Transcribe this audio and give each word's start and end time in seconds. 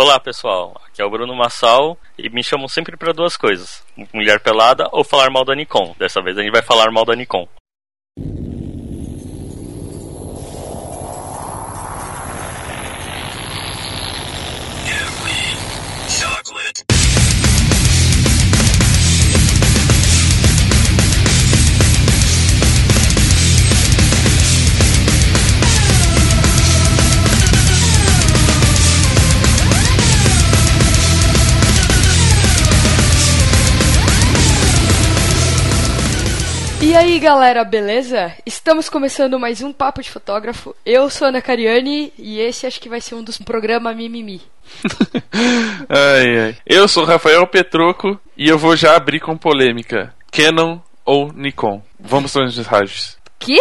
Olá 0.00 0.20
pessoal, 0.20 0.80
aqui 0.86 1.02
é 1.02 1.04
o 1.04 1.10
Bruno 1.10 1.34
Massal 1.34 1.98
e 2.16 2.30
me 2.30 2.40
chamam 2.40 2.68
sempre 2.68 2.96
para 2.96 3.12
duas 3.12 3.36
coisas: 3.36 3.84
mulher 4.14 4.38
pelada 4.38 4.88
ou 4.92 5.02
falar 5.02 5.28
mal 5.28 5.44
da 5.44 5.56
Nikon. 5.56 5.92
Dessa 5.98 6.22
vez 6.22 6.38
a 6.38 6.40
gente 6.40 6.52
vai 6.52 6.62
falar 6.62 6.92
mal 6.92 7.04
da 7.04 7.16
Nikon. 7.16 7.48
Aí 37.18 37.20
galera, 37.20 37.64
beleza? 37.64 38.32
Estamos 38.46 38.88
começando 38.88 39.40
mais 39.40 39.60
um 39.60 39.72
Papo 39.72 40.00
de 40.00 40.08
Fotógrafo. 40.08 40.74
Eu 40.86 41.10
sou 41.10 41.26
Ana 41.26 41.42
Cariani 41.42 42.12
e 42.16 42.38
esse 42.38 42.64
acho 42.64 42.80
que 42.80 42.88
vai 42.88 43.00
ser 43.00 43.16
um 43.16 43.24
dos 43.24 43.38
programas 43.38 43.96
Mimimi. 43.96 44.40
ai, 45.88 46.38
ai. 46.38 46.56
Eu 46.64 46.86
sou 46.86 47.04
Rafael 47.04 47.44
Petroco 47.48 48.20
e 48.36 48.48
eu 48.48 48.56
vou 48.56 48.76
já 48.76 48.94
abrir 48.94 49.18
com 49.18 49.36
polêmica: 49.36 50.14
Canon 50.30 50.78
ou 51.04 51.32
Nikon? 51.32 51.82
Vamos 51.98 52.32
para 52.32 52.44
as 52.44 52.56
mensagens. 52.56 53.18
Que? 53.40 53.58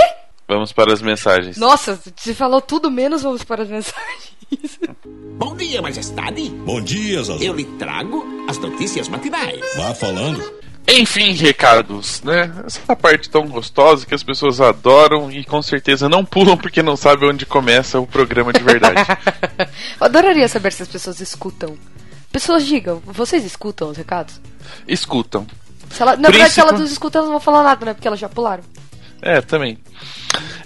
Vamos 0.47 0.71
para 0.71 0.93
as 0.93 1.01
mensagens. 1.01 1.57
Nossa, 1.57 1.99
você 2.15 2.35
falou 2.35 2.61
tudo 2.61 2.91
menos 2.91 3.23
vamos 3.23 3.43
para 3.43 3.63
as 3.63 3.69
mensagens. 3.69 4.37
Bom 5.35 5.55
dia, 5.55 5.81
majestade. 5.81 6.49
Bom 6.49 6.79
dia, 6.79 7.23
Zazu. 7.23 7.43
Eu 7.43 7.55
lhe 7.55 7.65
trago 7.79 8.23
as 8.47 8.59
notícias 8.59 9.09
matinais. 9.09 9.61
Vá 9.75 9.95
falando. 9.95 10.66
Enfim, 10.87 11.33
recados, 11.33 12.21
né? 12.23 12.49
Essa 12.65 12.95
parte 12.95 13.29
tão 13.29 13.45
gostosa 13.45 14.05
que 14.05 14.15
as 14.15 14.23
pessoas 14.23 14.61
adoram 14.61 15.29
e 15.29 15.43
com 15.43 15.61
certeza 15.61 16.07
não 16.07 16.23
pulam 16.23 16.55
porque 16.55 16.81
não 16.81 16.95
sabem 16.95 17.29
onde 17.29 17.45
começa 17.45 17.99
o 17.99 18.07
programa 18.07 18.53
de 18.53 18.63
verdade. 18.63 19.01
Eu 19.99 20.05
adoraria 20.05 20.47
saber 20.47 20.71
se 20.71 20.83
as 20.83 20.87
pessoas 20.87 21.19
escutam. 21.19 21.77
Pessoas 22.31 22.65
digam, 22.65 23.01
vocês 23.05 23.43
escutam 23.43 23.89
os 23.89 23.97
recados? 23.97 24.39
Escutam. 24.87 25.45
Se 25.89 26.01
ela, 26.01 26.15
na 26.15 26.29
verdade, 26.29 26.53
se 26.53 26.59
elas 26.59 26.79
não 26.79 26.85
escutam, 26.85 27.19
elas 27.19 27.31
não 27.31 27.39
vão 27.39 27.43
falar 27.43 27.63
nada, 27.63 27.85
né? 27.85 27.93
Porque 27.93 28.07
elas 28.07 28.19
já 28.19 28.29
pularam. 28.29 28.63
É, 29.21 29.41
também. 29.41 29.77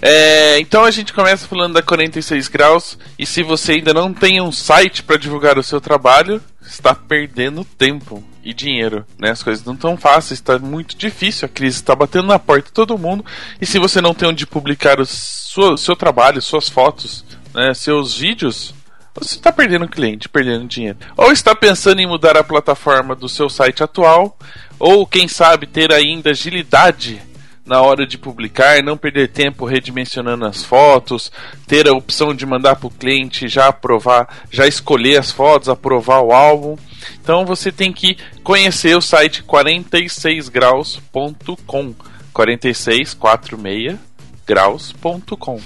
É, 0.00 0.58
então 0.58 0.84
a 0.84 0.90
gente 0.90 1.12
começa 1.12 1.46
falando 1.46 1.74
da 1.74 1.82
46 1.82 2.48
graus 2.48 2.98
e 3.18 3.24
se 3.24 3.42
você 3.42 3.72
ainda 3.72 3.94
não 3.94 4.12
tem 4.12 4.40
um 4.40 4.50
site 4.50 5.02
para 5.02 5.16
divulgar 5.16 5.58
o 5.58 5.62
seu 5.62 5.80
trabalho, 5.80 6.42
está 6.60 6.94
perdendo 6.94 7.64
tempo 7.64 8.22
e 8.44 8.52
dinheiro, 8.52 9.06
né? 9.18 9.30
As 9.30 9.42
coisas 9.42 9.64
não 9.64 9.76
tão 9.76 9.96
fáceis, 9.96 10.40
está 10.40 10.58
muito 10.58 10.96
difícil, 10.96 11.46
a 11.46 11.48
crise 11.48 11.76
está 11.76 11.94
batendo 11.94 12.26
na 12.26 12.38
porta 12.38 12.66
de 12.66 12.72
todo 12.72 12.98
mundo 12.98 13.24
e 13.60 13.66
se 13.66 13.78
você 13.78 14.00
não 14.00 14.12
tem 14.12 14.28
onde 14.28 14.46
publicar 14.46 15.00
o 15.00 15.06
seu, 15.06 15.76
seu 15.76 15.94
trabalho, 15.94 16.42
suas 16.42 16.68
fotos, 16.68 17.24
né, 17.54 17.72
seus 17.72 18.18
vídeos, 18.18 18.74
você 19.14 19.36
está 19.36 19.52
perdendo 19.52 19.86
cliente, 19.86 20.28
perdendo 20.28 20.66
dinheiro. 20.66 20.98
Ou 21.16 21.30
está 21.30 21.54
pensando 21.54 22.00
em 22.00 22.06
mudar 22.06 22.36
a 22.36 22.42
plataforma 22.42 23.14
do 23.14 23.28
seu 23.28 23.48
site 23.48 23.84
atual, 23.84 24.36
ou 24.78 25.06
quem 25.06 25.28
sabe 25.28 25.66
ter 25.66 25.92
ainda 25.92 26.30
agilidade 26.30 27.22
na 27.64 27.80
hora 27.80 28.04
de 28.06 28.18
publicar, 28.18 28.82
não 28.82 28.96
perder 28.96 29.28
tempo 29.28 29.64
redimensionando 29.64 30.44
as 30.44 30.64
fotos, 30.64 31.30
ter 31.66 31.88
a 31.88 31.92
opção 31.92 32.34
de 32.34 32.44
mandar 32.44 32.74
para 32.76 32.88
o 32.88 32.90
cliente 32.90 33.48
já 33.48 33.68
aprovar, 33.68 34.28
já 34.50 34.66
escolher 34.66 35.18
as 35.18 35.30
fotos, 35.30 35.68
aprovar 35.68 36.20
o 36.20 36.32
álbum. 36.32 36.76
Então 37.20 37.46
você 37.46 37.70
tem 37.70 37.92
que 37.92 38.16
conhecer 38.42 38.96
o 38.96 39.00
site 39.00 39.44
46graus.com. 39.44 41.94
4646 42.32 43.98
graus.com. 44.46 45.60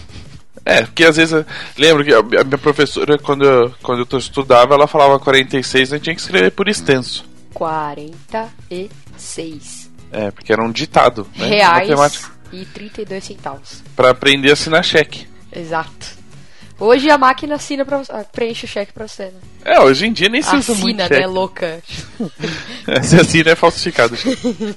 É, 0.65 0.81
porque 0.83 1.05
às 1.05 1.17
vezes 1.17 1.45
lembro 1.79 2.05
que 2.05 2.13
a 2.13 2.21
minha 2.23 2.59
professora 2.59 3.17
quando 3.19 3.45
eu, 3.45 3.73
quando 3.83 4.07
eu 4.11 4.19
estudava, 4.19 4.75
ela 4.75 4.89
falava 4.89 5.19
46, 5.19 5.93
a 5.93 5.97
gente 5.97 6.05
tinha 6.05 6.15
que 6.15 6.21
escrever 6.21 6.51
por 6.51 6.69
extenso. 6.69 7.25
46 7.55 9.86
é, 10.17 10.31
porque 10.31 10.51
era 10.51 10.63
um 10.63 10.73
ditado. 10.73 11.29
Né? 11.37 11.49
Reais 11.49 12.31
e 12.51 12.65
32 12.65 13.23
centavos. 13.23 13.85
Para 13.95 14.11
aprender 14.11 14.49
a 14.49 14.53
assinar 14.55 14.83
cheque. 14.83 15.29
Exato. 15.53 16.17
Hoje 16.79 17.11
a 17.11 17.19
máquina 17.19 17.57
assina 17.57 17.85
pra, 17.85 18.03
ah, 18.11 18.25
preenche 18.25 18.65
o 18.65 18.69
cheque 18.69 18.93
pra 18.93 19.07
você, 19.07 19.27
né? 19.27 19.41
É, 19.65 19.81
hoje 19.81 20.07
em 20.07 20.13
dia 20.13 20.29
nem 20.29 20.41
se 20.43 20.55
usa 20.55 20.73
assina, 20.73 20.81
muito 20.81 21.03
cheque. 21.03 21.21
né, 21.21 21.27
louca? 21.27 21.83
Se 23.03 23.19
assina 23.19 23.51
é 23.51 23.55
falsificado. 23.55 24.15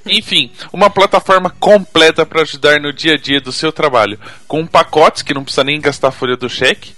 Enfim, 0.05 0.51
uma 0.73 0.89
plataforma 0.89 1.50
completa 1.59 2.25
para 2.25 2.41
ajudar 2.41 2.79
no 2.79 2.91
dia 2.94 3.13
a 3.13 3.17
dia 3.17 3.39
do 3.41 3.51
seu 3.51 3.71
trabalho. 3.71 4.19
Com 4.47 4.66
pacotes 4.66 5.21
que 5.21 5.33
não 5.33 5.44
precisa 5.44 5.63
nem 5.63 5.79
gastar 5.79 6.07
a 6.07 6.11
folha 6.11 6.38
do 6.38 6.50
cheque. 6.50 6.94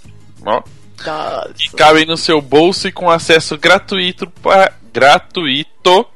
Ó. 0.45 0.61
Nossa. 1.03 1.51
Que 1.55 1.75
cabem 1.75 2.05
no 2.05 2.15
seu 2.15 2.39
bolso 2.39 2.87
e 2.87 2.91
com 2.91 3.09
acesso 3.09 3.57
gratuito, 3.57 4.27
pra, 4.41 4.71
gratuito 4.93 6.07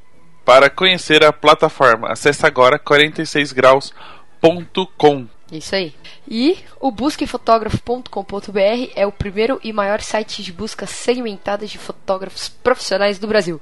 para 0.46 0.70
conhecer 0.70 1.24
a 1.24 1.34
plataforma, 1.34 2.12
acesse 2.12 2.46
agora 2.46 2.78
46graus.com. 2.78 5.28
Isso 5.52 5.76
aí. 5.76 5.94
E 6.28 6.58
o 6.80 6.90
busquefotógrafo.com.br 6.92 8.92
é 8.96 9.06
o 9.06 9.12
primeiro 9.12 9.60
e 9.64 9.72
maior 9.72 10.02
site 10.02 10.42
de 10.42 10.52
busca 10.52 10.88
segmentada 10.88 11.68
de 11.68 11.78
fotógrafos 11.78 12.50
profissionais 12.50 13.20
do 13.20 13.28
Brasil. 13.28 13.62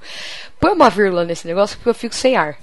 Põe 0.63 0.72
uma 0.72 0.90
vírgula 0.90 1.25
nesse 1.25 1.46
negócio 1.46 1.75
porque 1.75 1.90
eu 1.90 1.94
fico 1.94 2.16
sem 2.16 2.38
ar. 2.38 2.56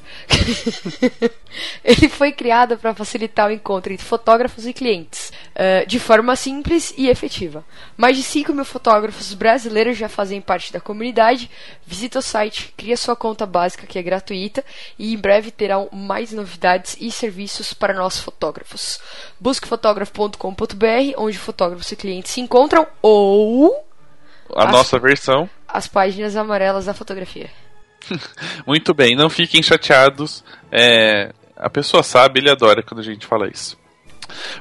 Ele 1.85 2.09
foi 2.09 2.33
criado 2.33 2.79
para 2.79 2.95
facilitar 2.95 3.47
o 3.47 3.53
encontro 3.53 3.93
entre 3.93 4.07
fotógrafos 4.07 4.67
e 4.67 4.73
clientes, 4.73 5.31
uh, 5.51 5.87
de 5.87 5.99
forma 5.99 6.35
simples 6.35 6.95
e 6.97 7.11
efetiva. 7.11 7.63
Mais 7.99 8.17
de 8.17 8.23
5 8.23 8.55
mil 8.55 8.65
fotógrafos 8.65 9.35
brasileiros 9.35 9.99
já 9.99 10.09
fazem 10.09 10.41
parte 10.41 10.73
da 10.73 10.81
comunidade. 10.81 11.51
Visita 11.85 12.21
o 12.21 12.23
site, 12.23 12.73
cria 12.75 12.97
sua 12.97 13.15
conta 13.15 13.45
básica 13.45 13.87
que 13.87 13.99
é 13.99 14.03
gratuita 14.03 14.65
e 14.99 15.13
em 15.13 15.19
breve 15.19 15.51
terão 15.51 15.87
mais 15.93 16.33
novidades 16.33 16.97
e 16.99 17.13
serviços 17.13 17.75
para 17.75 17.93
nós 17.93 18.19
fotógrafos. 18.19 18.99
Busque 19.39 19.69
fotógrafo.com.br, 19.69 21.15
onde 21.19 21.37
fotógrafos 21.37 21.93
e 21.93 21.97
clientes 21.97 22.33
se 22.33 22.41
encontram, 22.41 22.87
ou 23.03 23.85
a 24.57 24.65
as, 24.65 24.73
nossa 24.73 24.99
versão, 24.99 25.51
as 25.69 25.87
páginas 25.87 26.35
amarelas 26.35 26.87
da 26.87 26.95
fotografia. 26.95 27.51
Muito 28.67 28.95
bem, 28.95 29.17
não 29.17 29.29
fiquem 29.29 29.63
chateados. 29.63 30.45
É, 30.71 31.33
a 31.57 31.69
pessoa 31.69 32.03
sabe, 32.03 32.41
ele 32.41 32.51
adora 32.51 32.83
quando 32.83 33.01
a 33.01 33.05
gente 33.05 33.27
fala 33.27 33.49
isso. 33.49 33.79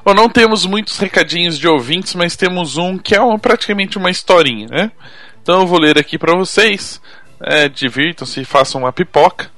Bom, 0.04 0.14
não 0.14 0.28
temos 0.28 0.66
muitos 0.66 0.98
recadinhos 0.98 1.58
de 1.58 1.68
ouvintes, 1.68 2.14
mas 2.14 2.36
temos 2.36 2.76
um 2.76 2.98
que 2.98 3.14
é 3.14 3.20
uma, 3.20 3.38
praticamente 3.38 3.98
uma 3.98 4.10
historinha, 4.10 4.66
né? 4.68 4.92
Então 5.42 5.60
eu 5.60 5.66
vou 5.66 5.78
ler 5.78 5.98
aqui 5.98 6.18
para 6.18 6.36
vocês. 6.36 7.00
É, 7.40 7.68
Divirtam-se 7.68 8.40
e 8.40 8.44
façam 8.44 8.82
uma 8.82 8.92
pipoca. 8.92 9.50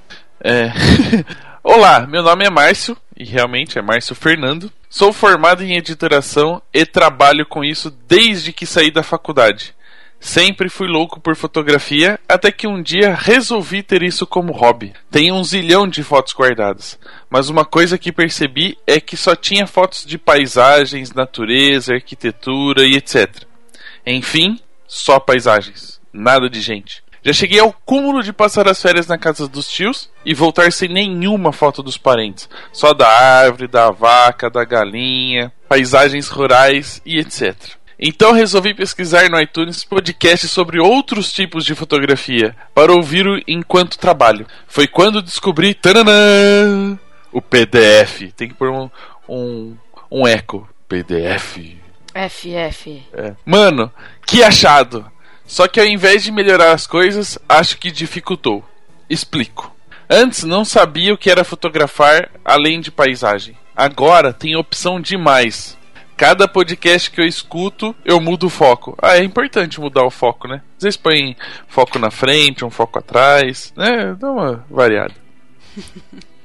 É... 0.43 0.73
Olá, 1.65 2.07
meu 2.07 2.23
nome 2.23 2.45
é 2.45 2.51
Márcio, 2.51 2.97
e 3.17 3.25
realmente 3.25 3.79
é 3.79 3.83
Márcio 3.83 4.15
Fernando. 4.15 4.71
Sou 4.91 5.13
formado 5.13 5.63
em 5.63 5.77
editoração 5.77 6.61
e 6.73 6.85
trabalho 6.85 7.47
com 7.47 7.65
isso 7.65 7.91
desde 8.07 8.53
que 8.53 8.67
saí 8.67 8.91
da 8.91 9.03
faculdade. 9.03 9.75
Sempre 10.23 10.69
fui 10.69 10.87
louco 10.87 11.19
por 11.19 11.35
fotografia, 11.35 12.19
até 12.29 12.53
que 12.53 12.69
um 12.69 12.81
dia 12.81 13.13
resolvi 13.13 13.83
ter 13.83 14.05
isso 14.05 14.25
como 14.25 14.53
hobby. 14.53 14.93
Tenho 15.11 15.35
um 15.35 15.43
zilhão 15.43 15.89
de 15.89 16.05
fotos 16.05 16.33
guardadas, 16.33 16.97
mas 17.29 17.49
uma 17.49 17.65
coisa 17.65 17.99
que 17.99 18.13
percebi 18.13 18.79
é 18.87 19.01
que 19.01 19.17
só 19.17 19.35
tinha 19.35 19.67
fotos 19.67 20.07
de 20.07 20.17
paisagens, 20.17 21.13
natureza, 21.13 21.95
arquitetura 21.95 22.85
e 22.87 22.95
etc. 22.95 23.43
Enfim, 24.07 24.61
só 24.87 25.19
paisagens, 25.19 26.01
nada 26.13 26.49
de 26.49 26.61
gente. 26.61 27.03
Já 27.25 27.33
cheguei 27.33 27.59
ao 27.59 27.73
cúmulo 27.73 28.23
de 28.23 28.33
passar 28.33 28.69
as 28.69 28.81
férias 28.81 29.09
na 29.09 29.19
casa 29.19 29.49
dos 29.49 29.69
tios 29.69 30.09
e 30.25 30.35
voltar 30.35 30.71
sem 30.71 30.89
nenhuma 30.89 31.53
foto 31.53 31.83
dos 31.83 31.99
parentes, 31.99 32.49
só 32.73 32.95
da 32.95 33.09
árvore, 33.09 33.67
da 33.67 33.91
vaca, 33.91 34.49
da 34.49 34.65
galinha, 34.65 35.53
paisagens 35.69 36.29
rurais 36.29 37.03
e 37.05 37.19
etc. 37.19 37.57
Então 38.05 38.33
resolvi 38.33 38.75
pesquisar 38.75 39.31
no 39.31 39.41
iTunes 39.41 39.85
podcasts 39.85 40.51
sobre 40.51 40.81
outros 40.81 41.33
tipos 41.33 41.65
de 41.65 41.73
fotografia 41.73 42.53
para 42.75 42.93
ouvir 42.93 43.25
enquanto 43.47 43.97
trabalho. 43.97 44.45
Foi 44.67 44.89
quando 44.89 45.23
descobri 45.23 45.73
taranã, 45.73 46.99
o 47.31 47.41
PDF. 47.41 48.33
Tem 48.37 48.49
que 48.49 48.55
pôr 48.55 48.71
um, 48.71 48.91
um, 49.29 49.77
um 50.11 50.27
eco. 50.27 50.69
PDF. 50.89 51.59
FF. 52.13 53.05
É. 53.13 53.35
Mano, 53.47 53.89
que 54.27 54.43
achado! 54.43 55.09
Só 55.47 55.69
que 55.69 55.79
ao 55.79 55.87
invés 55.87 56.25
de 56.25 56.33
melhorar 56.33 56.73
as 56.73 56.89
coisas, 56.89 57.39
acho 57.49 57.79
que 57.79 57.93
dificultou. 57.93 58.65
Explico. 59.09 59.73
Antes 60.11 60.43
não 60.43 60.65
sabia 60.65 61.15
o 61.15 61.19
que 61.19 61.31
era 61.31 61.45
fotografar 61.45 62.29
além 62.45 62.81
de 62.81 62.91
paisagem. 62.91 63.57
Agora 63.77 64.33
tem 64.33 64.57
opção 64.57 65.01
demais 65.01 65.81
Cada 66.23 66.47
podcast 66.47 67.11
que 67.11 67.21
eu 67.21 67.27
escuto, 67.27 67.97
eu 68.05 68.21
mudo 68.21 68.47
o 68.47 68.49
foco. 68.49 68.97
Ah, 69.03 69.17
é 69.17 69.25
importante 69.25 69.81
mudar 69.81 70.05
o 70.05 70.11
foco, 70.11 70.47
né? 70.47 70.63
Às 70.77 70.85
vezes 70.85 70.97
põe 70.97 71.37
foco 71.67 71.99
na 71.99 72.13
frente, 72.13 72.65
um 72.65 72.71
foco 72.71 73.01
atrás, 73.01 73.73
né? 73.77 74.15
Dá 74.15 74.31
uma 74.31 74.65
variada. 74.71 75.13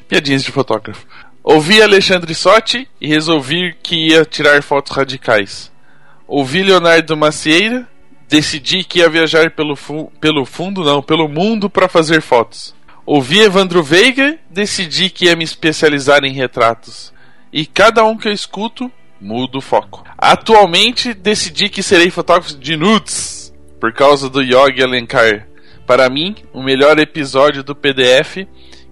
Piadinhas 0.10 0.44
de 0.44 0.52
fotógrafo. 0.52 1.06
Ouvi 1.44 1.80
Alexandre 1.80 2.34
Sotti 2.34 2.90
e 3.00 3.08
resolvi 3.08 3.76
que 3.84 4.08
ia 4.08 4.26
tirar 4.26 4.64
fotos 4.64 4.98
radicais. 4.98 5.72
Ouvi 6.28 6.64
Leonardo 6.64 7.16
Macieira, 7.16 7.88
decidi 8.28 8.84
que 8.84 8.98
ia 8.98 9.08
viajar 9.08 9.52
pelo, 9.52 9.76
fu 9.76 10.12
pelo 10.20 10.44
fundo, 10.44 10.84
não, 10.84 11.04
pelo 11.04 11.30
mundo 11.30 11.70
para 11.70 11.88
fazer 11.88 12.20
fotos. 12.24 12.74
Ouvi 13.06 13.42
Evandro 13.42 13.84
Veiga, 13.84 14.40
decidi 14.50 15.12
que 15.12 15.26
ia 15.26 15.36
me 15.36 15.44
especializar 15.44 16.24
em 16.24 16.34
retratos. 16.34 17.14
E 17.54 17.64
cada 17.64 18.04
um 18.04 18.18
que 18.18 18.28
eu 18.28 18.34
escuto, 18.34 18.92
mudo 19.20 19.58
o 19.58 19.62
foco. 19.62 20.04
Atualmente, 20.18 21.14
decidi 21.14 21.70
que 21.70 21.84
serei 21.84 22.10
fotógrafo 22.10 22.58
de 22.58 22.76
nudes, 22.76 23.54
por 23.80 23.94
causa 23.94 24.30
do 24.30 24.42
Yogi 24.42 24.82
Alencar. 24.84 25.48
Para 25.86 26.10
mim, 26.10 26.36
o 26.54 26.62
melhor 26.62 27.00
episódio 27.00 27.64
do 27.64 27.76
PDF 27.76 28.46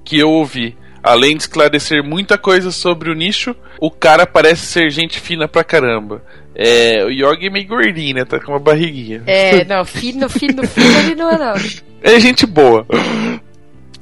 que 0.04 0.18
eu 0.20 0.30
ouvi. 0.30 0.78
Além 1.04 1.36
de 1.36 1.44
esclarecer 1.44 2.04
muita 2.04 2.38
coisa 2.38 2.72
sobre 2.72 3.12
o 3.12 3.14
nicho, 3.14 3.56
o 3.80 3.92
cara 3.92 4.26
parece 4.26 4.66
ser 4.66 4.90
gente 4.90 5.20
fina 5.20 5.48
pra 5.48 5.64
caramba. 5.64 6.24
É, 6.56 7.04
o 7.04 7.10
Yogi 7.10 7.48
é 7.48 7.50
meio 7.50 7.68
gordinho, 7.68 8.16
né? 8.16 8.26
Tá 8.26 8.40
com 8.40 8.54
uma 8.54 8.60
barriguinha. 8.60 9.22
É, 9.28 9.66
não, 9.70 9.84
fino, 9.86 10.30
fino, 10.30 10.66
fino 10.66 11.00
ele 11.00 11.16
não 11.16 11.30
é 11.30 11.38
não. 11.38 11.54
É 12.02 12.20
gente 12.20 12.46
boa. 12.46 12.88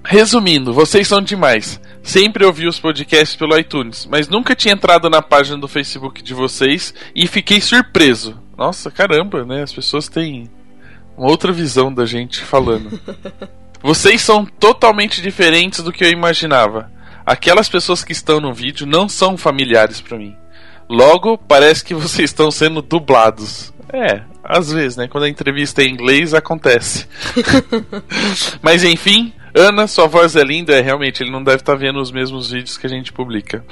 Resumindo, 0.06 0.74
vocês 0.74 1.08
são 1.08 1.22
demais. 1.22 1.80
Sempre 2.02 2.46
ouvi 2.46 2.68
os 2.68 2.80
podcasts 2.80 3.36
pelo 3.36 3.58
iTunes, 3.58 4.06
mas 4.10 4.28
nunca 4.28 4.56
tinha 4.56 4.74
entrado 4.74 5.10
na 5.10 5.22
página 5.22 5.58
do 5.58 5.68
Facebook 5.68 6.22
de 6.22 6.34
vocês 6.34 6.94
e 7.16 7.26
fiquei 7.28 7.62
surpreso. 7.62 8.38
Nossa, 8.58 8.92
caramba, 8.92 9.46
né? 9.46 9.64
As 9.64 9.74
pessoas 9.74 10.10
têm 10.10 10.50
uma 11.18 11.30
outra 11.30 11.52
visão 11.52 11.94
da 11.94 12.06
gente 12.06 12.42
falando. 12.42 13.00
Vocês 13.82 14.22
são 14.22 14.46
totalmente 14.46 15.22
diferentes 15.22 15.84
do 15.84 15.92
que 15.92 16.06
eu 16.06 16.10
imaginava. 16.10 16.90
Aquelas 17.26 17.68
pessoas 17.68 18.02
que 18.02 18.14
estão 18.14 18.40
no 18.40 18.54
vídeo 18.54 18.88
não 18.88 19.10
são 19.10 19.38
familiares 19.38 20.00
para 20.00 20.18
mim. 20.18 20.34
Logo, 20.90 21.38
parece 21.38 21.84
que 21.84 21.94
vocês 21.94 22.30
estão 22.30 22.50
sendo 22.50 22.82
dublados. 22.82 23.74
É, 23.92 24.22
às 24.42 24.72
vezes, 24.72 24.98
né? 24.98 25.08
Quando 25.08 25.26
a 25.26 25.30
entrevista 25.30 25.82
é 25.82 25.86
em 25.86 25.94
inglês, 25.94 26.34
acontece. 26.34 27.08
Mas 28.62 28.84
enfim, 28.86 29.34
Ana, 29.56 29.88
sua 29.88 30.08
voz 30.08 30.36
é 30.36 30.44
linda. 30.44 30.74
É, 30.74 30.82
realmente, 30.82 31.22
ele 31.22 31.32
não 31.32 31.44
deve 31.44 31.58
estar 31.58 31.76
vendo 31.76 32.00
os 32.00 32.12
mesmos 32.12 32.52
vídeos 32.52 32.78
que 32.78 32.88
a 32.88 32.90
gente 32.90 33.14
publica. 33.14 33.64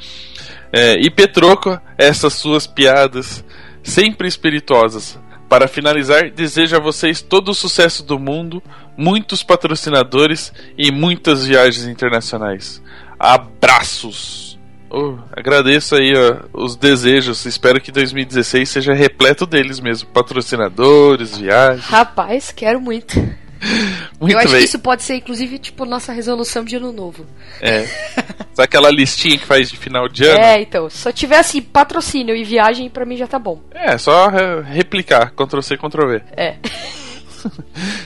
É, 0.71 0.93
e 0.93 1.09
Petroco, 1.09 1.79
essas 1.97 2.33
suas 2.33 2.67
piadas, 2.67 3.43
sempre 3.83 4.27
espirituosas. 4.27 5.19
Para 5.49 5.67
finalizar, 5.67 6.31
desejo 6.31 6.77
a 6.77 6.79
vocês 6.79 7.21
todo 7.21 7.49
o 7.49 7.53
sucesso 7.53 8.03
do 8.03 8.17
mundo, 8.17 8.63
muitos 8.95 9.43
patrocinadores 9.43 10.53
e 10.77 10.91
muitas 10.91 11.45
viagens 11.45 11.85
internacionais. 11.87 12.81
Abraços! 13.19 14.57
Oh, 14.93 15.17
agradeço 15.31 15.95
aí 15.95 16.13
ó, 16.15 16.47
os 16.53 16.75
desejos. 16.75 17.45
Espero 17.45 17.79
que 17.79 17.91
2016 17.91 18.67
seja 18.67 18.93
repleto 18.93 19.45
deles 19.45 19.79
mesmo. 19.79 20.09
Patrocinadores, 20.09 21.37
viagens. 21.37 21.85
Rapaz, 21.85 22.51
quero 22.51 22.79
muito. 22.79 23.15
Muito 24.19 24.33
eu 24.33 24.39
acho 24.39 24.49
bem. 24.49 24.57
que 24.59 24.65
isso 24.65 24.79
pode 24.79 25.03
ser, 25.03 25.15
inclusive, 25.15 25.59
tipo, 25.59 25.85
nossa 25.85 26.11
resolução 26.11 26.63
de 26.63 26.75
ano 26.75 26.91
novo. 26.91 27.25
É. 27.61 27.83
Sabe 28.53 28.65
aquela 28.65 28.89
listinha 28.91 29.37
que 29.37 29.45
faz 29.45 29.69
de 29.69 29.77
final 29.77 30.07
de 30.09 30.25
ano? 30.25 30.39
É, 30.39 30.61
então. 30.61 30.89
Se 30.89 30.97
só 30.97 31.11
tiver 31.11 31.37
assim, 31.39 31.61
patrocínio 31.61 32.35
e 32.35 32.43
viagem, 32.43 32.89
pra 32.89 33.05
mim 33.05 33.15
já 33.17 33.27
tá 33.27 33.37
bom. 33.39 33.61
É, 33.71 33.97
só 33.97 34.27
re- 34.29 34.61
replicar. 34.61 35.31
Ctrl 35.31 35.61
C, 35.61 35.77
Ctrl 35.77 36.07
V. 36.07 36.21
É. 36.35 36.55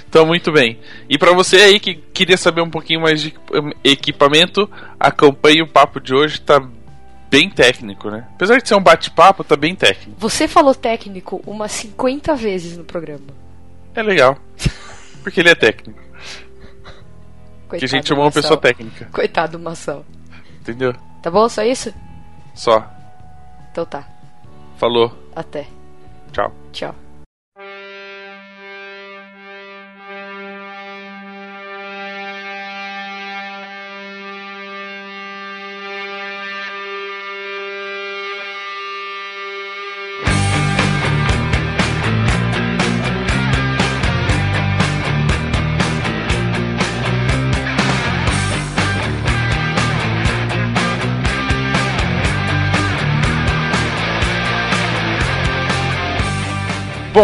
Então, 0.07 0.25
muito 0.25 0.49
bem. 0.49 0.79
E 1.09 1.17
pra 1.17 1.33
você 1.33 1.57
aí 1.57 1.77
que 1.77 1.95
queria 1.95 2.37
saber 2.37 2.61
um 2.61 2.69
pouquinho 2.69 3.01
mais 3.01 3.21
de 3.21 3.27
equip- 3.27 3.75
equipamento, 3.83 4.69
acompanhe 4.97 5.61
o 5.61 5.67
papo 5.67 5.99
de 5.99 6.13
hoje, 6.15 6.39
tá 6.39 6.65
bem 7.29 7.49
técnico, 7.49 8.09
né? 8.09 8.25
Apesar 8.33 8.61
de 8.61 8.67
ser 8.69 8.75
um 8.75 8.81
bate-papo, 8.81 9.43
tá 9.43 9.57
bem 9.57 9.75
técnico. 9.75 10.13
Você 10.19 10.47
falou 10.47 10.73
técnico 10.73 11.41
umas 11.45 11.73
50 11.73 12.33
vezes 12.33 12.77
no 12.77 12.85
programa. 12.85 13.25
É 13.93 14.01
legal. 14.01 14.37
Porque 15.25 15.39
ele 15.39 15.49
é 15.49 15.55
técnico. 15.55 15.99
Coitado 17.67 17.79
que 17.79 17.85
a 17.85 17.87
gente 17.87 18.07
chamou 18.07 18.25
uma 18.25 18.31
pessoa 18.31 18.57
técnica. 18.61 19.09
Coitado 19.11 19.57
do 19.57 19.59
Marcel. 19.59 20.05
Entendeu? 20.61 20.93
Tá 21.19 21.31
bom? 21.31 21.49
Só 21.49 21.63
isso? 21.63 21.91
Só. 22.53 22.87
Então 23.71 23.87
tá. 23.87 24.07
Falou. 24.77 25.17
Até. 25.35 25.65
Tchau. 26.31 26.53
Tchau. 26.71 26.95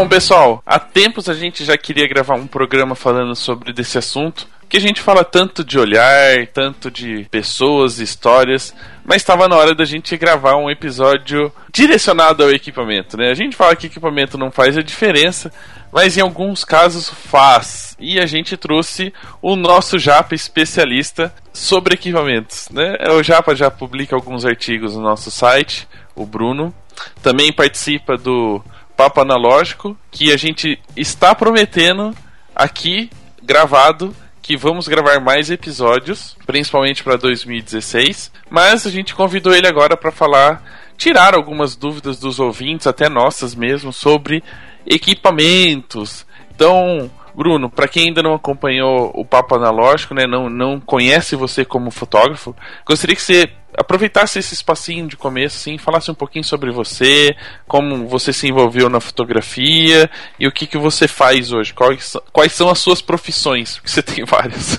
Bom, 0.01 0.07
pessoal, 0.07 0.63
há 0.65 0.79
tempos 0.79 1.29
a 1.29 1.33
gente 1.35 1.63
já 1.63 1.77
queria 1.77 2.07
gravar 2.07 2.33
um 2.33 2.47
programa 2.47 2.95
falando 2.95 3.35
sobre 3.35 3.71
desse 3.71 3.99
assunto, 3.99 4.47
que 4.67 4.75
a 4.75 4.79
gente 4.81 4.99
fala 4.99 5.23
tanto 5.23 5.63
de 5.63 5.77
olhar, 5.77 6.47
tanto 6.47 6.89
de 6.89 7.27
pessoas, 7.29 7.99
histórias, 7.99 8.73
mas 9.05 9.17
estava 9.17 9.47
na 9.47 9.55
hora 9.55 9.75
da 9.75 9.85
gente 9.85 10.17
gravar 10.17 10.55
um 10.55 10.71
episódio 10.71 11.53
direcionado 11.71 12.41
ao 12.41 12.49
equipamento, 12.49 13.15
né? 13.15 13.29
A 13.29 13.35
gente 13.35 13.55
fala 13.55 13.75
que 13.75 13.85
equipamento 13.85 14.39
não 14.39 14.49
faz 14.49 14.75
a 14.75 14.81
diferença, 14.81 15.53
mas 15.91 16.17
em 16.17 16.21
alguns 16.21 16.65
casos 16.65 17.07
faz. 17.07 17.95
E 17.99 18.19
a 18.19 18.25
gente 18.25 18.57
trouxe 18.57 19.13
o 19.39 19.55
nosso 19.55 19.99
Japa 19.99 20.33
especialista 20.33 21.31
sobre 21.53 21.93
equipamentos, 21.93 22.69
né? 22.71 22.97
O 23.11 23.21
Japa 23.21 23.55
já 23.55 23.69
publica 23.69 24.15
alguns 24.15 24.45
artigos 24.45 24.95
no 24.95 25.03
nosso 25.03 25.29
site, 25.29 25.87
o 26.15 26.25
Bruno. 26.25 26.73
Também 27.21 27.53
participa 27.53 28.17
do 28.17 28.63
Papo 29.01 29.21
Analógico, 29.21 29.97
que 30.11 30.31
a 30.31 30.37
gente 30.37 30.79
está 30.95 31.33
prometendo 31.33 32.15
aqui 32.55 33.09
gravado 33.41 34.15
que 34.43 34.55
vamos 34.55 34.87
gravar 34.87 35.19
mais 35.19 35.49
episódios, 35.49 36.37
principalmente 36.45 37.03
para 37.03 37.15
2016, 37.15 38.31
mas 38.47 38.85
a 38.85 38.91
gente 38.91 39.15
convidou 39.15 39.55
ele 39.55 39.65
agora 39.65 39.97
para 39.97 40.11
falar, 40.11 40.63
tirar 40.99 41.33
algumas 41.33 41.75
dúvidas 41.75 42.19
dos 42.19 42.39
ouvintes, 42.39 42.85
até 42.85 43.09
nossas 43.09 43.55
mesmo, 43.55 43.91
sobre 43.91 44.43
equipamentos. 44.85 46.23
Então, 46.53 47.09
Bruno, 47.33 47.71
para 47.71 47.87
quem 47.87 48.09
ainda 48.09 48.21
não 48.21 48.35
acompanhou 48.35 49.11
o 49.15 49.25
Papo 49.25 49.55
Analógico, 49.55 50.13
né, 50.13 50.27
não, 50.27 50.47
não 50.47 50.79
conhece 50.79 51.35
você 51.35 51.65
como 51.65 51.89
fotógrafo, 51.89 52.55
gostaria 52.85 53.15
que 53.15 53.21
você 53.23 53.49
aproveitasse 53.77 54.39
esse 54.39 54.53
espacinho 54.53 55.07
de 55.07 55.17
começo, 55.17 55.57
assim, 55.57 55.77
falasse 55.77 56.09
um 56.11 56.15
pouquinho 56.15 56.43
sobre 56.43 56.71
você, 56.71 57.35
como 57.67 58.07
você 58.07 58.33
se 58.33 58.47
envolveu 58.47 58.89
na 58.89 58.99
fotografia 58.99 60.09
e 60.39 60.47
o 60.47 60.51
que, 60.51 60.67
que 60.67 60.77
você 60.77 61.07
faz 61.07 61.51
hoje, 61.51 61.73
quais, 61.73 62.17
quais 62.31 62.51
são 62.53 62.69
as 62.69 62.79
suas 62.79 63.01
profissões, 63.01 63.75
porque 63.75 63.89
você 63.89 64.03
tem 64.03 64.25
várias. 64.25 64.77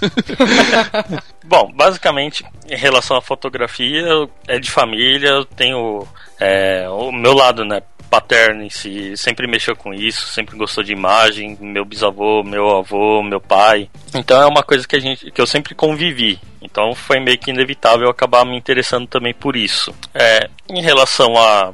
Bom, 1.44 1.72
basicamente, 1.74 2.44
em 2.70 2.76
relação 2.76 3.16
à 3.16 3.20
fotografia, 3.20 4.06
é 4.46 4.58
de 4.58 4.70
família, 4.70 5.28
eu 5.28 5.44
tenho 5.44 6.06
é, 6.40 6.88
o 6.88 7.12
meu 7.12 7.34
lado, 7.34 7.64
né, 7.64 7.82
paterno 8.12 8.62
em 8.62 8.68
si, 8.68 9.16
sempre 9.16 9.46
mexeu 9.46 9.74
com 9.74 9.94
isso, 9.94 10.26
sempre 10.26 10.54
gostou 10.54 10.84
de 10.84 10.92
imagem, 10.92 11.56
meu 11.58 11.82
bisavô, 11.82 12.44
meu 12.44 12.76
avô, 12.76 13.22
meu 13.22 13.40
pai. 13.40 13.88
Então 14.14 14.38
é 14.38 14.44
uma 14.44 14.62
coisa 14.62 14.86
que 14.86 14.94
a 14.94 15.00
gente, 15.00 15.30
que 15.30 15.40
eu 15.40 15.46
sempre 15.46 15.74
convivi. 15.74 16.38
Então 16.60 16.94
foi 16.94 17.18
meio 17.18 17.38
que 17.38 17.50
inevitável 17.50 18.04
eu 18.04 18.10
acabar 18.10 18.44
me 18.44 18.54
interessando 18.54 19.06
também 19.06 19.32
por 19.32 19.56
isso. 19.56 19.94
É, 20.12 20.46
em 20.68 20.82
relação 20.82 21.38
a 21.38 21.72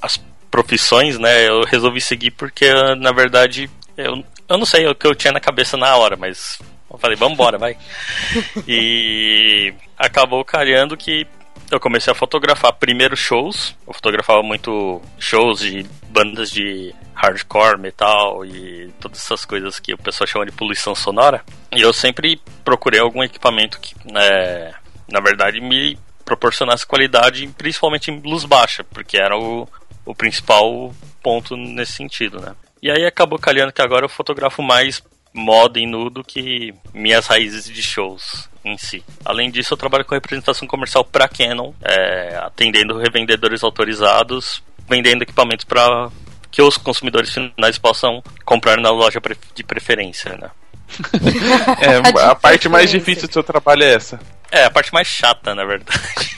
as 0.00 0.16
profissões, 0.48 1.18
né, 1.18 1.48
eu 1.48 1.64
resolvi 1.64 2.00
seguir 2.00 2.30
porque 2.30 2.72
na 2.96 3.10
verdade 3.10 3.68
eu, 3.96 4.24
eu 4.48 4.58
não 4.58 4.64
sei 4.64 4.86
o 4.86 4.94
que 4.94 5.08
eu 5.08 5.14
tinha 5.16 5.32
na 5.32 5.40
cabeça 5.40 5.76
na 5.76 5.96
hora, 5.96 6.16
mas 6.16 6.60
eu 6.88 6.98
falei, 6.98 7.16
vambora, 7.16 7.58
vai. 7.58 7.76
E 8.68 9.74
acabou 9.98 10.44
calhando 10.44 10.96
que 10.96 11.26
eu 11.70 11.80
comecei 11.80 12.12
a 12.12 12.16
fotografar 12.16 12.72
primeiro 12.72 13.16
shows. 13.16 13.76
Eu 13.86 13.92
fotografava 13.92 14.42
muito 14.42 15.00
shows 15.18 15.60
de 15.60 15.86
bandas 16.08 16.50
de 16.50 16.94
hardcore, 17.14 17.78
metal 17.78 18.44
e 18.44 18.92
todas 19.00 19.18
essas 19.18 19.44
coisas 19.44 19.78
que 19.78 19.94
o 19.94 19.98
pessoal 19.98 20.26
chama 20.26 20.46
de 20.46 20.52
poluição 20.52 20.94
sonora. 20.94 21.44
E 21.72 21.80
eu 21.80 21.92
sempre 21.92 22.40
procurei 22.64 23.00
algum 23.00 23.22
equipamento 23.22 23.78
que, 23.78 23.94
né, 24.10 24.72
na 25.08 25.20
verdade, 25.20 25.60
me 25.60 25.98
proporcionasse 26.24 26.86
qualidade, 26.86 27.46
principalmente 27.56 28.10
em 28.10 28.20
luz 28.20 28.44
baixa, 28.44 28.84
porque 28.84 29.16
era 29.16 29.36
o, 29.36 29.68
o 30.04 30.14
principal 30.14 30.94
ponto 31.22 31.56
nesse 31.56 31.92
sentido, 31.92 32.40
né? 32.40 32.54
E 32.82 32.90
aí 32.90 33.04
acabou 33.04 33.38
calhando 33.38 33.72
que 33.72 33.82
agora 33.82 34.04
eu 34.04 34.08
fotografo 34.08 34.62
mais 34.62 35.02
moda 35.32 35.78
e 35.78 35.86
nudo 35.86 36.24
que 36.24 36.74
minhas 36.92 37.26
raízes 37.26 37.64
de 37.64 37.82
shows 37.82 38.49
em 38.64 38.76
si. 38.76 39.02
Além 39.24 39.50
disso, 39.50 39.74
eu 39.74 39.78
trabalho 39.78 40.04
com 40.04 40.14
representação 40.14 40.66
comercial 40.66 41.04
para 41.04 41.28
Canon, 41.28 41.72
é, 41.82 42.38
atendendo 42.42 42.98
revendedores 42.98 43.62
autorizados, 43.62 44.62
vendendo 44.88 45.22
equipamentos 45.22 45.64
para 45.64 46.10
que 46.50 46.60
os 46.60 46.76
consumidores 46.76 47.30
finais 47.32 47.78
possam 47.78 48.22
comprar 48.44 48.76
na 48.76 48.90
loja 48.90 49.20
de 49.54 49.62
preferência, 49.62 50.36
né? 50.36 50.50
é, 51.80 52.24
a 52.24 52.34
parte 52.34 52.68
mais 52.68 52.90
difícil 52.90 53.28
do 53.28 53.32
seu 53.32 53.44
trabalho 53.44 53.84
é 53.84 53.94
essa. 53.94 54.18
É, 54.50 54.64
a 54.64 54.70
parte 54.70 54.92
mais 54.92 55.06
chata, 55.06 55.54
na 55.54 55.64
verdade. 55.64 56.36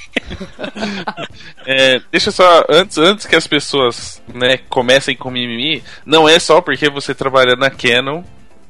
é, 1.66 2.00
deixa 2.10 2.30
só, 2.30 2.64
antes, 2.68 2.98
antes 2.98 3.24
que 3.24 3.34
as 3.34 3.46
pessoas 3.46 4.22
né, 4.28 4.58
comecem 4.68 5.16
com 5.16 5.30
mimimi, 5.30 5.82
não 6.04 6.28
é 6.28 6.38
só 6.38 6.60
porque 6.60 6.90
você 6.90 7.14
trabalha 7.14 7.56
na 7.56 7.70
Canon 7.70 8.22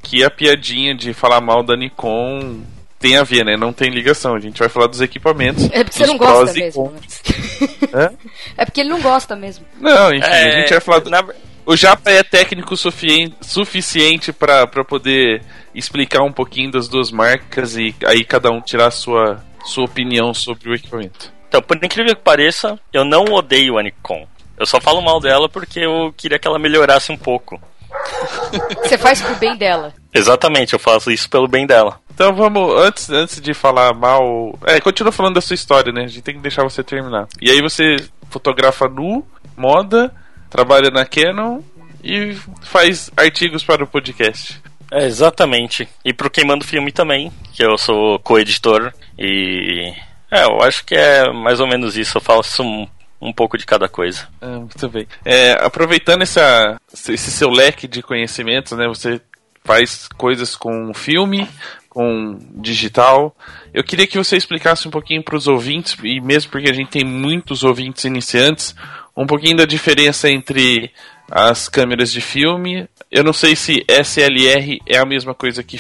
que 0.03 0.25
a 0.25 0.31
piadinha 0.31 0.95
de 0.95 1.13
falar 1.13 1.41
mal 1.41 1.63
da 1.63 1.77
Nikon 1.77 2.63
tem 3.03 3.17
a 3.17 3.25
ver, 3.25 3.45
né? 3.45 3.57
Não 3.57 3.73
tem 3.73 3.91
ligação. 3.91 4.35
A 4.35 4.41
gente 4.41 4.61
vai 4.61 4.69
falar 4.69 4.87
dos 4.87 5.01
equipamentos. 5.01 5.69
É 5.73 5.83
porque 5.83 5.99
você 5.99 6.07
não 6.07 6.17
gosta 6.17 6.53
mesmo. 6.53 6.95
é 8.57 8.65
porque 8.65 8.81
ele 8.81 8.91
não 8.91 9.01
gosta 9.01 9.35
mesmo. 9.35 9.67
Não, 9.81 10.15
enfim, 10.15 10.31
é... 10.31 10.55
a 10.55 10.61
gente 10.61 10.71
vai 10.71 10.81
falar. 10.81 11.01
Do... 11.01 11.11
Na... 11.11 11.25
O 11.67 11.77
Japa 11.77 12.11
é 12.11 12.23
técnico 12.23 12.77
sufici... 12.77 13.35
suficiente 13.41 14.33
para 14.33 14.67
poder 14.85 15.43
explicar 15.75 16.23
um 16.23 16.33
pouquinho 16.33 16.71
das 16.71 16.89
duas 16.89 17.11
marcas 17.11 17.77
e 17.77 17.95
aí 18.07 18.25
cada 18.25 18.51
um 18.51 18.61
tirar 18.61 18.87
a 18.87 18.91
sua, 18.91 19.45
sua 19.65 19.85
opinião 19.85 20.33
sobre 20.33 20.71
o 20.71 20.75
equipamento. 20.75 21.33
Então, 21.49 21.61
por 21.61 21.77
incrível 21.77 22.17
que 22.17 22.23
pareça, 22.23 22.79
eu 22.93 23.05
não 23.05 23.25
odeio 23.25 23.79
a 23.79 23.83
Nikon. 23.83 24.27
Eu 24.59 24.67
só 24.67 24.81
falo 24.81 25.03
mal 25.03 25.21
dela 25.21 25.49
porque 25.49 25.81
eu 25.81 26.13
queria 26.17 26.39
que 26.39 26.49
ela 26.49 26.59
melhorasse 26.59 27.11
um 27.13 27.17
pouco. 27.17 27.61
Você 28.83 28.97
faz 28.97 29.21
pro 29.21 29.35
bem 29.37 29.57
dela. 29.57 29.93
Exatamente, 30.13 30.73
eu 30.73 30.79
faço 30.79 31.11
isso 31.11 31.29
pelo 31.29 31.49
bem 31.49 31.67
dela. 31.67 32.01
Então 32.15 32.35
vamos, 32.35 32.81
antes, 32.81 33.09
antes 33.11 33.41
de 33.41 33.55
falar 33.55 33.95
mal. 33.95 34.59
É, 34.67 34.81
continua 34.81 35.13
falando 35.13 35.35
da 35.35 35.41
sua 35.41 35.55
história, 35.55 35.93
né? 35.93 36.05
A 36.05 36.07
gente 36.07 36.23
tem 36.23 36.35
que 36.35 36.41
deixar 36.41 36.63
você 36.63 36.83
terminar. 36.83 37.27
E 37.41 37.51
aí 37.51 37.61
você 37.63 37.97
fotografa 38.31 38.89
nu, 38.89 39.27
moda, 39.57 40.13
trabalha 40.51 40.91
na 40.91 41.05
Canon 41.05 41.61
e 42.05 42.37
faz 42.63 43.11
artigos 43.17 43.65
para 43.65 43.85
o 43.85 43.87
podcast. 43.87 44.61
É, 44.91 45.07
exatamente. 45.07 45.89
E 46.05 46.13
pro 46.13 46.31
Queimando 46.31 46.67
Filme 46.67 46.93
também, 46.93 47.33
que 47.55 47.65
eu 47.65 47.79
sou 47.79 48.19
co-editor. 48.19 48.93
E. 49.19 49.93
É, 50.31 50.45
eu 50.45 50.63
acho 50.63 50.85
que 50.85 50.95
é 50.95 51.33
mais 51.33 51.61
ou 51.61 51.67
menos 51.67 51.97
isso. 51.97 52.19
Eu 52.19 52.23
faço 52.23 52.63
um, 52.63 52.87
um 53.21 53.33
pouco 53.33 53.57
de 53.57 53.65
cada 53.65 53.89
coisa. 53.89 54.29
É, 54.41 54.47
muito 54.47 54.89
bem. 54.91 55.07
É, 55.25 55.53
aproveitando 55.53 56.23
essa, 56.23 56.79
esse 56.93 57.31
seu 57.31 57.49
leque 57.49 57.89
de 57.89 58.03
conhecimentos, 58.03 58.77
né? 58.77 58.87
Você 58.87 59.21
faz 59.65 60.09
coisas 60.17 60.57
com 60.57 60.93
filme, 60.95 61.49
com 61.89 62.39
digital. 62.57 63.37
Eu 63.73 63.85
queria 63.85 64.07
que 64.07 64.19
você 64.19 64.37
explicasse 64.37 64.89
um 64.89 64.91
pouquinho 64.91 65.23
para 65.23 65.37
os 65.37 65.47
ouvintes, 65.47 65.97
e 66.03 66.21
mesmo 66.21 66.51
porque 66.51 66.71
a 66.71 66.75
gente 66.75 66.91
tem 66.91 67.05
muitos 67.05 67.63
ouvintes 67.63 68.05
iniciantes, 68.05 68.75
um 69.17 69.27
pouquinho 69.27 69.57
da 69.57 69.67
diferença 69.67 70.31
entre 70.31 70.91
as 71.31 71.69
câmeras 71.69 72.13
de 72.13 72.21
filme. 72.21 72.89
Eu 73.11 73.23
não 73.23 73.33
sei 73.33 73.55
se 73.55 73.85
SLR 73.89 74.81
é 74.87 74.99
a 74.99 75.05
mesma 75.05 75.35
coisa 75.35 75.63
que 75.63 75.79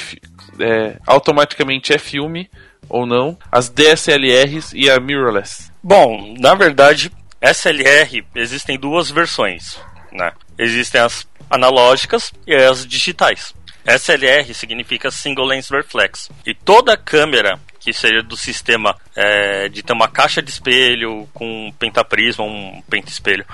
é, 0.59 0.99
automaticamente 1.07 1.93
é 1.93 1.99
filme 1.99 2.51
ou 2.89 3.07
não. 3.07 3.39
As 3.51 3.69
DSLRs 3.69 4.73
e 4.75 4.91
a 4.91 5.01
mirrorless. 5.01 5.71
Bom, 5.83 6.35
na 6.39 6.55
verdade, 6.55 7.11
SLR 7.41 8.25
existem 8.35 8.79
duas 8.79 9.11
versões, 9.11 9.79
né? 10.13 10.33
Existem 10.59 11.01
as 11.01 11.27
analógicas 11.51 12.33
e 12.47 12.55
as 12.55 12.87
digitais. 12.87 13.55
SLR 13.85 14.53
significa 14.55 15.11
Single 15.11 15.47
Lens 15.47 15.69
Reflex. 15.69 16.31
E 16.47 16.55
toda 16.55 16.97
câmera 16.97 17.59
que 17.83 17.93
seja 17.93 18.23
do 18.23 18.37
sistema 18.37 18.97
é, 19.15 19.69
de 19.69 19.83
ter 19.83 19.93
uma 19.93 20.09
caixa 20.09 20.41
de 20.41 20.51
espelho 20.51 21.29
com 21.35 21.67
um 21.67 21.73
pentaprisma, 21.73 22.45
um 22.45 22.81
penta-espelho, 22.89 23.45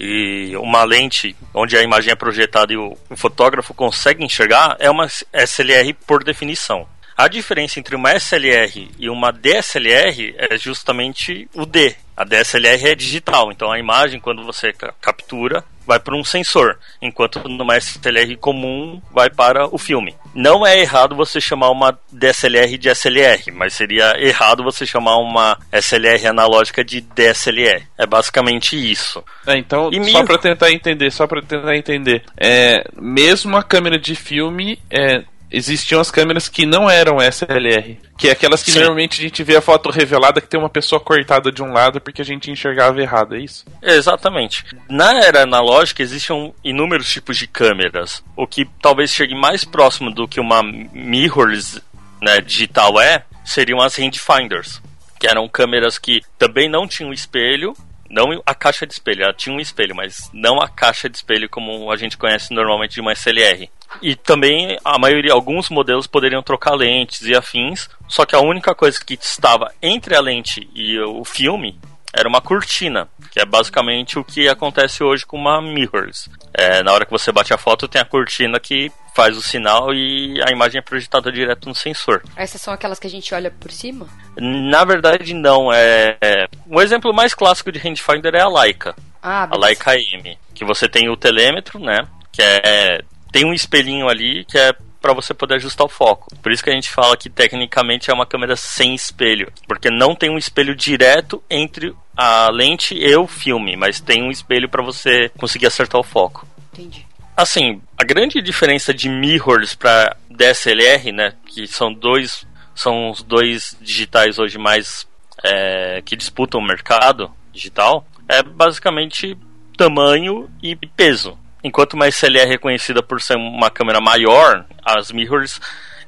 e 0.00 0.56
uma 0.56 0.82
lente 0.84 1.36
onde 1.54 1.76
a 1.76 1.82
imagem 1.82 2.12
é 2.12 2.16
projetada 2.16 2.72
e 2.72 2.76
o, 2.76 2.96
o 3.10 3.16
fotógrafo 3.16 3.74
consegue 3.74 4.24
enxergar, 4.24 4.76
é 4.78 4.90
uma 4.90 5.06
SLR 5.32 5.92
por 6.06 6.24
definição. 6.24 6.88
A 7.16 7.28
diferença 7.28 7.78
entre 7.80 7.96
uma 7.96 8.12
SLR 8.12 8.90
e 8.98 9.08
uma 9.08 9.30
DSLR 9.30 10.34
é 10.36 10.58
justamente 10.58 11.48
o 11.54 11.64
D. 11.64 11.96
A 12.14 12.24
DSLR 12.24 12.90
é 12.90 12.94
digital, 12.94 13.50
então 13.50 13.72
a 13.72 13.78
imagem, 13.78 14.20
quando 14.20 14.44
você 14.44 14.72
captura, 15.00 15.64
vai 15.86 16.00
para 16.00 16.16
um 16.16 16.24
sensor, 16.24 16.78
enquanto 17.00 17.48
numa 17.48 17.76
SLR 17.76 18.36
comum 18.36 19.00
vai 19.12 19.30
para 19.30 19.72
o 19.72 19.78
filme. 19.78 20.14
Não 20.34 20.66
é 20.66 20.78
errado 20.80 21.16
você 21.16 21.40
chamar 21.40 21.70
uma 21.70 21.98
DSLR 22.12 22.76
de 22.76 22.88
SLR, 22.88 23.52
mas 23.52 23.74
seria 23.74 24.14
errado 24.18 24.64
você 24.64 24.84
chamar 24.84 25.16
uma 25.16 25.58
SLR 25.72 26.26
analógica 26.26 26.84
de 26.84 27.00
DSLR. 27.00 27.86
É 27.96 28.06
basicamente 28.06 28.76
isso. 28.76 29.22
É, 29.46 29.56
então, 29.56 29.90
e 29.92 30.04
só 30.10 30.24
para 30.24 30.38
tentar 30.38 30.70
entender, 30.70 31.10
só 31.10 31.26
para 31.26 31.40
tentar 31.40 31.76
entender, 31.76 32.22
é, 32.36 32.84
mesmo 32.94 33.56
a 33.56 33.62
câmera 33.62 33.98
de 33.98 34.14
filme 34.14 34.78
é, 34.90 35.22
existiam 35.56 36.00
as 36.00 36.10
câmeras 36.10 36.48
que 36.48 36.66
não 36.66 36.88
eram 36.88 37.20
SLR. 37.20 37.98
Que 38.18 38.28
é 38.28 38.32
aquelas 38.32 38.62
que 38.62 38.70
Sim. 38.70 38.80
normalmente 38.80 39.18
a 39.18 39.22
gente 39.22 39.42
vê 39.42 39.56
a 39.56 39.62
foto 39.62 39.90
revelada 39.90 40.40
que 40.40 40.48
tem 40.48 40.60
uma 40.60 40.68
pessoa 40.68 41.00
cortada 41.00 41.50
de 41.50 41.62
um 41.62 41.72
lado 41.72 42.00
porque 42.00 42.20
a 42.20 42.24
gente 42.24 42.50
enxergava 42.50 43.00
errado, 43.00 43.34
é 43.34 43.40
isso? 43.40 43.64
Exatamente. 43.82 44.64
Na 44.88 45.24
era 45.24 45.42
analógica 45.42 46.02
existiam 46.02 46.54
inúmeros 46.62 47.10
tipos 47.10 47.36
de 47.38 47.46
câmeras. 47.46 48.22
O 48.36 48.46
que 48.46 48.68
talvez 48.82 49.10
chegue 49.10 49.34
mais 49.34 49.64
próximo 49.64 50.10
do 50.10 50.28
que 50.28 50.40
uma 50.40 50.62
mirrorless 50.62 51.82
né, 52.20 52.40
digital 52.40 53.00
é, 53.00 53.24
seriam 53.44 53.80
as 53.80 53.96
rangefinders. 53.96 54.80
Que 55.18 55.26
eram 55.26 55.48
câmeras 55.48 55.98
que 55.98 56.20
também 56.38 56.68
não 56.68 56.86
tinham 56.86 57.12
espelho, 57.12 57.74
não 58.10 58.42
a 58.44 58.54
caixa 58.54 58.86
de 58.86 58.92
espelho, 58.92 59.24
ela 59.24 59.34
tinha 59.34 59.54
um 59.54 59.60
espelho, 59.60 59.94
mas 59.94 60.30
não 60.32 60.60
a 60.60 60.68
caixa 60.68 61.08
de 61.08 61.16
espelho 61.16 61.48
como 61.48 61.90
a 61.90 61.96
gente 61.96 62.16
conhece 62.16 62.52
normalmente 62.52 62.94
de 62.94 63.00
uma 63.00 63.12
SLR. 63.12 63.70
E 64.02 64.14
também 64.14 64.78
a 64.84 64.98
maioria, 64.98 65.32
alguns 65.32 65.70
modelos 65.70 66.06
poderiam 66.06 66.42
trocar 66.42 66.74
lentes 66.74 67.22
e 67.22 67.34
afins, 67.34 67.88
só 68.08 68.24
que 68.24 68.34
a 68.34 68.40
única 68.40 68.74
coisa 68.74 68.98
que 69.04 69.14
estava 69.14 69.72
entre 69.80 70.14
a 70.14 70.20
lente 70.20 70.68
e 70.74 70.98
o 71.00 71.24
filme 71.24 71.78
era 72.16 72.28
uma 72.28 72.40
cortina, 72.40 73.08
que 73.30 73.38
é 73.38 73.44
basicamente 73.44 74.18
o 74.18 74.24
que 74.24 74.48
acontece 74.48 75.04
hoje 75.04 75.26
com 75.26 75.36
uma 75.36 75.60
mirrorless. 75.60 76.30
É, 76.54 76.82
na 76.82 76.92
hora 76.92 77.04
que 77.04 77.10
você 77.10 77.30
bate 77.30 77.52
a 77.52 77.58
foto, 77.58 77.86
tem 77.86 78.00
a 78.00 78.04
cortina 78.04 78.58
que 78.58 78.90
faz 79.14 79.36
o 79.36 79.42
sinal 79.42 79.92
e 79.92 80.42
a 80.42 80.50
imagem 80.50 80.78
é 80.78 80.82
projetada 80.82 81.30
direto 81.30 81.68
no 81.68 81.74
sensor. 81.74 82.22
Essas 82.34 82.60
são 82.60 82.72
aquelas 82.72 82.98
que 82.98 83.06
a 83.06 83.10
gente 83.10 83.34
olha 83.34 83.50
por 83.50 83.70
cima? 83.70 84.06
Na 84.36 84.84
verdade, 84.84 85.34
não. 85.34 85.72
É, 85.72 86.16
é... 86.20 86.46
O 86.66 86.80
exemplo 86.80 87.12
mais 87.12 87.34
clássico 87.34 87.70
de 87.70 87.78
rangefinder 87.78 88.34
é 88.34 88.40
a 88.40 88.48
Leica. 88.48 88.94
Ah, 89.22 89.48
a 89.50 89.56
Leica 89.56 89.94
M, 89.94 90.38
que 90.54 90.64
você 90.64 90.88
tem 90.88 91.08
o 91.08 91.16
telêmetro, 91.16 91.78
né? 91.78 92.06
Que 92.32 92.42
é 92.42 93.00
tem 93.36 93.44
um 93.44 93.52
espelhinho 93.52 94.08
ali 94.08 94.46
que 94.46 94.56
é 94.56 94.72
para 95.06 95.14
você 95.14 95.32
poder 95.32 95.54
ajustar 95.54 95.86
o 95.86 95.88
foco. 95.88 96.34
Por 96.42 96.50
isso 96.50 96.64
que 96.64 96.70
a 96.70 96.72
gente 96.72 96.90
fala 96.90 97.16
que 97.16 97.30
tecnicamente 97.30 98.10
é 98.10 98.14
uma 98.14 98.26
câmera 98.26 98.56
sem 98.56 98.92
espelho, 98.92 99.52
porque 99.68 99.88
não 99.88 100.16
tem 100.16 100.28
um 100.28 100.36
espelho 100.36 100.74
direto 100.74 101.40
entre 101.48 101.94
a 102.16 102.50
lente 102.50 102.92
e 102.92 103.14
o 103.14 103.28
filme, 103.28 103.76
mas 103.76 104.00
tem 104.00 104.24
um 104.24 104.32
espelho 104.32 104.68
para 104.68 104.82
você 104.82 105.28
conseguir 105.38 105.66
acertar 105.66 106.00
o 106.00 106.04
foco. 106.04 106.44
Entendi. 106.72 107.06
Assim, 107.36 107.80
a 107.96 108.02
grande 108.02 108.42
diferença 108.42 108.92
de 108.92 109.08
mirrors 109.08 109.76
para 109.76 110.16
DSLR, 110.28 111.12
né, 111.12 111.34
que 111.46 111.68
são 111.68 111.94
dois 111.94 112.44
são 112.74 113.10
os 113.10 113.22
dois 113.22 113.76
digitais 113.80 114.38
hoje 114.38 114.58
mais 114.58 115.06
é, 115.44 116.02
que 116.04 116.16
disputam 116.16 116.60
o 116.60 116.66
mercado 116.66 117.30
digital, 117.52 118.04
é 118.28 118.42
basicamente 118.42 119.38
tamanho 119.78 120.50
e 120.60 120.74
peso. 120.74 121.38
Enquanto 121.66 121.94
uma 121.94 122.06
SLR 122.06 122.54
é 122.54 122.58
conhecida 122.58 123.02
por 123.02 123.20
ser 123.20 123.36
uma 123.36 123.68
câmera 123.68 124.00
maior, 124.00 124.64
as 124.84 125.10
mirrors 125.10 125.60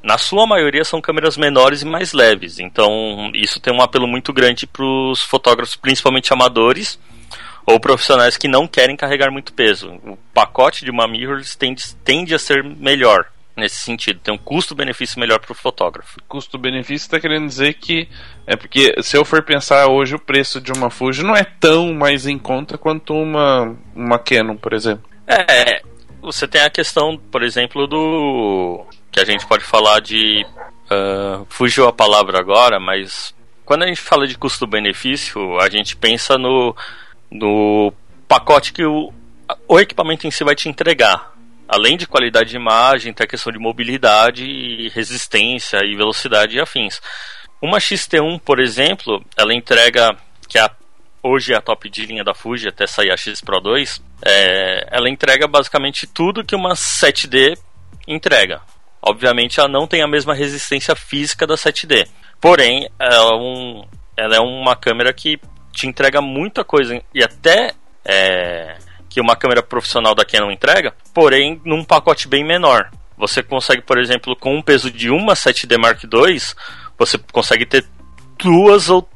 na 0.04 0.16
sua 0.16 0.46
maioria 0.46 0.84
são 0.84 1.00
câmeras 1.00 1.36
menores 1.36 1.82
e 1.82 1.84
mais 1.84 2.12
leves. 2.12 2.60
Então, 2.60 3.28
isso 3.34 3.58
tem 3.58 3.74
um 3.74 3.82
apelo 3.82 4.06
muito 4.06 4.32
grande 4.32 4.68
para 4.68 4.84
os 4.84 5.20
fotógrafos, 5.20 5.74
principalmente 5.74 6.32
amadores 6.32 6.96
ou 7.66 7.80
profissionais 7.80 8.36
que 8.36 8.46
não 8.46 8.68
querem 8.68 8.94
carregar 8.94 9.32
muito 9.32 9.52
peso. 9.52 9.90
O 10.06 10.16
pacote 10.32 10.84
de 10.84 10.92
uma 10.92 11.08
mirrorless 11.08 11.58
tende, 11.58 11.82
tende 12.04 12.36
a 12.36 12.38
ser 12.38 12.62
melhor 12.62 13.26
nesse 13.56 13.80
sentido. 13.80 14.20
Tem 14.20 14.32
um 14.32 14.38
custo-benefício 14.38 15.18
melhor 15.18 15.40
para 15.40 15.50
o 15.50 15.56
fotógrafo. 15.56 16.20
Custo-benefício 16.28 17.04
está 17.04 17.18
querendo 17.18 17.48
dizer 17.48 17.74
que 17.74 18.08
é 18.46 18.54
porque 18.54 18.94
se 19.02 19.16
eu 19.16 19.24
for 19.24 19.42
pensar 19.42 19.88
hoje 19.88 20.14
o 20.14 20.20
preço 20.20 20.60
de 20.60 20.70
uma 20.70 20.88
Fuji 20.88 21.24
não 21.24 21.34
é 21.34 21.42
tão 21.42 21.92
mais 21.92 22.28
em 22.28 22.38
conta 22.38 22.78
quanto 22.78 23.12
uma 23.12 23.76
uma 23.92 24.20
Canon, 24.20 24.56
por 24.56 24.72
exemplo. 24.72 25.17
É, 25.28 25.82
você 26.22 26.48
tem 26.48 26.62
a 26.62 26.70
questão, 26.70 27.18
por 27.18 27.42
exemplo, 27.42 27.86
do 27.86 28.86
que 29.12 29.20
a 29.20 29.24
gente 29.24 29.46
pode 29.46 29.62
falar 29.62 30.00
de 30.00 30.46
uh, 30.90 31.46
fugiu 31.50 31.86
a 31.86 31.92
palavra 31.92 32.38
agora, 32.38 32.80
mas 32.80 33.34
quando 33.64 33.82
a 33.82 33.86
gente 33.86 34.00
fala 34.00 34.26
de 34.26 34.38
custo-benefício, 34.38 35.58
a 35.60 35.68
gente 35.68 35.94
pensa 35.94 36.38
no, 36.38 36.74
no 37.30 37.92
pacote 38.26 38.72
que 38.72 38.84
o, 38.84 39.12
o 39.68 39.78
equipamento 39.78 40.26
em 40.26 40.30
si 40.30 40.42
vai 40.42 40.54
te 40.54 40.68
entregar. 40.68 41.34
Além 41.68 41.98
de 41.98 42.06
qualidade 42.06 42.48
de 42.48 42.56
imagem, 42.56 43.12
tem 43.12 43.24
a 43.24 43.28
questão 43.28 43.52
de 43.52 43.58
mobilidade, 43.58 44.88
resistência 44.94 45.84
e 45.84 45.94
velocidade 45.94 46.56
e 46.56 46.60
afins. 46.60 47.02
Uma 47.60 47.76
XT1, 47.76 48.40
por 48.40 48.58
exemplo, 48.58 49.22
ela 49.36 49.52
entrega, 49.52 50.16
que 50.48 50.56
é 50.56 50.62
a, 50.62 50.70
hoje 51.22 51.52
é 51.52 51.56
a 51.56 51.60
top 51.60 51.90
de 51.90 52.06
linha 52.06 52.24
da 52.24 52.32
Fuji, 52.32 52.68
até 52.68 52.86
sair 52.86 53.10
a 53.10 53.16
X 53.18 53.42
Pro 53.42 53.60
2, 53.60 54.00
é, 54.24 54.88
ela 54.90 55.08
entrega 55.08 55.46
basicamente 55.46 56.06
tudo 56.06 56.44
que 56.44 56.56
uma 56.56 56.74
7D 56.74 57.58
entrega. 58.06 58.60
Obviamente 59.00 59.60
ela 59.60 59.68
não 59.68 59.86
tem 59.86 60.02
a 60.02 60.08
mesma 60.08 60.34
resistência 60.34 60.94
física 60.96 61.46
da 61.46 61.54
7D. 61.54 62.08
Porém, 62.40 62.88
ela 62.98 63.32
é, 63.32 63.36
um, 63.36 63.84
ela 64.16 64.36
é 64.36 64.40
uma 64.40 64.76
câmera 64.76 65.12
que 65.12 65.40
te 65.72 65.86
entrega 65.86 66.20
muita 66.20 66.64
coisa 66.64 67.00
e 67.14 67.22
até 67.22 67.72
é, 68.04 68.76
que 69.08 69.20
uma 69.20 69.36
câmera 69.36 69.62
profissional 69.62 70.14
da 70.14 70.24
Canon 70.24 70.50
entrega, 70.50 70.94
porém 71.14 71.60
num 71.64 71.84
pacote 71.84 72.28
bem 72.28 72.44
menor. 72.44 72.90
Você 73.16 73.42
consegue, 73.42 73.82
por 73.82 73.98
exemplo, 73.98 74.36
com 74.36 74.56
um 74.56 74.62
peso 74.62 74.90
de 74.90 75.10
uma 75.10 75.34
7D 75.34 75.76
Mark 75.78 76.02
II, 76.04 76.40
você 76.96 77.18
consegue 77.32 77.66
ter 77.66 77.84
duas 78.38 78.88
ou 78.88 79.08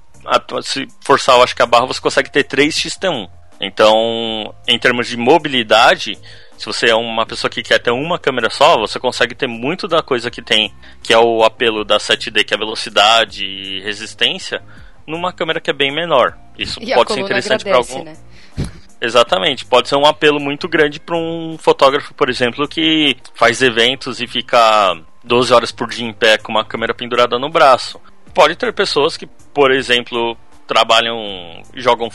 se 0.62 0.86
forçar, 1.00 1.36
eu 1.36 1.42
acho 1.42 1.54
que 1.54 1.62
a 1.62 1.66
barra 1.66 1.86
você 1.86 2.00
consegue 2.00 2.30
ter 2.30 2.44
três 2.44 2.76
XT1. 2.76 3.28
Então, 3.62 4.52
em 4.66 4.76
termos 4.76 5.06
de 5.06 5.16
mobilidade, 5.16 6.18
se 6.58 6.66
você 6.66 6.90
é 6.90 6.94
uma 6.96 7.24
pessoa 7.24 7.48
que 7.48 7.62
quer 7.62 7.78
ter 7.78 7.92
uma 7.92 8.18
câmera 8.18 8.50
só, 8.50 8.76
você 8.76 8.98
consegue 8.98 9.36
ter 9.36 9.46
muito 9.46 9.86
da 9.86 10.02
coisa 10.02 10.32
que 10.32 10.42
tem, 10.42 10.74
que 11.00 11.12
é 11.12 11.18
o 11.18 11.44
apelo 11.44 11.84
da 11.84 11.98
7D, 11.98 12.44
que 12.44 12.52
é 12.52 12.58
velocidade 12.58 13.46
e 13.46 13.80
resistência, 13.80 14.60
numa 15.06 15.32
câmera 15.32 15.60
que 15.60 15.70
é 15.70 15.72
bem 15.72 15.94
menor. 15.94 16.36
Isso 16.58 16.82
E 16.82 16.92
pode 16.92 17.12
ser 17.12 17.20
interessante 17.20 17.64
para 17.64 17.76
algum. 17.76 18.02
né? 18.02 18.16
Exatamente, 19.00 19.64
pode 19.64 19.88
ser 19.88 19.96
um 19.96 20.06
apelo 20.06 20.40
muito 20.40 20.68
grande 20.68 20.98
para 20.98 21.16
um 21.16 21.56
fotógrafo, 21.56 22.14
por 22.14 22.28
exemplo, 22.28 22.66
que 22.68 23.16
faz 23.34 23.62
eventos 23.62 24.20
e 24.20 24.26
fica 24.26 24.96
12 25.22 25.52
horas 25.52 25.72
por 25.72 25.88
dia 25.88 26.06
em 26.06 26.12
pé 26.12 26.36
com 26.36 26.50
uma 26.50 26.64
câmera 26.64 26.94
pendurada 26.94 27.38
no 27.38 27.48
braço. 27.48 28.00
Pode 28.34 28.56
ter 28.56 28.72
pessoas 28.72 29.16
que, 29.16 29.26
por 29.52 29.72
exemplo, 29.72 30.36
trabalham, 30.66 31.62
jogam, 31.74 32.08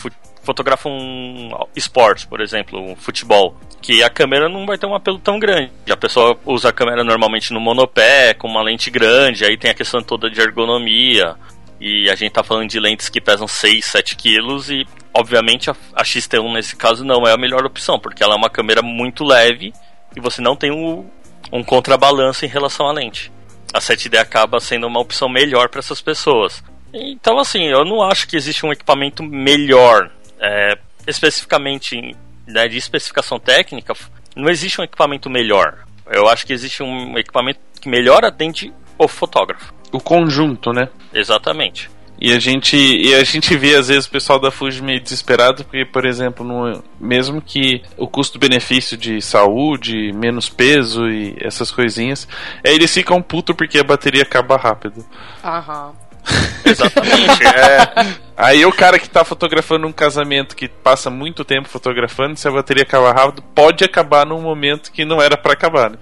fu- 0.48 0.54
fotografam 0.58 1.68
esportes, 1.76 2.26
por 2.26 2.42
exemplo, 2.42 2.80
um 2.80 2.96
futebol, 2.96 3.56
que 3.82 4.04
a 4.04 4.10
câmera 4.10 4.50
não 4.50 4.66
vai 4.66 4.78
ter 4.78 4.86
um 4.86 4.96
apelo 4.96 5.20
tão 5.20 5.38
grande. 5.40 5.72
A 5.90 5.98
pessoa 5.98 6.38
usa 6.46 6.70
a 6.70 6.74
câmera 6.74 7.04
normalmente 7.04 7.54
no 7.54 7.60
monopé, 7.60 8.34
com 8.34 8.48
uma 8.48 8.62
lente 8.64 8.90
grande, 8.90 9.46
aí 9.46 9.58
tem 9.58 9.72
a 9.72 9.74
questão 9.76 10.02
toda 10.02 10.30
de 10.30 10.40
ergonomia. 10.42 11.36
E 11.80 12.10
a 12.10 12.16
gente 12.16 12.32
tá 12.32 12.44
falando 12.44 12.70
de 12.70 12.80
lentes 12.80 13.08
que 13.08 13.22
pesam 13.22 13.48
6, 13.48 13.86
7 13.86 14.16
quilos 14.16 14.70
e, 14.72 14.86
obviamente, 15.14 15.70
a, 15.70 15.76
a 15.94 16.04
XT1 16.04 16.54
nesse 16.54 16.76
caso 16.76 17.06
não 17.06 17.28
é 17.28 17.34
a 17.34 17.38
melhor 17.38 17.64
opção, 17.66 18.00
porque 18.00 18.24
ela 18.24 18.34
é 18.34 18.38
uma 18.38 18.50
câmera 18.50 18.82
muito 18.82 19.24
leve 19.24 19.72
e 20.16 20.20
você 20.20 20.42
não 20.42 20.56
tem 20.56 20.72
um, 20.72 21.06
um 21.52 21.64
contrabalanço 21.64 22.46
em 22.46 22.50
relação 22.50 22.88
à 22.88 22.92
lente. 22.92 23.32
A 23.74 23.80
7D 23.80 24.18
acaba 24.18 24.60
sendo 24.60 24.88
uma 24.88 25.00
opção 25.00 25.30
melhor 25.30 25.70
para 25.70 25.80
essas 25.80 26.02
pessoas. 26.02 26.64
Então, 26.92 27.38
assim, 27.38 27.66
eu 27.66 27.86
não 27.86 28.02
acho 28.02 28.28
que 28.28 28.36
existe 28.36 28.66
um 28.66 28.72
equipamento 28.72 29.22
melhor. 29.22 30.10
É, 30.40 30.78
especificamente 31.08 32.16
né, 32.46 32.68
de 32.68 32.78
especificação 32.78 33.40
técnica, 33.40 33.94
não 34.36 34.50
existe 34.50 34.80
um 34.80 34.84
equipamento 34.84 35.30
melhor. 35.30 35.86
Eu 36.10 36.28
acho 36.28 36.46
que 36.46 36.54
existe 36.54 36.84
um 36.84 37.18
equipamento 37.18 37.60
que 37.82 37.90
melhor 37.90 38.24
atende 38.24 38.74
o 38.98 39.08
fotógrafo. 39.08 39.74
O 39.92 40.00
conjunto, 40.00 40.72
né? 40.72 40.90
Exatamente. 41.14 41.90
E 42.20 42.34
a 42.34 42.40
gente 42.40 42.76
e 42.76 43.14
a 43.14 43.24
gente 43.24 43.56
vê 43.56 43.76
às 43.76 43.90
vezes 43.90 44.08
o 44.08 44.12
pessoal 44.12 44.40
da 44.40 44.50
Fuji 44.50 44.82
meio 44.82 45.00
desesperado 45.00 45.64
porque, 45.64 45.86
por 45.86 46.04
exemplo, 46.04 46.44
no, 46.44 46.84
mesmo 47.00 47.40
que 47.40 47.84
o 47.96 48.08
custo-benefício 48.08 48.98
de 48.98 49.22
saúde, 49.22 50.12
menos 50.14 50.50
peso 50.50 51.08
e 51.08 51.36
essas 51.40 51.70
coisinhas, 51.70 52.28
aí 52.66 52.74
eles 52.74 52.92
ficam 52.92 53.22
puto 53.22 53.54
porque 53.54 53.78
a 53.78 53.84
bateria 53.84 54.24
acaba 54.24 54.58
rápido. 54.58 55.06
Aham. 55.44 55.94
Exatamente. 56.66 57.46
é, 57.46 58.28
Aí 58.38 58.64
o 58.68 58.72
cara 58.72 59.00
que 59.00 59.10
tá 59.10 59.26
fotografando 59.26 59.88
um 59.88 59.92
casamento 59.92 60.56
que 60.56 60.70
passa 60.70 61.10
muito 61.10 61.44
tempo 61.44 61.68
fotografando, 61.68 62.38
se 62.38 62.48
a 62.48 62.52
bateria 62.52 62.84
acabar 62.84 63.16
rápido, 63.16 63.42
pode 63.42 63.84
acabar 63.84 64.28
num 64.28 64.40
momento 64.40 64.92
que 64.92 65.04
não 65.04 65.20
era 65.20 65.36
pra 65.36 65.54
acabar. 65.54 65.90
Né? 65.90 65.98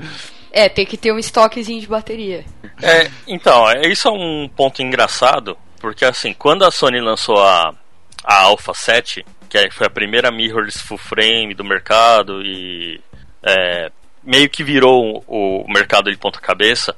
É, 0.52 0.68
tem 0.68 0.86
que 0.86 0.98
ter 0.98 1.14
um 1.14 1.18
estoquezinho 1.18 1.80
de 1.80 1.88
bateria. 1.88 2.44
é, 2.84 3.10
então, 3.26 3.70
é, 3.70 3.88
isso 3.88 4.10
é 4.10 4.12
um 4.12 4.50
ponto 4.54 4.82
engraçado, 4.82 5.58
porque 5.80 6.04
assim, 6.04 6.34
quando 6.34 6.66
a 6.66 6.72
Sony 6.72 7.00
lançou 7.00 7.38
a, 7.38 7.74
a 8.22 8.42
Alpha 8.42 8.74
7, 8.74 9.26
que 9.48 9.72
foi 9.72 9.88
a 9.88 9.90
primeira 9.90 10.30
mirrorless 10.30 10.80
full 10.80 10.98
frame 10.98 11.54
do 11.54 11.64
mercado 11.64 12.42
e 12.42 13.00
é, 13.48 13.90
meio 14.22 14.50
que 14.50 14.62
virou 14.62 15.24
o, 15.26 15.62
o 15.62 15.72
mercado 15.72 16.12
de 16.12 16.18
ponta 16.18 16.42
cabeça, 16.42 16.94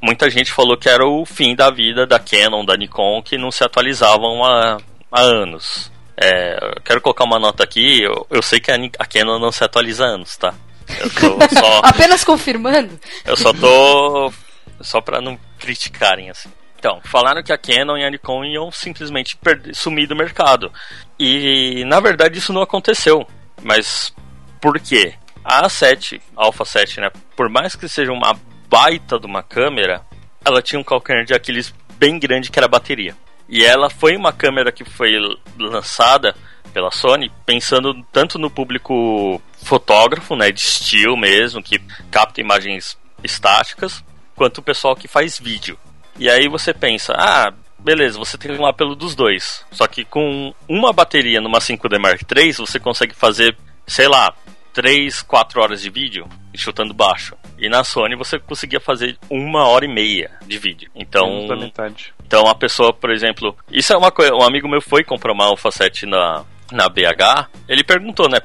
muita 0.00 0.30
gente 0.30 0.52
falou 0.52 0.76
que 0.76 0.88
era 0.88 1.06
o 1.06 1.24
fim 1.24 1.54
da 1.54 1.70
vida 1.70 2.06
da 2.06 2.18
Canon, 2.18 2.64
da 2.64 2.76
Nikon, 2.76 3.22
que 3.22 3.38
não 3.38 3.50
se 3.50 3.64
atualizavam 3.64 4.44
há, 4.44 4.78
há 5.10 5.20
anos. 5.20 5.90
É, 6.16 6.58
eu 6.60 6.82
quero 6.82 7.00
colocar 7.00 7.24
uma 7.24 7.38
nota 7.38 7.62
aqui, 7.62 8.02
eu, 8.02 8.26
eu 8.30 8.42
sei 8.42 8.60
que 8.60 8.70
a, 8.70 8.76
a 8.98 9.06
Canon 9.06 9.38
não 9.38 9.52
se 9.52 9.62
atualiza 9.62 10.04
há 10.04 10.08
anos, 10.08 10.36
tá? 10.36 10.54
Eu 11.00 11.10
tô 11.10 11.38
só... 11.54 11.80
Apenas 11.84 12.24
confirmando. 12.24 12.98
Eu 13.24 13.36
só 13.36 13.52
tô. 13.52 14.32
Só 14.80 15.00
pra 15.00 15.20
não 15.20 15.38
criticarem, 15.58 16.30
assim. 16.30 16.48
Então, 16.78 17.00
falaram 17.04 17.42
que 17.42 17.52
a 17.52 17.58
Canon 17.58 17.96
e 17.96 18.04
a 18.04 18.10
Nikon 18.10 18.44
iam 18.44 18.70
simplesmente 18.70 19.36
sumir 19.74 20.06
do 20.06 20.14
mercado. 20.14 20.72
E 21.18 21.84
na 21.86 21.98
verdade 21.98 22.38
isso 22.38 22.52
não 22.52 22.62
aconteceu. 22.62 23.26
Mas 23.62 24.14
por 24.60 24.78
quê? 24.78 25.14
A 25.44 25.62
A7, 25.62 26.20
a 26.36 26.44
Alpha 26.44 26.64
7, 26.64 27.00
né? 27.00 27.10
Por 27.34 27.48
mais 27.48 27.74
que 27.74 27.88
seja 27.88 28.12
uma 28.12 28.38
baita 28.68 29.18
de 29.18 29.26
uma 29.26 29.42
câmera, 29.42 30.02
ela 30.44 30.62
tinha 30.62 30.80
um 30.80 30.84
calcanhar 30.84 31.24
de 31.24 31.34
Aquiles 31.34 31.74
bem 31.98 32.18
grande 32.18 32.50
que 32.50 32.58
era 32.58 32.66
a 32.66 32.70
bateria. 32.70 33.16
E 33.48 33.64
ela 33.64 33.88
foi 33.88 34.16
uma 34.16 34.32
câmera 34.32 34.70
que 34.70 34.84
foi 34.84 35.12
lançada 35.58 36.34
pela 36.72 36.90
Sony 36.90 37.32
pensando 37.46 37.94
tanto 38.12 38.38
no 38.38 38.50
público 38.50 39.40
fotógrafo, 39.62 40.36
né, 40.36 40.52
de 40.52 40.60
estilo 40.60 41.16
mesmo, 41.16 41.62
que 41.62 41.80
capta 42.10 42.40
imagens 42.40 42.96
estáticas, 43.24 44.04
quanto 44.36 44.58
o 44.58 44.62
pessoal 44.62 44.94
que 44.94 45.08
faz 45.08 45.38
vídeo. 45.38 45.78
E 46.18 46.28
aí 46.28 46.46
você 46.46 46.74
pensa, 46.74 47.14
ah, 47.16 47.52
beleza, 47.78 48.18
você 48.18 48.36
tem 48.36 48.52
um 48.52 48.66
apelo 48.66 48.94
dos 48.94 49.14
dois. 49.14 49.64
Só 49.72 49.86
que 49.86 50.04
com 50.04 50.54
uma 50.68 50.92
bateria 50.92 51.40
numa 51.40 51.58
5D 51.58 51.98
Mark 51.98 52.20
III, 52.30 52.52
você 52.52 52.78
consegue 52.78 53.14
fazer, 53.14 53.56
sei 53.86 54.08
lá, 54.08 54.34
3, 54.72 55.22
4 55.22 55.60
horas 55.60 55.80
de 55.80 55.90
vídeo 55.90 56.28
chutando 56.54 56.92
baixo. 56.92 57.36
E 57.58 57.68
na 57.68 57.82
Sony 57.82 58.14
você 58.14 58.38
conseguia 58.38 58.80
fazer 58.80 59.18
uma 59.28 59.66
hora 59.66 59.84
e 59.84 59.88
meia 59.88 60.30
de 60.46 60.58
vídeo. 60.58 60.90
Então, 60.94 61.48
então 62.24 62.46
a 62.46 62.54
pessoa, 62.54 62.92
por 62.92 63.10
exemplo, 63.10 63.56
isso 63.70 63.92
é 63.92 63.96
uma 63.96 64.12
coisa, 64.12 64.34
um 64.34 64.42
amigo 64.42 64.68
meu 64.68 64.80
foi 64.80 65.02
comprar 65.02 65.32
uma 65.32 65.46
Alpha 65.46 65.70
7 65.70 66.06
na, 66.06 66.44
na 66.70 66.88
BH, 66.88 67.48
ele 67.68 67.82
perguntou, 67.82 68.28
né? 68.28 68.38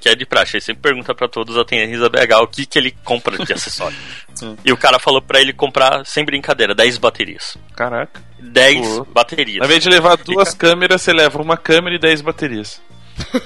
Que 0.00 0.10
é 0.10 0.14
de 0.14 0.24
praxe, 0.24 0.56
ele 0.56 0.64
sempre 0.64 0.82
pergunta 0.82 1.12
pra 1.14 1.26
todos 1.26 1.56
os 1.56 1.60
atendentes 1.60 1.98
da 1.98 2.08
BH 2.08 2.42
o 2.42 2.46
que, 2.46 2.66
que 2.66 2.78
ele 2.78 2.92
compra 3.04 3.36
de 3.44 3.52
acessório. 3.52 3.96
e 4.64 4.72
o 4.72 4.76
cara 4.76 4.98
falou 4.98 5.20
pra 5.20 5.40
ele 5.40 5.52
comprar, 5.52 6.04
sem 6.06 6.24
brincadeira, 6.24 6.74
10 6.74 6.98
baterias. 6.98 7.56
Caraca. 7.74 8.22
10 8.38 8.98
Pô. 8.98 9.04
baterias. 9.06 9.58
Na 9.58 9.66
vez 9.66 9.82
de 9.82 9.88
levar 9.88 10.16
duas 10.18 10.54
câmeras, 10.54 11.02
você 11.02 11.12
leva 11.12 11.42
uma 11.42 11.56
câmera 11.56 11.96
e 11.96 11.98
10 11.98 12.20
baterias. 12.20 12.80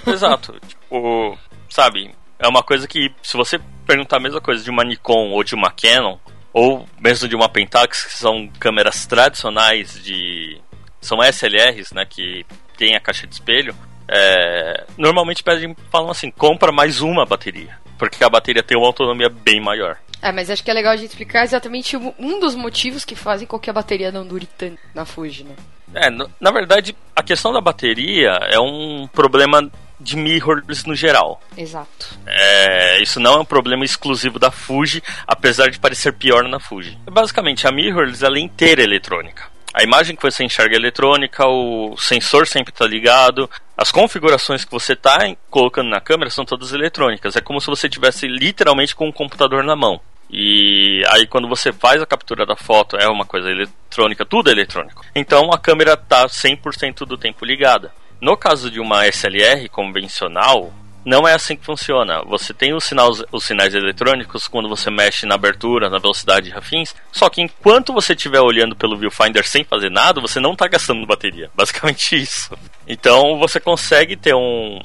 Exato. 0.06 0.54
Tipo, 0.68 1.38
sabe, 1.70 2.14
é 2.42 2.48
uma 2.48 2.62
coisa 2.62 2.88
que, 2.88 3.10
se 3.22 3.36
você 3.36 3.58
perguntar 3.86 4.16
a 4.16 4.20
mesma 4.20 4.40
coisa 4.40 4.62
de 4.62 4.70
uma 4.70 4.84
Nikon 4.84 5.30
ou 5.30 5.44
de 5.44 5.54
uma 5.54 5.70
Canon, 5.70 6.18
ou 6.52 6.86
mesmo 7.00 7.28
de 7.28 7.36
uma 7.36 7.48
Pentax, 7.48 8.04
que 8.04 8.18
são 8.18 8.48
câmeras 8.58 9.06
tradicionais 9.06 10.02
de. 10.02 10.60
são 11.00 11.22
SLRs, 11.22 11.92
né, 11.94 12.04
que 12.04 12.44
tem 12.76 12.96
a 12.96 13.00
caixa 13.00 13.26
de 13.26 13.34
espelho, 13.34 13.74
é, 14.08 14.84
normalmente 14.98 15.42
pedem, 15.42 15.74
falam 15.90 16.10
assim, 16.10 16.30
compra 16.30 16.72
mais 16.72 17.00
uma 17.00 17.24
bateria. 17.24 17.80
Porque 17.96 18.24
a 18.24 18.28
bateria 18.28 18.62
tem 18.62 18.76
uma 18.76 18.88
autonomia 18.88 19.28
bem 19.28 19.60
maior. 19.60 19.96
É, 20.20 20.32
mas 20.32 20.50
acho 20.50 20.62
que 20.62 20.70
é 20.70 20.74
legal 20.74 20.92
a 20.92 20.96
gente 20.96 21.10
explicar 21.10 21.44
exatamente 21.44 21.96
um 21.96 22.40
dos 22.40 22.54
motivos 22.54 23.04
que 23.04 23.14
fazem 23.14 23.46
com 23.46 23.58
que 23.58 23.70
a 23.70 23.72
bateria 23.72 24.12
não 24.12 24.26
dure 24.26 24.46
tanto 24.46 24.78
na 24.94 25.04
Fuji, 25.04 25.44
né? 25.44 25.54
É, 25.94 26.08
na 26.10 26.50
verdade, 26.50 26.96
a 27.14 27.22
questão 27.22 27.52
da 27.52 27.60
bateria 27.60 28.30
é 28.50 28.58
um 28.58 29.06
problema 29.12 29.70
de 30.02 30.16
mirrorless 30.16 30.86
no 30.86 30.94
geral. 30.94 31.40
Exato. 31.56 32.18
É, 32.26 33.02
isso 33.02 33.20
não 33.20 33.34
é 33.34 33.40
um 33.40 33.44
problema 33.44 33.84
exclusivo 33.84 34.38
da 34.38 34.50
Fuji, 34.50 35.02
apesar 35.26 35.70
de 35.70 35.78
parecer 35.78 36.12
pior 36.12 36.44
na 36.48 36.58
Fuji. 36.58 36.98
Basicamente, 37.10 37.66
a 37.66 37.72
mirrorless 37.72 38.24
ela 38.24 38.36
é 38.36 38.40
inteira 38.40 38.82
eletrônica. 38.82 39.50
A 39.74 39.82
imagem 39.82 40.14
que 40.14 40.22
você 40.22 40.44
enxerga 40.44 40.76
é 40.76 40.78
eletrônica, 40.78 41.46
o 41.46 41.96
sensor 41.96 42.46
sempre 42.46 42.72
está 42.72 42.86
ligado, 42.86 43.48
as 43.76 43.90
configurações 43.90 44.66
que 44.66 44.70
você 44.70 44.92
está 44.92 45.18
colocando 45.48 45.88
na 45.88 46.00
câmera 46.00 46.30
são 46.30 46.44
todas 46.44 46.74
eletrônicas. 46.74 47.36
É 47.36 47.40
como 47.40 47.58
se 47.58 47.68
você 47.68 47.88
tivesse 47.88 48.28
literalmente 48.28 48.94
com 48.94 49.08
um 49.08 49.12
computador 49.12 49.64
na 49.64 49.74
mão. 49.74 49.98
E 50.30 51.02
aí 51.08 51.26
quando 51.26 51.48
você 51.48 51.72
faz 51.72 52.02
a 52.02 52.06
captura 52.06 52.44
da 52.44 52.56
foto, 52.56 52.96
é 52.96 53.08
uma 53.08 53.24
coisa 53.24 53.50
eletrônica, 53.50 54.26
tudo 54.26 54.50
é 54.50 54.52
eletrônico. 54.52 55.04
Então 55.14 55.50
a 55.50 55.58
câmera 55.58 55.94
está 55.94 56.26
100% 56.26 57.06
do 57.06 57.16
tempo 57.16 57.44
ligada. 57.44 57.92
No 58.22 58.36
caso 58.36 58.70
de 58.70 58.78
uma 58.78 59.04
SLR 59.04 59.68
convencional, 59.68 60.72
não 61.04 61.26
é 61.26 61.34
assim 61.34 61.56
que 61.56 61.66
funciona. 61.66 62.22
Você 62.22 62.54
tem 62.54 62.72
os, 62.72 62.84
sinais, 62.84 63.20
os 63.32 63.44
sinais 63.44 63.74
eletrônicos 63.74 64.46
quando 64.46 64.68
você 64.68 64.92
mexe 64.92 65.26
na 65.26 65.34
abertura, 65.34 65.90
na 65.90 65.98
velocidade 65.98 66.48
de 66.48 66.56
afins. 66.56 66.94
Só 67.10 67.28
que 67.28 67.42
enquanto 67.42 67.92
você 67.92 68.12
estiver 68.12 68.40
olhando 68.40 68.76
pelo 68.76 68.96
viewfinder 68.96 69.44
sem 69.44 69.64
fazer 69.64 69.90
nada, 69.90 70.20
você 70.20 70.38
não 70.38 70.52
está 70.52 70.68
gastando 70.68 71.04
bateria. 71.04 71.50
Basicamente 71.56 72.14
isso. 72.14 72.56
Então 72.86 73.40
você 73.40 73.58
consegue 73.58 74.16
ter 74.16 74.36
um, 74.36 74.78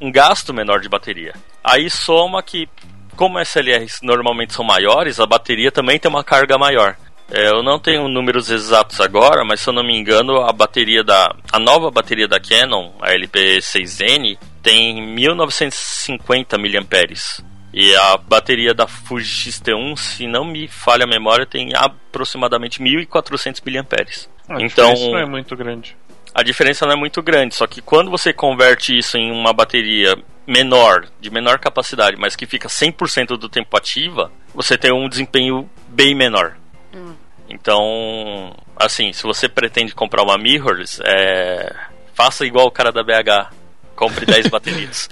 um 0.00 0.10
gasto 0.10 0.52
menor 0.52 0.80
de 0.80 0.88
bateria. 0.88 1.34
Aí 1.62 1.88
soma 1.88 2.42
que, 2.42 2.68
como 3.14 3.38
SLRs 3.38 4.00
normalmente 4.02 4.52
são 4.52 4.64
maiores, 4.64 5.20
a 5.20 5.26
bateria 5.26 5.70
também 5.70 5.96
tem 5.96 6.10
uma 6.10 6.24
carga 6.24 6.58
maior. 6.58 6.96
É, 7.30 7.48
eu 7.48 7.62
não 7.62 7.78
tenho 7.78 8.08
números 8.08 8.50
exatos 8.50 9.00
agora, 9.00 9.44
mas 9.44 9.60
se 9.60 9.68
eu 9.68 9.72
não 9.72 9.84
me 9.84 9.96
engano, 9.96 10.42
a 10.42 10.52
bateria 10.52 11.04
da. 11.04 11.34
A 11.52 11.58
nova 11.58 11.90
bateria 11.90 12.26
da 12.26 12.40
Canon, 12.40 12.92
a 13.00 13.12
LP6N, 13.12 14.36
tem 14.62 15.00
1950 15.14 16.58
mAh. 16.58 17.44
E 17.72 17.94
a 17.94 18.16
bateria 18.16 18.74
da 18.74 18.88
Fuji 18.88 19.52
X-T1, 19.52 19.96
se 19.96 20.26
não 20.26 20.44
me 20.44 20.66
falha 20.66 21.04
a 21.04 21.08
memória, 21.08 21.46
tem 21.46 21.70
aproximadamente 21.74 22.82
1400 22.82 23.60
mAh. 23.60 23.86
A 24.48 24.60
então, 24.60 24.92
diferença 24.92 25.10
não 25.12 25.18
é 25.18 25.26
muito 25.26 25.56
grande. 25.56 25.96
A 26.34 26.42
diferença 26.42 26.86
não 26.86 26.92
é 26.92 26.96
muito 26.96 27.22
grande, 27.22 27.54
só 27.54 27.66
que 27.66 27.80
quando 27.80 28.10
você 28.10 28.32
converte 28.32 28.96
isso 28.96 29.16
em 29.16 29.30
uma 29.30 29.52
bateria 29.52 30.16
menor, 30.46 31.06
de 31.20 31.30
menor 31.30 31.58
capacidade, 31.58 32.16
mas 32.18 32.34
que 32.34 32.46
fica 32.46 32.68
100% 32.68 33.36
do 33.36 33.48
tempo 33.48 33.76
ativa, 33.76 34.32
você 34.52 34.76
tem 34.76 34.92
um 34.92 35.08
desempenho 35.08 35.68
bem 35.88 36.14
menor. 36.14 36.56
Então, 37.50 38.54
assim, 38.76 39.12
se 39.12 39.24
você 39.24 39.48
pretende 39.48 39.94
comprar 39.94 40.22
uma 40.22 40.38
mirrorless, 40.38 41.02
é... 41.04 41.74
faça 42.14 42.46
igual 42.46 42.66
o 42.66 42.70
cara 42.70 42.92
da 42.92 43.02
BH. 43.02 43.59
Compre 44.00 44.24
10 44.24 44.46
baterias. 44.46 45.10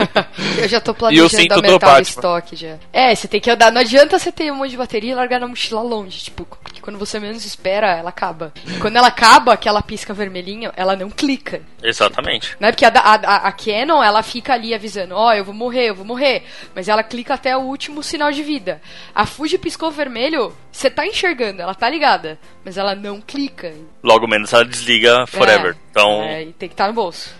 Eu 0.56 0.66
já 0.66 0.80
tô 0.80 0.94
planejando 0.94 1.52
aumentar 1.52 1.76
o 1.76 1.78
Batman. 1.78 2.00
estoque 2.00 2.56
já. 2.56 2.78
É, 2.90 3.14
você 3.14 3.28
tem 3.28 3.38
que 3.38 3.50
andar. 3.50 3.70
Não 3.70 3.82
adianta 3.82 4.18
você 4.18 4.32
ter 4.32 4.50
um 4.50 4.54
monte 4.56 4.70
de 4.70 4.78
bateria 4.78 5.12
e 5.12 5.14
largar 5.14 5.38
na 5.38 5.46
mochila 5.46 5.82
longe. 5.82 6.22
Tipo, 6.22 6.46
porque 6.46 6.80
quando 6.80 6.98
você 6.98 7.20
menos 7.20 7.44
espera, 7.44 7.98
ela 7.98 8.08
acaba. 8.08 8.50
E 8.66 8.78
quando 8.78 8.96
ela 8.96 9.08
acaba, 9.08 9.52
aquela 9.52 9.82
pisca 9.82 10.14
vermelhinha, 10.14 10.72
ela 10.74 10.96
não 10.96 11.10
clica. 11.10 11.60
Exatamente. 11.82 12.56
Né? 12.58 12.72
Porque 12.72 12.86
a, 12.86 12.88
a, 12.88 13.48
a- 13.48 13.52
Canon, 13.52 14.02
ela 14.02 14.22
fica 14.22 14.54
ali 14.54 14.72
avisando, 14.72 15.14
ó, 15.14 15.34
eu 15.34 15.44
vou 15.44 15.52
morrer, 15.54 15.90
eu 15.90 15.94
vou 15.94 16.06
morrer. 16.06 16.44
Mas 16.74 16.88
ela 16.88 17.02
clica 17.02 17.34
até 17.34 17.54
o 17.54 17.60
último 17.60 18.02
sinal 18.02 18.32
de 18.32 18.42
vida. 18.42 18.80
A 19.14 19.26
Fuji 19.26 19.58
piscou 19.58 19.90
vermelho, 19.90 20.56
você 20.72 20.88
tá 20.88 21.06
enxergando, 21.06 21.60
ela 21.60 21.74
tá 21.74 21.90
ligada. 21.90 22.38
Mas 22.64 22.78
ela 22.78 22.94
não 22.94 23.20
clica. 23.20 23.74
Logo 24.02 24.26
menos 24.26 24.50
ela 24.54 24.64
desliga 24.64 25.26
forever. 25.26 25.72
É, 25.72 25.76
então, 25.90 26.22
é, 26.22 26.42
e 26.44 26.52
tem 26.54 26.70
que 26.70 26.72
estar 26.72 26.86
no 26.86 26.94
bolso. 26.94 27.38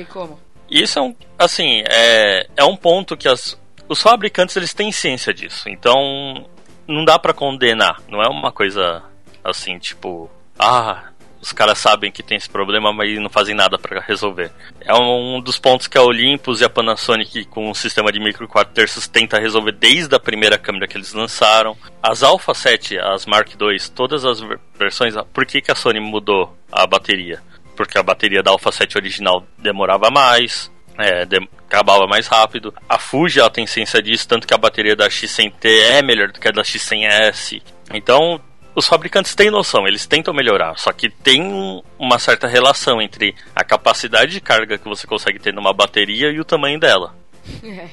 Tem 0.00 0.06
como. 0.06 0.38
isso 0.70 0.98
é 0.98 1.02
um, 1.02 1.14
assim, 1.38 1.82
é, 1.86 2.46
é 2.56 2.64
um 2.64 2.74
ponto 2.76 3.16
que 3.16 3.28
as, 3.28 3.60
os 3.88 4.00
fabricantes 4.00 4.56
eles 4.56 4.72
têm 4.72 4.90
ciência 4.90 5.34
disso. 5.34 5.68
Então, 5.68 6.46
não 6.88 7.04
dá 7.04 7.18
pra 7.18 7.34
condenar. 7.34 8.00
Não 8.08 8.22
é 8.22 8.28
uma 8.28 8.50
coisa 8.50 9.02
assim, 9.44 9.78
tipo, 9.78 10.30
ah, 10.58 11.04
os 11.40 11.52
caras 11.52 11.78
sabem 11.78 12.10
que 12.12 12.22
tem 12.22 12.36
esse 12.36 12.48
problema, 12.48 12.92
mas 12.92 13.18
não 13.18 13.28
fazem 13.30 13.54
nada 13.54 13.78
pra 13.78 14.00
resolver. 14.00 14.50
É 14.82 14.94
um 14.94 15.40
dos 15.40 15.58
pontos 15.58 15.86
que 15.86 15.96
a 15.98 16.02
Olympus 16.02 16.60
e 16.60 16.64
a 16.64 16.70
Panasonic, 16.70 17.44
com 17.46 17.70
o 17.70 17.74
sistema 17.74 18.12
de 18.12 18.20
micro 18.20 18.46
4 18.46 18.72
terços, 18.74 19.06
tenta 19.08 19.38
resolver 19.38 19.72
desde 19.72 20.14
a 20.14 20.20
primeira 20.20 20.58
câmera 20.58 20.86
que 20.86 20.96
eles 20.96 21.12
lançaram. 21.14 21.76
As 22.02 22.22
Alpha 22.22 22.52
7, 22.54 22.98
as 22.98 23.24
Mark 23.26 23.48
II, 23.50 23.78
todas 23.94 24.24
as 24.24 24.40
ver- 24.40 24.60
versões, 24.78 25.14
por 25.32 25.44
que, 25.46 25.60
que 25.62 25.70
a 25.70 25.74
Sony 25.74 26.00
mudou 26.00 26.56
a 26.70 26.86
bateria? 26.86 27.42
Porque 27.80 27.96
a 27.96 28.02
bateria 28.02 28.42
da 28.42 28.50
Alpha 28.50 28.70
7 28.70 28.98
original 28.98 29.42
demorava 29.56 30.10
mais, 30.10 30.70
é, 30.98 31.24
dem- 31.24 31.48
acabava 31.66 32.06
mais 32.06 32.26
rápido. 32.26 32.74
A 32.86 32.98
Fuji 32.98 33.40
ela 33.40 33.48
tem 33.48 33.66
ciência 33.66 34.02
disso, 34.02 34.28
tanto 34.28 34.46
que 34.46 34.52
a 34.52 34.58
bateria 34.58 34.94
da 34.94 35.08
X100T 35.08 35.64
é 35.92 36.02
melhor 36.02 36.30
do 36.30 36.38
que 36.38 36.46
a 36.46 36.50
da 36.50 36.60
X100S. 36.62 37.62
Então, 37.94 38.38
os 38.74 38.86
fabricantes 38.86 39.34
têm 39.34 39.50
noção, 39.50 39.88
eles 39.88 40.04
tentam 40.06 40.34
melhorar, 40.34 40.76
só 40.76 40.92
que 40.92 41.08
tem 41.08 41.40
um- 41.42 41.80
uma 41.98 42.18
certa 42.18 42.46
relação 42.46 43.00
entre 43.00 43.34
a 43.56 43.64
capacidade 43.64 44.32
de 44.32 44.42
carga 44.42 44.76
que 44.76 44.86
você 44.86 45.06
consegue 45.06 45.38
ter 45.38 45.54
numa 45.54 45.72
bateria 45.72 46.30
e 46.30 46.38
o 46.38 46.44
tamanho 46.44 46.78
dela. 46.78 47.14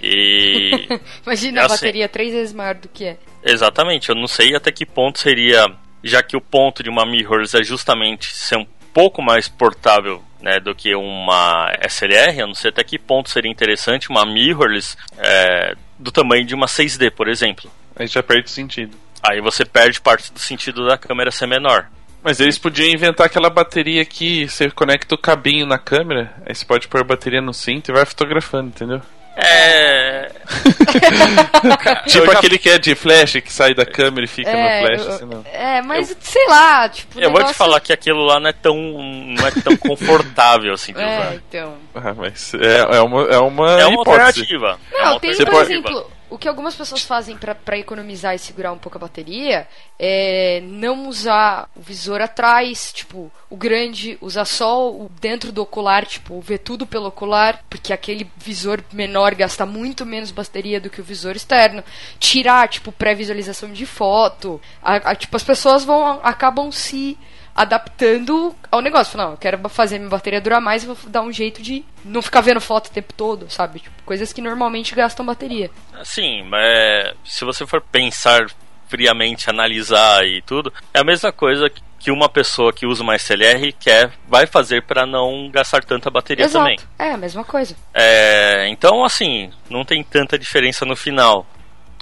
E 0.03 0.87
Imagina 1.25 1.59
É 1.59 1.63
a 1.63 1.65
assim. 1.67 1.75
bateria 1.75 2.09
três 2.09 2.33
vezes 2.33 2.53
maior 2.53 2.75
do 2.75 2.89
que 2.89 3.05
é. 3.05 3.17
Exatamente, 3.41 4.09
eu 4.09 4.15
não 4.15 4.27
sei 4.27 4.53
até 4.53 4.69
que 4.69 4.85
ponto 4.85 5.17
seria, 5.19 5.65
já 6.03 6.21
que 6.21 6.35
o 6.35 6.41
ponto 6.41 6.83
de 6.83 6.89
uma 6.89 7.05
mirrorless 7.05 7.55
é 7.57 7.63
justamente 7.63 8.25
ser 8.35 8.57
um 8.57 8.65
pouco 8.97 9.21
mais 9.21 9.47
portável 9.47 10.23
né, 10.41 10.59
do 10.59 10.73
que 10.73 10.95
uma 10.95 11.71
SLR, 11.87 12.39
eu 12.39 12.47
não 12.47 12.55
sei 12.55 12.71
até 12.71 12.83
que 12.83 12.97
ponto 12.97 13.29
seria 13.29 13.51
interessante 13.51 14.09
uma 14.09 14.25
mirrorless 14.25 14.97
é, 15.19 15.75
do 15.99 16.11
tamanho 16.11 16.43
de 16.43 16.55
uma 16.55 16.65
6D, 16.65 17.11
por 17.11 17.27
exemplo. 17.27 17.69
Aí 17.95 18.07
já 18.07 18.23
perde 18.23 18.49
sentido. 18.49 18.97
Aí 19.21 19.39
você 19.39 19.63
perde 19.63 20.01
parte 20.01 20.33
do 20.33 20.39
sentido 20.39 20.87
da 20.87 20.97
câmera 20.97 21.29
ser 21.29 21.45
menor. 21.45 21.85
Mas 22.23 22.39
eles 22.39 22.57
podiam 22.57 22.89
inventar 22.89 23.27
aquela 23.27 23.51
bateria 23.51 24.03
que 24.03 24.49
você 24.49 24.71
conecta 24.71 25.13
o 25.13 25.19
cabinho 25.19 25.67
na 25.67 25.77
câmera, 25.77 26.33
aí 26.43 26.55
você 26.55 26.65
pode 26.65 26.87
pôr 26.87 27.01
a 27.01 27.03
bateria 27.03 27.39
no 27.39 27.53
cinto 27.53 27.91
e 27.91 27.93
vai 27.93 28.03
fotografando, 28.03 28.69
entendeu? 28.69 28.99
É. 29.37 30.31
Tipo 32.07 32.25
Eu 32.25 32.31
aquele 32.31 32.57
que 32.57 32.69
é 32.69 32.77
de 32.79 32.95
flash, 32.95 33.33
que 33.33 33.51
sai 33.53 33.73
da 33.73 33.85
câmera 33.85 34.25
e 34.25 34.27
fica 34.27 34.49
é, 34.49 34.81
no 34.81 34.87
flash, 34.87 35.05
eu- 35.05 35.13
assim, 35.13 35.25
não. 35.25 35.45
é, 35.51 35.81
mas 35.81 36.15
sei 36.19 36.47
lá, 36.47 36.89
tipo. 36.89 37.19
Eu 37.19 37.29
vou 37.29 37.33
te 37.33 37.37
negócio- 37.39 37.55
falar 37.55 37.79
que 37.79 37.93
aquilo 37.93 38.25
lá 38.25 38.39
não 38.39 38.49
é 38.49 38.53
tão, 38.53 38.75
não 38.75 39.47
é 39.47 39.51
tão 39.51 39.75
confortável 39.77 40.73
assim 40.73 40.93
de 40.93 41.01
É, 41.01 41.19
usar. 41.19 41.35
então. 41.35 41.75
Ah, 41.95 42.13
mas 42.15 42.53
é, 42.55 42.97
é 42.97 43.01
uma, 43.01 43.23
é 43.25 43.37
uma 43.39 43.79
É 43.81 43.85
uma 43.85 44.01
hipótese. 44.01 44.41
alternativa. 44.41 44.79
é 44.91 44.97
Não, 45.03 45.11
uma 45.11 45.19
tem, 45.19 45.33
Você 45.33 45.45
por 45.45 45.61
exemplo, 45.61 46.11
o 46.29 46.37
que 46.37 46.47
algumas 46.47 46.75
pessoas 46.75 47.03
fazem 47.03 47.37
pra 47.37 47.77
economizar 47.77 48.35
e 48.35 48.39
segurar 48.39 48.71
um 48.73 48.77
pouco 48.77 48.97
a 48.97 49.01
bateria 49.01 49.67
é 49.97 50.59
não 50.63 51.07
usar 51.07 51.69
o 51.75 51.81
visor 51.81 52.21
atrás, 52.21 52.91
tipo, 52.91 53.31
o 53.49 53.55
grande, 53.55 54.17
usar 54.21 54.45
só 54.45 54.89
o 54.91 55.09
dentro 55.21 55.51
do 55.51 55.61
ocular, 55.61 56.05
tipo, 56.05 56.39
ver 56.41 56.57
tudo 56.59 56.85
pelo 56.85 57.07
ocular, 57.07 57.63
porque 57.69 57.93
aquele 57.93 58.29
visor 58.37 58.83
menor 58.91 59.33
gasta 59.35 59.65
muito 59.65 60.05
menos 60.05 60.31
bateria 60.31 60.79
do 60.81 60.89
que 60.89 61.01
o 61.01 61.03
visor 61.03 61.35
externo. 61.35 61.83
Tirar, 62.19 62.67
tipo, 62.67 62.91
pré-visualização 62.91 63.71
de 63.71 63.85
foto. 63.85 64.59
A- 64.81 65.11
a- 65.11 65.15
tipo, 65.15 65.35
as 65.35 65.43
pessoas 65.43 65.83
vão 65.85 66.19
acabam 66.23 66.71
se 66.71 67.17
adaptando 67.57 68.55
ao 68.71 68.81
negócio. 68.81 69.11
Falar, 69.11 69.25
Não, 69.25 69.31
eu 69.31 69.37
quero 69.37 69.69
fazer 69.69 69.97
minha 69.97 70.11
bateria 70.11 70.39
durar 70.39 70.61
mais, 70.61 70.83
vou 70.83 70.95
dar 71.07 71.23
um 71.23 71.31
jeito 71.31 71.59
de 71.59 71.83
não 72.05 72.21
ficar 72.21 72.41
vendo 72.41 72.61
foto 72.61 72.87
o 72.87 72.91
tempo 72.91 73.11
todo, 73.13 73.49
sabe? 73.49 73.79
Tipo, 73.79 74.03
coisas 74.05 74.31
que 74.31 74.41
normalmente 74.41 74.93
gastam 74.93 75.25
bateria. 75.25 75.71
Sim, 76.03 76.43
mas 76.43 77.15
se 77.25 77.43
você 77.43 77.65
for 77.65 77.81
pensar 77.81 78.45
friamente, 78.87 79.49
analisar 79.49 80.25
e 80.25 80.41
tudo, 80.43 80.71
é 80.93 80.99
a 80.99 81.03
mesma 81.03 81.31
coisa 81.31 81.69
que 81.99 82.11
uma 82.11 82.29
pessoa 82.29 82.71
que 82.71 82.85
usa 82.85 83.01
uma 83.01 83.15
SLR 83.15 83.73
quer, 83.73 84.11
vai 84.27 84.45
fazer 84.45 84.83
para 84.83 85.05
não 85.05 85.49
gastar 85.49 85.83
tanta 85.83 86.11
bateria 86.11 86.45
Exato. 86.45 86.63
também. 86.63 86.79
É 86.99 87.11
a 87.11 87.17
mesma 87.17 87.43
coisa. 87.43 87.75
É, 87.91 88.67
então, 88.69 89.03
assim, 89.03 89.51
não 89.69 89.83
tem 89.83 90.03
tanta 90.03 90.37
diferença 90.37 90.85
no 90.85 90.95
final. 90.95 91.45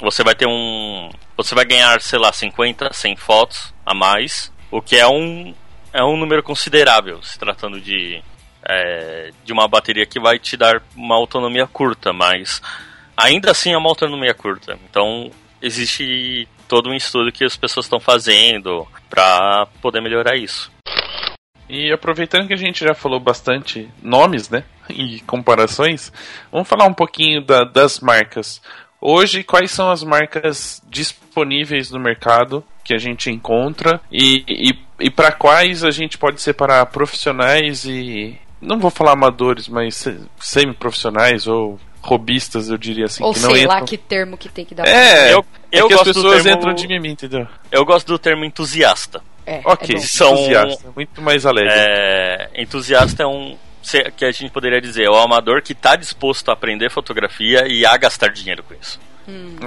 Você 0.01 0.21
vai 0.21 0.35
ter 0.35 0.47
um. 0.47 1.09
Você 1.37 1.55
vai 1.55 1.63
ganhar, 1.63 2.01
sei 2.01 2.19
lá, 2.19 2.31
50, 2.31 2.91
100 2.93 3.15
fotos 3.15 3.73
a 3.85 3.93
mais, 3.93 4.51
o 4.75 4.81
que 4.81 4.97
é 4.97 5.07
um, 5.07 5.53
é 5.93 6.03
um 6.03 6.17
número 6.17 6.43
considerável, 6.43 7.23
se 7.23 7.39
tratando 7.39 7.79
de, 7.79 8.21
é, 8.67 9.31
de 9.45 9.53
uma 9.53 9.69
bateria 9.69 10.05
que 10.05 10.19
vai 10.19 10.37
te 10.37 10.57
dar 10.57 10.83
uma 10.95 11.15
autonomia 11.15 11.65
curta, 11.65 12.11
mas 12.11 12.61
ainda 13.15 13.51
assim 13.51 13.71
é 13.71 13.77
uma 13.77 13.89
autonomia 13.89 14.33
curta. 14.33 14.77
Então, 14.89 15.31
existe 15.61 16.45
todo 16.67 16.89
um 16.89 16.93
estudo 16.93 17.31
que 17.31 17.45
as 17.45 17.55
pessoas 17.55 17.85
estão 17.85 18.01
fazendo 18.01 18.85
para 19.09 19.65
poder 19.81 20.01
melhorar 20.01 20.35
isso. 20.35 20.69
E 21.69 21.91
aproveitando 21.93 22.47
que 22.47 22.53
a 22.53 22.57
gente 22.57 22.83
já 22.83 22.93
falou 22.93 23.19
bastante 23.19 23.89
nomes, 24.03 24.49
né? 24.49 24.63
E 24.89 25.19
comparações, 25.21 26.11
vamos 26.51 26.67
falar 26.67 26.85
um 26.85 26.93
pouquinho 26.93 27.41
da- 27.41 27.63
das 27.63 27.99
marcas. 28.01 28.61
Hoje, 29.01 29.43
quais 29.43 29.71
são 29.71 29.89
as 29.89 30.03
marcas 30.03 30.81
disponíveis 30.87 31.89
no 31.91 31.99
mercado 31.99 32.63
que 32.85 32.93
a 32.93 32.97
gente 32.97 33.29
encontra 33.29 33.99
e, 34.11 34.43
e, 34.47 34.79
e 35.07 35.09
para 35.09 35.31
quais 35.33 35.83
a 35.83 35.91
gente 35.91 36.17
pode 36.17 36.41
separar 36.41 36.85
profissionais 36.85 37.83
e. 37.83 38.37
Não 38.61 38.79
vou 38.79 38.89
falar 38.89 39.11
amadores, 39.11 39.67
mas 39.67 39.95
se- 39.95 40.17
semi-profissionais 40.39 41.45
ou 41.47 41.79
robistas, 42.01 42.69
eu 42.69 42.77
diria 42.77 43.05
assim, 43.05 43.23
Ou 43.23 43.33
que 43.33 43.39
não 43.39 43.51
sei 43.51 43.63
entram. 43.63 43.79
lá 43.79 43.85
que 43.85 43.97
termo 43.97 44.37
que 44.37 44.47
tem 44.47 44.63
que 44.63 44.73
dar. 44.75 44.87
É, 44.87 45.33
Eu- 45.33 45.45
é 45.71 45.81
eu 45.81 45.87
que 45.87 45.93
as 45.93 45.99
gosto 45.99 46.13
do 46.13 46.21
pessoas 46.21 46.43
termo- 46.43 46.59
entram 46.59 46.73
de 46.73 46.87
mimimi, 46.87 47.09
entendeu? 47.09 47.47
Eu 47.71 47.83
gosto 47.83 48.07
do 48.07 48.17
termo 48.19 48.45
entusiasta. 48.45 49.21
É, 49.45 49.61
Ok, 49.65 49.95
é. 49.95 49.99
São- 49.99 50.33
entusiasta, 50.33 50.91
muito 50.95 51.21
mais 51.21 51.45
alegre. 51.45 51.71
É, 51.75 52.49
entusiasta 52.55 53.23
é 53.23 53.25
um 53.27 53.57
que 54.17 54.25
a 54.25 54.31
gente 54.31 54.49
poderia 54.51 54.81
dizer, 54.81 55.03
é 55.05 55.09
o 55.09 55.15
amador 55.15 55.61
que 55.61 55.73
está 55.73 55.95
disposto 55.95 56.49
a 56.49 56.53
aprender 56.53 56.89
fotografia 56.89 57.67
e 57.67 57.85
a 57.85 57.95
gastar 57.97 58.29
dinheiro 58.29 58.63
com 58.63 58.73
isso. 58.73 58.99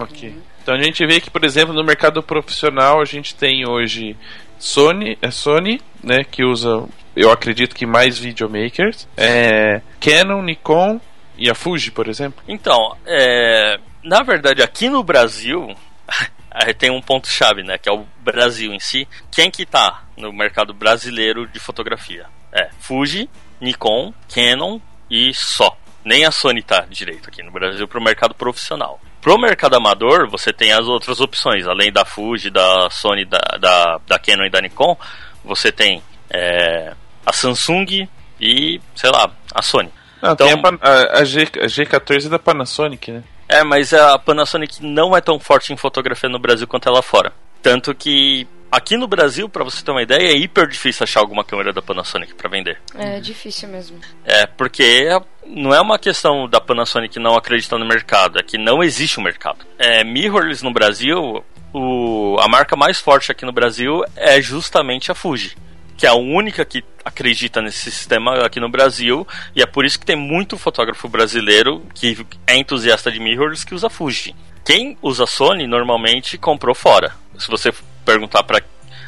Ok. 0.00 0.34
Então 0.68 0.76
a 0.76 0.82
gente 0.82 1.06
vê 1.06 1.18
que, 1.18 1.30
por 1.30 1.46
exemplo, 1.46 1.72
no 1.72 1.82
mercado 1.82 2.22
profissional 2.22 3.00
a 3.00 3.04
gente 3.06 3.34
tem 3.34 3.66
hoje 3.66 4.14
Sony, 4.58 5.16
é 5.22 5.30
Sony, 5.30 5.80
né, 6.04 6.22
que 6.30 6.44
usa, 6.44 6.86
eu 7.16 7.32
acredito 7.32 7.74
que 7.74 7.86
mais 7.86 8.18
videomakers, 8.18 9.08
é, 9.16 9.80
Canon, 9.98 10.42
Nikon 10.42 11.00
e 11.38 11.48
a 11.48 11.54
Fuji, 11.54 11.90
por 11.90 12.06
exemplo. 12.06 12.44
Então, 12.46 12.94
é, 13.06 13.80
na 14.04 14.22
verdade, 14.22 14.62
aqui 14.62 14.90
no 14.90 15.02
Brasil 15.02 15.74
tem 16.76 16.90
um 16.90 17.00
ponto 17.00 17.28
chave, 17.28 17.62
né, 17.62 17.78
que 17.78 17.88
é 17.88 17.92
o 17.92 18.04
Brasil 18.20 18.70
em 18.70 18.78
si. 18.78 19.08
Quem 19.32 19.50
que 19.50 19.64
tá 19.64 20.04
no 20.18 20.30
mercado 20.34 20.74
brasileiro 20.74 21.46
de 21.46 21.58
fotografia? 21.58 22.26
É 22.52 22.68
Fuji, 22.78 23.26
Nikon, 23.58 24.12
Canon 24.28 24.78
e 25.10 25.32
só. 25.32 25.74
Nem 26.04 26.26
a 26.26 26.30
Sony 26.30 26.62
tá 26.62 26.84
direito 26.90 27.30
aqui 27.30 27.42
no 27.42 27.50
Brasil 27.50 27.88
para 27.88 27.98
o 27.98 28.04
mercado 28.04 28.34
profissional. 28.34 29.00
Pro 29.28 29.38
mercado 29.38 29.76
amador, 29.76 30.26
você 30.26 30.54
tem 30.54 30.72
as 30.72 30.88
outras 30.88 31.20
opções, 31.20 31.66
além 31.66 31.92
da 31.92 32.02
Fuji, 32.02 32.48
da 32.48 32.88
Sony, 32.88 33.26
da, 33.26 33.38
da, 33.60 34.00
da 34.06 34.18
Canon 34.18 34.46
e 34.46 34.50
da 34.50 34.58
Nikon, 34.58 34.96
você 35.44 35.70
tem 35.70 36.02
é, 36.30 36.94
a 37.26 37.30
Samsung 37.30 38.08
e, 38.40 38.80
sei 38.96 39.10
lá, 39.10 39.30
a 39.54 39.60
Sony. 39.60 39.90
Não, 40.22 40.32
então, 40.32 40.46
tem 40.46 40.78
a, 40.80 41.18
a, 41.20 41.24
G, 41.24 41.42
a 41.42 41.66
G14 41.66 42.30
da 42.30 42.38
Panasonic, 42.38 43.12
né? 43.12 43.22
É, 43.46 43.62
mas 43.62 43.92
a 43.92 44.18
Panasonic 44.18 44.82
não 44.82 45.14
é 45.14 45.20
tão 45.20 45.38
forte 45.38 45.74
em 45.74 45.76
fotografia 45.76 46.30
no 46.30 46.38
Brasil 46.38 46.66
quanto 46.66 46.88
ela 46.88 47.02
fora. 47.02 47.30
Tanto 47.62 47.94
que 47.94 48.48
aqui 48.70 48.96
no 48.96 49.06
Brasil, 49.06 49.48
para 49.48 49.64
você 49.64 49.84
ter 49.84 49.90
uma 49.90 50.02
ideia, 50.02 50.32
é 50.32 50.36
hiper 50.36 50.66
difícil 50.66 51.04
achar 51.04 51.20
alguma 51.20 51.44
câmera 51.44 51.72
da 51.72 51.82
Panasonic 51.82 52.34
para 52.34 52.48
vender. 52.48 52.80
É 52.94 53.20
difícil 53.20 53.68
mesmo. 53.68 53.98
É, 54.24 54.46
porque 54.46 55.08
não 55.46 55.74
é 55.74 55.80
uma 55.80 55.98
questão 55.98 56.48
da 56.48 56.60
Panasonic 56.60 57.18
não 57.18 57.36
acreditar 57.36 57.78
no 57.78 57.86
mercado, 57.86 58.38
é 58.38 58.42
que 58.42 58.58
não 58.58 58.82
existe 58.82 59.18
um 59.18 59.22
mercado. 59.22 59.64
É, 59.78 60.04
mirrorless 60.04 60.64
no 60.64 60.72
Brasil, 60.72 61.44
o, 61.72 62.36
a 62.40 62.48
marca 62.48 62.76
mais 62.76 62.98
forte 62.98 63.32
aqui 63.32 63.44
no 63.44 63.52
Brasil 63.52 64.04
é 64.16 64.40
justamente 64.40 65.10
a 65.10 65.14
Fuji 65.14 65.56
que 65.98 66.06
é 66.06 66.08
a 66.08 66.14
única 66.14 66.64
que 66.64 66.84
acredita 67.04 67.60
nesse 67.60 67.90
sistema 67.90 68.46
aqui 68.46 68.60
no 68.60 68.68
Brasil, 68.68 69.26
e 69.54 69.60
é 69.60 69.66
por 69.66 69.84
isso 69.84 69.98
que 69.98 70.06
tem 70.06 70.14
muito 70.14 70.56
fotógrafo 70.56 71.08
brasileiro 71.08 71.82
que 71.92 72.24
é 72.46 72.56
entusiasta 72.56 73.10
de 73.10 73.18
mirrors 73.18 73.64
que 73.64 73.74
usa 73.74 73.90
Fuji. 73.90 74.32
Quem 74.64 74.96
usa 75.02 75.26
Sony 75.26 75.66
normalmente 75.66 76.38
comprou 76.38 76.74
fora. 76.74 77.16
Se 77.36 77.48
você 77.48 77.72
perguntar 78.08 78.42
para 78.42 78.62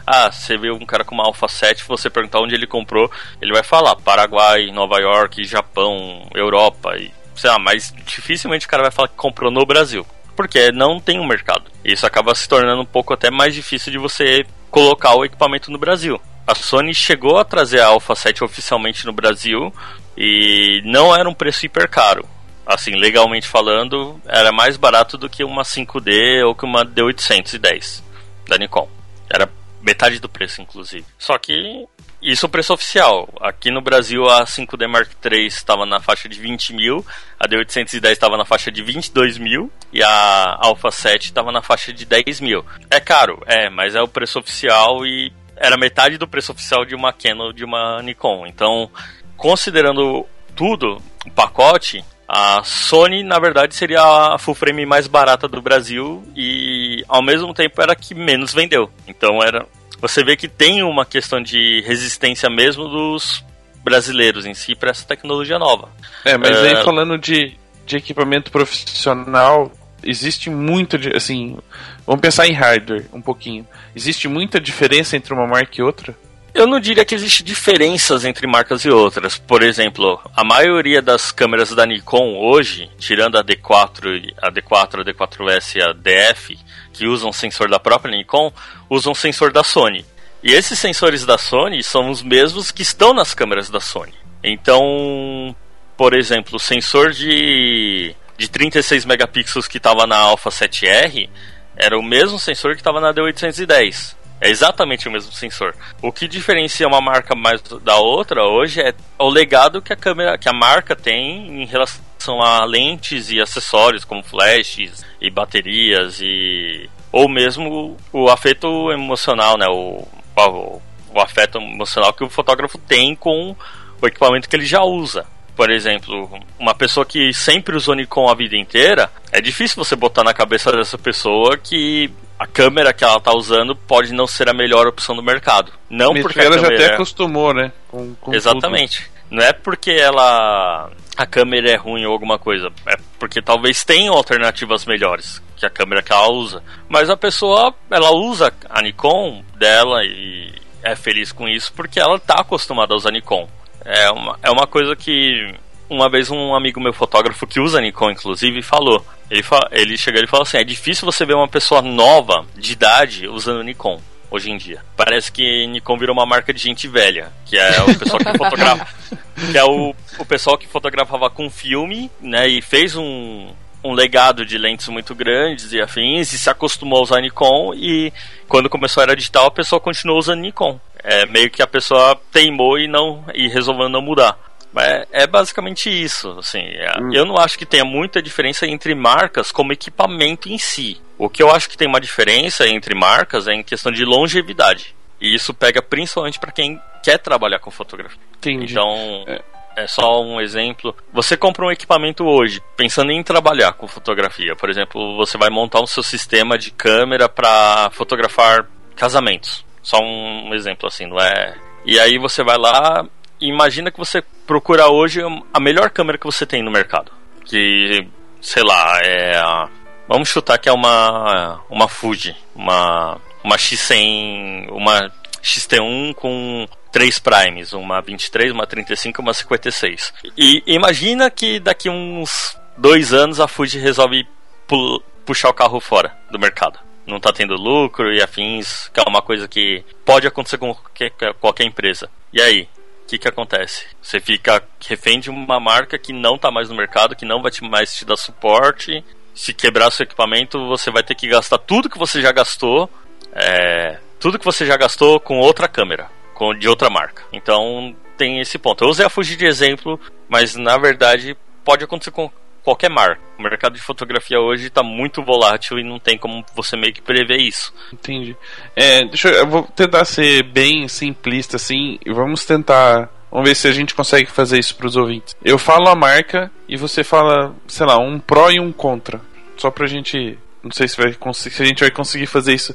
ah, 0.07 0.31
você 0.31 0.59
vê 0.59 0.71
um 0.71 0.85
cara 0.85 1.05
com 1.05 1.15
uma 1.15 1.25
Alpha 1.25 1.49
7, 1.49 1.85
você 1.87 2.11
perguntar 2.11 2.41
onde 2.41 2.55
ele 2.55 2.67
comprou, 2.67 3.11
ele 3.41 3.53
vai 3.53 3.63
falar 3.63 3.97
Paraguai, 3.97 4.71
Nova 4.71 4.99
York, 4.99 5.45
Japão, 5.45 6.29
Europa 6.35 6.97
e 6.99 7.11
sei 7.35 7.49
lá, 7.49 7.59
mas 7.59 7.95
dificilmente 8.05 8.67
o 8.67 8.69
cara 8.69 8.83
vai 8.83 8.93
falar 8.93 9.09
que 9.09 9.15
comprou 9.15 9.51
no 9.51 9.65
Brasil, 9.65 10.07
porque 10.37 10.71
não 10.71 11.01
tem 11.01 11.19
um 11.19 11.27
mercado. 11.27 11.65
Isso 11.83 12.05
acaba 12.07 12.35
se 12.35 12.47
tornando 12.47 12.83
um 12.83 12.87
pouco 12.87 13.15
até 13.15 13.31
mais 13.31 13.55
difícil 13.55 13.91
de 13.91 13.99
você 13.99 14.45
colocar 14.71 15.15
o 15.15 15.25
equipamento 15.25 15.71
no 15.71 15.79
Brasil. 15.79 16.21
A 16.47 16.55
Sony 16.55 16.93
chegou 16.93 17.39
a 17.39 17.45
trazer 17.45 17.81
a 17.81 17.87
Alpha 17.87 18.15
7 18.15 18.45
oficialmente 18.45 19.07
no 19.07 19.13
Brasil 19.13 19.73
e 20.17 20.83
não 20.85 21.15
era 21.15 21.29
um 21.29 21.35
preço 21.35 21.65
hiper 21.65 21.89
caro. 21.89 22.29
Assim, 22.67 22.97
legalmente 22.97 23.49
falando, 23.49 24.21
era 24.27 24.53
mais 24.53 24.77
barato 24.77 25.17
do 25.17 25.31
que 25.31 25.43
uma 25.43 25.63
5D 25.63 26.45
ou 26.45 26.55
que 26.55 26.65
uma 26.65 26.85
D810 26.85 28.10
da 28.51 28.59
Nikon. 28.59 28.89
Era 29.29 29.49
metade 29.81 30.19
do 30.19 30.29
preço, 30.29 30.61
inclusive. 30.61 31.07
Só 31.19 31.39
que 31.39 31.87
isso 32.21 32.45
é 32.45 32.49
o 32.49 32.51
preço 32.51 32.75
oficial. 32.75 33.29
Aqui 33.41 33.71
no 33.71 33.81
Brasil 33.81 34.29
a 34.29 34.45
5D 34.45 34.87
Mark 34.87 35.11
III 35.25 35.47
estava 35.47 35.87
na 35.87 36.01
faixa 36.01 36.29
de 36.29 36.39
20 36.39 36.75
mil, 36.75 37.07
a 37.39 37.49
D810 37.49 38.11
estava 38.11 38.37
na 38.37 38.45
faixa 38.45 38.71
de 38.71 38.83
22 38.83 39.39
mil 39.39 39.73
e 39.93 40.03
a 40.03 40.59
Alpha 40.61 40.91
7 40.91 41.27
estava 41.27 41.51
na 41.51 41.63
faixa 41.63 41.93
de 41.93 42.05
10 42.05 42.41
mil. 42.41 42.65
É 42.91 43.01
caro, 43.01 43.43
é, 43.47 43.71
mas 43.71 43.95
é 43.95 44.03
o 44.03 44.09
preço 44.09 44.39
oficial 44.39 45.07
e 45.07 45.33
era 45.57 45.79
metade 45.79 46.19
do 46.19 46.29
preço 46.29 46.53
oficial 46.53 46.85
de 46.85 46.95
uma 46.95 47.13
Canon 47.13 47.53
de 47.53 47.65
uma 47.65 48.03
Nikon. 48.03 48.47
Então, 48.47 48.91
considerando 49.37 50.27
tudo, 50.55 51.01
o 51.27 51.31
pacote, 51.31 52.05
a 52.33 52.63
Sony, 52.63 53.25
na 53.25 53.41
verdade, 53.41 53.75
seria 53.75 54.01
a 54.01 54.39
full 54.39 54.55
frame 54.55 54.87
mais 54.87 55.09
barata 55.09 55.49
do 55.49 55.61
Brasil 55.61 56.23
e, 56.37 57.05
ao 57.09 57.25
mesmo 57.25 57.53
tempo, 57.53 57.83
era 57.83 57.93
a 57.93 57.97
que 57.97 58.15
menos 58.15 58.55
vendeu. 58.55 58.89
Então, 59.09 59.43
era 59.43 59.67
você 60.01 60.23
vê 60.23 60.37
que 60.37 60.47
tem 60.49 60.83
uma 60.85 61.05
questão 61.05 61.43
de 61.43 61.83
resistência 61.85 62.49
mesmo 62.49 62.89
dos 62.89 63.45
brasileiros 63.83 64.47
em 64.47 64.55
si 64.55 64.77
para 64.77 64.91
essa 64.91 65.05
tecnologia 65.05 65.59
nova. 65.59 65.89
É, 66.25 66.39
mas 66.39 66.57
aí 66.57 66.75
é, 66.75 66.85
falando 66.85 67.19
de, 67.19 67.55
de 67.85 67.97
equipamento 67.97 68.53
profissional, 68.53 69.73
existe 70.03 70.49
muito 70.49 70.97
assim, 71.15 71.59
vamos 72.07 72.21
pensar 72.21 72.47
em 72.47 72.53
hardware 72.53 73.07
um 73.13 73.21
pouquinho. 73.21 73.67
Existe 73.95 74.29
muita 74.29 74.61
diferença 74.61 75.17
entre 75.17 75.35
uma 75.35 75.49
marca 75.49 75.81
e 75.81 75.83
outra? 75.83 76.17
Eu 76.53 76.67
não 76.67 76.81
diria 76.81 77.05
que 77.05 77.15
existe 77.15 77.43
diferenças 77.43 78.25
entre 78.25 78.47
marcas 78.47 78.85
e 78.85 78.91
outras. 78.91 79.39
Por 79.39 79.63
exemplo, 79.63 80.21
a 80.35 80.45
maioria 80.45 81.01
das 81.01 81.31
câmeras 81.31 81.71
da 81.71 81.87
Nikon 81.87 82.39
hoje, 82.39 82.91
tirando 82.99 83.39
a 83.39 83.45
D4, 83.45 84.35
a 84.41 84.51
D4, 84.51 85.01
a 85.01 85.05
D4S 85.05 85.77
e 85.77 85.83
a 85.83 85.93
DF, 85.93 86.59
que 86.93 87.07
usam 87.07 87.33
sensor 87.33 87.69
da 87.71 87.79
própria 87.79 88.17
Nikon, 88.17 88.53
usam 88.89 89.15
sensor 89.15 89.53
da 89.53 89.63
Sony. 89.63 90.05
E 90.43 90.53
esses 90.53 90.79
sensores 90.79 91.25
da 91.25 91.39
Sony 91.39 91.83
são 91.83 92.11
os 92.11 92.23
mesmos 92.23 92.71
que 92.71 92.83
estão 92.83 93.15
nas 93.15 93.35
câmeras 93.35 93.71
da 93.71 93.81
Sony. 93.81 94.15
Então, 94.43 95.55
por 95.97 96.15
exemplo, 96.15 96.57
o 96.57 96.61
sensor 96.61 97.13
de 97.13 98.15
de 98.41 98.49
36 98.49 99.05
megapixels 99.05 99.69
que 99.69 99.77
estava 99.77 100.07
na 100.07 100.17
Alpha 100.17 100.49
7R 100.49 101.29
era 101.77 101.99
o 101.99 102.03
mesmo 102.03 102.39
sensor 102.39 102.73
que 102.73 102.81
estava 102.81 102.99
na 102.99 103.13
D810. 103.13 104.17
É 104.41 104.49
exatamente 104.49 105.07
o 105.07 105.13
mesmo 105.13 105.33
sensor. 105.33 105.75
O 106.01 106.11
que 106.11 106.27
diferencia 106.27 106.89
uma 106.89 107.01
marca 107.01 107.35
mais 107.37 107.61
da 107.83 107.97
outra 107.97 108.43
hoje 108.45 108.81
é 108.81 108.95
o 109.19 109.29
legado 109.29 109.83
que 109.83 109.93
a 109.93 109.97
câmera, 109.97 110.39
que 110.39 110.49
a 110.49 110.53
marca 110.53 110.97
tem 110.97 111.63
em 111.63 111.67
relação 111.67 112.41
a 112.43 112.65
lentes 112.65 113.31
e 113.31 113.41
acessórios 113.41 114.05
como 114.05 114.23
flashes 114.23 115.05
e 115.21 115.31
baterias 115.31 116.21
e 116.23 116.89
ou 117.13 117.29
mesmo 117.29 117.97
o 118.13 118.31
afeto 118.31 118.91
emocional, 118.93 119.59
né? 119.59 119.67
O, 119.69 120.07
o, 120.37 120.83
o 121.15 121.21
afeto 121.21 121.59
emocional 121.59 122.13
que 122.13 122.25
o 122.25 122.31
fotógrafo 122.31 122.79
tem 122.79 123.15
com 123.15 123.55
o 124.01 124.07
equipamento 124.07 124.49
que 124.49 124.57
ele 124.57 124.65
já 124.65 124.83
usa 124.83 125.27
por 125.61 125.71
exemplo, 125.71 126.41
uma 126.59 126.75
pessoa 126.75 127.05
que 127.05 127.35
sempre 127.35 127.77
usou 127.77 127.95
Nikon 127.95 128.31
a 128.31 128.35
vida 128.35 128.57
inteira, 128.57 129.13
é 129.31 129.43
difícil 129.43 129.77
você 129.77 129.95
botar 129.95 130.25
na 130.25 130.33
cabeça 130.33 130.73
dessa 130.73 130.97
pessoa 130.97 131.59
que 131.59 132.11
a 132.39 132.47
câmera 132.47 132.95
que 132.95 133.05
ela 133.05 133.21
tá 133.21 133.31
usando 133.35 133.77
pode 133.77 134.11
não 134.15 134.27
ser 134.27 134.49
a 134.49 134.55
melhor 134.55 134.87
opção 134.87 135.15
do 135.15 135.23
mercado. 135.23 135.71
Não 135.91 136.15
porque 136.15 136.41
ela 136.41 136.59
já 136.59 136.67
até 136.67 136.95
acostumou, 136.95 137.53
né? 137.53 137.73
Com, 137.89 138.15
com 138.15 138.35
Exatamente. 138.35 139.03
Tudo. 139.03 139.11
Não 139.33 139.45
é 139.45 139.53
porque 139.53 139.91
ela 139.91 140.91
a 141.15 141.27
câmera 141.27 141.73
é 141.73 141.77
ruim 141.77 142.07
ou 142.07 142.13
alguma 142.13 142.39
coisa, 142.39 142.73
é 142.87 142.97
porque 143.19 143.43
talvez 143.43 143.85
tenham 143.85 144.15
alternativas 144.15 144.87
melhores 144.87 145.43
que 145.59 145.67
a 145.67 145.71
câmera 145.71 146.03
que 146.03 146.11
ela 146.11 146.33
usa. 146.33 146.63
Mas 146.89 147.11
a 147.11 147.19
pessoa, 147.19 147.75
ela 147.91 148.13
usa 148.13 148.51
a 148.71 148.81
Nikon 148.81 149.45
dela 149.59 150.03
e 150.05 150.55
é 150.83 150.97
feliz 150.97 151.33
com 151.33 151.47
isso 151.47 151.71
porque 151.75 152.01
ela 152.01 152.19
tá 152.19 152.37
acostumada 152.41 152.95
a 152.95 152.97
usar 152.97 153.11
Nikon. 153.11 153.47
É 153.85 154.11
uma, 154.11 154.39
é 154.43 154.51
uma 154.51 154.67
coisa 154.67 154.95
que 154.95 155.55
uma 155.89 156.09
vez 156.09 156.31
um 156.31 156.55
amigo 156.55 156.81
meu 156.81 156.93
fotógrafo 156.93 157.47
que 157.47 157.61
usa 157.61 157.81
Nikon, 157.81 158.13
inclusive, 158.13 158.63
falou. 158.63 159.05
Ele, 159.31 159.43
fa 159.43 159.61
ele 159.71 159.99
chegou 159.99 160.23
e 160.23 160.27
falou 160.27 160.43
assim: 160.43 160.59
é 160.59 160.65
difícil 160.65 161.05
você 161.05 161.25
ver 161.27 161.35
uma 161.35 161.49
pessoa 161.49 161.83
nova, 161.83 162.47
de 162.57 162.73
idade, 162.73 163.27
usando 163.27 163.63
Nikon 163.63 164.01
hoje 164.31 164.51
em 164.51 164.57
dia. 164.57 164.81
Parece 164.97 165.33
que 165.33 165.67
Nikon 165.67 165.99
virou 165.99 166.15
uma 166.15 166.25
marca 166.25 166.55
de 166.55 166.61
gente 166.61 166.87
velha, 166.87 167.33
que 167.45 167.59
é 167.59 167.83
o 167.83 167.99
pessoal 167.99 168.19
que 168.19 168.39
fotografa, 168.39 168.87
que 169.51 169.59
é 169.59 169.65
o, 169.65 169.95
o 170.19 170.25
pessoal 170.25 170.57
que 170.57 170.69
fotografava 170.69 171.29
com 171.29 171.51
filme, 171.51 172.11
né, 172.21 172.47
e 172.47 172.63
fez 172.63 172.95
um, 172.95 173.53
um 173.83 173.93
legado 173.93 174.47
de 174.47 174.57
lentes 174.57 174.89
muito 174.89 175.15
grandes 175.15 175.73
e 175.73 175.81
afins 175.81 176.33
e 176.33 176.39
se 176.39 176.49
acostumou 176.49 177.01
a 177.01 177.03
usar 177.03 177.21
Nikon 177.21 177.73
e 177.75 178.13
quando 178.47 178.71
começou 178.71 179.01
a 179.01 179.05
era 179.05 179.17
digital 179.17 179.47
a 179.47 179.51
pessoa 179.51 179.81
continuou 179.81 180.19
usando 180.19 180.41
Nikon. 180.41 180.79
É 181.03 181.27
meio 181.27 181.51
que 181.51 181.63
a 181.63 181.67
pessoa 181.67 182.21
teimou 182.31 182.79
e 182.79 182.87
não 182.87 183.25
e 183.35 183.49
resolveu 183.49 183.89
não 183.89 184.03
mudar. 184.03 184.39
É, 184.77 185.07
é 185.25 185.27
basicamente 185.27 185.91
isso. 185.91 186.37
Assim, 186.39 186.61
é, 186.61 186.93
hum. 187.01 187.11
Eu 187.13 187.25
não 187.25 187.37
acho 187.37 187.59
que 187.59 187.67
tenha 187.67 187.85
muita 187.85 188.23
diferença 188.23 188.67
entre 188.67 188.95
marcas 188.95 189.51
como 189.51 189.73
equipamento 189.73 190.49
em 190.49 190.59
si. 190.59 191.01
O 191.19 191.29
que 191.29 191.43
eu 191.43 191.51
acho 191.51 191.69
que 191.69 191.77
tem 191.77 191.89
uma 191.89 192.01
diferença 192.01 192.67
entre 192.69 192.95
marcas 192.95 193.49
é 193.49 193.53
em 193.53 193.63
questão 193.63 193.91
de 193.93 194.05
longevidade. 194.05 194.95
E 195.21 195.35
isso 195.35 195.53
pega 195.53 195.83
principalmente 195.83 196.39
para 196.39 196.53
quem 196.53 196.81
quer 197.03 197.19
trabalhar 197.19 197.59
com 197.59 197.71
fotografia. 197.71 198.19
Entendi. 198.39 198.73
Então, 198.73 199.25
é. 199.27 199.43
é 199.77 199.87
só 199.87 200.23
um 200.23 200.41
exemplo. 200.41 200.97
Você 201.13 201.37
compra 201.37 201.67
um 201.67 201.71
equipamento 201.71 202.25
hoje, 202.25 202.63
pensando 202.77 203.11
em 203.13 203.23
trabalhar 203.23 203.73
com 203.75 203.87
fotografia. 203.87 204.57
Por 204.57 204.71
exemplo, 204.71 205.17
você 205.17 205.37
vai 205.37 205.51
montar 205.51 205.81
o 205.81 205.87
seu 205.87 206.03
sistema 206.03 206.57
de 206.57 206.71
câmera 206.71 207.29
para 207.29 207.91
fotografar 207.91 208.67
casamentos. 208.97 209.65
Só 209.83 209.99
um 210.01 210.55
exemplo 210.55 210.87
assim, 210.87 211.07
não 211.07 211.19
é? 211.19 211.55
E 211.85 211.99
aí 211.99 212.19
você 212.19 212.43
vai 212.45 212.59
lá 212.59 213.05
e 213.41 213.49
imagina 213.49 213.91
que 213.91 213.99
você 213.99 214.23
procura 214.47 214.89
hoje 214.89 215.21
a 215.53 215.61
melhor 215.61 215.91
câmera 215.91 216.19
que 216.19 216.27
você 216.27 216.45
tem 216.45 216.63
no 216.63 216.71
mercado. 216.71 217.11
Que, 217.45 218.07
sei 218.41 218.63
lá, 218.63 219.01
é 219.03 219.37
a 219.39 219.69
Vamos 220.13 220.29
chutar 220.29 220.59
que 220.59 220.69
é 220.69 220.73
uma 220.73 221.61
uma 221.71 221.87
Fuji, 221.87 222.37
uma 222.53 223.17
uma 223.45 223.57
X100, 223.57 224.69
uma 224.73 225.09
XT1 225.41 226.15
com 226.15 226.67
três 226.91 227.21
primes, 227.21 227.73
uma 227.73 228.03
23, 228.03 228.51
uma 228.51 228.67
35 228.67 229.21
e 229.21 229.23
uma 229.23 229.33
56. 229.33 230.13
E 230.37 230.65
imagina 230.67 231.31
que 231.31 231.61
daqui 231.61 231.89
uns 231.89 232.59
dois 232.77 233.13
anos 233.13 233.39
a 233.39 233.47
Fuji 233.47 233.79
resolve 233.79 234.27
pu 234.67 235.01
puxar 235.25 235.51
o 235.51 235.55
carro 235.55 235.79
fora 235.79 236.13
do 236.29 236.41
mercado. 236.41 236.81
Não 237.11 237.19
está 237.19 237.33
tendo 237.33 237.55
lucro 237.55 238.13
e 238.13 238.23
afins, 238.23 238.89
que 238.89 239.01
é 239.01 239.05
uma 239.07 239.21
coisa 239.21 239.47
que 239.47 239.85
pode 240.05 240.27
acontecer 240.27 240.57
com 240.59 240.75
qualquer, 240.75 241.11
qualquer 241.41 241.65
empresa. 241.65 242.09
E 242.33 242.41
aí? 242.41 242.69
O 243.03 243.11
que, 243.11 243.19
que 243.19 243.29
acontece? 243.29 243.87
Você 244.01 244.21
fica 244.21 244.63
refém 244.87 245.19
de 245.19 245.29
uma 245.31 245.59
marca 245.59 245.99
que 245.99 246.13
não 246.13 246.37
está 246.37 246.49
mais 246.51 246.71
no 246.71 246.77
mercado, 246.77 247.17
que 247.17 247.25
não 247.25 247.43
vai 247.43 247.51
mais 247.63 247.93
te 247.93 248.05
dar 248.05 248.17
suporte. 248.17 249.05
Se 249.35 249.53
quebrar 249.53 249.91
seu 249.91 250.05
equipamento, 250.05 250.65
você 250.69 250.93
vai 250.93 251.03
ter 251.03 251.17
que 251.17 251.27
gastar 251.27 251.59
tudo 251.59 251.91
que 251.91 251.99
você 251.99 252.23
já 252.23 252.31
gastou 252.31 252.89
é, 253.33 253.99
tudo 254.19 254.39
que 254.39 254.45
você 254.45 254.67
já 254.67 254.77
gastou 254.77 255.21
com 255.21 255.39
outra 255.39 255.69
câmera, 255.69 256.09
com, 256.35 256.55
de 256.55 256.69
outra 256.69 256.91
marca. 256.91 257.23
Então 257.33 257.95
tem 258.17 258.41
esse 258.41 258.59
ponto. 258.59 258.85
Eu 258.85 258.89
usei 258.89 259.07
a 259.07 259.11
Fuji 259.11 259.37
de 259.37 259.47
exemplo, 259.47 259.99
mas 260.29 260.55
na 260.55 260.77
verdade 260.77 261.37
pode 261.65 261.85
acontecer 261.85 262.11
com 262.11 262.31
qualquer 262.63 262.91
marca. 262.91 263.21
O 263.39 263.43
mercado 263.43 263.75
de 263.75 263.81
fotografia 263.81 264.39
hoje 264.41 264.67
está 264.67 264.83
muito 264.83 265.23
volátil 265.23 265.79
e 265.79 265.85
não 265.85 265.99
tem 265.99 266.19
como 266.19 266.45
você 266.55 266.77
meio 266.77 266.93
que 266.93 267.03
prever 267.03 267.39
isso. 267.39 267.73
Entendi. 267.93 268.37
É, 268.77 269.05
deixa 269.05 269.29
eu, 269.29 269.35
eu 269.35 269.47
vou 269.47 269.63
tentar 269.63 270.05
ser 270.05 270.43
bem 270.43 270.89
simplista 270.89 271.57
assim 271.57 271.99
e 272.05 272.13
vamos 272.13 272.45
tentar 272.45 273.09
Vamos 273.31 273.49
ver 273.49 273.55
se 273.55 273.69
a 273.69 273.73
gente 273.73 273.95
consegue 273.95 274.29
fazer 274.29 274.59
isso 274.59 274.75
para 274.75 274.89
os 274.89 274.97
ouvintes. 274.97 275.37
Eu 275.45 275.57
falo 275.57 275.89
a 275.89 275.95
marca 275.95 276.51
e 276.69 276.77
você 276.77 277.05
fala, 277.05 277.55
sei 277.69 277.87
lá, 277.87 277.97
um 277.97 278.19
pró 278.19 278.51
e 278.51 278.59
um 278.59 278.73
contra. 278.73 279.21
Só 279.57 279.71
pra 279.71 279.87
gente. 279.87 280.37
Não 280.63 280.73
sei 280.73 280.89
se, 280.89 280.97
vai, 280.97 281.15
se 281.33 281.63
a 281.63 281.67
gente 281.67 281.81
vai 281.81 281.91
conseguir 281.91 282.27
fazer 282.27 282.55
isso 282.55 282.75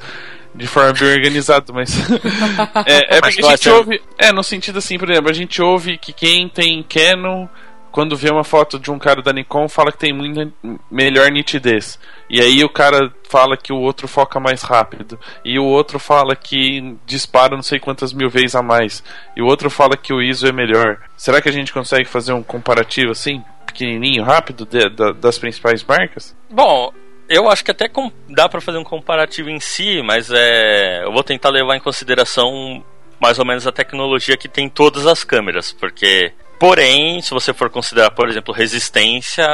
de 0.56 0.65
forma 0.65 0.93
bem 0.93 1.12
organizada, 1.12 1.74
mas. 1.74 1.93
é, 2.88 3.17
é 3.17 3.21
porque 3.21 3.45
a 3.45 3.50
gente 3.50 3.69
ouve. 3.69 4.02
É, 4.17 4.32
no 4.32 4.43
sentido 4.43 4.80
assim, 4.80 4.98
por 4.98 5.10
exemplo, 5.10 5.30
a 5.30 5.34
gente 5.34 5.62
ouve 5.62 5.98
que 5.98 6.13
quem 6.13 6.48
tem 6.48 6.82
Canon, 6.84 7.48
quando 7.95 8.17
vê 8.17 8.29
uma 8.29 8.43
foto 8.43 8.77
de 8.77 8.91
um 8.91 8.99
cara 8.99 9.21
da 9.21 9.31
Nikon, 9.31 9.69
fala 9.69 9.89
que 9.89 9.97
tem 9.97 10.12
muita 10.12 10.51
melhor 10.91 11.31
nitidez. 11.31 11.97
E 12.29 12.41
aí 12.41 12.62
o 12.62 12.67
cara 12.67 13.10
fala 13.29 13.55
que 13.55 13.71
o 13.71 13.79
outro 13.79 14.05
foca 14.05 14.38
mais 14.38 14.63
rápido. 14.63 15.17
E 15.45 15.58
o 15.58 15.63
outro 15.63 15.97
fala 15.97 16.36
que 16.36 16.97
dispara 17.05 17.55
não 17.55 17.63
sei 17.63 17.79
quantas 17.79 18.12
mil 18.12 18.29
vezes 18.29 18.53
a 18.53 18.62
mais. 18.62 19.01
E 19.34 19.41
o 19.41 19.45
outro 19.45 19.69
fala 19.69 19.95
que 19.95 20.12
o 20.12 20.21
ISO 20.21 20.45
é 20.45 20.51
melhor. 20.51 20.97
Será 21.15 21.41
que 21.41 21.47
a 21.47 21.53
gente 21.53 21.71
consegue 21.71 22.03
fazer 22.03 22.34
um 22.34 22.43
comparativo 22.43 23.12
assim? 23.12 23.41
Pequenininho, 23.65 24.25
rápido, 24.25 24.65
de, 24.65 24.89
de, 24.89 25.13
das 25.13 25.39
principais 25.39 25.81
marcas? 25.81 26.36
Bom, 26.51 26.91
eu 27.29 27.49
acho 27.49 27.63
que 27.63 27.71
até 27.71 27.89
dá 28.27 28.49
para 28.49 28.60
fazer 28.60 28.77
um 28.77 28.84
comparativo 28.84 29.49
em 29.49 29.62
si, 29.62 30.01
mas 30.03 30.29
é, 30.29 31.05
eu 31.05 31.13
vou 31.13 31.23
tentar 31.23 31.49
levar 31.49 31.77
em 31.77 31.81
consideração 31.81 32.84
mais 33.21 33.39
ou 33.39 33.45
menos 33.45 33.65
a 33.65 33.71
tecnologia 33.71 34.36
que 34.36 34.49
tem 34.49 34.67
todas 34.67 35.08
as 35.08 35.23
câmeras, 35.23 35.71
porque 35.71 36.34
Porém, 36.60 37.22
se 37.22 37.32
você 37.32 37.54
for 37.54 37.70
considerar, 37.70 38.12
por 38.12 38.30
exemplo, 38.30 38.54
resistência, 38.54 39.46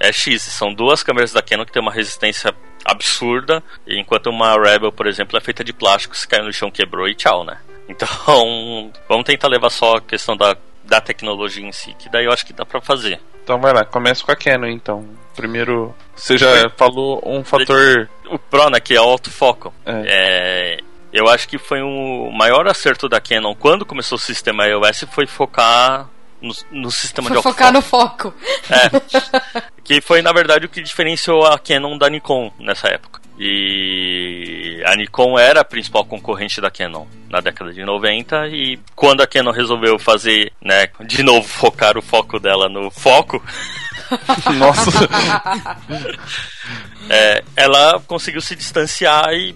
é 0.00 0.12
X. 0.12 0.42
São 0.42 0.72
duas 0.72 1.02
câmeras 1.02 1.32
da 1.32 1.42
Canon 1.42 1.64
que 1.64 1.72
tem 1.72 1.82
uma 1.82 1.92
resistência 1.92 2.54
absurda, 2.84 3.62
enquanto 3.86 4.30
uma 4.30 4.52
Rebel, 4.54 4.92
por 4.92 5.06
exemplo, 5.06 5.36
é 5.36 5.40
feita 5.40 5.64
de 5.64 5.72
plástico, 5.72 6.16
se 6.16 6.26
caiu 6.26 6.44
no 6.44 6.52
chão, 6.52 6.70
quebrou 6.70 7.08
e 7.08 7.14
tchau, 7.14 7.44
né? 7.44 7.58
Então, 7.88 8.90
vamos 9.08 9.24
tentar 9.24 9.46
levar 9.46 9.70
só 9.70 9.98
a 9.98 10.00
questão 10.00 10.36
da, 10.36 10.56
da 10.82 11.00
tecnologia 11.00 11.64
em 11.64 11.70
si, 11.70 11.94
que 11.96 12.08
daí 12.08 12.24
eu 12.24 12.32
acho 12.32 12.44
que 12.44 12.52
dá 12.52 12.66
pra 12.66 12.80
fazer. 12.80 13.20
Então 13.44 13.60
vai 13.60 13.72
lá, 13.72 13.84
começa 13.84 14.24
com 14.24 14.32
a 14.32 14.34
Canon 14.34 14.66
então. 14.66 15.08
Primeiro, 15.36 15.94
você 16.16 16.36
já 16.36 16.68
falou 16.70 17.22
um 17.24 17.44
fator. 17.44 18.08
O 18.28 18.36
Pro, 18.36 18.68
né, 18.70 18.80
que 18.80 18.96
é 18.96 19.00
o 19.00 19.04
autofoco. 19.04 19.72
É. 19.84 20.02
é. 20.04 20.78
eu 21.12 21.28
acho 21.28 21.46
que 21.46 21.58
foi 21.58 21.80
um, 21.80 22.26
o 22.26 22.32
maior 22.32 22.66
acerto 22.66 23.08
da 23.08 23.20
Canon 23.20 23.54
quando 23.54 23.86
começou 23.86 24.16
o 24.16 24.20
sistema 24.20 24.66
iOS 24.66 25.04
foi 25.12 25.28
focar 25.28 26.08
no, 26.40 26.54
no 26.70 26.90
sistema 26.90 27.28
foi 27.28 27.36
de 27.36 27.42
focar 27.42 27.72
no 27.72 27.82
foco. 27.82 28.32
É. 28.70 29.62
que 29.82 30.00
foi, 30.00 30.22
na 30.22 30.32
verdade, 30.32 30.66
o 30.66 30.68
que 30.68 30.82
diferenciou 30.82 31.46
a 31.46 31.58
Canon 31.58 31.96
da 31.96 32.08
Nikon 32.08 32.52
nessa 32.58 32.88
época. 32.88 33.20
E 33.38 34.82
a 34.86 34.96
Nikon 34.96 35.38
era 35.38 35.60
a 35.60 35.64
principal 35.64 36.06
concorrente 36.06 36.60
da 36.60 36.70
Canon 36.70 37.06
na 37.28 37.40
década 37.40 37.70
de 37.72 37.84
90 37.84 38.48
e 38.48 38.78
quando 38.94 39.20
a 39.20 39.26
Canon 39.26 39.50
resolveu 39.50 39.98
fazer, 39.98 40.52
né, 40.62 40.88
de 41.04 41.22
novo 41.22 41.46
focar 41.46 41.98
o 41.98 42.02
foco 42.02 42.40
dela 42.40 42.66
no 42.68 42.90
foco, 42.90 43.42
nossa, 44.56 45.08
é, 47.10 47.44
ela 47.56 48.00
conseguiu 48.06 48.40
se 48.40 48.54
distanciar 48.54 49.32
e 49.34 49.54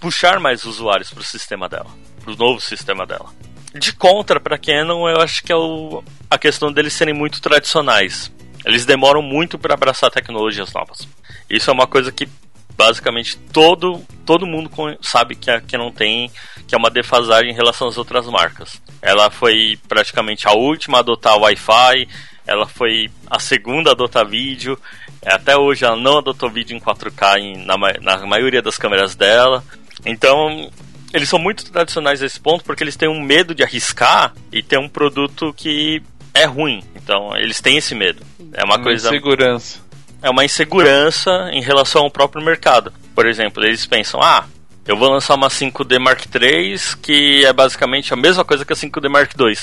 puxar 0.00 0.40
mais 0.40 0.64
usuários 0.64 1.10
para 1.10 1.20
o 1.20 1.24
sistema 1.24 1.68
dela, 1.68 1.90
para 2.22 2.32
o 2.32 2.36
novo 2.36 2.60
sistema 2.60 3.06
dela. 3.06 3.30
De 3.74 3.92
contra 3.92 4.40
para 4.40 4.58
Canon, 4.58 5.08
eu 5.08 5.20
acho 5.20 5.42
que 5.42 5.52
é 5.52 5.56
o, 5.56 6.02
a 6.28 6.36
questão 6.36 6.72
deles 6.72 6.92
serem 6.92 7.14
muito 7.14 7.40
tradicionais. 7.40 8.32
Eles 8.64 8.84
demoram 8.84 9.22
muito 9.22 9.58
para 9.58 9.74
abraçar 9.74 10.10
tecnologias 10.10 10.72
novas. 10.72 11.06
Isso 11.48 11.70
é 11.70 11.72
uma 11.72 11.86
coisa 11.86 12.10
que 12.10 12.28
basicamente 12.76 13.36
todo, 13.52 14.02
todo 14.24 14.46
mundo 14.46 14.70
sabe 15.02 15.34
que, 15.34 15.50
a, 15.50 15.62
não 15.74 15.92
tem, 15.92 16.30
que 16.66 16.74
é 16.74 16.78
uma 16.78 16.90
defasagem 16.90 17.50
em 17.50 17.54
relação 17.54 17.88
às 17.88 17.98
outras 17.98 18.26
marcas. 18.26 18.80
Ela 19.02 19.30
foi 19.30 19.78
praticamente 19.86 20.48
a 20.48 20.52
última 20.52 20.98
a 20.98 21.00
adotar 21.00 21.38
Wi-Fi, 21.38 22.08
ela 22.46 22.66
foi 22.66 23.10
a 23.28 23.38
segunda 23.38 23.90
a 23.90 23.92
adotar 23.92 24.26
vídeo, 24.26 24.78
até 25.24 25.56
hoje 25.56 25.84
ela 25.84 25.96
não 25.96 26.18
adotou 26.18 26.50
vídeo 26.50 26.74
em 26.74 26.80
4K 26.80 27.38
em, 27.38 27.64
na, 27.64 27.76
na 28.00 28.26
maioria 28.26 28.62
das 28.62 28.78
câmeras 28.78 29.14
dela. 29.14 29.62
Então, 30.06 30.70
eles 31.12 31.28
são 31.28 31.38
muito 31.38 31.70
tradicionais 31.70 32.22
a 32.22 32.26
esse 32.26 32.38
ponto 32.38 32.64
porque 32.64 32.82
eles 32.84 32.96
têm 32.96 33.08
um 33.08 33.20
medo 33.20 33.54
de 33.54 33.62
arriscar 33.62 34.32
e 34.52 34.62
ter 34.62 34.78
um 34.78 34.88
produto 34.88 35.52
que 35.56 36.02
é 36.32 36.44
ruim. 36.44 36.82
Então, 36.94 37.36
eles 37.36 37.60
têm 37.60 37.76
esse 37.76 37.94
medo. 37.94 38.24
É 38.52 38.64
uma, 38.64 38.76
uma 38.76 38.82
coisa. 38.82 39.08
Segurança 39.08 39.90
é 40.22 40.30
uma 40.30 40.44
insegurança 40.44 41.50
em 41.52 41.62
relação 41.62 42.02
ao 42.02 42.10
próprio 42.10 42.44
mercado. 42.44 42.92
Por 43.14 43.26
exemplo, 43.26 43.64
eles 43.64 43.86
pensam: 43.86 44.20
ah, 44.22 44.44
eu 44.86 44.96
vou 44.96 45.08
lançar 45.08 45.34
uma 45.34 45.48
5D 45.48 45.98
Mark 45.98 46.24
III 46.26 46.76
que 47.02 47.44
é 47.44 47.52
basicamente 47.52 48.12
a 48.12 48.16
mesma 48.16 48.44
coisa 48.44 48.64
que 48.64 48.72
a 48.72 48.76
5D 48.76 49.08
Mark 49.08 49.32
II. 49.38 49.56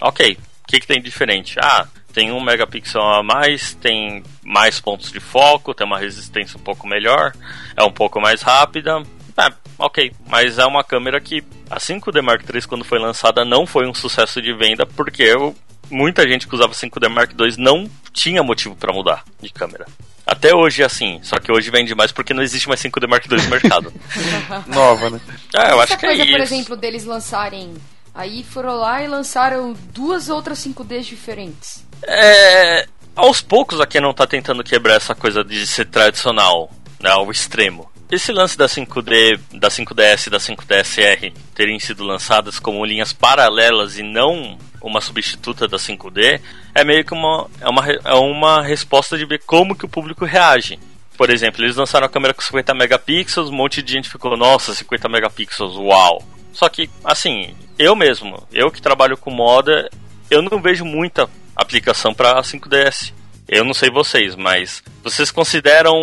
Ok, 0.00 0.38
o 0.62 0.66
que, 0.68 0.80
que 0.80 0.86
tem 0.86 0.98
de 0.98 1.04
diferente? 1.04 1.56
Ah, 1.60 1.86
tem 2.12 2.30
um 2.30 2.40
megapixel 2.40 3.02
a 3.02 3.22
mais, 3.22 3.74
tem 3.74 4.22
mais 4.44 4.80
pontos 4.80 5.10
de 5.10 5.18
foco, 5.18 5.74
tem 5.74 5.86
uma 5.86 5.98
resistência 5.98 6.56
um 6.56 6.62
pouco 6.62 6.86
melhor, 6.86 7.32
é 7.76 7.82
um 7.82 7.90
pouco 7.90 8.20
mais 8.20 8.40
rápida. 8.40 9.02
É, 9.36 9.52
ok, 9.78 10.12
mas 10.28 10.58
é 10.58 10.64
uma 10.64 10.84
câmera 10.84 11.20
que 11.20 11.42
a 11.68 11.78
5D 11.78 12.22
Mark 12.22 12.42
III, 12.42 12.62
quando 12.62 12.84
foi 12.84 12.98
lançada, 12.98 13.44
não 13.44 13.66
foi 13.66 13.86
um 13.88 13.94
sucesso 13.94 14.40
de 14.40 14.54
venda 14.54 14.86
porque 14.86 15.32
muita 15.90 16.28
gente 16.28 16.46
que 16.46 16.54
usava 16.54 16.72
5D 16.72 17.08
Mark 17.08 17.32
II 17.32 17.56
não 17.58 17.90
tinha 18.12 18.42
motivo 18.42 18.76
para 18.76 18.92
mudar 18.92 19.24
de 19.40 19.50
câmera. 19.50 19.86
Até 20.26 20.54
hoje 20.54 20.82
é 20.82 20.86
assim, 20.86 21.20
só 21.22 21.36
que 21.38 21.52
hoje 21.52 21.70
vende 21.70 21.94
mais 21.94 22.10
porque 22.10 22.32
não 22.32 22.42
existe 22.42 22.68
mais 22.68 22.80
5D 22.80 23.06
Mark 23.08 23.26
II 23.30 23.42
no 23.42 23.50
mercado. 23.50 23.92
Nova, 24.68 25.10
né? 25.10 25.20
Ah, 25.54 25.70
eu 25.70 25.82
Essa 25.82 25.94
acho 25.94 25.98
que 25.98 26.06
é 26.06 26.08
coisa, 26.08 26.22
é 26.22 26.26
por 26.26 26.40
exemplo, 26.40 26.76
deles 26.76 27.04
lançarem. 27.04 27.74
Aí 28.14 28.44
foram 28.44 28.76
lá 28.76 29.02
e 29.02 29.08
lançaram 29.08 29.74
duas 29.92 30.28
outras 30.28 30.58
5Ds 30.60 31.02
diferentes. 31.02 31.84
É. 32.06 32.86
Aos 33.14 33.40
poucos 33.40 33.80
a 33.80 33.86
Canon 33.86 34.12
tá 34.12 34.26
tentando 34.26 34.64
quebrar 34.64 34.94
essa 34.94 35.14
coisa 35.14 35.44
de 35.44 35.66
ser 35.66 35.86
tradicional, 35.86 36.70
né, 37.00 37.10
ao 37.10 37.30
extremo. 37.30 37.90
Esse 38.10 38.32
lance 38.32 38.56
da 38.56 38.66
5D, 38.66 39.40
da 39.54 39.68
5DS 39.68 40.26
e 40.26 40.30
da 40.30 40.38
5DSR 40.38 41.32
terem 41.54 41.80
sido 41.80 42.04
lançadas 42.04 42.58
como 42.58 42.84
linhas 42.84 43.12
paralelas 43.12 43.98
e 43.98 44.02
não 44.02 44.58
uma 44.80 45.00
substituta 45.00 45.66
da 45.66 45.78
5D 45.78 46.40
é 46.74 46.84
meio 46.84 47.04
que 47.04 47.14
uma, 47.14 47.48
é 47.60 47.68
uma, 47.68 47.90
é 47.90 48.14
uma 48.14 48.62
resposta 48.62 49.16
de 49.16 49.24
ver 49.24 49.40
como 49.46 49.74
que 49.74 49.86
o 49.86 49.88
público 49.88 50.24
reage. 50.24 50.78
Por 51.16 51.30
exemplo, 51.30 51.64
eles 51.64 51.76
lançaram 51.76 52.06
a 52.06 52.10
câmera 52.10 52.34
com 52.34 52.42
50 52.42 52.74
megapixels, 52.74 53.48
um 53.48 53.54
monte 53.54 53.82
de 53.82 53.92
gente 53.92 54.10
ficou, 54.10 54.36
nossa, 54.36 54.74
50 54.74 55.08
megapixels, 55.08 55.76
uau. 55.76 56.22
Só 56.52 56.68
que, 56.68 56.90
assim, 57.04 57.54
eu 57.78 57.96
mesmo, 57.96 58.46
eu 58.52 58.70
que 58.70 58.82
trabalho 58.82 59.16
com 59.16 59.30
moda, 59.30 59.88
eu 60.30 60.42
não 60.42 60.60
vejo 60.60 60.84
muita 60.84 61.28
aplicação 61.56 62.12
para 62.12 62.42
5DS. 62.42 63.12
Eu 63.48 63.64
não 63.64 63.74
sei 63.74 63.90
vocês, 63.90 64.34
mas 64.34 64.82
vocês 65.02 65.30
consideram 65.30 65.94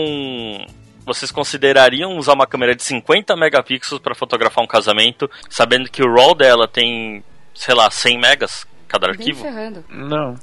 vocês 1.06 1.32
considerariam 1.32 2.18
usar 2.18 2.34
uma 2.34 2.48
câmera 2.48 2.76
de 2.76 2.84
50 2.84 3.36
megapixels 3.36 4.02
para 4.02 4.16
fotografar 4.16 4.64
um 4.64 4.68
casamento, 4.68 5.30
sabendo 5.50 5.90
que 5.90 6.04
o 6.04 6.14
RAW 6.14 6.36
dela 6.36 6.68
tem, 6.68 7.24
sei 7.54 7.76
lá, 7.76 7.90
100 7.90 8.20
megas 8.20 8.68
cada 8.88 9.08
Bem 9.08 9.16
arquivo? 9.18 9.42
Ferrando. 9.42 9.86
Não. 9.90 10.36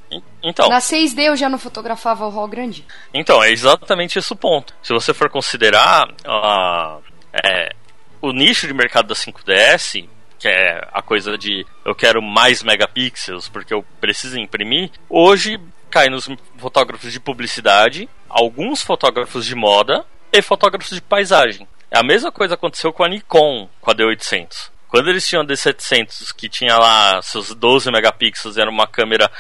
Então. 0.42 0.68
Na 0.68 0.78
6D 0.78 1.20
eu 1.20 1.36
já 1.36 1.48
não 1.48 1.58
fotografava 1.58 2.26
o 2.26 2.30
RAW 2.30 2.48
grande. 2.48 2.84
Então, 3.12 3.42
é 3.42 3.50
exatamente 3.50 4.18
esse 4.18 4.32
o 4.32 4.36
ponto. 4.36 4.74
Se 4.82 4.92
você 4.92 5.12
for 5.12 5.28
considerar 5.28 6.08
uh, 6.08 7.02
é, 7.32 7.70
o 8.20 8.32
nicho 8.32 8.66
de 8.66 8.74
mercado 8.74 9.08
da 9.08 9.14
5DS, 9.14 10.08
que 10.38 10.48
é 10.48 10.80
a 10.92 11.02
coisa 11.02 11.36
de 11.36 11.66
eu 11.84 11.94
quero 11.94 12.22
mais 12.22 12.62
megapixels 12.62 13.48
porque 13.48 13.74
eu 13.74 13.84
preciso 14.00 14.38
imprimir, 14.38 14.90
hoje 15.08 15.60
cai 15.90 16.08
nos 16.08 16.28
fotógrafos 16.58 17.12
de 17.12 17.18
publicidade, 17.18 18.08
alguns 18.28 18.82
fotógrafos 18.82 19.44
de 19.44 19.54
moda 19.54 20.04
e 20.32 20.42
fotógrafos 20.42 20.94
de 20.94 21.00
paisagem. 21.00 21.66
A 21.90 22.02
mesma 22.02 22.30
coisa 22.30 22.54
aconteceu 22.54 22.92
com 22.92 23.02
a 23.02 23.08
Nikon, 23.08 23.68
com 23.80 23.90
a 23.90 23.94
D800. 23.94 24.70
Quando 24.88 25.08
eles 25.10 25.26
tinham 25.26 25.42
a 25.42 25.46
D700, 25.46 26.34
que 26.34 26.48
tinha 26.48 26.76
lá 26.78 27.20
seus 27.22 27.54
12 27.54 27.90
megapixels, 27.90 28.56
era 28.56 28.70
uma 28.70 28.86
câmera 28.86 29.30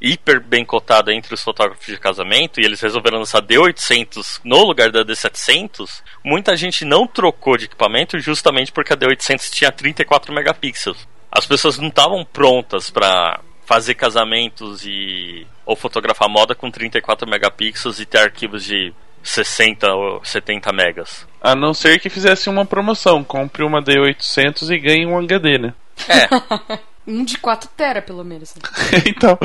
hiper 0.00 0.40
bem 0.40 0.64
cotada 0.64 1.12
entre 1.12 1.34
os 1.34 1.42
fotógrafos 1.42 1.86
de 1.86 1.98
casamento, 1.98 2.60
e 2.60 2.64
eles 2.64 2.80
resolveram 2.80 3.18
lançar 3.18 3.42
D800 3.42 4.40
no 4.44 4.64
lugar 4.64 4.90
da 4.90 5.04
D700, 5.04 6.02
muita 6.24 6.56
gente 6.56 6.84
não 6.84 7.06
trocou 7.06 7.56
de 7.56 7.64
equipamento 7.64 8.18
justamente 8.20 8.70
porque 8.70 8.92
a 8.92 8.96
D800 8.96 9.50
tinha 9.50 9.72
34 9.72 10.32
megapixels. 10.32 11.08
As 11.30 11.46
pessoas 11.46 11.78
não 11.78 11.88
estavam 11.88 12.24
prontas 12.24 12.90
para 12.90 13.40
fazer 13.66 13.94
casamentos 13.94 14.84
e 14.86 15.46
ou 15.66 15.76
fotografar 15.76 16.28
moda 16.28 16.54
com 16.54 16.70
34 16.70 17.28
megapixels 17.28 18.00
e 18.00 18.06
ter 18.06 18.18
arquivos 18.18 18.64
de 18.64 18.94
60 19.22 19.92
ou 19.94 20.24
70 20.24 20.72
megas. 20.72 21.26
A 21.40 21.54
não 21.54 21.72
ser 21.74 22.00
que 22.00 22.08
fizesse 22.10 22.48
uma 22.48 22.64
promoção, 22.66 23.22
compre 23.22 23.62
uma 23.62 23.82
D800 23.82 24.70
e 24.74 24.78
ganhe 24.78 25.06
um 25.06 25.18
HD, 25.18 25.58
né? 25.58 25.74
É. 26.08 26.78
um 27.06 27.24
de 27.24 27.38
4 27.38 27.68
tera, 27.76 28.02
pelo 28.02 28.24
menos. 28.24 28.54
então, 29.06 29.38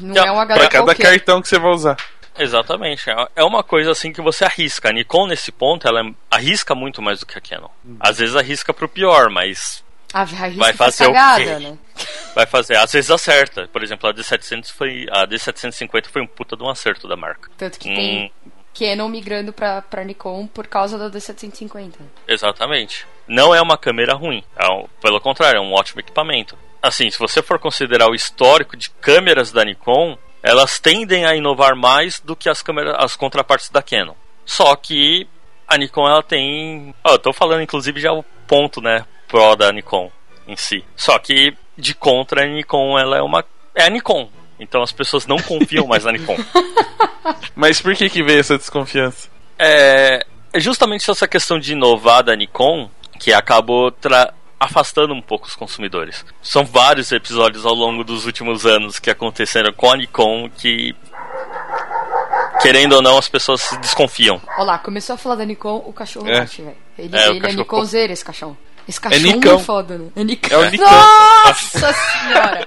Não 0.00 0.24
é 0.24 0.32
um 0.32 0.40
HD 0.40 0.60
pra 0.60 0.68
cada 0.70 0.84
qualquer. 0.84 1.02
cartão 1.10 1.40
que 1.42 1.48
você 1.48 1.58
vai 1.58 1.70
usar. 1.72 1.96
Exatamente. 2.38 3.10
É- 3.10 3.28
É 3.36 3.44
uma 3.44 3.62
coisa 3.64 3.90
assim 3.90 4.12
que 4.12 4.22
você 4.22 4.44
arrisca. 4.44 4.88
A 4.88 4.92
Nikon, 4.92 5.26
nesse 5.26 5.50
ponto, 5.50 5.86
ela 5.88 6.00
é- 6.00 6.12
arrisca 6.30 6.74
muito 6.74 7.02
mais 7.02 7.20
do 7.20 7.26
que 7.26 7.36
a 7.36 7.40
Canon. 7.40 7.68
Às 7.98 8.18
vezes 8.18 8.36
arrisca 8.36 8.72
pro 8.72 8.88
pior, 8.88 9.28
mas 9.30 9.82
A 10.12 10.24
vai 10.24 10.50
Vai 10.52 10.72
fazer 10.72 11.04
o 11.06 11.12
cagada, 11.12 11.44
quê? 11.44 11.58
né? 11.58 11.78
vai 12.34 12.46
fazer. 12.46 12.76
Às 12.76 12.92
vezes 12.92 13.10
acerta. 13.10 13.68
Por 13.72 13.82
exemplo, 13.82 14.08
a 14.08 14.14
D700 14.14 14.70
foi. 14.72 15.06
A 15.10 15.26
D750 15.26 16.06
foi 16.06 16.22
um 16.22 16.26
puta 16.26 16.56
de 16.56 16.62
um 16.62 16.68
acerto 16.70 17.06
da 17.06 17.16
marca. 17.16 17.50
Tanto 17.58 17.78
que 17.78 17.90
Hum. 17.90 17.94
tem 17.94 18.32
Canon 18.78 19.08
migrando 19.08 19.52
pra, 19.52 19.82
pra 19.82 20.04
Nikon 20.04 20.46
por 20.46 20.66
causa 20.66 20.96
da 20.96 21.10
D750. 21.10 21.94
Exatamente. 22.26 23.06
Não 23.26 23.54
é 23.54 23.60
uma 23.60 23.76
câmera 23.76 24.14
ruim. 24.14 24.42
É 24.56 24.66
um- 24.70 24.86
pelo 25.02 25.20
contrário, 25.20 25.58
é 25.58 25.60
um 25.60 25.72
ótimo 25.74 26.00
equipamento. 26.00 26.56
Assim, 26.82 27.10
se 27.10 27.18
você 27.18 27.42
for 27.42 27.58
considerar 27.58 28.08
o 28.08 28.14
histórico 28.14 28.76
de 28.76 28.88
câmeras 28.90 29.50
da 29.50 29.64
Nikon, 29.64 30.16
elas 30.42 30.78
tendem 30.78 31.26
a 31.26 31.34
inovar 31.34 31.74
mais 31.74 32.20
do 32.20 32.36
que 32.36 32.48
as 32.48 32.62
câmeras, 32.62 32.94
as 32.98 33.16
contrapartes 33.16 33.68
da 33.68 33.82
Canon. 33.82 34.14
Só 34.46 34.74
que 34.76 35.26
a 35.66 35.76
Nikon 35.76 36.08
ela 36.08 36.22
tem, 36.22 36.94
ó, 37.04 37.12
eu 37.14 37.18
tô 37.18 37.32
falando 37.32 37.62
inclusive 37.62 38.00
já 38.00 38.12
o 38.12 38.22
ponto, 38.46 38.80
né, 38.80 39.04
pro 39.28 39.54
da 39.54 39.70
Nikon 39.70 40.10
em 40.46 40.56
si. 40.56 40.84
Só 40.96 41.18
que 41.18 41.54
de 41.76 41.94
contra 41.94 42.42
a 42.42 42.46
Nikon 42.46 42.98
ela 42.98 43.18
é 43.18 43.22
uma 43.22 43.44
é 43.74 43.84
a 43.84 43.90
Nikon. 43.90 44.28
Então 44.58 44.82
as 44.82 44.90
pessoas 44.90 45.26
não 45.26 45.36
confiam 45.38 45.86
mais 45.86 46.04
na 46.04 46.10
Nikon. 46.12 46.36
Mas 47.54 47.80
por 47.80 47.94
que 47.94 48.08
que 48.10 48.22
veio 48.22 48.40
essa 48.40 48.56
desconfiança? 48.58 49.28
É, 49.58 50.24
é 50.52 50.58
justamente 50.60 51.08
essa 51.10 51.28
questão 51.28 51.58
de 51.60 51.72
inovar 51.72 52.22
da 52.24 52.34
Nikon 52.34 52.90
que 53.20 53.32
acabou 53.32 53.90
tra- 53.92 54.32
afastando 54.58 55.12
um 55.14 55.20
pouco 55.22 55.46
os 55.46 55.54
consumidores. 55.54 56.24
São 56.42 56.64
vários 56.64 57.12
episódios 57.12 57.64
ao 57.66 57.74
longo 57.74 58.02
dos 58.02 58.26
últimos 58.26 58.64
anos 58.66 58.98
que 58.98 59.10
aconteceram 59.10 59.72
com 59.72 59.92
a 59.92 59.96
Nikon 59.96 60.48
que, 60.56 60.94
querendo 62.60 62.94
ou 62.94 63.02
não, 63.02 63.18
as 63.18 63.28
pessoas 63.28 63.60
se 63.62 63.76
desconfiam. 63.78 64.40
Olha 64.56 64.64
lá, 64.64 64.78
começou 64.78 65.14
a 65.14 65.18
falar 65.18 65.36
da 65.36 65.44
Nikon, 65.44 65.82
o 65.86 65.92
cachorro 65.92 66.28
É. 66.28 66.40
late, 66.40 66.62
velho. 66.62 66.76
Ele 66.98 67.16
É, 67.16 67.28
ele 67.28 67.46
é 67.46 67.52
Nikonzeiro, 67.52 68.12
esse 68.12 68.24
cachorro. 68.24 68.56
Esse 68.88 69.00
cachorro 69.00 69.22
Nicão. 69.22 69.56
é 69.56 69.62
foda, 69.62 69.98
né? 69.98 70.08
É 70.16 70.24
Nicão. 70.24 70.62
É 70.62 70.66
o 70.66 70.70
Nicão. 70.70 70.90
Nossa 70.90 71.92
senhora! 71.92 72.64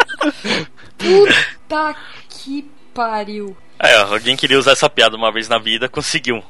Puta 0.97 1.95
que 2.29 2.69
pariu. 2.93 3.57
É, 3.79 3.95
alguém 3.95 4.37
queria 4.37 4.59
usar 4.59 4.73
essa 4.73 4.87
piada 4.87 5.15
uma 5.17 5.31
vez 5.31 5.49
na 5.49 5.57
vida, 5.57 5.89
conseguiu. 5.89 6.43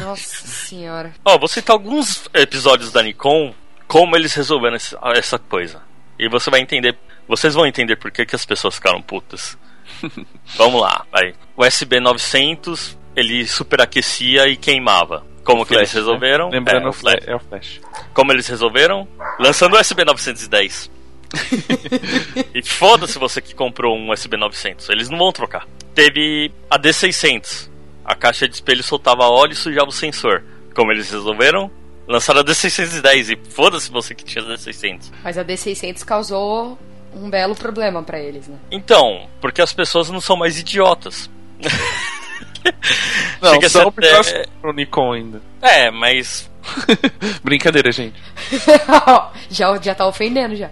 Nossa 0.00 0.46
senhora. 0.46 1.12
Ó, 1.22 1.36
vou 1.36 1.46
citar 1.48 1.74
alguns 1.74 2.28
episódios 2.32 2.90
da 2.90 3.02
Nikon, 3.02 3.54
como 3.86 4.16
eles 4.16 4.32
resolveram 4.32 4.78
essa 5.14 5.38
coisa. 5.38 5.82
E 6.18 6.28
você 6.28 6.48
vai 6.50 6.60
entender, 6.60 6.96
vocês 7.28 7.52
vão 7.52 7.66
entender 7.66 7.96
por 7.96 8.10
que, 8.10 8.24
que 8.24 8.34
as 8.34 8.46
pessoas 8.46 8.76
ficaram 8.76 9.02
putas. 9.02 9.58
Vamos 10.56 10.80
lá, 10.80 11.04
vai. 11.12 11.34
O 11.54 11.62
SB900, 11.62 12.96
ele 13.14 13.46
superaquecia 13.46 14.48
e 14.48 14.56
queimava. 14.56 15.26
Como 15.44 15.66
que 15.66 15.74
eles 15.74 15.92
né? 15.92 16.00
resolveram? 16.00 16.50
Lembrando, 16.50 16.86
É, 16.86 16.88
o 16.88 16.92
flash, 16.92 17.26
é 17.26 17.34
o 17.34 17.38
Flash. 17.38 17.80
Como 18.14 18.32
eles 18.32 18.46
resolveram? 18.46 19.08
Lançando 19.38 19.74
o 19.74 19.78
SB910. 19.78 20.90
e 22.54 22.62
foda-se 22.62 23.18
você 23.18 23.40
que 23.40 23.54
comprou 23.54 23.96
um 23.96 24.08
SB900, 24.08 24.90
eles 24.90 25.08
não 25.08 25.18
vão 25.18 25.32
trocar. 25.32 25.66
Teve 25.94 26.52
a 26.70 26.78
D600. 26.78 27.70
A 28.04 28.14
caixa 28.14 28.48
de 28.48 28.54
espelho 28.54 28.82
soltava 28.82 29.24
óleo 29.24 29.52
e 29.52 29.56
sujava 29.56 29.88
o 29.88 29.92
sensor. 29.92 30.42
Como 30.74 30.90
eles 30.92 31.10
resolveram? 31.10 31.70
Lançaram 32.06 32.40
a 32.40 32.44
D610 32.44 33.30
e 33.30 33.50
foda-se 33.50 33.90
você 33.90 34.14
que 34.14 34.24
tinha 34.24 34.44
a 34.44 34.48
D600. 34.48 35.10
Mas 35.22 35.38
a 35.38 35.44
D600 35.44 36.04
causou 36.04 36.78
um 37.14 37.30
belo 37.30 37.54
problema 37.54 38.02
pra 38.02 38.18
eles, 38.20 38.48
né? 38.48 38.58
Então, 38.70 39.28
porque 39.40 39.62
as 39.62 39.72
pessoas 39.72 40.10
não 40.10 40.20
são 40.20 40.36
mais 40.36 40.58
idiotas. 40.58 41.30
Não, 43.40 43.54
Chega 43.54 43.68
ser 43.68 43.82
porque 43.84 44.06
até- 44.06 44.46
compram 44.46 44.72
Nikon 44.72 45.12
ainda. 45.12 45.42
É, 45.60 45.90
mas 45.90 46.50
Brincadeira, 47.42 47.90
gente. 47.92 48.20
já, 49.50 49.76
já 49.80 49.94
tá 49.94 50.06
ofendendo 50.06 50.56
já. 50.56 50.70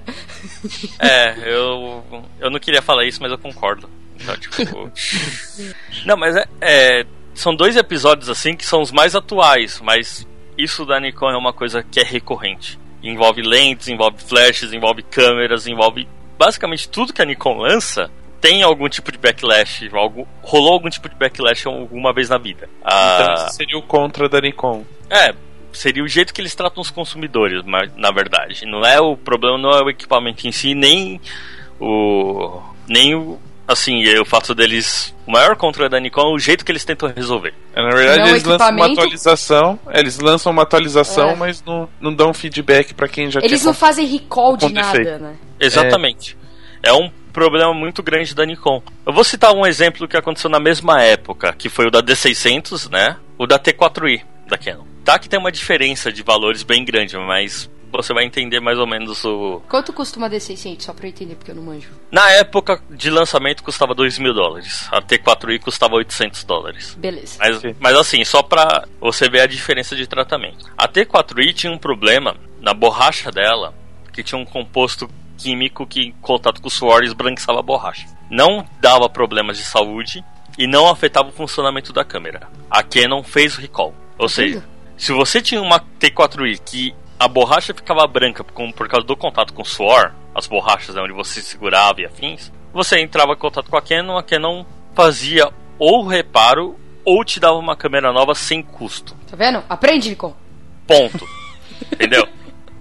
É, 0.99 1.37
eu, 1.45 2.05
eu 2.39 2.51
não 2.51 2.59
queria 2.59 2.83
falar 2.83 3.05
isso, 3.05 3.21
mas 3.21 3.31
eu 3.31 3.39
concordo. 3.39 3.89
Então, 4.17 4.37
tipo. 4.37 4.91
não, 6.05 6.17
mas 6.17 6.37
é, 6.37 6.47
é, 6.61 7.07
São 7.35 7.55
dois 7.55 7.77
episódios 7.77 8.29
assim 8.29 8.55
que 8.55 8.65
são 8.65 8.81
os 8.81 8.93
mais 8.93 9.15
atuais, 9.15 9.81
mas 9.81 10.27
isso 10.57 10.85
da 10.85 11.01
Nikon 11.01 11.31
é 11.31 11.37
uma 11.37 11.53
coisa 11.53 11.83
que 11.83 12.01
é 12.01 12.05
recorrente. 12.05 12.79
Envolve 13.03 13.43
lentes, 13.43 13.89
envolve 13.89 14.19
flashes, 14.23 14.73
envolve 14.73 15.03
câmeras, 15.03 15.67
envolve. 15.67 16.07
Basicamente 16.39 16.89
tudo 16.89 17.13
que 17.13 17.23
a 17.23 17.25
Nikon 17.25 17.59
lança 17.59 18.11
tem 18.41 18.63
algum 18.63 18.89
tipo 18.89 19.11
de 19.13 19.19
backlash. 19.19 19.89
Algo, 19.93 20.27
rolou 20.43 20.73
algum 20.73 20.89
tipo 20.89 21.09
de 21.09 21.15
backlash 21.17 21.67
alguma 21.67 22.13
vez 22.13 22.29
na 22.29 22.39
vida. 22.39 22.69
Então 22.81 22.91
Ah, 22.93 23.35
esse 23.47 23.57
seria 23.57 23.79
o 23.79 23.83
contra 23.83 24.29
da 24.29 24.41
Nikon. 24.41 24.85
é, 25.11 25.35
seria 25.73 26.03
o 26.03 26.09
jeito 26.09 26.33
que 26.35 26.41
eles 26.41 26.55
tratam 26.55 26.81
os 26.81 26.91
consumidores, 26.91 27.63
mas, 27.65 27.91
na 27.97 28.11
verdade. 28.11 28.65
Não 28.67 28.85
é 28.85 29.01
o 29.01 29.17
problema, 29.17 29.57
não 29.59 29.71
é 29.71 29.83
o 29.83 29.91
equipamento 29.91 30.47
em 30.49 30.53
si, 30.53 30.75
nem 30.75 31.21
o. 31.79 32.61
Nem 32.89 33.15
o. 33.15 33.39
Assim, 33.69 34.03
é 34.05 34.21
o 34.21 34.25
fato 34.25 34.53
deles. 34.53 35.15
O 35.25 35.31
maior 35.31 35.55
contra 35.55 35.89
da 35.89 36.01
Nikon 36.01 36.23
é 36.33 36.35
o 36.35 36.39
jeito 36.41 36.65
que 36.65 36.73
eles 36.73 36.85
tentam 36.85 37.09
resolver. 37.15 37.55
É, 37.73 37.81
Na 37.81 37.91
verdade, 37.95 38.19
Não, 38.19 38.29
eles 38.31 38.43
lançam 38.43 38.71
uma 38.73 38.87
atualização. 38.87 39.79
é, 39.89 40.01
Eles 40.01 40.19
lançam 40.19 40.51
uma 40.53 40.63
atualização, 40.63 41.31
É. 41.31 41.35
mas 41.37 41.63
não, 41.63 41.89
não 42.01 42.13
dão 42.13 42.35
feedback 42.35 42.93
pra 42.95 43.07
quem 43.07 43.31
já 43.31 43.39
Eles 43.41 43.65
não 43.65 43.73
fazem 43.73 44.07
recall 44.09 44.57
de 44.57 44.73
nada, 44.73 45.19
né? 45.19 45.37
Exatamente. 45.61 46.37
É. 46.83 46.93
um 46.93 47.09
problema 47.31 47.73
muito 47.73 48.03
grande 48.03 48.35
da 48.35 48.45
Nikon. 48.45 48.83
Eu 49.07 49.13
vou 49.13 49.25
citar 49.25 49.55
um 49.55 49.67
exemplo 49.67 50.09
que 50.09 50.17
aconteceu 50.17 50.51
na 50.51 50.61
mesma 50.61 51.03
época, 51.03 51.53
que 51.53 51.69
foi 51.69 51.87
o 51.87 51.91
da 51.91 52.03
D600, 52.03 52.91
né? 52.91 53.17
O 53.39 53.47
da 53.47 53.59
T4i 53.59 54.23
da 54.49 54.59
Canon. 54.59 54.85
Tá 55.05 55.19
que 55.19 55.29
tem 55.29 55.39
uma 55.39 55.53
diferença 55.53 56.13
de 56.13 56.23
valores 56.23 56.63
bem 56.63 56.85
grande, 56.85 57.17
mas 57.17 57.71
você 57.93 58.15
vai 58.15 58.25
entender 58.25 58.61
mais 58.61 58.79
ou 58.79 58.87
menos 58.87 59.25
o. 59.25 59.61
Quanto 59.69 59.93
custa 59.93 60.19
uma 60.19 60.31
D600? 60.31 60.83
Só 60.83 60.93
pra 60.93 61.07
eu 61.07 61.11
entender, 61.11 61.35
porque 61.35 61.51
eu 61.51 61.55
não 61.55 61.63
manjo. 61.63 61.91
Na 62.11 62.31
época 62.31 62.81
de 62.91 63.11
lançamento 63.11 63.63
custava 63.63 63.95
2 63.95 64.19
mil 64.19 64.33
dólares. 64.33 64.87
A 64.91 65.03
T4i 65.03 65.59
custava 65.59 65.97
800 65.97 66.45
dólares. 66.45 66.95
Beleza. 66.95 67.37
Mas, 67.39 67.63
mas 67.79 67.97
assim, 67.97 68.25
só 68.25 68.43
pra 68.43 68.87
você 69.01 69.29
ver 69.29 69.41
a 69.41 69.47
diferença 69.47 69.97
de 69.97 70.07
tratamento. 70.07 70.67
A 70.77 70.89
T4i 70.89 71.53
tinha 71.53 71.73
um 71.73 71.79
problema 71.79 72.37
na 72.61 72.73
borracha 72.73 73.31
dela, 73.31 73.75
que 74.13 74.23
tinha 74.23 74.39
um 74.39 74.45
composto 74.45 75.09
químico 75.41 75.87
que, 75.87 76.01
em 76.01 76.13
contato 76.21 76.61
com 76.61 76.69
o 76.69 76.71
suor, 76.71 77.03
esbranquiçava 77.03 77.61
a 77.61 77.63
borracha. 77.63 78.07
Não 78.31 78.65
dava 78.81 79.09
problemas 79.09 79.57
de 79.57 79.65
saúde 79.65 80.23
e 80.59 80.67
não 80.67 80.89
afetava 80.89 81.31
o 81.31 81.33
funcionamento 81.33 81.93
da 81.93 82.05
câmera. 82.05 82.49
A 82.71 82.83
Canon 82.83 83.23
fez 83.23 83.57
o 83.57 83.61
recall. 83.61 83.95
Ou 84.19 84.29
seja, 84.29 84.63
se 84.97 85.13
você 85.13 85.41
tinha 85.41 85.63
uma 85.63 85.81
T4i 85.81 86.61
que 86.65 86.95
a 87.19 87.27
borracha 87.27 87.73
ficava 87.73 88.07
branca 88.07 88.45
por 88.45 88.89
causa 88.89 89.07
do 89.07 89.17
contato 89.17 89.55
com 89.55 89.63
o 89.63 89.65
suor, 89.65 90.13
as 90.35 90.47
borrachas 90.47 90.95
né, 90.95 91.03
onde 91.03 91.13
você 91.13 91.41
segurava 91.41 92.01
e 92.01 92.07
afins, 92.07 92.53
você 92.73 93.01
entrava 93.01 93.33
em 93.33 93.37
contato 93.37 93.71
com 93.71 93.77
a 93.77 93.83
Canon, 93.83 94.19
a 94.19 94.23
Canon 94.23 94.65
fazia 94.95 95.51
ou 95.79 96.07
reparo 96.07 96.79
ou 97.05 97.25
te 97.25 97.41
dava 97.41 97.57
uma 97.57 97.75
câmera 97.75 98.13
nova 98.13 98.35
sem 98.35 98.63
custo. 98.63 99.17
Tá 99.27 99.37
vendo? 99.37 99.65
Aprende, 99.69 100.11
Nikon. 100.11 100.37
Ponto. 100.87 101.27
Entendeu? 101.93 102.29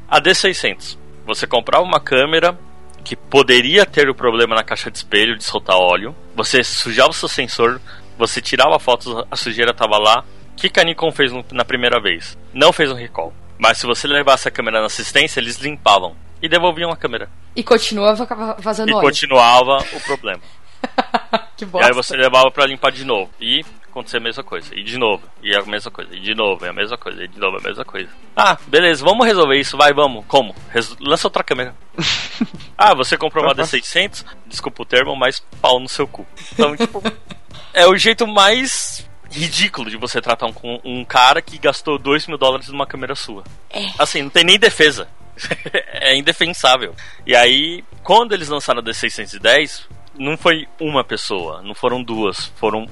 A 0.07 0.19
D600. 0.19 0.98
Você 1.29 1.45
comprava 1.45 1.83
uma 1.83 1.99
câmera 1.99 2.57
que 3.03 3.15
poderia 3.15 3.85
ter 3.85 4.09
o 4.09 4.15
problema 4.15 4.55
na 4.55 4.63
caixa 4.63 4.89
de 4.89 4.97
espelho 4.97 5.37
de 5.37 5.43
soltar 5.43 5.77
óleo. 5.77 6.15
Você 6.35 6.63
sujava 6.63 7.11
o 7.11 7.13
seu 7.13 7.29
sensor, 7.29 7.79
você 8.17 8.41
tirava 8.41 8.79
fotos, 8.79 9.13
a 9.29 9.35
sujeira 9.35 9.71
tava 9.71 9.97
lá. 9.99 10.23
O 10.53 10.55
que 10.55 10.69
que 10.69 10.79
a 10.79 10.83
Nikon 10.83 11.11
fez 11.11 11.31
no- 11.31 11.45
na 11.51 11.63
primeira 11.63 12.01
vez? 12.01 12.35
Não 12.51 12.73
fez 12.73 12.91
um 12.91 12.95
recall. 12.95 13.31
Mas 13.59 13.77
se 13.77 13.85
você 13.85 14.07
levasse 14.07 14.47
a 14.47 14.51
câmera 14.51 14.79
na 14.79 14.87
assistência, 14.87 15.39
eles 15.39 15.57
limpavam 15.57 16.15
e 16.41 16.49
devolviam 16.49 16.89
a 16.91 16.97
câmera. 16.97 17.29
E 17.55 17.63
continua 17.63 18.15
va- 18.15 18.55
vazando 18.59 18.89
E 18.89 18.93
óleo. 18.95 19.05
continuava 19.05 19.77
o 19.93 20.01
problema. 20.01 20.41
que 21.55 21.63
E 21.63 21.67
bosta. 21.67 21.87
aí 21.87 21.93
você 21.93 22.17
levava 22.17 22.49
pra 22.49 22.65
limpar 22.65 22.91
de 22.91 23.05
novo. 23.05 23.29
E 23.39 23.63
acontecer 23.89 24.17
a 24.17 24.21
mesma 24.21 24.43
coisa. 24.43 24.73
E 24.73 24.83
de 24.83 24.97
novo, 24.97 25.23
e 25.41 25.55
a 25.55 25.61
mesma 25.63 25.91
coisa, 25.91 26.15
e 26.15 26.19
de 26.19 26.33
novo, 26.33 26.65
e 26.65 26.69
a 26.69 26.73
mesma 26.73 26.97
coisa, 26.97 27.23
e 27.23 27.27
de 27.27 27.39
novo, 27.39 27.57
a 27.57 27.61
mesma 27.61 27.85
coisa. 27.85 28.09
Ah, 28.35 28.57
beleza, 28.67 29.03
vamos 29.03 29.25
resolver 29.25 29.59
isso, 29.59 29.77
vai, 29.77 29.93
vamos. 29.93 30.25
Como? 30.27 30.55
Res 30.69 30.95
lança 30.99 31.27
outra 31.27 31.43
câmera. 31.43 31.75
ah, 32.77 32.93
você 32.93 33.17
comprou 33.17 33.43
uma 33.43 33.55
D600? 33.55 34.25
Desculpa 34.47 34.83
o 34.83 34.85
termo, 34.85 35.15
mas 35.15 35.39
pau 35.61 35.79
no 35.79 35.89
seu 35.89 36.07
cu. 36.07 36.25
Então, 36.53 36.75
tipo, 36.75 37.03
é 37.73 37.85
o 37.85 37.97
jeito 37.97 38.25
mais 38.25 39.07
ridículo 39.31 39.89
de 39.89 39.97
você 39.97 40.21
tratar 40.21 40.47
um, 40.47 40.53
um 40.83 41.05
cara 41.05 41.41
que 41.41 41.57
gastou 41.57 41.97
2 41.97 42.27
mil 42.27 42.37
dólares 42.37 42.69
numa 42.69 42.87
câmera 42.87 43.15
sua. 43.15 43.43
É. 43.69 43.87
Assim, 43.97 44.23
não 44.23 44.29
tem 44.29 44.43
nem 44.43 44.57
defesa. 44.57 45.07
é 45.93 46.15
indefensável. 46.15 46.95
E 47.25 47.35
aí, 47.35 47.83
quando 48.03 48.33
eles 48.33 48.49
lançaram 48.49 48.79
a 48.79 48.83
D610, 48.83 49.85
não 50.17 50.37
foi 50.37 50.67
uma 50.79 51.03
pessoa, 51.03 51.61
não 51.61 51.73
foram 51.73 52.03
duas, 52.03 52.51
foram 52.57 52.87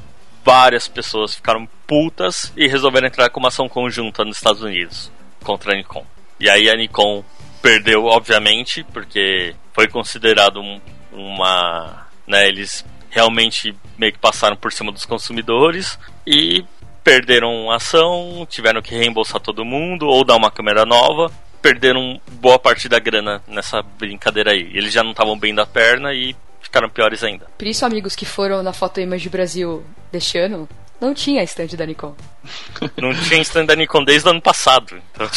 várias 0.48 0.88
pessoas 0.88 1.36
ficaram 1.36 1.68
putas 1.86 2.54
e 2.56 2.70
resolveram 2.70 3.08
entrar 3.08 3.30
com 3.30 3.38
uma 3.38 3.50
ação 3.50 3.68
conjunta 3.68 4.24
nos 4.24 4.38
Estados 4.38 4.62
Unidos 4.62 5.12
contra 5.44 5.74
a 5.74 5.76
Nikon. 5.76 6.06
E 6.40 6.50
aí 6.50 6.70
a 6.70 6.74
Nikon 6.74 7.22
perdeu, 7.62 8.06
obviamente, 8.06 8.82
porque 8.94 9.54
foi 9.74 9.90
considerado 9.90 10.62
um, 10.62 10.80
uma. 11.12 12.08
Né, 12.26 12.48
eles 12.48 12.86
realmente 13.10 13.76
meio 13.98 14.14
que 14.14 14.20
passaram 14.20 14.56
por 14.56 14.72
cima 14.72 14.90
dos 14.90 15.04
consumidores 15.04 16.00
e 16.26 16.64
perderam 17.04 17.70
a 17.70 17.76
ação, 17.76 18.48
tiveram 18.50 18.82
que 18.82 18.96
reembolsar 18.96 19.42
todo 19.42 19.66
mundo 19.66 20.08
ou 20.08 20.24
dar 20.24 20.38
uma 20.38 20.52
câmera 20.52 20.86
nova. 20.86 21.30
Perderam 21.62 22.22
boa 22.40 22.58
parte 22.58 22.88
da 22.88 23.00
grana 23.00 23.44
nessa 23.50 23.82
brincadeira 23.82 24.52
aí. 24.52 24.72
Eles 24.74 24.94
já 24.94 25.04
não 25.04 25.12
estavam 25.12 25.38
bem 25.38 25.54
da 25.54 25.66
perna 25.66 26.14
e 26.14 26.34
ficaram 26.78 26.90
piores 26.90 27.24
ainda. 27.24 27.48
Por 27.58 27.68
isso, 27.68 27.86
amigos 27.86 28.16
que 28.16 28.26
foram 28.26 28.62
na 28.62 28.72
Foto 28.72 29.00
Image 29.02 29.30
Brasil 29.30 29.84
deste 30.12 30.38
ano, 30.38 30.70
não 31.02 31.14
tinha 31.14 31.44
stand 31.44 31.68
da 31.76 31.86
Nikon. 31.86 32.16
Não 32.98 33.14
tinha 33.14 33.42
stand 33.42 33.66
da 33.66 33.76
Nikon 33.76 34.04
desde 34.04 34.28
o 34.28 34.32
ano 34.32 34.42
passado. 34.42 35.02
Então... 35.12 35.28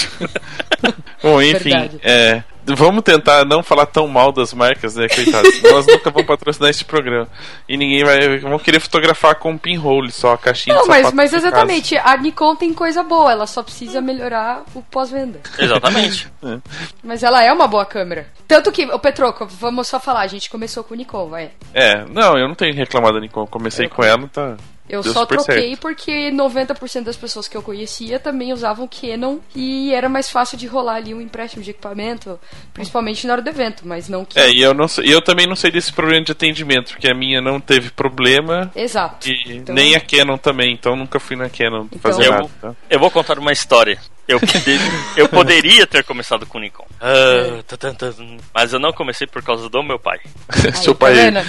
Bom, 1.23 1.41
enfim, 1.43 1.73
é, 2.03 2.43
vamos 2.75 3.03
tentar 3.03 3.45
não 3.45 3.63
falar 3.63 3.87
tão 3.87 4.07
mal 4.09 4.33
das 4.33 4.53
marcas, 4.53 4.95
né, 4.97 5.09
coitados? 5.09 5.63
Nós 5.63 5.87
nunca 5.89 6.11
vamos 6.11 6.27
patrocinar 6.27 6.71
este 6.71 6.85
programa. 6.85 7.29
E 7.69 7.77
ninguém 7.77 8.05
vai. 8.05 8.39
Vão 8.39 8.59
querer 8.59 8.81
fotografar 8.81 9.35
com 9.37 9.57
pinhole 9.57 10.11
só 10.11 10.33
a 10.33 10.39
caixinha 10.39 10.75
Não, 10.77 10.87
mas, 10.87 11.13
mas 11.13 11.33
exatamente, 11.33 11.97
a 11.97 12.17
Nikon 12.17 12.57
tem 12.57 12.73
coisa 12.73 13.03
boa, 13.03 13.33
ela 13.33 13.47
só 13.47 13.63
precisa 13.63 14.01
melhorar 14.01 14.63
o 14.75 14.83
pós-venda. 14.83 15.41
Exatamente. 15.59 16.29
é. 16.43 16.59
Mas 17.03 17.23
ela 17.23 17.43
é 17.43 17.53
uma 17.53 17.67
boa 17.67 17.85
câmera. 17.85 18.27
Tanto 18.47 18.73
que, 18.73 18.85
o 18.85 18.99
Petroco, 18.99 19.47
vamos 19.47 19.89
só 19.89 20.01
falar, 20.01 20.21
a 20.21 20.27
gente 20.27 20.51
começou 20.51 20.83
com 20.83 20.95
o 20.95 20.97
Nikon, 20.97 21.29
vai. 21.29 21.51
É, 21.73 22.05
não, 22.07 22.37
eu 22.37 22.49
não 22.49 22.55
tenho 22.55 22.75
reclamado 22.75 23.15
da 23.15 23.21
Nikon. 23.21 23.47
Comecei 23.47 23.87
eu 23.87 23.91
com 23.91 24.03
ela, 24.03 24.29
tá. 24.29 24.57
Eu 24.91 25.03
Deu 25.03 25.13
só 25.13 25.25
troquei 25.25 25.69
certo. 25.69 25.81
porque 25.81 26.33
90% 26.33 27.05
das 27.05 27.17
pessoas 27.17 27.47
que 27.47 27.57
eu 27.57 27.63
conhecia 27.63 28.19
também 28.19 28.53
usavam 28.53 28.89
Canon 28.89 29.39
e 29.55 29.95
era 29.95 30.09
mais 30.09 30.29
fácil 30.29 30.59
de 30.59 30.67
rolar 30.67 30.97
ali 30.97 31.15
um 31.15 31.21
empréstimo 31.21 31.63
de 31.63 31.71
equipamento, 31.71 32.41
principalmente 32.75 33.25
na 33.25 33.35
hora 33.35 33.43
do 33.43 33.49
evento, 33.49 33.87
mas 33.87 34.09
não 34.09 34.25
que. 34.25 34.37
É, 34.39 34.51
e 34.51 34.61
eu, 34.61 34.75
não, 34.75 34.87
eu 35.05 35.23
também 35.23 35.47
não 35.47 35.55
sei 35.55 35.71
desse 35.71 35.93
problema 35.93 36.25
de 36.25 36.33
atendimento, 36.33 36.91
porque 36.91 37.09
a 37.09 37.15
minha 37.15 37.41
não 37.41 37.61
teve 37.61 37.91
problema. 37.91 38.69
Exato. 38.75 39.29
E 39.29 39.59
então... 39.59 39.75
nem 39.75 39.95
a 39.95 40.01
Canon 40.01 40.37
também, 40.37 40.73
então 40.73 40.97
nunca 40.97 41.21
fui 41.21 41.37
na 41.37 41.49
Canon 41.49 41.85
então... 41.85 42.01
fazer 42.01 42.27
eu, 42.27 42.33
nada. 42.33 42.51
Tá? 42.61 42.75
Eu 42.91 42.99
vou 42.99 43.13
contar 43.13 43.39
uma 43.39 43.53
história. 43.53 43.97
Eu, 44.27 44.41
eu 45.17 45.29
poderia 45.29 45.87
ter 45.87 46.05
começado 46.05 46.47
com 46.47 46.59
Nikon. 46.59 46.87
Uh, 47.01 48.41
mas 48.55 48.73
eu 48.73 48.79
não 48.79 48.93
comecei 48.93 49.27
por 49.27 49.43
causa 49.43 49.69
do 49.69 49.83
meu 49.83 49.99
pai. 49.99 50.21
Seu 50.75 50.95
pai. 50.95 51.33
Tá 51.33 51.45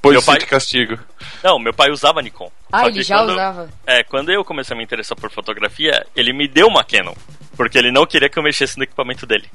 Pôs 0.00 0.14
meu 0.14 0.22
pai 0.22 0.38
de 0.38 0.46
castigo. 0.46 0.98
Não, 1.42 1.58
meu 1.58 1.74
pai 1.74 1.90
usava 1.90 2.22
Nikon. 2.22 2.50
Ah, 2.72 2.86
ele 2.88 3.02
já 3.02 3.22
usava? 3.22 3.68
É, 3.86 4.02
quando 4.02 4.30
eu 4.30 4.44
comecei 4.44 4.74
a 4.74 4.76
me 4.76 4.84
interessar 4.84 5.16
por 5.16 5.30
fotografia, 5.30 6.04
ele 6.14 6.32
me 6.32 6.48
deu 6.48 6.66
uma 6.66 6.84
Canon. 6.84 7.14
Porque 7.56 7.78
ele 7.78 7.90
não 7.90 8.06
queria 8.06 8.28
que 8.28 8.38
eu 8.38 8.42
mexesse 8.42 8.76
no 8.76 8.84
equipamento 8.84 9.24
dele. 9.24 9.48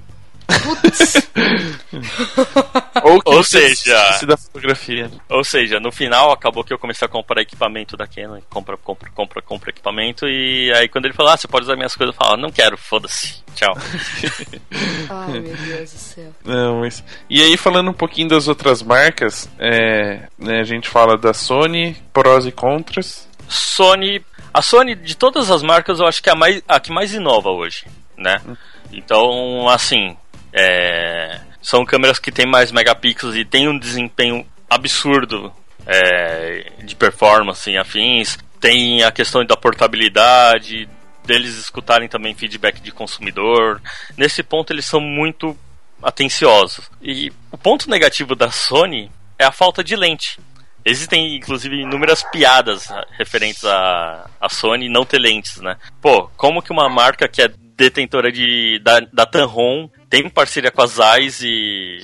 ou, 3.03 3.21
ou 3.25 3.43
seja, 3.43 3.95
da 4.25 4.37
fotografia. 4.37 5.11
Ou 5.29 5.43
seja, 5.43 5.79
no 5.79 5.91
final 5.91 6.31
acabou 6.31 6.63
que 6.63 6.73
eu 6.73 6.79
comecei 6.79 7.05
a 7.05 7.09
comprar 7.09 7.41
equipamento 7.41 7.97
da 7.97 8.07
Canon, 8.07 8.39
compra, 8.49 8.77
compra, 8.77 9.09
compra, 9.11 9.41
compra 9.41 9.69
equipamento 9.69 10.27
e 10.27 10.71
aí 10.75 10.87
quando 10.87 11.05
ele 11.05 11.13
falou: 11.13 11.31
"Ah, 11.31 11.37
você 11.37 11.47
pode 11.47 11.65
usar 11.65 11.75
minhas 11.75 11.95
coisas", 11.95 12.15
eu 12.15 12.17
falava: 12.17 12.41
"Não 12.41 12.51
quero, 12.51 12.77
foda-se. 12.77 13.43
Tchau". 13.55 13.75
Ai, 15.09 15.39
meu 15.39 15.55
Deus 15.55 15.91
do 15.91 15.97
céu. 15.97 16.31
Não, 16.43 16.81
mas 16.81 17.03
E 17.29 17.41
aí 17.41 17.57
falando 17.57 17.89
um 17.89 17.93
pouquinho 17.93 18.29
das 18.29 18.47
outras 18.47 18.81
marcas, 18.81 19.49
é, 19.59 20.27
né, 20.37 20.59
a 20.59 20.63
gente 20.63 20.87
fala 20.87 21.17
da 21.17 21.33
Sony, 21.33 21.95
prós 22.13 22.45
e 22.45 22.51
contras. 22.51 23.27
Sony, 23.47 24.23
a 24.53 24.61
Sony 24.61 24.95
de 24.95 25.15
todas 25.15 25.51
as 25.51 25.61
marcas, 25.61 25.99
eu 25.99 26.07
acho 26.07 26.21
que 26.21 26.29
é 26.29 26.33
a 26.33 26.35
mais 26.35 26.61
a 26.67 26.79
que 26.79 26.91
mais 26.91 27.13
inova 27.13 27.49
hoje, 27.49 27.85
né? 28.17 28.39
Hum. 28.47 28.55
Então, 28.91 29.69
assim, 29.69 30.17
é, 30.53 31.39
são 31.61 31.85
câmeras 31.85 32.19
que 32.19 32.31
têm 32.31 32.45
mais 32.45 32.71
megapixels 32.71 33.35
e 33.35 33.45
têm 33.45 33.67
um 33.67 33.77
desempenho 33.77 34.45
absurdo 34.69 35.53
é, 35.85 36.71
de 36.83 36.95
performance 36.95 37.69
em 37.69 37.77
afins. 37.77 38.37
Tem 38.59 39.03
a 39.03 39.11
questão 39.11 39.45
da 39.45 39.57
portabilidade, 39.57 40.87
deles 41.25 41.57
escutarem 41.57 42.07
também 42.07 42.35
feedback 42.35 42.79
de 42.81 42.91
consumidor. 42.91 43.81
Nesse 44.17 44.43
ponto, 44.43 44.71
eles 44.71 44.85
são 44.85 44.99
muito 44.99 45.57
atenciosos. 46.01 46.89
E 47.01 47.31
o 47.51 47.57
ponto 47.57 47.89
negativo 47.89 48.35
da 48.35 48.51
Sony 48.51 49.11
é 49.37 49.45
a 49.45 49.51
falta 49.51 49.83
de 49.83 49.95
lente. 49.95 50.39
Existem, 50.83 51.35
inclusive, 51.35 51.81
inúmeras 51.81 52.23
piadas 52.31 52.87
referentes 53.17 53.63
à, 53.65 54.27
à 54.39 54.49
Sony 54.49 54.89
não 54.89 55.05
ter 55.05 55.19
lentes, 55.19 55.57
né? 55.57 55.77
Pô, 56.01 56.27
como 56.35 56.61
que 56.61 56.71
uma 56.71 56.89
marca 56.89 57.27
que 57.27 57.41
é 57.41 57.51
detentora 57.81 58.31
de, 58.31 58.79
da, 58.83 58.99
da 59.11 59.25
Tamron 59.25 59.89
tem 60.07 60.29
parceria 60.29 60.69
com 60.69 60.83
a 60.83 60.85
Zeiss 60.85 61.41
e, 61.41 61.97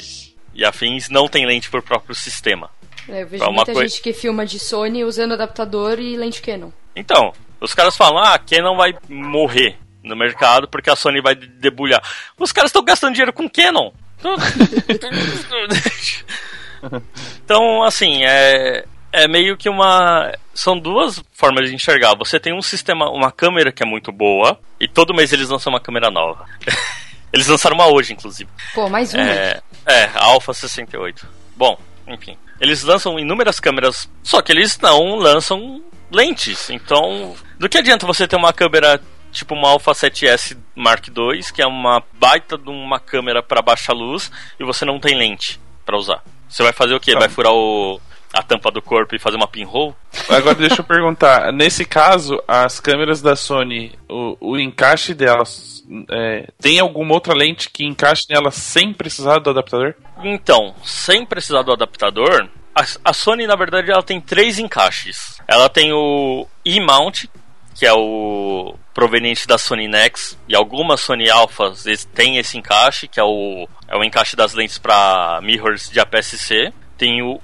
e 0.56 0.66
afins, 0.66 1.08
não 1.10 1.28
tem 1.28 1.46
lente 1.46 1.70
por 1.70 1.84
próprio 1.84 2.16
sistema. 2.16 2.72
É, 3.08 3.22
eu 3.22 3.28
vejo 3.28 3.44
é 3.44 3.52
muita 3.52 3.76
gente 3.76 4.02
que 4.02 4.12
filma 4.12 4.46
de 4.46 4.58
Sony 4.58 5.04
usando 5.04 5.34
adaptador 5.34 6.00
e 6.00 6.18
lente 6.18 6.42
Canon. 6.42 6.72
Então, 6.96 7.32
os 7.62 7.76
caras 7.76 7.96
falam, 7.96 8.18
ah, 8.18 8.34
a 8.34 8.40
Canon 8.40 8.76
vai 8.76 8.96
morrer 9.08 9.78
no 10.04 10.16
mercado 10.16 10.68
porque 10.68 10.90
a 10.90 10.96
Sony 10.96 11.22
vai 11.22 11.36
debulhar. 11.36 12.02
Os 12.40 12.52
caras 12.52 12.70
estão 12.70 12.84
gastando 12.84 13.14
dinheiro 13.14 13.34
com 13.34 13.48
Canon. 13.48 13.92
então, 17.44 17.84
assim, 17.84 18.24
é, 18.24 18.84
é 19.12 19.28
meio 19.28 19.58
que 19.58 19.70
uma. 19.70 20.32
São 20.54 20.78
duas 20.78 21.24
formas 21.34 21.70
de 21.70 21.76
enxergar. 21.76 22.16
Você 22.16 22.40
tem 22.40 22.54
um 22.54 22.62
sistema, 22.62 23.10
uma 23.10 23.32
câmera 23.32 23.72
que 23.72 23.84
é 23.84 23.86
muito 23.86 24.12
boa, 24.12 24.60
e 24.80 24.88
todo 24.88 25.14
mês 25.14 25.32
eles 25.34 25.50
lançam 25.50 25.72
uma 25.72 25.80
câmera 25.80 26.10
nova. 26.10 26.46
eles 27.32 27.48
lançaram 27.48 27.76
uma 27.76 27.88
hoje, 27.88 28.14
inclusive. 28.14 28.50
Pô, 28.74 28.90
mais 28.90 29.14
uma. 29.14 29.24
É, 29.24 29.62
é 29.86 30.04
a 30.14 30.26
Alpha 30.26 30.54
68. 30.54 31.28
Bom, 31.56 31.78
enfim. 32.08 32.38
Eles 32.60 32.84
lançam 32.84 33.20
inúmeras 33.20 33.60
câmeras, 33.60 34.10
só 34.24 34.42
que 34.42 34.52
eles 34.52 34.78
não 34.80 35.16
lançam 35.16 35.84
lentes. 36.12 36.70
Então, 36.70 37.36
do 37.60 37.70
que 37.70 37.78
adianta 37.78 38.08
você 38.08 38.28
ter 38.28 38.36
uma 38.36 38.52
câmera 38.52 39.00
tipo 39.32 39.54
uma 39.54 39.70
Alpha 39.70 39.92
7S 39.92 40.58
Mark 40.76 41.08
II, 41.08 41.44
que 41.54 41.62
é 41.62 41.68
uma 41.68 42.02
baita 42.14 42.58
de 42.58 42.70
uma 42.70 43.00
câmera 43.00 43.44
para 43.44 43.62
baixa 43.62 43.94
luz, 43.94 44.32
e 44.60 44.64
você 44.64 44.86
não 44.86 45.00
tem 45.00 45.16
lente 45.16 45.60
para 45.86 45.98
usar? 45.98 46.24
Você 46.50 46.64
vai 46.64 46.74
fazer 46.74 46.96
o 46.96 47.00
quê? 47.00 47.14
Vai 47.14 47.30
furar 47.30 47.54
o, 47.54 48.00
a 48.38 48.44
tampa 48.44 48.72
do 48.72 48.82
corpo 48.82 49.16
e 49.16 49.20
fazer 49.20 49.38
uma 49.38 49.48
pinhole? 49.48 49.96
Agora 50.30 50.56
deixa 50.56 50.82
eu 50.82 50.86
perguntar, 50.86 51.52
nesse 51.52 51.86
caso, 51.86 52.42
as 52.48 52.80
câmeras 52.80 53.22
da 53.22 53.36
Sony, 53.36 53.98
o, 54.08 54.38
o 54.40 54.60
encaixe 54.60 55.14
delas 55.14 55.84
é, 56.10 56.48
tem 56.60 56.80
alguma 56.80 57.14
outra 57.14 57.34
lente 57.34 57.70
que 57.70 57.86
encaixe 57.86 58.26
nela 58.30 58.52
sem 58.52 58.94
precisar 58.94 59.40
do 59.40 59.50
adaptador? 59.50 59.96
Então, 60.24 60.76
sem 60.84 61.26
precisar 61.26 61.62
do 61.62 61.72
adaptador, 61.72 62.50
a, 62.76 62.86
a 63.06 63.14
Sony 63.14 63.48
na 63.48 63.56
verdade 63.56 63.92
ela 63.92 64.04
tem 64.04 64.22
três 64.22 64.60
encaixes. 64.60 65.40
Ela 65.48 65.70
tem 65.70 65.92
o 65.94 66.48
E-mount, 66.64 67.26
que 67.74 67.86
é 67.86 67.94
o 67.94 68.76
proveniente 68.94 69.48
da 69.48 69.58
Sony 69.58 69.88
Nex, 69.88 70.38
e 70.48 70.56
algumas 70.56 71.02
Sony 71.02 71.30
Alphas 71.30 71.86
têm 72.14 72.38
esse 72.38 72.58
encaixe, 72.58 73.08
que 73.08 73.20
é 73.20 73.24
o, 73.24 73.68
é 73.88 73.96
o 73.96 74.04
encaixe 74.04 74.36
das 74.36 74.54
lentes 74.54 74.78
para 74.78 75.40
mirrors 75.42 75.90
de 75.90 76.00
APS-C. 76.00 76.74
Tem 76.98 77.22
o 77.22 77.40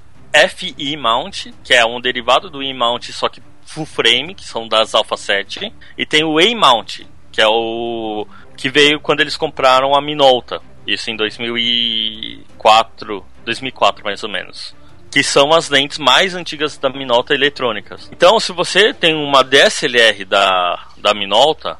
FE 0.48 0.96
Mount, 0.96 1.46
que 1.62 1.72
é 1.72 1.84
um 1.84 2.00
derivado 2.00 2.50
do 2.50 2.60
E-Mount, 2.62 3.12
só 3.12 3.28
que 3.28 3.40
full 3.64 3.86
frame, 3.86 4.34
que 4.34 4.44
são 4.44 4.66
das 4.68 4.94
Alpha 4.94 5.16
7, 5.16 5.72
e 5.96 6.04
tem 6.04 6.24
o 6.24 6.38
A-Mount, 6.38 7.02
que 7.30 7.40
é 7.40 7.46
o 7.46 8.26
que 8.56 8.68
veio 8.70 9.00
quando 9.00 9.20
eles 9.20 9.36
compraram 9.36 9.94
a 9.94 10.00
Minolta, 10.00 10.60
isso 10.86 11.10
em 11.10 11.16
2004, 11.16 13.26
2004 13.44 14.04
mais 14.04 14.22
ou 14.22 14.30
menos. 14.30 14.74
Que 15.10 15.22
são 15.22 15.52
as 15.52 15.68
lentes 15.68 15.98
mais 15.98 16.34
antigas 16.34 16.76
da 16.76 16.90
Minolta 16.90 17.34
eletrônicas. 17.34 18.10
Então, 18.12 18.38
se 18.40 18.52
você 18.52 18.92
tem 18.92 19.14
uma 19.14 19.44
DSLR 19.44 20.24
da, 20.24 20.88
da 20.96 21.14
Minolta, 21.14 21.78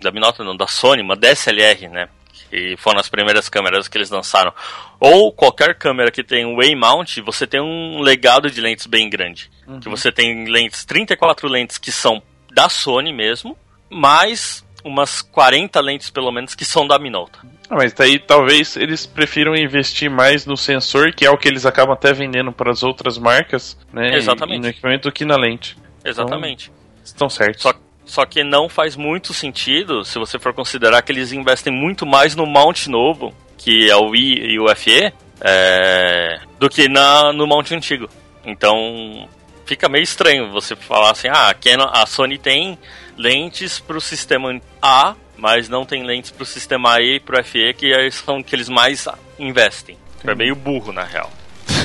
da 0.00 0.10
Minolta 0.10 0.44
não, 0.44 0.56
da 0.56 0.66
Sony, 0.66 1.02
uma 1.02 1.16
DSLR, 1.16 1.88
né? 1.88 2.08
Que 2.50 2.76
foram 2.78 3.00
as 3.00 3.08
primeiras 3.08 3.48
câmeras 3.48 3.88
que 3.88 3.98
eles 3.98 4.10
lançaram, 4.10 4.52
ou 5.00 5.32
qualquer 5.32 5.74
câmera 5.76 6.10
que 6.10 6.22
tem 6.22 6.44
um 6.46 6.56
way 6.56 6.74
mount, 6.74 7.18
você 7.24 7.46
tem 7.46 7.60
um 7.60 8.00
legado 8.00 8.50
de 8.50 8.60
lentes 8.60 8.86
bem 8.86 9.08
grande. 9.08 9.50
Que 9.80 9.88
você 9.88 10.12
tem 10.12 10.44
lentes, 10.44 10.84
34 10.84 11.48
lentes 11.48 11.78
que 11.78 11.90
são 11.90 12.22
da 12.52 12.68
Sony 12.68 13.12
mesmo, 13.12 13.56
mais 13.90 14.64
umas 14.84 15.20
40 15.20 15.80
lentes 15.80 16.10
pelo 16.10 16.30
menos 16.30 16.54
que 16.54 16.64
são 16.64 16.86
da 16.86 16.98
Minolta. 16.98 17.40
Ah, 17.68 17.74
mas 17.74 17.92
daí 17.92 18.18
talvez 18.18 18.76
eles 18.76 19.04
prefiram 19.04 19.56
investir 19.56 20.08
mais 20.08 20.46
no 20.46 20.56
sensor, 20.56 21.12
que 21.12 21.26
é 21.26 21.30
o 21.30 21.36
que 21.36 21.48
eles 21.48 21.66
acabam 21.66 21.92
até 21.92 22.12
vendendo 22.12 22.52
para 22.52 22.70
as 22.70 22.84
outras 22.84 23.18
marcas, 23.18 23.76
né? 23.92 24.16
Exatamente. 24.16 24.58
E 24.58 24.62
no 24.62 24.68
equipamento 24.68 25.08
do 25.08 25.12
que 25.12 25.24
na 25.24 25.36
lente. 25.36 25.76
Exatamente. 26.04 26.70
Estão 27.04 27.28
certos. 27.28 27.62
Só, 27.62 27.74
só 28.06 28.24
que 28.24 28.42
não 28.44 28.68
faz 28.68 28.96
muito 28.96 29.34
sentido 29.34 30.04
se 30.04 30.18
você 30.18 30.38
for 30.38 30.54
considerar 30.54 31.02
que 31.02 31.12
eles 31.12 31.32
investem 31.32 31.72
muito 31.72 32.06
mais 32.06 32.34
no 32.34 32.46
mount 32.46 32.86
novo, 32.86 33.34
que 33.58 33.90
é 33.90 33.96
o 33.96 34.14
I 34.14 34.54
e 34.54 34.58
o 34.60 34.74
FE, 34.74 35.12
é, 35.40 36.40
do 36.58 36.70
que 36.70 36.88
na, 36.88 37.32
no 37.32 37.46
mount 37.46 37.72
antigo. 37.72 38.08
Então 38.44 39.28
fica 39.66 39.88
meio 39.88 40.04
estranho 40.04 40.52
você 40.52 40.76
falar 40.76 41.10
assim, 41.10 41.28
ah, 41.28 41.48
a, 41.48 41.54
Canon, 41.54 41.90
a 41.92 42.06
Sony 42.06 42.38
tem 42.38 42.78
lentes 43.18 43.80
para 43.80 43.98
o 43.98 44.00
sistema 44.00 44.58
A, 44.80 45.16
mas 45.36 45.68
não 45.68 45.84
tem 45.84 46.04
lentes 46.04 46.30
para 46.30 46.44
o 46.44 46.46
sistema 46.46 47.00
E 47.00 47.16
e 47.16 47.20
para 47.20 47.40
o 47.40 47.44
FE, 47.44 47.74
que 47.74 48.10
são 48.12 48.42
que 48.42 48.54
eles 48.54 48.68
mais 48.68 49.06
investem. 49.38 49.98
É 50.24 50.34
meio 50.34 50.54
burro, 50.54 50.92
na 50.92 51.04
real. 51.04 51.30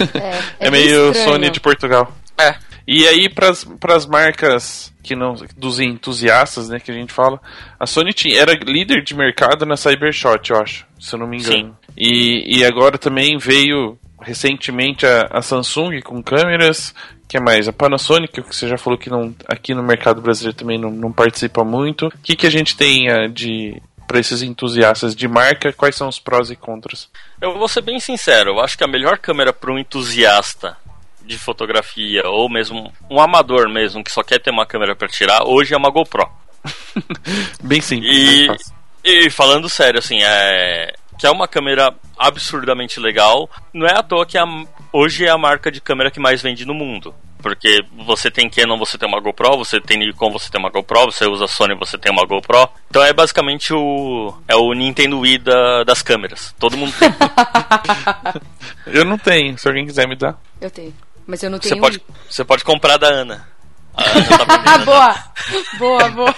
É, 0.59 0.67
É, 0.67 0.71
meio 0.71 1.11
estranho. 1.11 1.29
Sony 1.29 1.49
de 1.49 1.59
Portugal. 1.59 2.11
É. 2.37 2.55
E 2.87 3.07
aí, 3.07 3.29
para 3.29 3.49
as 3.95 4.05
marcas 4.05 4.93
que 5.03 5.15
não. 5.15 5.35
dos 5.57 5.79
entusiastas, 5.79 6.69
né, 6.69 6.79
que 6.79 6.91
a 6.91 6.93
gente 6.93 7.13
fala, 7.13 7.39
a 7.79 7.85
Sony 7.85 8.13
tinha, 8.13 8.39
era 8.39 8.53
líder 8.53 9.03
de 9.03 9.15
mercado 9.15 9.65
na 9.65 9.75
Cybershot, 9.75 10.51
eu 10.51 10.57
acho, 10.57 10.85
se 10.99 11.13
eu 11.13 11.19
não 11.19 11.27
me 11.27 11.37
engano. 11.37 11.77
E, 11.97 12.59
e 12.59 12.65
agora 12.65 12.97
também 12.97 13.37
veio 13.37 13.97
recentemente 14.21 15.05
a, 15.05 15.27
a 15.31 15.41
Samsung 15.41 16.01
com 16.01 16.21
câmeras. 16.21 16.93
que 17.27 17.39
mais? 17.39 17.67
A 17.67 17.73
Panasonic, 17.73 18.41
que 18.41 18.55
você 18.55 18.67
já 18.67 18.77
falou 18.77 18.97
que 18.97 19.09
não, 19.09 19.35
aqui 19.47 19.73
no 19.73 19.83
mercado 19.83 20.21
brasileiro 20.21 20.57
também 20.57 20.77
não, 20.77 20.91
não 20.91 21.11
participa 21.11 21.63
muito. 21.63 22.07
O 22.07 22.11
que, 22.23 22.35
que 22.35 22.47
a 22.47 22.51
gente 22.51 22.77
tem 22.77 23.09
ah, 23.09 23.27
de. 23.27 23.81
Para 24.07 24.19
esses 24.19 24.41
entusiastas 24.41 25.15
de 25.15 25.25
marca, 25.25 25.71
quais 25.71 25.95
são 25.95 26.09
os 26.09 26.19
prós 26.19 26.51
e 26.51 26.55
contras? 26.57 27.09
Eu 27.39 27.57
vou 27.57 27.69
ser 27.69 27.79
bem 27.79 27.97
sincero, 27.97 28.49
eu 28.49 28.59
acho 28.59 28.77
que 28.77 28.83
a 28.83 28.87
melhor 28.87 29.17
câmera 29.17 29.53
para 29.53 29.71
um 29.71 29.79
entusiasta 29.79 30.75
de 31.31 31.39
fotografia 31.39 32.23
ou 32.25 32.49
mesmo 32.49 32.91
um 33.09 33.19
amador 33.19 33.69
mesmo 33.69 34.03
que 34.03 34.11
só 34.11 34.23
quer 34.23 34.39
ter 34.39 34.51
uma 34.51 34.65
câmera 34.65 34.95
para 34.95 35.07
tirar, 35.07 35.43
hoje 35.45 35.73
é 35.73 35.77
uma 35.77 35.89
GoPro. 35.89 36.29
Bem 37.63 37.81
simples. 37.81 38.11
E, 39.03 39.25
e 39.25 39.29
falando 39.29 39.69
sério, 39.69 39.99
assim, 39.99 40.19
é 40.21 40.93
que 41.21 41.27
é 41.27 41.29
uma 41.29 41.47
câmera 41.47 41.93
absurdamente 42.17 42.99
legal. 42.99 43.47
Não 43.71 43.85
é 43.85 43.95
à 43.95 44.01
toa 44.01 44.25
que 44.25 44.39
a, 44.39 44.45
hoje 44.91 45.23
é 45.23 45.29
a 45.29 45.37
marca 45.37 45.71
de 45.71 45.79
câmera 45.79 46.09
que 46.09 46.19
mais 46.19 46.41
vende 46.41 46.65
no 46.65 46.73
mundo. 46.73 47.13
Porque 47.41 47.79
você 48.05 48.31
tem 48.31 48.49
Canon, 48.49 48.77
você 48.77 48.97
tem 48.97 49.07
uma 49.07 49.19
GoPro, 49.19 49.57
você 49.57 49.79
tem 49.79 49.99
Nikon, 49.99 50.31
você 50.31 50.49
tem 50.49 50.59
uma 50.59 50.71
GoPro, 50.71 51.11
você 51.11 51.27
usa 51.27 51.45
Sony, 51.45 51.75
você 51.75 51.95
tem 51.95 52.11
uma 52.11 52.25
GoPro. 52.25 52.69
Então 52.89 53.03
é 53.03 53.13
basicamente 53.13 53.71
o 53.71 54.33
é 54.47 54.55
o 54.55 54.73
Nintendo 54.73 55.19
Wii 55.19 55.37
da, 55.39 55.83
das 55.83 56.01
câmeras. 56.01 56.55
Todo 56.59 56.75
mundo 56.77 56.91
tem. 56.97 57.09
Eu 58.87 59.05
não 59.05 59.17
tenho, 59.17 59.57
se 59.59 59.67
alguém 59.67 59.85
quiser 59.85 60.07
me 60.07 60.15
dar. 60.15 60.39
Eu 60.59 60.71
tenho. 60.71 60.93
Mas 61.27 61.41
eu 61.43 61.49
não 61.49 61.59
Você 61.61 61.69
tenho. 61.69 61.81
pode, 61.81 62.01
você 62.29 62.43
pode 62.43 62.63
comprar 62.63 62.97
da 62.97 63.07
Ana. 63.07 63.47
A 63.93 64.03
Ana 64.03 64.45
tá 64.45 64.77
né? 64.79 64.85
boa! 64.85 65.15
Boa, 65.77 66.09
boa. 66.09 66.35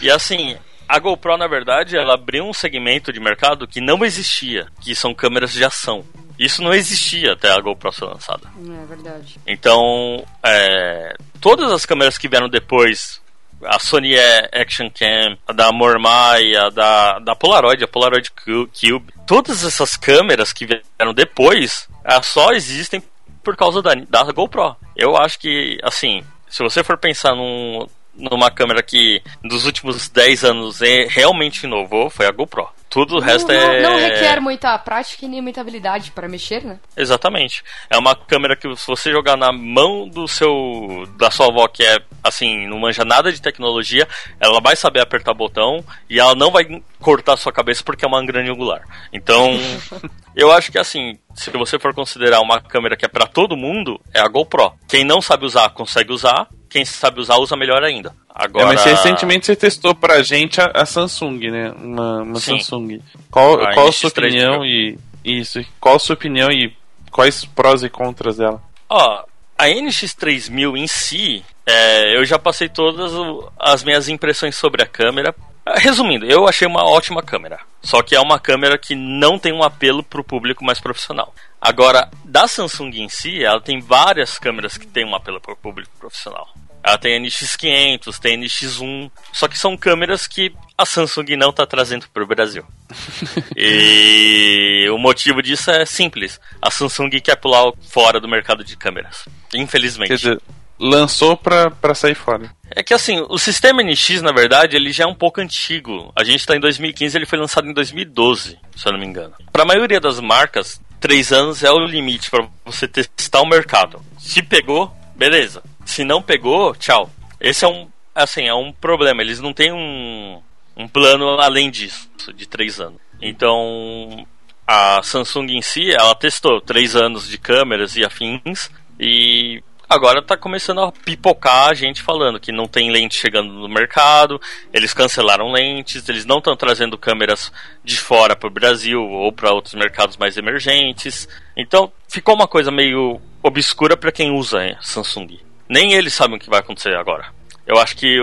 E 0.00 0.10
assim, 0.10 0.56
a 0.88 0.98
GoPro, 0.98 1.36
na 1.36 1.46
verdade, 1.48 1.96
ela 1.96 2.14
abriu 2.14 2.44
um 2.44 2.52
segmento 2.52 3.12
de 3.12 3.20
mercado 3.20 3.66
que 3.66 3.80
não 3.80 4.04
existia, 4.04 4.66
que 4.80 4.94
são 4.94 5.14
câmeras 5.14 5.52
de 5.52 5.64
ação. 5.64 6.04
Isso 6.38 6.62
não 6.62 6.72
existia 6.72 7.32
até 7.32 7.50
a 7.50 7.60
GoPro 7.60 7.92
ser 7.92 8.04
lançada. 8.04 8.48
É 8.58 8.86
verdade. 8.86 9.40
Então, 9.46 10.24
é, 10.42 11.16
todas 11.40 11.72
as 11.72 11.84
câmeras 11.84 12.16
que 12.16 12.28
vieram 12.28 12.48
depois, 12.48 13.20
a 13.64 13.78
Sony 13.80 14.14
é 14.14 14.48
Action 14.52 14.88
Cam, 14.88 15.36
a 15.48 15.52
da 15.52 15.72
Mormai, 15.72 16.54
a 16.54 16.70
da, 16.70 17.18
da 17.18 17.34
Polaroid, 17.34 17.82
a 17.82 17.88
Polaroid 17.88 18.30
Cu- 18.30 18.68
Cube, 18.68 19.12
todas 19.26 19.64
essas 19.64 19.96
câmeras 19.96 20.52
que 20.52 20.64
vieram 20.64 21.12
depois, 21.12 21.88
elas 22.04 22.26
só 22.26 22.52
existem 22.52 23.02
por 23.48 23.56
causa 23.56 23.80
da, 23.80 23.94
da 23.94 24.30
GoPro. 24.30 24.76
Eu 24.94 25.16
acho 25.16 25.38
que, 25.38 25.78
assim, 25.82 26.22
se 26.50 26.62
você 26.62 26.84
for 26.84 26.98
pensar 26.98 27.34
num, 27.34 27.86
numa 28.14 28.50
câmera 28.50 28.82
que 28.82 29.22
dos 29.42 29.64
últimos 29.64 30.10
10 30.10 30.44
anos 30.44 30.82
é, 30.82 31.06
realmente 31.08 31.64
inovou, 31.64 32.10
foi 32.10 32.26
a 32.26 32.30
GoPro. 32.30 32.68
Tudo 32.90 33.16
o 33.16 33.20
resto 33.20 33.48
não, 33.48 33.54
é. 33.54 33.82
não, 33.82 33.90
não 33.92 33.98
requer 33.98 34.38
muita 34.38 34.78
prática 34.78 35.24
e 35.24 35.28
nem 35.28 35.40
muita 35.40 35.62
habilidade 35.62 36.10
para 36.10 36.28
mexer, 36.28 36.62
né? 36.62 36.78
Exatamente. 36.94 37.64
É 37.88 37.96
uma 37.96 38.14
câmera 38.14 38.54
que 38.54 38.74
se 38.76 38.86
você 38.86 39.10
jogar 39.10 39.36
na 39.38 39.50
mão 39.50 40.06
do 40.06 40.28
seu 40.28 41.06
da 41.16 41.30
sua 41.30 41.46
avó 41.46 41.68
que 41.68 41.82
é 41.82 41.98
assim, 42.22 42.66
não 42.66 42.78
manja 42.78 43.04
nada 43.04 43.32
de 43.32 43.40
tecnologia, 43.40 44.06
ela 44.40 44.60
vai 44.60 44.76
saber 44.76 45.00
apertar 45.00 45.34
botão 45.34 45.84
e 46.08 46.18
ela 46.18 46.34
não 46.34 46.50
vai 46.50 46.82
cortar 47.00 47.36
sua 47.36 47.52
cabeça 47.52 47.82
porque 47.82 48.04
é 48.04 48.08
uma 48.08 48.24
grande 48.24 48.50
angular. 48.50 48.82
Então, 49.12 49.58
eu 50.34 50.52
acho 50.52 50.70
que 50.70 50.78
assim, 50.78 51.18
se 51.34 51.50
você 51.50 51.78
for 51.78 51.94
considerar 51.94 52.40
uma 52.40 52.60
câmera 52.60 52.96
que 52.96 53.04
é 53.04 53.08
para 53.08 53.26
todo 53.26 53.56
mundo, 53.56 54.00
é 54.12 54.20
a 54.20 54.28
GoPro. 54.28 54.72
Quem 54.86 55.04
não 55.04 55.20
sabe 55.20 55.44
usar, 55.44 55.70
consegue 55.70 56.12
usar. 56.12 56.48
Quem 56.68 56.84
sabe 56.84 57.20
usar, 57.20 57.38
usa 57.38 57.56
melhor 57.56 57.82
ainda. 57.82 58.10
É, 58.38 58.44
Agora, 58.44 58.66
mas 58.66 58.84
recentemente 58.84 59.46
você 59.46 59.56
testou 59.56 59.94
pra 59.94 60.22
gente 60.22 60.60
a, 60.60 60.70
a 60.74 60.84
Samsung, 60.84 61.50
né? 61.50 61.72
Uma, 61.72 62.22
uma. 62.22 62.40
Samsung. 62.40 63.00
Qual, 63.30 63.60
A 63.60 63.72
qual 63.72 63.88
a 63.88 63.92
sua 63.92 64.10
NX3 64.10 64.18
opinião 64.18 64.64
e. 64.64 64.98
Isso, 65.24 65.60
qual 65.80 65.96
a 65.96 65.98
sua 65.98 66.14
opinião 66.14 66.50
e 66.50 66.72
quais 67.10 67.44
prós 67.44 67.82
e 67.82 67.88
contras 67.88 68.36
dela? 68.36 68.62
Ó, 68.88 69.24
a 69.58 69.66
NX3000 69.66 70.76
em 70.76 70.86
si, 70.86 71.44
é, 71.68 72.16
eu 72.16 72.24
já 72.24 72.38
passei 72.38 72.66
todas 72.66 73.12
as 73.58 73.84
minhas 73.84 74.08
impressões 74.08 74.56
sobre 74.56 74.82
a 74.82 74.86
câmera. 74.86 75.34
Ah, 75.66 75.78
Resumindo, 75.78 76.24
eu 76.24 76.48
achei 76.48 76.66
uma 76.66 76.82
ótima 76.82 77.22
câmera. 77.22 77.60
Só 77.82 78.02
que 78.02 78.16
é 78.16 78.20
uma 78.20 78.40
câmera 78.40 78.78
que 78.78 78.94
não 78.94 79.38
tem 79.38 79.52
um 79.52 79.62
apelo 79.62 80.02
para 80.02 80.20
o 80.20 80.24
público 80.24 80.64
mais 80.64 80.80
profissional. 80.80 81.34
Agora, 81.60 82.08
da 82.24 82.48
Samsung 82.48 83.02
em 83.02 83.08
si, 83.10 83.44
ela 83.44 83.60
tem 83.60 83.80
várias 83.80 84.38
câmeras 84.38 84.78
que 84.78 84.86
têm 84.86 85.04
um 85.04 85.14
apelo 85.14 85.42
para 85.42 85.52
o 85.52 85.56
público 85.56 85.92
profissional. 85.98 86.48
Ela 86.82 86.96
tem 86.96 87.16
a 87.16 87.20
NX500, 87.20 88.18
tem 88.18 88.36
a 88.36 88.38
NX1, 88.38 89.10
só 89.30 89.46
que 89.46 89.58
são 89.58 89.76
câmeras 89.76 90.26
que 90.26 90.54
a 90.76 90.86
Samsung 90.86 91.36
não 91.36 91.50
está 91.50 91.66
trazendo 91.66 92.06
para 92.08 92.22
o 92.22 92.26
Brasil. 92.26 92.64
E 93.60 94.88
o 94.90 94.96
motivo 94.96 95.42
disso 95.42 95.70
é 95.70 95.84
simples. 95.84 96.40
A 96.62 96.70
Samsung 96.70 97.10
quer 97.20 97.34
pular 97.34 97.72
fora 97.90 98.20
do 98.20 98.28
mercado 98.28 98.62
de 98.62 98.76
câmeras. 98.76 99.28
Infelizmente. 99.52 100.08
Quer 100.08 100.14
dizer, 100.14 100.40
lançou 100.78 101.36
pra, 101.36 101.70
pra 101.70 101.94
sair 101.94 102.14
fora. 102.14 102.50
É 102.70 102.82
que 102.82 102.94
assim, 102.94 103.24
o 103.28 103.38
sistema 103.38 103.82
NX, 103.82 104.22
na 104.22 104.32
verdade, 104.32 104.76
ele 104.76 104.92
já 104.92 105.04
é 105.04 105.06
um 105.06 105.14
pouco 105.14 105.40
antigo. 105.40 106.12
A 106.14 106.22
gente 106.22 106.40
está 106.40 106.56
em 106.56 106.60
2015, 106.60 107.16
ele 107.16 107.26
foi 107.26 107.38
lançado 107.38 107.68
em 107.68 107.72
2012, 107.72 108.58
se 108.76 108.86
eu 108.86 108.92
não 108.92 109.00
me 109.00 109.06
engano. 109.06 109.34
Para 109.52 109.62
a 109.62 109.66
maioria 109.66 110.00
das 110.00 110.20
marcas, 110.20 110.80
três 111.00 111.32
anos 111.32 111.64
é 111.64 111.70
o 111.70 111.78
limite 111.78 112.30
para 112.30 112.46
você 112.64 112.86
testar 112.86 113.40
o 113.40 113.48
mercado. 113.48 114.02
Se 114.18 114.42
pegou, 114.42 114.92
beleza. 115.16 115.62
Se 115.84 116.04
não 116.04 116.22
pegou, 116.22 116.74
tchau. 116.76 117.10
Esse 117.40 117.64
é 117.64 117.68
um, 117.68 117.88
assim, 118.14 118.46
é 118.46 118.54
um 118.54 118.72
problema. 118.72 119.22
Eles 119.22 119.40
não 119.40 119.52
têm 119.52 119.72
um, 119.72 120.40
um 120.76 120.86
plano 120.86 121.40
além 121.40 121.70
disso, 121.70 122.08
de 122.34 122.46
três 122.46 122.78
anos. 122.78 123.00
Então, 123.20 124.26
a 124.66 125.02
Samsung 125.02 125.50
em 125.50 125.62
si, 125.62 125.90
ela 125.90 126.14
testou 126.14 126.60
três 126.60 126.94
anos 126.94 127.28
de 127.28 127.38
câmeras 127.38 127.96
e 127.96 128.04
afins 128.04 128.70
e 129.00 129.62
agora 129.88 130.22
tá 130.22 130.36
começando 130.36 130.80
a 130.80 130.92
pipocar 130.92 131.70
a 131.70 131.74
gente 131.74 132.02
falando 132.02 132.38
que 132.38 132.52
não 132.52 132.66
tem 132.66 132.90
lente 132.90 133.16
chegando 133.16 133.52
no 133.52 133.68
mercado, 133.68 134.40
eles 134.72 134.92
cancelaram 134.92 135.50
lentes, 135.50 136.08
eles 136.08 136.24
não 136.24 136.38
estão 136.38 136.56
trazendo 136.56 136.98
câmeras 136.98 137.50
de 137.82 137.96
fora 137.96 138.36
para 138.36 138.48
o 138.48 138.52
Brasil 138.52 139.02
ou 139.02 139.32
para 139.32 139.52
outros 139.52 139.74
mercados 139.74 140.16
mais 140.16 140.36
emergentes. 140.36 141.28
Então, 141.56 141.90
ficou 142.08 142.34
uma 142.34 142.46
coisa 142.46 142.70
meio 142.70 143.20
obscura 143.42 143.96
para 143.96 144.12
quem 144.12 144.30
usa 144.30 144.58
Samsung. 144.80 145.40
Nem 145.68 145.92
eles 145.94 146.14
sabem 146.14 146.36
o 146.36 146.40
que 146.40 146.50
vai 146.50 146.60
acontecer 146.60 146.94
agora. 146.94 147.26
Eu 147.66 147.78
acho 147.78 147.96
que 147.96 148.18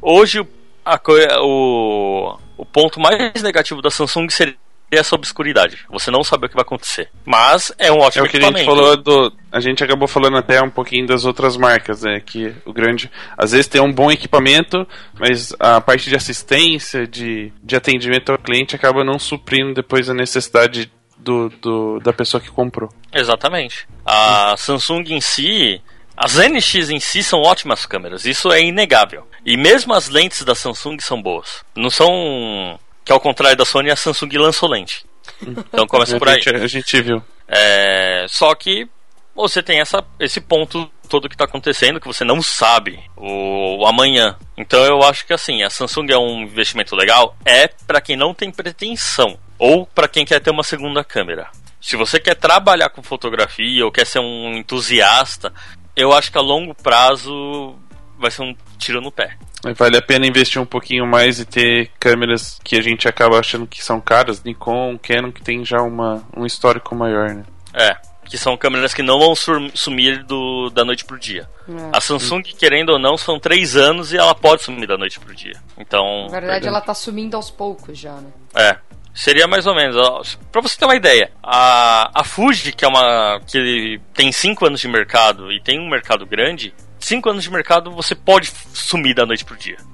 hoje 0.00 0.46
a 0.84 1.00
o, 1.40 2.38
o 2.56 2.66
ponto 2.66 3.00
mais 3.00 3.42
negativo 3.42 3.80
da 3.80 3.90
Samsung 3.90 4.28
seria 4.28 4.56
essa 4.98 5.14
obscuridade. 5.14 5.78
Você 5.90 6.10
não 6.10 6.22
sabe 6.24 6.46
o 6.46 6.48
que 6.48 6.54
vai 6.54 6.62
acontecer. 6.62 7.08
Mas 7.24 7.72
é 7.78 7.90
um 7.90 7.96
É 7.96 8.06
ótimo 8.06 8.24
o 8.26 8.28
que 8.28 8.36
a 8.36 8.40
gente 8.40 8.64
falou 8.64 8.96
do. 8.96 9.32
A 9.50 9.60
gente 9.60 9.84
acabou 9.84 10.08
falando 10.08 10.36
até 10.36 10.60
um 10.60 10.70
pouquinho 10.70 11.06
das 11.06 11.24
outras 11.24 11.56
marcas, 11.56 12.02
né? 12.02 12.20
Que 12.24 12.52
o 12.64 12.72
grande. 12.72 13.10
Às 13.36 13.52
vezes 13.52 13.68
tem 13.68 13.80
um 13.80 13.92
bom 13.92 14.10
equipamento, 14.10 14.86
mas 15.18 15.54
a 15.60 15.80
parte 15.80 16.08
de 16.08 16.16
assistência, 16.16 17.06
de, 17.06 17.52
de 17.62 17.76
atendimento 17.76 18.32
ao 18.32 18.38
cliente 18.38 18.74
acaba 18.74 19.04
não 19.04 19.18
suprindo 19.18 19.74
depois 19.74 20.10
a 20.10 20.14
necessidade 20.14 20.90
do, 21.16 21.48
do, 21.48 21.98
da 22.00 22.12
pessoa 22.12 22.40
que 22.40 22.50
comprou. 22.50 22.90
Exatamente. 23.12 23.88
A 24.04 24.54
Samsung 24.56 25.04
em 25.08 25.20
si, 25.20 25.80
as 26.16 26.36
NX 26.36 26.90
em 26.90 27.00
si 27.00 27.22
são 27.22 27.40
ótimas 27.40 27.86
câmeras, 27.86 28.24
isso 28.24 28.52
é 28.52 28.60
inegável. 28.60 29.26
E 29.44 29.56
mesmo 29.56 29.94
as 29.94 30.08
lentes 30.08 30.44
da 30.44 30.54
Samsung 30.54 30.98
são 31.00 31.20
boas. 31.20 31.64
Não 31.74 31.90
são 31.90 32.78
que 33.04 33.12
ao 33.12 33.20
contrário 33.20 33.56
da 33.56 33.64
Sony, 33.64 33.90
a 33.90 33.96
Samsung 33.96 34.38
lançou 34.38 34.68
lente. 34.68 35.04
Então 35.42 35.86
começa 35.86 36.16
por 36.18 36.28
aí. 36.28 36.40
a 36.46 36.66
gente 36.66 37.02
viu. 37.02 37.22
É, 37.46 38.26
só 38.28 38.54
que 38.54 38.88
você 39.34 39.62
tem 39.62 39.80
essa, 39.80 40.02
esse 40.18 40.40
ponto 40.40 40.90
todo 41.08 41.28
que 41.28 41.34
está 41.34 41.44
acontecendo, 41.44 42.00
que 42.00 42.06
você 42.06 42.24
não 42.24 42.40
sabe 42.40 42.98
o, 43.16 43.82
o, 43.82 43.86
amanhã. 43.86 44.36
Então 44.56 44.82
eu 44.84 45.02
acho 45.02 45.26
que 45.26 45.32
assim, 45.32 45.62
a 45.62 45.70
Samsung 45.70 46.10
é 46.10 46.18
um 46.18 46.42
investimento 46.42 46.96
legal, 46.96 47.36
é 47.44 47.68
para 47.68 48.00
quem 48.00 48.16
não 48.16 48.32
tem 48.32 48.50
pretensão 48.50 49.38
ou 49.58 49.86
para 49.86 50.08
quem 50.08 50.24
quer 50.24 50.40
ter 50.40 50.50
uma 50.50 50.62
segunda 50.62 51.04
câmera. 51.04 51.48
Se 51.80 51.96
você 51.96 52.18
quer 52.18 52.34
trabalhar 52.34 52.88
com 52.88 53.02
fotografia 53.02 53.84
ou 53.84 53.92
quer 53.92 54.06
ser 54.06 54.18
um 54.18 54.56
entusiasta, 54.56 55.52
eu 55.94 56.12
acho 56.12 56.32
que 56.32 56.38
a 56.38 56.40
longo 56.40 56.74
prazo 56.74 57.76
vai 58.18 58.30
ser 58.30 58.42
um 58.42 58.54
tiro 58.84 59.00
no 59.00 59.10
pé. 59.10 59.36
Vale 59.76 59.96
a 59.96 60.02
pena 60.02 60.26
investir 60.26 60.60
um 60.60 60.66
pouquinho 60.66 61.06
mais 61.06 61.40
e 61.40 61.44
ter 61.44 61.90
câmeras 61.98 62.58
que 62.62 62.76
a 62.76 62.82
gente 62.82 63.08
acaba 63.08 63.38
achando 63.38 63.66
que 63.66 63.82
são 63.82 64.00
caras, 64.00 64.42
Nikon, 64.42 64.98
Canon, 64.98 65.32
que 65.32 65.42
tem 65.42 65.64
já 65.64 65.80
uma, 65.80 66.22
um 66.36 66.44
histórico 66.44 66.94
maior, 66.94 67.30
né? 67.30 67.44
É, 67.72 67.96
que 68.24 68.36
são 68.36 68.56
câmeras 68.56 68.92
que 68.92 69.02
não 69.02 69.18
vão 69.18 69.34
sumir 69.74 70.22
do, 70.24 70.70
da 70.70 70.84
noite 70.84 71.04
pro 71.04 71.18
dia. 71.18 71.48
É. 71.68 71.96
A 71.96 72.00
Samsung, 72.00 72.42
querendo 72.42 72.90
ou 72.90 72.98
não, 72.98 73.16
são 73.16 73.38
três 73.38 73.76
anos 73.76 74.12
e 74.12 74.18
ela 74.18 74.34
pode 74.34 74.62
sumir 74.62 74.86
da 74.86 74.98
noite 74.98 75.18
pro 75.18 75.34
dia. 75.34 75.56
Então. 75.78 76.26
Na 76.30 76.40
verdade, 76.40 76.68
ela 76.68 76.80
tá 76.80 76.94
sumindo 76.94 77.36
aos 77.36 77.50
poucos 77.50 77.98
já, 77.98 78.12
né? 78.12 78.30
É. 78.54 78.76
Seria 79.14 79.46
mais 79.46 79.64
ou 79.64 79.76
menos, 79.76 79.96
ó, 79.96 80.22
pra 80.50 80.60
você 80.60 80.76
ter 80.76 80.86
uma 80.86 80.96
ideia, 80.96 81.30
a, 81.40 82.10
a 82.12 82.24
Fuji, 82.24 82.72
que 82.72 82.84
é 82.84 82.88
uma. 82.88 83.40
que 83.46 84.00
tem 84.12 84.32
5 84.32 84.66
anos 84.66 84.80
de 84.80 84.88
mercado 84.88 85.52
e 85.52 85.60
tem 85.60 85.78
um 85.78 85.88
mercado 85.88 86.26
grande, 86.26 86.74
5 87.04 87.30
anos 87.30 87.44
de 87.44 87.50
mercado 87.50 87.90
você 87.90 88.14
pode 88.14 88.50
sumir 88.72 89.14
da 89.14 89.26
noite 89.26 89.44
pro 89.44 89.56
dia. 89.56 89.76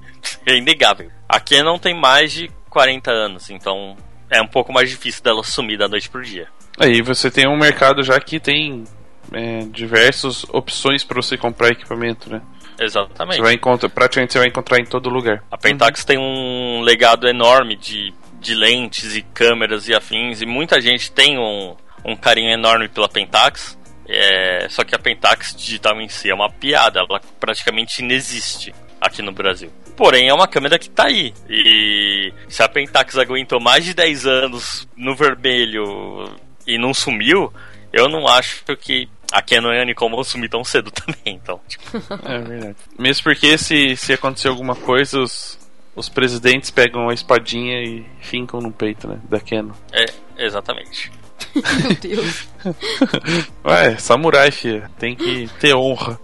É 0.45 0.55
inegável. 0.55 1.11
A 1.29 1.39
Canon 1.39 1.77
tem 1.77 1.99
mais 1.99 2.31
de 2.31 2.49
40 2.69 3.11
anos, 3.11 3.49
então 3.49 3.95
é 4.29 4.41
um 4.41 4.47
pouco 4.47 4.73
mais 4.73 4.89
difícil 4.89 5.23
dela 5.23 5.43
sumir 5.43 5.77
da 5.77 5.87
noite 5.87 6.09
pro 6.09 6.23
dia. 6.23 6.47
Aí 6.79 7.01
você 7.01 7.29
tem 7.29 7.47
um 7.47 7.57
mercado 7.57 8.01
já 8.01 8.19
que 8.19 8.39
tem 8.39 8.85
é, 9.31 9.59
diversas 9.65 10.43
opções 10.45 11.03
para 11.03 11.21
você 11.21 11.37
comprar 11.37 11.69
equipamento, 11.69 12.29
né? 12.29 12.41
Exatamente. 12.79 13.35
Você 13.35 13.41
vai 13.41 13.53
encontrar, 13.53 13.89
praticamente 13.89 14.33
você 14.33 14.39
vai 14.39 14.47
encontrar 14.47 14.79
em 14.79 14.85
todo 14.85 15.09
lugar. 15.09 15.43
A 15.51 15.57
Pentax 15.57 16.01
uhum. 16.01 16.05
tem 16.07 16.17
um 16.17 16.81
legado 16.81 17.27
enorme 17.27 17.75
de 17.75 18.13
de 18.41 18.55
lentes 18.55 19.15
e 19.15 19.21
câmeras 19.21 19.87
e 19.87 19.93
afins, 19.93 20.41
e 20.41 20.45
muita 20.47 20.81
gente 20.81 21.11
tem 21.11 21.37
um, 21.37 21.75
um 22.03 22.15
carinho 22.15 22.51
enorme 22.51 22.89
pela 22.89 23.07
Pentax. 23.07 23.77
É, 24.13 24.67
só 24.69 24.83
que 24.83 24.93
a 24.93 24.99
Pentax 24.99 25.55
digital 25.55 25.99
em 26.01 26.09
si 26.09 26.29
é 26.29 26.35
uma 26.35 26.49
piada, 26.49 26.99
ela 26.99 27.21
praticamente 27.39 28.01
inexiste 28.01 28.75
aqui 28.99 29.21
no 29.21 29.31
Brasil. 29.31 29.71
Porém, 29.95 30.27
é 30.27 30.33
uma 30.33 30.47
câmera 30.47 30.77
que 30.77 30.89
tá 30.89 31.05
aí. 31.05 31.33
E 31.49 32.33
se 32.49 32.61
a 32.61 32.67
Pentax 32.67 33.17
aguentou 33.17 33.61
mais 33.61 33.85
de 33.85 33.93
10 33.93 34.25
anos 34.25 34.87
no 34.97 35.15
vermelho 35.15 36.29
e 36.67 36.77
não 36.77 36.93
sumiu, 36.93 37.53
eu 37.93 38.09
não 38.09 38.27
acho 38.27 38.63
que 38.77 39.07
a 39.31 39.41
Canon 39.41 39.71
e 39.71 39.79
a 39.79 39.85
Nikon 39.85 40.09
vão 40.09 40.23
sumir 40.23 40.49
tão 40.49 40.63
cedo 40.63 40.91
também, 40.91 41.35
então. 41.35 41.61
Tipo. 41.67 41.97
É 42.25 42.39
verdade. 42.39 42.75
Mesmo 42.99 43.23
porque 43.23 43.57
se, 43.57 43.95
se 43.95 44.11
acontecer 44.11 44.49
alguma 44.49 44.75
coisa, 44.75 45.19
os, 45.21 45.57
os 45.95 46.09
presidentes 46.09 46.69
pegam 46.69 47.09
a 47.09 47.13
espadinha 47.13 47.81
e 47.81 48.05
fincam 48.19 48.59
no 48.59 48.71
peito, 48.71 49.07
né? 49.07 49.19
Da 49.29 49.39
Canon. 49.39 49.73
É, 49.93 50.05
exatamente. 50.37 51.11
Meu 51.55 51.95
Deus. 51.95 52.47
Ué, 53.65 53.97
samurai, 53.97 54.51
filha. 54.51 54.89
Tem 54.99 55.15
que 55.15 55.49
ter 55.59 55.75
honra. 55.75 56.19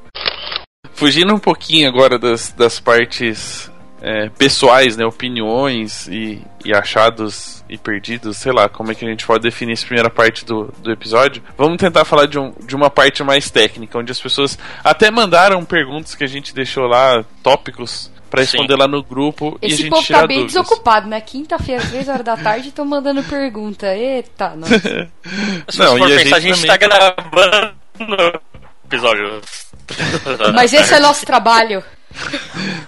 Fugindo 0.94 1.34
um 1.34 1.40
pouquinho 1.40 1.88
agora 1.88 2.18
das, 2.18 2.52
das 2.52 2.80
partes 2.80 3.72
é, 4.02 4.30
pessoais, 4.30 4.98
né? 4.98 5.06
Opiniões 5.06 6.08
e, 6.08 6.42
e 6.64 6.74
achados 6.74 7.64
e 7.70 7.78
perdidos, 7.78 8.38
sei 8.38 8.52
lá, 8.52 8.70
como 8.70 8.92
é 8.92 8.96
que 8.96 9.06
a 9.06 9.10
gente 9.10 9.26
pode 9.26 9.44
definir 9.44 9.74
essa 9.74 9.86
primeira 9.86 10.10
parte 10.10 10.46
do, 10.46 10.74
do 10.82 10.92
episódio. 10.92 11.44
Vamos 11.58 11.78
tentar 11.78 12.06
falar 12.06 12.26
de, 12.28 12.40
um, 12.40 12.54
de 12.66 12.76
uma 12.76 12.90
parte 12.90 13.24
mais 13.24 13.50
técnica, 13.50 13.98
onde 13.98 14.12
as 14.12 14.20
pessoas 14.20 14.58
até 14.84 15.12
mandaram 15.12 15.64
perguntas 15.66 16.16
que 16.16 16.24
a 16.24 16.28
gente 16.28 16.54
deixou 16.54 16.86
lá, 16.86 17.24
tópicos 17.44 18.12
Pra 18.38 18.44
responder 18.44 18.74
Sim. 18.74 18.80
lá 18.80 18.88
no 18.88 19.04
grupo 19.04 19.58
Esse 19.62 19.72
e 19.72 19.74
a 19.74 19.78
gente 19.78 19.90
povo 19.90 20.08
tá 20.08 20.28
bem 20.28 20.42
dúvidas. 20.42 20.64
desocupado, 20.64 21.08
né? 21.08 21.20
Quinta-feira, 21.22 21.84
3 21.84 22.10
horas 22.10 22.26
da 22.26 22.38
tarde, 22.38 22.70
estão 22.70 22.86
mandando 22.86 23.24
pergunta. 23.24 23.88
Eita, 23.96 24.54
não. 24.56 24.68
Se 24.68 25.80
não, 25.80 25.98
e 25.98 26.04
a, 26.04 26.18
gente, 26.20 26.34
a 26.34 26.40
gente 26.40 26.62
também... 26.62 26.68
tá 26.68 26.78
gravando 26.78 28.42
episódio. 28.86 29.42
Mas 30.54 30.74
esse 30.74 30.94
é 30.94 31.00
nosso 31.00 31.26
trabalho. 31.26 31.84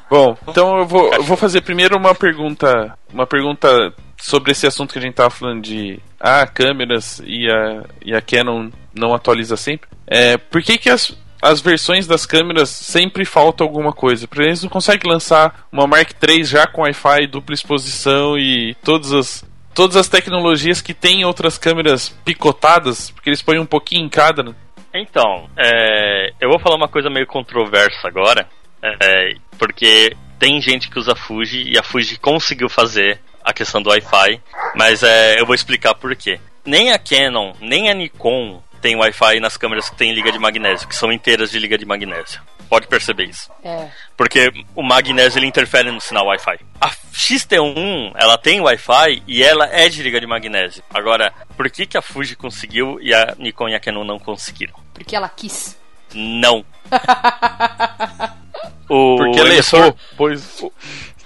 Bom, 0.10 0.38
então 0.47 0.80
eu 0.80 0.86
vou, 0.86 1.14
eu 1.14 1.24
vou 1.24 1.38
fazer 1.38 1.62
primeiro 1.62 1.97
uma 1.97 2.14
pergunta. 2.14 2.95
Uma 3.12 3.26
pergunta 3.26 3.91
sobre 4.18 4.52
esse 4.52 4.68
assunto 4.68 4.93
que 4.93 5.00
a 5.00 5.02
gente 5.02 5.16
tava 5.16 5.30
falando 5.30 5.62
de 5.62 6.00
ah, 6.20 6.45
câmeras 6.45 7.22
e 7.26 7.50
a, 7.50 7.84
e 8.06 8.14
a 8.16 8.22
Canon 8.22 8.70
não 8.93 9.14
atualiza 9.14 9.56
sempre. 9.58 9.89
É, 10.06 10.38
por 10.38 10.62
que, 10.62 10.78
que 10.78 10.89
as, 10.89 11.16
as 11.42 11.62
versões 11.62 12.06
das 12.06 12.26
câmeras 12.26 12.70
sempre 12.70 13.26
falta 13.26 13.64
alguma 13.64 13.94
coisa. 13.94 14.28
Porque 14.28 14.44
eles 14.44 14.64
não 14.64 14.70
conseguem 14.70 15.12
lançar 15.12 15.68
uma 15.72 15.88
Mark 15.88 16.12
III 16.12 16.44
já 16.44 16.68
com 16.68 16.82
Wi-Fi, 16.82 17.28
dupla 17.28 17.54
exposição 17.54 18.38
e 18.38 18.76
todas 18.84 19.14
as, 19.14 19.46
todas 19.74 19.96
as 19.96 20.08
tecnologias 20.08 20.82
que 20.82 20.94
tem 20.94 21.24
outras 21.26 21.58
câmeras 21.58 22.10
picotadas, 22.26 23.12
porque 23.12 23.30
eles 23.30 23.42
põem 23.42 23.60
um 23.60 23.66
pouquinho 23.66 24.06
em 24.06 24.10
cada. 24.10 24.44
Né? 24.44 24.54
Então, 24.94 25.50
é, 25.58 26.34
eu 26.40 26.50
vou 26.50 26.60
falar 26.60 26.76
uma 26.76 26.88
coisa 26.88 27.10
meio 27.10 27.28
controversa 27.28 28.08
agora, 28.08 28.48
é, 28.82 29.36
porque 29.58 30.16
tem 30.38 30.60
gente 30.62 30.90
que 30.90 31.00
usa 31.00 31.16
Fuji 31.16 31.72
e 31.72 31.78
a 31.78 31.84
Fuji 31.84 32.18
conseguiu 32.18 32.70
fazer 32.70 33.20
a 33.44 33.54
questão 33.54 33.82
do 33.82 33.90
Wi-Fi, 33.90 34.42
mas 34.76 35.04
é, 35.04 35.40
eu 35.40 35.46
vou 35.46 35.56
explicar 35.56 35.94
por 35.96 36.16
quê. 36.16 36.40
Nem 36.66 36.92
a 36.92 37.00
Canon, 37.00 37.54
nem 37.62 37.90
a 37.90 37.94
Nikon 37.94 38.62
tem 38.80 38.96
Wi-Fi 38.96 39.40
nas 39.40 39.58
câmeras 39.58 39.90
que 39.90 39.96
tem 39.96 40.14
liga 40.14 40.32
de 40.32 40.40
magnésio, 40.40 40.88
que 40.88 40.96
são 40.96 41.12
inteiras 41.12 41.52
de 41.52 41.60
liga 41.60 41.78
de 41.78 41.86
magnésio. 41.86 42.42
Pode 42.70 42.88
perceber 42.88 43.26
isso. 43.26 43.52
É. 43.64 43.90
Porque 44.16 44.52
o 44.76 44.84
magnésio 44.84 45.40
ele 45.40 45.48
interfere 45.48 45.92
no 45.92 46.00
sinal 46.00 46.28
Wi-Fi. 46.28 46.60
A 46.80 46.92
XT1, 47.12 48.14
ela 48.16 48.38
tem 48.38 48.62
Wi-Fi 48.62 49.24
e 49.28 49.44
ela 49.44 49.66
é 49.68 49.90
de 49.90 50.04
liga 50.04 50.22
de 50.22 50.28
magnésio. 50.28 50.84
Agora, 50.94 51.34
por 51.58 51.70
que, 51.70 51.88
que 51.88 51.98
a 51.98 52.02
Fuji 52.02 52.36
conseguiu 52.36 53.00
e 53.02 53.14
a 53.14 53.36
Nikon 53.40 53.70
e 53.70 53.76
a 53.76 53.80
Canon 53.80 54.04
não 54.04 54.20
conseguiram? 54.20 54.76
Porque 54.94 55.16
ela 55.16 55.30
quis. 55.30 55.80
Não. 56.14 56.64
o 58.88 59.18
Porque 59.18 59.40
ela 59.40 59.50
emissor, 59.50 59.96
pois... 60.16 60.62
O, 60.62 60.72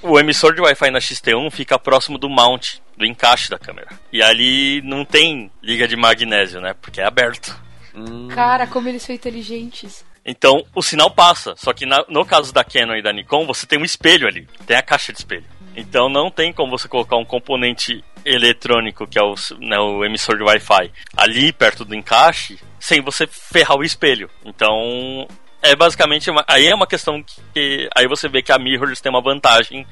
o 0.03 0.19
emissor 0.19 0.53
de 0.53 0.61
Wi-Fi 0.61 0.91
na 0.91 0.99
XT1 0.99 1.51
fica 1.51 1.79
próximo 1.79 2.17
do 2.17 2.29
mount 2.29 2.82
do 2.97 3.05
encaixe 3.05 3.49
da 3.49 3.57
câmera. 3.57 3.89
E 4.11 4.21
ali 4.21 4.81
não 4.83 5.03
tem 5.03 5.51
liga 5.61 5.87
de 5.87 5.95
magnésio, 5.95 6.61
né? 6.61 6.73
Porque 6.73 7.01
é 7.01 7.05
aberto. 7.05 7.59
Hum. 7.95 8.27
Cara, 8.29 8.67
como 8.67 8.89
eles 8.89 9.03
são 9.03 9.13
inteligentes. 9.13 10.05
Então 10.25 10.65
o 10.73 10.81
sinal 10.81 11.11
passa, 11.11 11.53
só 11.57 11.73
que 11.73 11.85
na, 11.85 12.03
no 12.07 12.25
caso 12.25 12.53
da 12.53 12.63
Canon 12.63 12.95
e 12.95 13.01
da 13.01 13.11
Nikon, 13.11 13.45
você 13.45 13.67
tem 13.67 13.77
um 13.77 13.83
espelho 13.83 14.27
ali, 14.27 14.47
tem 14.65 14.77
a 14.77 14.81
caixa 14.81 15.11
de 15.11 15.19
espelho. 15.19 15.45
Então 15.75 16.07
não 16.07 16.29
tem 16.29 16.53
como 16.53 16.77
você 16.77 16.87
colocar 16.87 17.17
um 17.17 17.25
componente 17.25 18.03
eletrônico, 18.23 19.07
que 19.07 19.19
é 19.19 19.23
o, 19.23 19.35
né, 19.59 19.77
o 19.79 20.05
emissor 20.05 20.37
de 20.37 20.43
Wi-Fi, 20.43 20.91
ali 21.17 21.51
perto 21.51 21.83
do 21.83 21.95
encaixe, 21.95 22.57
sem 22.79 23.01
você 23.01 23.27
ferrar 23.27 23.77
o 23.77 23.83
espelho. 23.83 24.29
Então 24.45 25.27
é 25.61 25.75
basicamente 25.75 26.29
uma, 26.29 26.43
aí 26.47 26.67
é 26.67 26.75
uma 26.75 26.87
questão 26.87 27.23
que 27.53 27.89
aí 27.95 28.07
você 28.07 28.29
vê 28.29 28.41
que 28.41 28.51
a 28.51 28.59
mirrorless 28.59 29.01
tem 29.01 29.09
uma 29.09 29.21
vantagem 29.21 29.85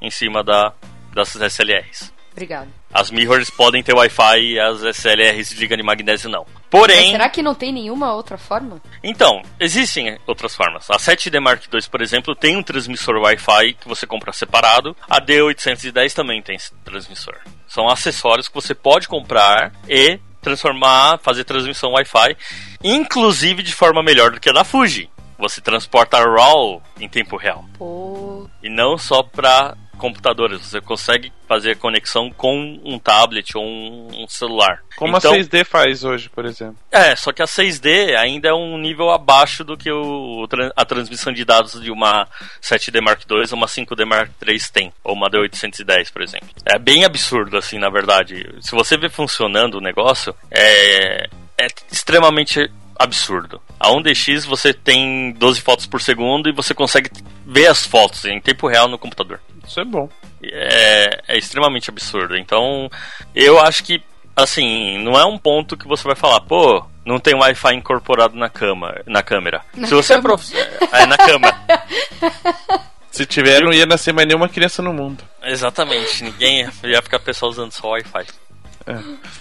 em 0.00 0.10
cima 0.10 0.44
da, 0.44 0.72
das 1.14 1.34
SLRs. 1.34 2.12
Obrigado. 2.32 2.68
As 2.92 3.10
mirrors 3.10 3.50
podem 3.50 3.82
ter 3.82 3.94
Wi-Fi 3.94 4.40
e 4.40 4.60
as 4.60 4.82
SLRs 4.82 5.50
de 5.50 5.56
liga 5.56 5.76
de 5.76 5.82
magnésio 5.82 6.28
não. 6.28 6.46
Porém. 6.70 7.02
Mas 7.02 7.10
será 7.10 7.28
que 7.28 7.42
não 7.42 7.54
tem 7.54 7.72
nenhuma 7.72 8.14
outra 8.14 8.38
forma? 8.38 8.80
Então, 9.02 9.42
existem 9.60 10.18
outras 10.26 10.54
formas. 10.54 10.90
A 10.90 10.96
7D 10.96 11.38
Mark 11.40 11.62
II, 11.72 11.80
por 11.90 12.00
exemplo, 12.00 12.34
tem 12.34 12.56
um 12.56 12.62
transmissor 12.62 13.16
Wi-Fi 13.16 13.74
que 13.74 13.88
você 13.88 14.06
compra 14.06 14.32
separado. 14.32 14.96
A 15.08 15.20
D810 15.20 16.14
também 16.14 16.42
tem 16.42 16.56
esse 16.56 16.72
transmissor. 16.84 17.36
São 17.68 17.88
acessórios 17.88 18.48
que 18.48 18.54
você 18.54 18.74
pode 18.74 19.06
comprar 19.06 19.72
e 19.88 20.18
transformar, 20.40 21.18
fazer 21.22 21.44
transmissão 21.44 21.92
Wi-Fi, 21.92 22.36
inclusive 22.82 23.62
de 23.62 23.74
forma 23.74 24.02
melhor 24.02 24.32
do 24.32 24.40
que 24.40 24.50
a 24.50 24.52
da 24.52 24.64
Fuji. 24.64 25.08
Você 25.38 25.60
transporta 25.60 26.18
RAW 26.18 26.82
em 27.00 27.08
tempo 27.08 27.36
real. 27.36 27.64
Pô. 27.78 28.48
E 28.62 28.68
não 28.68 28.96
só 28.96 29.22
para 29.22 29.76
computadores. 30.02 30.60
Você 30.62 30.80
consegue 30.80 31.32
fazer 31.46 31.76
conexão 31.76 32.28
com 32.28 32.80
um 32.84 32.98
tablet 32.98 33.56
ou 33.56 33.64
um, 33.64 34.26
celular. 34.26 34.82
Como 34.96 35.16
então, 35.16 35.32
a 35.32 35.36
6D 35.36 35.64
faz 35.64 36.02
hoje, 36.02 36.28
por 36.28 36.44
exemplo. 36.44 36.76
É, 36.90 37.14
só 37.14 37.32
que 37.32 37.40
a 37.40 37.44
6D 37.44 38.16
ainda 38.16 38.48
é 38.48 38.52
um 38.52 38.76
nível 38.78 39.10
abaixo 39.10 39.62
do 39.62 39.76
que 39.76 39.92
o, 39.92 40.48
a 40.74 40.84
transmissão 40.84 41.32
de 41.32 41.44
dados 41.44 41.80
de 41.80 41.92
uma 41.92 42.26
7D 42.60 43.00
Mark 43.00 43.22
II 43.30 43.38
ou 43.38 43.56
uma 43.56 43.66
5D 43.66 44.04
Mark 44.04 44.30
III 44.44 44.58
tem, 44.72 44.92
ou 45.04 45.14
uma 45.14 45.30
D810, 45.30 46.12
por 46.12 46.22
exemplo. 46.22 46.48
É 46.66 46.78
bem 46.80 47.04
absurdo, 47.04 47.56
assim, 47.56 47.78
na 47.78 47.88
verdade. 47.88 48.44
Se 48.60 48.72
você 48.72 48.96
vê 48.96 49.08
funcionando 49.08 49.76
o 49.76 49.80
negócio, 49.80 50.34
é, 50.50 51.28
é 51.60 51.66
extremamente 51.92 52.68
absurdo. 52.98 53.60
A 53.78 53.88
1DX 53.90 54.46
você 54.46 54.72
tem 54.72 55.32
12 55.32 55.60
fotos 55.60 55.86
por 55.86 56.00
segundo 56.00 56.48
e 56.48 56.52
você 56.52 56.74
consegue 56.74 57.10
ver 57.46 57.66
as 57.66 57.86
fotos 57.86 58.24
em 58.24 58.40
tempo 58.40 58.66
real 58.66 58.88
no 58.88 58.98
computador. 58.98 59.40
Isso 59.66 59.80
é 59.80 59.84
bom. 59.84 60.08
É, 60.42 61.22
é 61.28 61.38
extremamente 61.38 61.90
absurdo. 61.90 62.36
Então, 62.36 62.90
eu 63.34 63.60
acho 63.60 63.84
que, 63.84 64.02
assim, 64.36 64.98
não 64.98 65.18
é 65.18 65.24
um 65.24 65.38
ponto 65.38 65.76
que 65.76 65.86
você 65.86 66.04
vai 66.04 66.16
falar, 66.16 66.40
pô, 66.40 66.84
não 67.04 67.18
tem 67.18 67.34
Wi-Fi 67.34 67.74
incorporado 67.74 68.36
na, 68.36 68.48
cama, 68.48 68.94
na 69.06 69.22
câmera. 69.22 69.62
Na 69.74 69.86
Se 69.86 69.94
você 69.94 70.14
cama. 70.14 70.20
é 70.20 70.22
prof... 70.22 70.56
É, 70.92 71.06
na 71.06 71.16
cama. 71.16 71.48
Se 73.10 73.26
tiver, 73.26 73.60
não 73.60 73.72
ia 73.72 73.84
nascer 73.84 74.12
mais 74.12 74.26
nenhuma 74.26 74.48
criança 74.48 74.80
no 74.80 74.92
mundo. 74.92 75.22
Exatamente. 75.42 76.24
Ninguém 76.24 76.66
ia 76.84 77.02
ficar 77.02 77.18
pessoal 77.18 77.50
usando 77.50 77.70
só 77.70 77.88
Wi-Fi. 77.90 78.26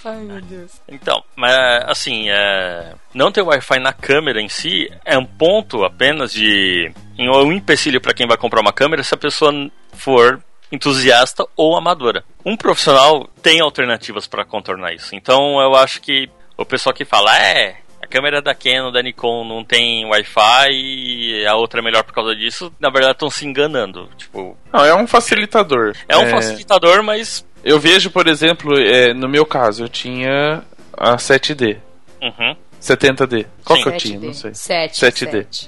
Ai, 0.05 0.21
meu 0.21 0.41
Deus. 0.41 0.81
Então, 0.87 1.23
mas 1.35 1.53
assim, 1.87 2.29
é... 2.29 2.93
não 3.13 3.31
ter 3.31 3.41
Wi-Fi 3.41 3.79
na 3.79 3.93
câmera 3.93 4.41
em 4.41 4.49
si 4.49 4.91
é 5.05 5.17
um 5.17 5.25
ponto 5.25 5.83
apenas 5.83 6.31
de. 6.33 6.91
um 7.17 7.51
empecilho 7.51 8.01
para 8.01 8.13
quem 8.13 8.27
vai 8.27 8.37
comprar 8.37 8.61
uma 8.61 8.73
câmera 8.73 9.03
se 9.03 9.13
a 9.13 9.17
pessoa 9.17 9.51
for 9.93 10.41
entusiasta 10.71 11.45
ou 11.55 11.75
amadora. 11.75 12.23
Um 12.45 12.55
profissional 12.55 13.27
tem 13.41 13.59
alternativas 13.59 14.27
para 14.27 14.45
contornar 14.45 14.93
isso. 14.93 15.15
Então 15.15 15.59
eu 15.59 15.75
acho 15.75 16.01
que 16.01 16.29
o 16.57 16.65
pessoal 16.65 16.93
que 16.93 17.03
fala, 17.03 17.37
é, 17.37 17.77
a 18.01 18.07
câmera 18.07 18.41
da 18.41 18.55
Canon, 18.55 18.91
da 18.91 19.01
Nikon 19.01 19.43
não 19.45 19.63
tem 19.63 20.05
Wi-Fi 20.05 20.69
e 20.71 21.45
a 21.45 21.55
outra 21.55 21.81
é 21.81 21.83
melhor 21.83 22.03
por 22.03 22.13
causa 22.13 22.35
disso, 22.35 22.73
na 22.79 22.89
verdade 22.89 23.13
estão 23.13 23.29
se 23.29 23.45
enganando. 23.45 24.09
Tipo, 24.17 24.57
Não, 24.71 24.85
é 24.85 24.95
um 24.95 25.05
facilitador. 25.05 25.95
é 26.07 26.17
um 26.17 26.29
facilitador, 26.29 27.03
mas. 27.03 27.45
Eu 27.63 27.79
vejo, 27.79 28.09
por 28.09 28.27
exemplo, 28.27 28.77
é, 28.79 29.13
no 29.13 29.29
meu 29.29 29.45
caso, 29.45 29.83
eu 29.83 29.89
tinha 29.89 30.63
a 30.97 31.15
7D. 31.17 31.77
Uhum. 32.21 32.55
70D. 32.81 33.45
Qual 33.63 33.77
Sim. 33.77 33.83
que 33.83 33.89
eu 33.89 33.97
tinha? 33.97 34.19
Não 34.19 34.33
sei. 34.33 34.53
7. 34.53 34.99
7D. 34.99 35.67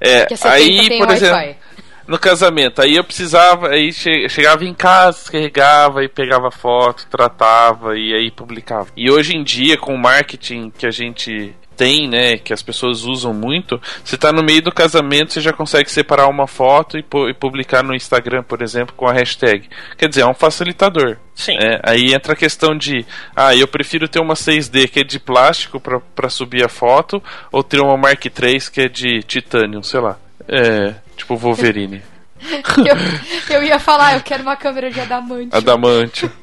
É, 0.00 0.26
Que 0.26 0.34
a 0.34 0.36
70 0.36 0.54
aí, 0.54 0.88
tem 0.88 0.98
por 0.98 1.08
Wi-Fi. 1.08 1.24
exemplo, 1.26 1.54
no 2.06 2.18
casamento, 2.18 2.80
aí 2.82 2.96
eu 2.96 3.04
precisava, 3.04 3.68
aí 3.70 3.92
che- 3.92 4.28
chegava 4.28 4.64
em 4.64 4.74
casa, 4.74 5.18
descarregava 5.18 6.04
e 6.04 6.08
pegava 6.08 6.50
foto, 6.50 7.06
tratava 7.10 7.96
e 7.98 8.14
aí 8.14 8.30
publicava. 8.30 8.88
E 8.96 9.10
hoje 9.10 9.36
em 9.36 9.42
dia, 9.42 9.76
com 9.76 9.94
o 9.94 9.98
marketing 9.98 10.70
que 10.70 10.86
a 10.86 10.90
gente 10.90 11.54
tem, 11.76 12.08
né, 12.08 12.36
que 12.38 12.52
as 12.52 12.62
pessoas 12.62 13.02
usam 13.04 13.34
muito, 13.34 13.80
você 14.04 14.16
tá 14.16 14.32
no 14.32 14.44
meio 14.44 14.62
do 14.62 14.70
casamento, 14.70 15.32
você 15.32 15.40
já 15.40 15.52
consegue 15.52 15.90
separar 15.90 16.28
uma 16.28 16.46
foto 16.46 16.96
e, 16.96 17.02
pu- 17.02 17.28
e 17.28 17.34
publicar 17.34 17.82
no 17.82 17.92
Instagram, 17.96 18.44
por 18.44 18.62
exemplo, 18.62 18.94
com 18.96 19.08
a 19.08 19.12
hashtag. 19.12 19.68
Quer 19.98 20.08
dizer, 20.08 20.20
é 20.22 20.26
um 20.26 20.34
facilitador. 20.34 21.16
Sim. 21.34 21.56
É, 21.58 21.80
aí 21.82 22.14
entra 22.14 22.34
a 22.34 22.36
questão 22.36 22.78
de, 22.78 23.04
ah, 23.34 23.56
eu 23.56 23.66
prefiro 23.66 24.06
ter 24.06 24.20
uma 24.20 24.34
6D 24.34 24.86
que 24.88 25.00
é 25.00 25.02
de 25.02 25.18
plástico 25.18 25.80
pra 26.14 26.28
subir 26.28 26.64
a 26.64 26.68
foto, 26.68 27.20
ou 27.50 27.64
ter 27.64 27.80
uma 27.80 27.96
Mark 27.96 28.24
III 28.24 28.60
que 28.72 28.82
é 28.82 28.88
de 28.88 29.20
titânio, 29.24 29.82
sei 29.82 29.98
lá. 29.98 30.16
É, 30.48 30.94
tipo 31.16 31.36
Wolverine, 31.36 32.02
Eu, 33.48 33.56
eu 33.56 33.62
ia 33.64 33.78
falar, 33.78 34.14
eu 34.14 34.20
quero 34.20 34.42
uma 34.42 34.56
câmera 34.56 34.90
de 34.90 35.00
adamante. 35.00 35.54
adamantio. 35.56 36.30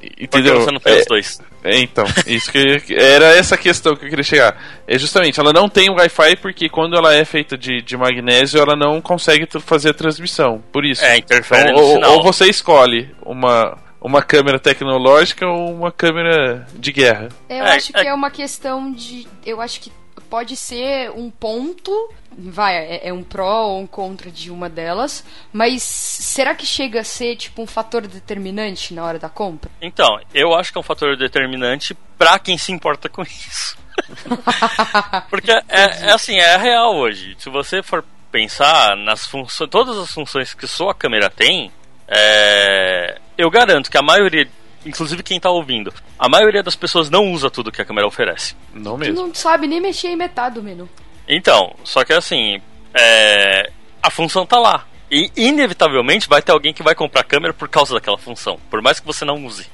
Porque 0.00 0.24
Entendeu? 0.24 0.60
você 0.60 0.70
não 0.70 0.80
tem 0.80 0.92
É, 0.94 0.98
os 1.00 1.06
dois. 1.06 1.40
é, 1.64 1.78
então, 1.78 2.04
isso 2.26 2.52
que 2.52 2.94
era 2.94 3.34
essa 3.36 3.56
questão 3.56 3.96
que 3.96 4.04
eu 4.04 4.10
queria 4.10 4.22
chegar. 4.24 4.82
É 4.86 4.98
justamente, 4.98 5.40
ela 5.40 5.50
não 5.52 5.66
tem 5.66 5.88
o 5.88 5.94
Wi-Fi 5.94 6.36
porque 6.36 6.68
quando 6.68 6.94
ela 6.94 7.14
é 7.14 7.24
feita 7.24 7.56
de, 7.56 7.80
de 7.80 7.96
magnésio, 7.96 8.60
ela 8.60 8.76
não 8.76 9.00
consegue 9.00 9.46
fazer 9.60 9.90
a 9.90 9.94
transmissão. 9.94 10.62
Por 10.70 10.84
isso. 10.84 11.02
É, 11.02 11.16
interfere 11.16 11.70
Então, 11.70 11.76
no 11.76 11.82
ou, 11.88 11.94
sinal. 11.94 12.12
ou 12.16 12.22
você 12.22 12.44
escolhe 12.46 13.14
uma, 13.24 13.78
uma 13.98 14.20
câmera 14.22 14.58
tecnológica 14.58 15.46
ou 15.46 15.72
uma 15.74 15.90
câmera 15.90 16.66
de 16.74 16.92
guerra. 16.92 17.28
Eu 17.48 17.56
É, 17.64 17.76
acho 17.76 17.90
que 17.92 17.98
é- 18.00 18.08
é 18.08 18.14
uma 18.14 18.30
questão 18.30 18.92
de. 18.92 19.26
Eu 19.46 19.58
acho 19.62 19.80
que 19.80 19.90
pode 20.24 20.56
ser 20.56 21.10
um 21.10 21.30
ponto. 21.30 22.12
Vai, 22.36 22.76
é, 22.76 23.08
é 23.08 23.12
um 23.12 23.22
pró 23.22 23.66
ou 23.68 23.80
um 23.80 23.86
contra 23.86 24.30
de 24.30 24.50
uma 24.50 24.68
delas. 24.68 25.24
Mas 25.52 25.82
será 25.82 26.54
que 26.54 26.66
chega 26.66 27.00
a 27.00 27.04
ser, 27.04 27.36
tipo, 27.36 27.62
um 27.62 27.66
fator 27.66 28.06
determinante 28.06 28.92
na 28.92 29.04
hora 29.04 29.18
da 29.18 29.28
compra? 29.28 29.70
Então, 29.80 30.18
eu 30.32 30.54
acho 30.54 30.72
que 30.72 30.78
é 30.78 30.80
um 30.80 30.84
fator 30.84 31.16
determinante 31.16 31.96
pra 32.18 32.38
quem 32.38 32.58
se 32.58 32.72
importa 32.72 33.08
com 33.08 33.22
isso. 33.22 33.76
Porque 35.30 35.50
é, 35.50 35.62
é 35.68 36.12
assim, 36.12 36.36
é 36.38 36.56
real 36.56 36.96
hoje. 36.96 37.36
Se 37.38 37.48
você 37.48 37.82
for 37.82 38.04
pensar 38.32 38.96
nas 38.96 39.24
funções, 39.26 39.70
todas 39.70 39.96
as 39.96 40.10
funções 40.10 40.54
que 40.54 40.66
sua 40.66 40.92
câmera 40.92 41.30
tem, 41.30 41.70
é, 42.08 43.18
eu 43.38 43.50
garanto 43.50 43.90
que 43.90 43.96
a 43.96 44.02
maioria, 44.02 44.48
inclusive 44.84 45.22
quem 45.22 45.40
tá 45.40 45.50
ouvindo, 45.50 45.92
a 46.18 46.28
maioria 46.28 46.62
das 46.62 46.76
pessoas 46.76 47.10
não 47.10 47.32
usa 47.32 47.50
tudo 47.50 47.72
que 47.72 47.80
a 47.82 47.84
câmera 47.84 48.06
oferece. 48.06 48.54
Não 48.72 48.92
Tu 48.92 48.98
mesmo. 48.98 49.26
não 49.26 49.34
sabe 49.34 49.66
nem 49.66 49.80
mexer 49.80 50.08
em 50.08 50.16
metade 50.16 50.56
do 50.56 50.62
menu. 50.62 50.88
Então, 51.28 51.74
só 51.84 52.04
que 52.04 52.12
assim, 52.12 52.60
é, 52.92 53.70
a 54.02 54.10
função 54.10 54.44
tá 54.46 54.58
lá. 54.58 54.86
E 55.10 55.30
inevitavelmente 55.36 56.28
vai 56.28 56.42
ter 56.42 56.52
alguém 56.52 56.72
que 56.72 56.82
vai 56.82 56.94
comprar 56.94 57.20
a 57.20 57.24
câmera 57.24 57.54
por 57.54 57.68
causa 57.68 57.94
daquela 57.94 58.18
função, 58.18 58.58
por 58.70 58.82
mais 58.82 58.98
que 58.98 59.06
você 59.06 59.24
não 59.24 59.44
use. 59.44 59.66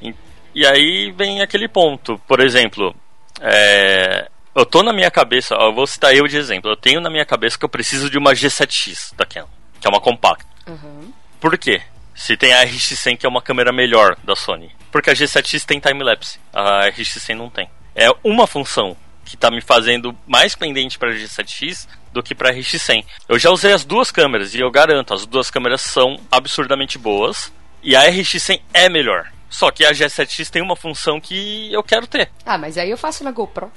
E, 0.00 0.14
e 0.54 0.66
aí 0.66 1.12
vem 1.12 1.42
aquele 1.42 1.68
ponto, 1.68 2.18
por 2.26 2.40
exemplo, 2.40 2.94
é, 3.40 4.28
eu 4.54 4.64
tô 4.64 4.82
na 4.82 4.92
minha 4.92 5.10
cabeça, 5.10 5.54
ó, 5.58 5.68
eu 5.68 5.74
vou 5.74 5.86
citar 5.86 6.14
eu 6.14 6.26
de 6.26 6.36
exemplo, 6.36 6.70
eu 6.70 6.76
tenho 6.76 7.00
na 7.00 7.10
minha 7.10 7.26
cabeça 7.26 7.58
que 7.58 7.64
eu 7.64 7.68
preciso 7.68 8.08
de 8.08 8.16
uma 8.16 8.32
G7X 8.32 9.14
da 9.14 9.26
Canon, 9.26 9.48
que 9.80 9.86
é 9.86 9.90
uma 9.90 10.00
compacta. 10.00 10.46
Uhum. 10.66 11.12
Por 11.38 11.58
quê? 11.58 11.82
Se 12.16 12.36
tem 12.36 12.52
a 12.52 12.64
RX100 12.64 13.18
que 13.18 13.26
é 13.26 13.28
uma 13.28 13.42
câmera 13.42 13.72
melhor 13.72 14.16
da 14.24 14.34
Sony. 14.34 14.70
Porque 14.90 15.10
a 15.10 15.12
G7X 15.12 15.64
tem 15.64 15.78
time-lapse, 15.78 16.40
a 16.52 16.88
RX100 16.88 17.36
não 17.36 17.50
tem. 17.50 17.68
É 17.94 18.08
uma 18.24 18.46
função 18.46 18.96
que 19.24 19.36
tá 19.36 19.50
me 19.50 19.60
fazendo 19.60 20.16
mais 20.26 20.54
pendente 20.54 20.98
para 20.98 21.10
a 21.10 21.14
G7X 21.14 21.86
do 22.12 22.22
que 22.22 22.34
para 22.34 22.50
a 22.50 22.52
RX100. 22.54 23.04
Eu 23.28 23.38
já 23.38 23.50
usei 23.50 23.72
as 23.72 23.84
duas 23.84 24.10
câmeras 24.10 24.54
e 24.54 24.60
eu 24.60 24.70
garanto, 24.70 25.12
as 25.12 25.26
duas 25.26 25.50
câmeras 25.50 25.82
são 25.82 26.18
absurdamente 26.32 26.96
boas 26.98 27.52
e 27.82 27.94
a 27.94 28.10
RX100 28.10 28.60
é 28.72 28.88
melhor. 28.88 29.30
Só 29.50 29.70
que 29.70 29.84
a 29.84 29.92
G7X 29.92 30.48
tem 30.50 30.62
uma 30.62 30.74
função 30.74 31.20
que 31.20 31.72
eu 31.72 31.82
quero 31.82 32.06
ter, 32.06 32.30
Ah, 32.44 32.58
mas 32.58 32.76
aí 32.78 32.90
eu 32.90 32.96
faço 32.96 33.22
na 33.22 33.30
GoPro. 33.30 33.70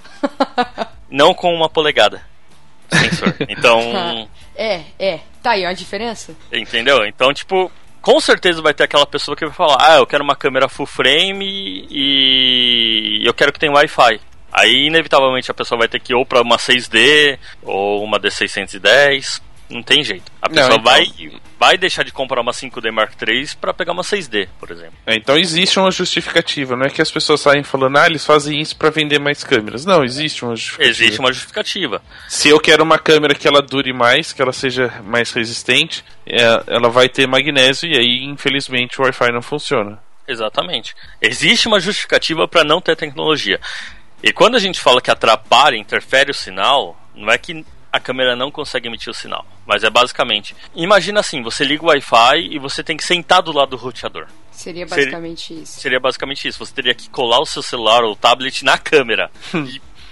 não 1.09 1.33
com 1.33 1.53
uma 1.53 1.69
polegada 1.69 2.21
sensor. 2.89 3.35
Então, 3.47 4.27
é, 4.55 4.81
é. 4.97 5.19
Tá 5.43 5.51
aí, 5.51 5.65
ó, 5.65 5.69
a 5.69 5.73
diferença? 5.73 6.35
Entendeu? 6.51 7.05
Então, 7.05 7.33
tipo, 7.33 7.71
com 8.01 8.19
certeza 8.19 8.61
vai 8.61 8.73
ter 8.73 8.83
aquela 8.83 9.05
pessoa 9.05 9.35
que 9.35 9.45
vai 9.45 9.53
falar: 9.53 9.77
Ah, 9.79 9.97
eu 9.97 10.07
quero 10.07 10.23
uma 10.23 10.35
câmera 10.35 10.69
full 10.69 10.85
frame 10.85 11.87
e 11.89 13.21
eu 13.25 13.33
quero 13.33 13.51
que 13.51 13.59
tenha 13.59 13.71
Wi-Fi. 13.71 14.19
Aí, 14.51 14.87
inevitavelmente, 14.87 15.51
a 15.51 15.53
pessoa 15.53 15.77
vai 15.77 15.87
ter 15.87 15.99
que 15.99 16.11
ir 16.11 16.15
ou 16.15 16.25
pra 16.25 16.41
uma 16.41 16.57
6D 16.57 17.37
ou 17.61 18.03
uma 18.03 18.19
D610. 18.19 19.41
Não 19.69 19.83
tem 19.83 20.03
jeito. 20.03 20.31
A 20.41 20.49
Não, 20.49 20.55
pessoa 20.55 20.73
então- 20.79 20.83
vai, 20.83 21.05
vai 21.59 21.77
deixar 21.77 22.03
de 22.03 22.11
comprar 22.11 22.41
uma 22.41 22.51
5D 22.51 22.89
Mark 22.91 23.13
III 23.21 23.49
pra 23.61 23.71
pegar 23.73 23.91
uma 23.91 24.01
6D, 24.03 24.49
por 24.59 24.71
exemplo. 24.71 24.93
É, 25.05 25.15
então 25.15 25.37
existe 25.37 25.77
uma 25.79 25.91
justificativa, 25.91 26.75
não 26.75 26.87
é 26.87 26.89
que 26.89 27.01
as 27.01 27.11
pessoas 27.11 27.39
saem 27.41 27.61
falando, 27.63 27.97
ah, 27.97 28.07
eles 28.07 28.25
fazem 28.25 28.59
isso 28.59 28.75
pra 28.75 28.89
vender 28.89 29.19
mais 29.19 29.43
câmeras. 29.43 29.85
Não, 29.85 30.03
existe 30.03 30.43
uma 30.43 30.55
justificativa. 30.55 30.89
Existe 30.91 31.19
uma 31.19 31.31
justificativa. 31.31 32.01
Se 32.27 32.49
eu 32.49 32.59
quero 32.59 32.83
uma 32.83 32.97
câmera 32.97 33.35
que 33.35 33.47
ela 33.47 33.61
dure 33.61 33.93
mais, 33.93 34.33
que 34.33 34.41
ela 34.41 34.51
seja 34.53 34.91
mais 35.03 35.31
resistente, 35.31 36.03
é, 36.25 36.41
ela 36.67 36.89
vai 36.89 37.07
ter 37.07 37.27
magnésio 37.27 37.87
e 37.91 37.95
aí, 37.95 38.23
infelizmente, 38.23 38.99
o 38.99 39.03
Wi-Fi 39.03 39.31
não 39.31 39.41
funciona. 39.43 39.99
Exatamente. 40.27 40.95
Existe 41.21 41.67
uma 41.67 41.79
justificativa 41.79 42.47
para 42.47 42.63
não 42.63 42.81
ter 42.81 42.95
tecnologia. 42.95 43.59
E 44.23 44.31
quando 44.33 44.55
a 44.55 44.59
gente 44.59 44.79
fala 44.79 45.01
que 45.01 45.09
atrapalha, 45.11 45.75
interfere 45.77 46.31
o 46.31 46.33
sinal, 46.35 46.99
não 47.15 47.31
é 47.31 47.37
que 47.37 47.65
a 47.91 47.99
câmera 47.99 48.35
não 48.35 48.51
consegue 48.51 48.87
emitir 48.87 49.09
o 49.09 49.13
sinal, 49.13 49.45
mas 49.65 49.83
é 49.83 49.89
basicamente, 49.89 50.55
imagina 50.75 51.19
assim, 51.19 51.41
você 51.41 51.63
liga 51.63 51.83
o 51.83 51.87
Wi-Fi 51.87 52.47
e 52.51 52.59
você 52.59 52.83
tem 52.83 52.95
que 52.97 53.03
sentar 53.03 53.41
do 53.41 53.51
lado 53.51 53.71
do 53.71 53.77
roteador. 53.77 54.27
Seria 54.51 54.85
Seria- 54.87 55.05
basicamente 55.05 55.53
isso. 55.61 55.79
Seria 55.79 55.99
basicamente 56.01 56.47
isso. 56.47 56.59
Você 56.59 56.73
teria 56.73 56.93
que 56.93 57.09
colar 57.09 57.39
o 57.39 57.45
seu 57.45 57.61
celular 57.63 58.03
ou 58.03 58.13
tablet 58.15 58.63
na 58.65 58.77
câmera. 58.77 59.31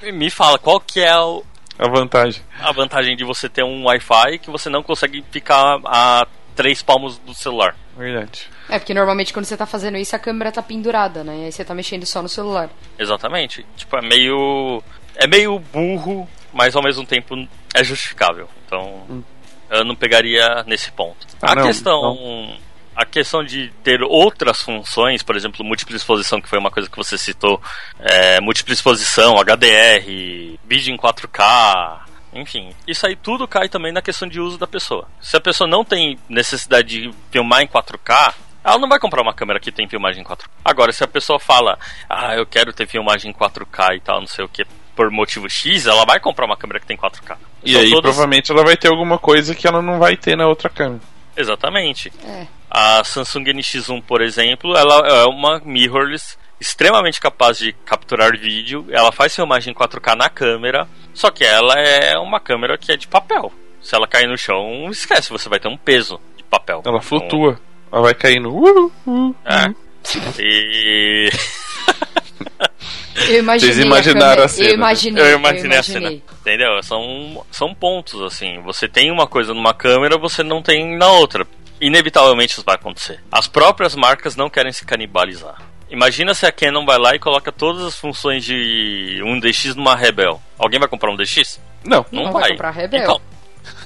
e 0.02 0.12
me 0.12 0.30
fala 0.30 0.58
qual 0.58 0.80
que 0.80 1.02
é 1.02 1.18
o- 1.18 1.44
A 1.78 1.88
vantagem. 1.90 2.42
a 2.60 2.72
vantagem 2.72 3.16
de 3.18 3.26
você 3.26 3.50
ter 3.50 3.64
um 3.64 3.86
Wi-Fi 3.86 4.40
que 4.40 4.50
você 4.50 4.70
não 4.70 4.82
consegue 4.82 5.24
ficar 5.32 5.80
a 5.86 6.26
três 6.56 6.82
palmos 6.82 7.18
do 7.20 7.34
celular. 7.34 7.76
Verdade. 7.98 8.48
É, 8.70 8.80
porque 8.80 8.94
normalmente 8.94 9.34
quando 9.34 9.46
você 9.46 9.58
tá 9.58 9.66
fazendo 9.66 9.98
isso, 9.98 10.16
a 10.16 10.20
câmera 10.20 10.52
tá 10.52 10.62
pendurada, 10.62 11.24
né? 11.24 11.40
E 11.40 11.46
aí 11.46 11.52
você 11.52 11.66
tá 11.66 11.74
mexendo 11.76 12.06
só 12.06 12.22
no 12.22 12.30
celular. 12.30 12.70
Exatamente. 12.98 13.66
Tipo, 13.76 13.98
é 13.98 14.02
meio. 14.02 14.82
É 15.16 15.28
meio 15.28 15.58
burro, 15.60 16.28
mas 16.54 16.76
ao 16.76 16.84
mesmo 16.84 17.06
tempo 17.06 17.36
é 17.74 17.84
justificável. 17.84 18.50
Então, 18.66 19.24
eu 19.70 19.84
não 19.84 19.96
pegaria 19.96 20.64
nesse 20.66 20.92
ponto. 20.92 21.28
Ah, 21.42 21.52
a 21.52 21.56
não, 21.56 21.64
questão. 21.64 22.58
A 22.96 23.06
questão 23.06 23.44
de 23.44 23.72
ter 23.84 24.02
outras 24.02 24.60
funções, 24.60 25.22
por 25.22 25.36
exemplo, 25.36 25.64
múltipla 25.64 25.96
exposição, 25.96 26.42
que 26.42 26.50
foi 26.50 26.58
uma 26.58 26.72
coisa 26.72 26.90
que 26.90 26.98
você 26.98 27.16
citou, 27.16 27.62
é, 28.00 28.42
múltipla 28.42 28.74
exposição, 28.74 29.36
HDR, 29.36 30.58
vídeo 30.68 30.92
em 30.92 30.98
4K, 30.98 32.08
enfim, 32.34 32.74
isso 32.88 33.06
aí 33.06 33.16
tudo 33.16 33.48
cai 33.48 33.70
também 33.70 33.92
na 33.92 34.02
questão 34.02 34.28
de 34.28 34.40
uso 34.40 34.58
da 34.58 34.66
pessoa. 34.66 35.08
Se 35.22 35.38
a 35.38 35.42
pessoa 35.42 35.68
não 35.68 35.86
tem 35.86 36.18
necessidade 36.28 37.02
de 37.02 37.12
filmar 37.32 37.62
em 37.62 37.68
4K, 37.68 38.34
ela 38.64 38.78
não 38.78 38.90
vai 38.90 39.00
comprar 39.00 39.22
uma 39.22 39.34
câmera 39.34 39.60
que 39.60 39.72
tem 39.72 39.88
filmagem 39.88 40.22
em 40.22 40.26
4K. 40.26 40.46
Agora, 40.64 40.92
se 40.92 41.04
a 41.04 41.08
pessoa 41.08 41.40
fala, 41.40 41.80
ah, 42.10 42.36
eu 42.36 42.46
quero 42.46 42.74
ter 42.74 42.88
filmagem 42.88 43.32
em 43.32 43.34
4K 43.34 43.96
e 43.96 44.00
tal, 44.02 44.20
não 44.20 44.28
sei 44.28 44.44
o 44.44 44.50
que, 44.50 44.66
por 44.98 45.12
motivo 45.12 45.48
X, 45.48 45.86
ela 45.86 46.04
vai 46.06 46.20
comprar 46.20 46.46
uma 46.48 46.58
câmera 46.58 46.80
que 46.80 46.88
tem 46.88 46.98
4K. 46.98 47.38
E 47.64 47.72
São 47.74 47.82
aí, 47.82 47.90
todas- 47.92 48.02
provavelmente, 48.02 48.52
ela 48.52 48.64
vai 48.64 48.76
ter 48.76 48.88
alguma 48.90 49.20
coisa 49.20 49.54
que 49.54 49.68
ela 49.68 49.82
não 49.82 50.00
vai 50.00 50.18
ter 50.18 50.36
na 50.36 50.48
outra 50.48 50.70
câmera. 50.70 51.02
Exatamente. 51.38 52.12
É. 52.26 52.48
A 52.70 53.04
Samsung 53.04 53.44
NX1, 53.54 54.02
por 54.02 54.22
exemplo, 54.22 54.76
ela 54.76 55.08
é 55.08 55.26
uma 55.26 55.62
mirrorless 55.64 56.36
extremamente 56.60 57.20
capaz 57.22 57.60
de 57.60 57.72
capturar 57.86 58.36
vídeo, 58.36 58.88
ela 58.90 59.12
faz 59.12 59.36
filmagem 59.36 59.72
em 59.72 59.76
4K 59.76 60.16
na 60.16 60.28
câmera, 60.28 60.88
só 61.14 61.30
que 61.30 61.44
ela 61.46 61.76
é 61.76 62.18
uma 62.18 62.40
câmera 62.40 62.76
que 62.78 62.92
é 62.92 62.98
de 62.98 63.08
papel. 63.08 63.54
Se 63.80 63.94
ela 63.96 64.08
cair 64.08 64.28
no 64.28 64.36
chão, 64.38 64.90
esquece, 64.90 65.30
você 65.30 65.48
vai 65.48 65.60
ter 65.60 65.68
um 65.68 65.78
peso 65.78 66.20
de 66.36 66.44
papel. 66.44 66.82
Ela 66.84 67.00
flutua. 67.00 67.60
Ela 67.92 68.02
vai 68.02 68.16
caindo. 68.16 68.50
Uh, 68.50 68.92
uh, 69.06 69.36
É. 69.46 69.72
E. 70.42 71.30
Eu 73.30 73.40
imaginei 73.40 73.74
Vocês 73.74 73.86
imaginaram 73.86 74.20
câmera- 74.30 74.46
a 74.46 74.48
cena, 74.48 74.66
Eu 74.66 74.70
né? 74.70 74.76
imaginei. 74.76 75.24
Eu 75.24 75.38
imaginei 75.40 75.78
a 75.78 75.84
cena. 75.84 76.12
Entendeu? 76.12 76.84
São, 76.84 77.46
são 77.52 77.74
pontos, 77.74 78.22
assim. 78.22 78.60
Você 78.62 78.88
tem 78.88 79.12
uma 79.12 79.26
coisa 79.28 79.54
numa 79.54 79.74
câmera, 79.74 80.18
você 80.18 80.44
não 80.44 80.62
tem 80.62 80.96
na 80.98 81.08
outra. 81.12 81.46
Inevitavelmente 81.82 82.54
isso 82.54 82.64
vai 82.66 82.76
acontecer. 82.76 83.20
As 83.32 83.48
próprias 83.48 83.96
marcas 83.96 84.36
não 84.36 84.50
querem 84.50 84.72
se 84.72 84.86
canibalizar. 84.86 85.62
Imagina 85.90 86.34
se 86.34 86.46
a 86.46 86.52
Canon 86.52 86.86
vai 86.86 86.98
lá 86.98 87.16
e 87.16 87.20
coloca 87.20 87.52
todas 87.52 87.82
as 87.84 87.96
funções 87.98 88.44
de 88.44 89.22
um 89.24 89.40
DX 89.40 89.74
numa 89.76 89.96
Rebel. 89.96 90.42
Alguém 90.60 90.80
vai 90.80 90.88
comprar 90.90 91.12
um 91.12 91.16
DX? 91.16 91.60
Não. 91.86 92.06
Não, 92.12 92.26
Não 92.26 92.32
vai. 92.34 92.42
vai 92.42 92.52
comprar 92.52 92.72
Rebel. 92.72 93.02
Então, 93.02 93.22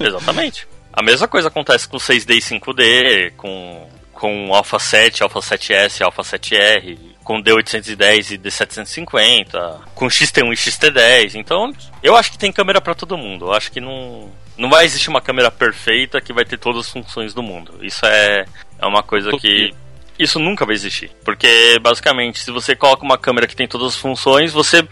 exatamente. 0.00 0.66
A 0.92 1.02
mesma 1.02 1.28
coisa 1.28 1.48
acontece 1.48 1.88
com 1.88 1.96
6D 1.98 2.34
e 2.36 2.40
5D, 2.40 3.32
com, 3.36 3.88
com 4.22 4.54
Alpha 4.54 4.78
7, 4.78 5.24
Alpha 5.24 5.40
7S, 5.40 6.00
Alpha 6.00 6.22
7R, 6.22 6.96
com 7.24 7.42
D810 7.42 8.30
e 8.30 8.38
D750, 8.38 9.80
com 9.96 10.06
XT1 10.06 10.52
e 10.52 10.54
XT10. 10.54 11.34
Então, 11.34 11.72
eu 12.00 12.14
acho 12.14 12.30
que 12.30 12.38
tem 12.38 12.52
câmera 12.52 12.80
pra 12.80 12.94
todo 12.94 13.18
mundo. 13.18 13.46
Eu 13.46 13.52
acho 13.52 13.72
que 13.72 13.80
não, 13.80 14.30
não 14.56 14.70
vai 14.70 14.84
existir 14.84 15.10
uma 15.10 15.20
câmera 15.20 15.50
perfeita 15.50 16.20
que 16.20 16.32
vai 16.32 16.44
ter 16.44 16.56
todas 16.56 16.86
as 16.86 16.92
funções 16.92 17.34
do 17.34 17.42
mundo. 17.42 17.84
Isso 17.84 18.06
é, 18.06 18.44
é 18.78 18.86
uma 18.86 19.02
coisa 19.02 19.32
que. 19.32 19.74
Isso 20.16 20.38
nunca 20.38 20.64
vai 20.64 20.76
existir. 20.76 21.10
Porque, 21.24 21.80
basicamente, 21.80 22.38
se 22.38 22.52
você 22.52 22.76
coloca 22.76 23.04
uma 23.04 23.18
câmera 23.18 23.48
que 23.48 23.56
tem 23.56 23.66
todas 23.66 23.88
as 23.88 23.96
funções, 23.96 24.52
você 24.52 24.86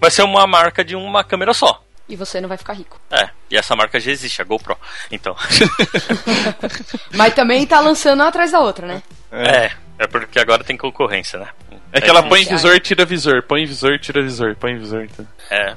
vai 0.00 0.12
ser 0.12 0.22
uma 0.22 0.46
marca 0.46 0.84
de 0.84 0.94
uma 0.94 1.24
câmera 1.24 1.52
só. 1.52 1.82
E 2.08 2.14
você 2.14 2.40
não 2.40 2.48
vai 2.48 2.56
ficar 2.56 2.72
rico. 2.74 3.00
É, 3.10 3.28
e 3.50 3.56
essa 3.56 3.74
marca 3.74 3.98
já 3.98 4.10
existe, 4.12 4.40
a 4.40 4.44
GoPro. 4.44 4.76
Então, 5.10 5.34
Mas 7.14 7.34
também 7.34 7.66
tá 7.66 7.80
lançando 7.80 8.20
uma 8.20 8.28
atrás 8.28 8.52
da 8.52 8.60
outra, 8.60 8.86
né? 8.86 9.02
é, 9.32 9.72
é 9.98 10.06
porque 10.06 10.38
agora 10.38 10.62
tem 10.62 10.76
concorrência, 10.76 11.38
né? 11.38 11.48
É 11.92 12.00
que 12.00 12.10
ela 12.10 12.22
põe 12.22 12.44
visor, 12.44 12.78
tira 12.80 13.04
visor, 13.04 13.42
põe 13.42 13.64
visor, 13.64 13.98
tira 13.98 14.22
visor, 14.22 14.54
põe 14.56 14.76
visor. 14.76 15.08
tá? 15.16 15.24
É, 15.50 15.74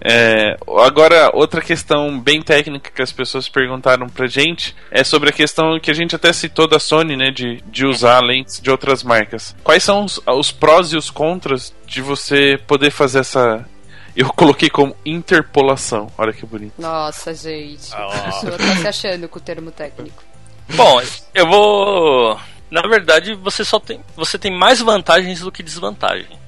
É, 0.00 0.56
agora, 0.84 1.30
outra 1.32 1.60
questão 1.62 2.20
bem 2.20 2.42
técnica 2.42 2.90
que 2.94 3.02
as 3.02 3.12
pessoas 3.12 3.48
perguntaram 3.48 4.08
pra 4.08 4.26
gente 4.26 4.76
é 4.90 5.02
sobre 5.02 5.30
a 5.30 5.32
questão 5.32 5.80
que 5.80 5.90
a 5.90 5.94
gente 5.94 6.14
até 6.14 6.32
citou 6.32 6.68
da 6.68 6.78
Sony, 6.78 7.16
né, 7.16 7.30
de, 7.30 7.62
de 7.66 7.86
usar 7.86 8.20
lentes 8.20 8.60
de 8.60 8.70
outras 8.70 9.02
marcas. 9.02 9.56
Quais 9.64 9.82
são 9.82 10.04
os, 10.04 10.20
os 10.26 10.52
prós 10.52 10.92
e 10.92 10.96
os 10.96 11.10
contras 11.10 11.74
de 11.86 12.02
você 12.02 12.58
poder 12.66 12.90
fazer 12.90 13.20
essa. 13.20 13.64
Eu 14.16 14.32
coloquei 14.32 14.70
como 14.70 14.96
interpolação. 15.04 16.10
Olha 16.16 16.32
que 16.32 16.46
bonito. 16.46 16.72
Nossa, 16.78 17.34
gente. 17.34 17.92
Ah. 17.92 18.06
A 18.06 18.22
pessoa 18.32 18.58
tá 18.58 18.76
se 18.76 18.88
achando 18.88 19.28
com 19.28 19.38
o 19.38 19.42
termo 19.42 19.70
técnico. 19.70 20.24
Bom, 20.70 21.00
eu 21.34 21.46
vou. 21.46 22.40
Na 22.70 22.82
verdade, 22.82 23.34
você 23.34 23.64
só 23.64 23.78
tem. 23.78 24.00
Você 24.16 24.38
tem 24.38 24.56
mais 24.56 24.80
vantagens 24.80 25.40
do 25.40 25.52
que 25.52 25.62
desvantagem. 25.62 26.38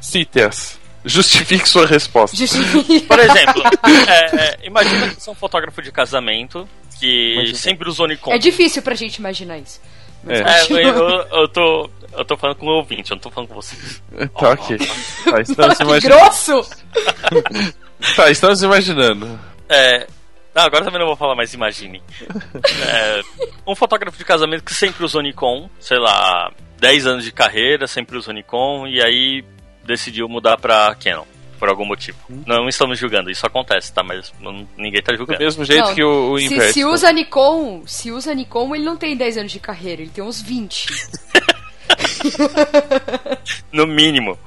Cite-as. 0.00 0.78
Justifique 1.04 1.68
sua 1.68 1.86
resposta. 1.86 2.36
Justifica. 2.36 3.06
Por 3.06 3.18
exemplo, 3.18 3.62
é, 4.08 4.36
é, 4.36 4.58
imagina 4.64 5.08
que 5.08 5.20
você 5.20 5.30
é 5.30 5.32
um 5.32 5.36
fotógrafo 5.36 5.80
de 5.80 5.90
casamento 5.92 6.68
que 6.98 7.34
Imagina. 7.34 7.58
sempre 7.58 7.88
usou 7.88 8.06
Nikon. 8.06 8.32
É 8.32 8.38
difícil 8.38 8.82
pra 8.82 8.94
gente 8.94 9.16
imaginar 9.16 9.58
isso. 9.58 9.80
É. 10.28 10.40
É, 10.40 10.60
continua. 10.60 11.28
eu, 11.30 11.40
eu 11.40 11.48
tô. 11.48 11.90
Eu 12.12 12.24
tô 12.24 12.36
falando 12.36 12.56
com 12.56 12.66
o 12.66 12.76
ouvinte, 12.76 13.10
eu 13.10 13.14
não 13.16 13.22
tô 13.22 13.30
falando 13.30 13.48
com 13.48 13.54
você. 13.54 13.76
Tá, 14.38 14.50
ok. 14.50 14.78
Tá, 14.78 15.40
estamos 15.40 15.76
que 15.76 15.82
imaginando. 15.82 16.00
grosso! 16.22 16.70
Tá, 18.14 18.30
estamos 18.30 18.62
imaginando. 18.62 19.40
É. 19.68 20.06
Não, 20.54 20.62
agora 20.64 20.84
também 20.84 20.98
não 21.00 21.06
vou 21.06 21.16
falar 21.16 21.34
mais 21.34 21.52
imagine. 21.54 22.02
É, 22.88 23.20
um 23.66 23.74
fotógrafo 23.74 24.16
de 24.18 24.24
casamento 24.24 24.64
que 24.64 24.74
sempre 24.74 25.04
usou 25.04 25.20
Nikon, 25.22 25.68
sei 25.80 25.98
lá, 25.98 26.50
10 26.78 27.06
anos 27.06 27.24
de 27.24 27.32
carreira, 27.32 27.86
sempre 27.86 28.16
usou 28.18 28.32
Nikon, 28.34 28.86
e 28.86 29.02
aí 29.02 29.44
decidiu 29.84 30.28
mudar 30.28 30.56
pra 30.58 30.94
Canon, 30.96 31.24
por 31.58 31.68
algum 31.68 31.84
motivo. 31.86 32.18
Não 32.46 32.68
estamos 32.68 32.98
julgando, 32.98 33.30
isso 33.30 33.46
acontece, 33.46 33.92
tá? 33.92 34.02
Mas 34.02 34.32
não- 34.40 34.66
ninguém 34.76 35.02
tá 35.02 35.12
Do 35.12 35.18
julgando. 35.18 35.38
mesmo 35.40 35.64
jeito 35.64 35.86
Não, 35.88 35.94
que 35.94 36.04
o, 36.04 36.32
o 36.32 36.38
Se, 36.38 36.44
inverte. 36.46 36.72
se 36.74 36.84
usa 36.84 37.12
Nikon, 37.12 37.82
se 37.86 38.10
usa 38.10 38.34
Nikon, 38.34 38.74
ele 38.74 38.84
não 38.84 38.96
tem 38.96 39.16
10 39.16 39.38
anos 39.38 39.52
de 39.52 39.60
carreira, 39.60 40.02
ele 40.02 40.10
tem 40.10 40.22
uns 40.24 40.40
20. 40.42 40.86
No 43.72 43.86
mínimo. 43.86 44.38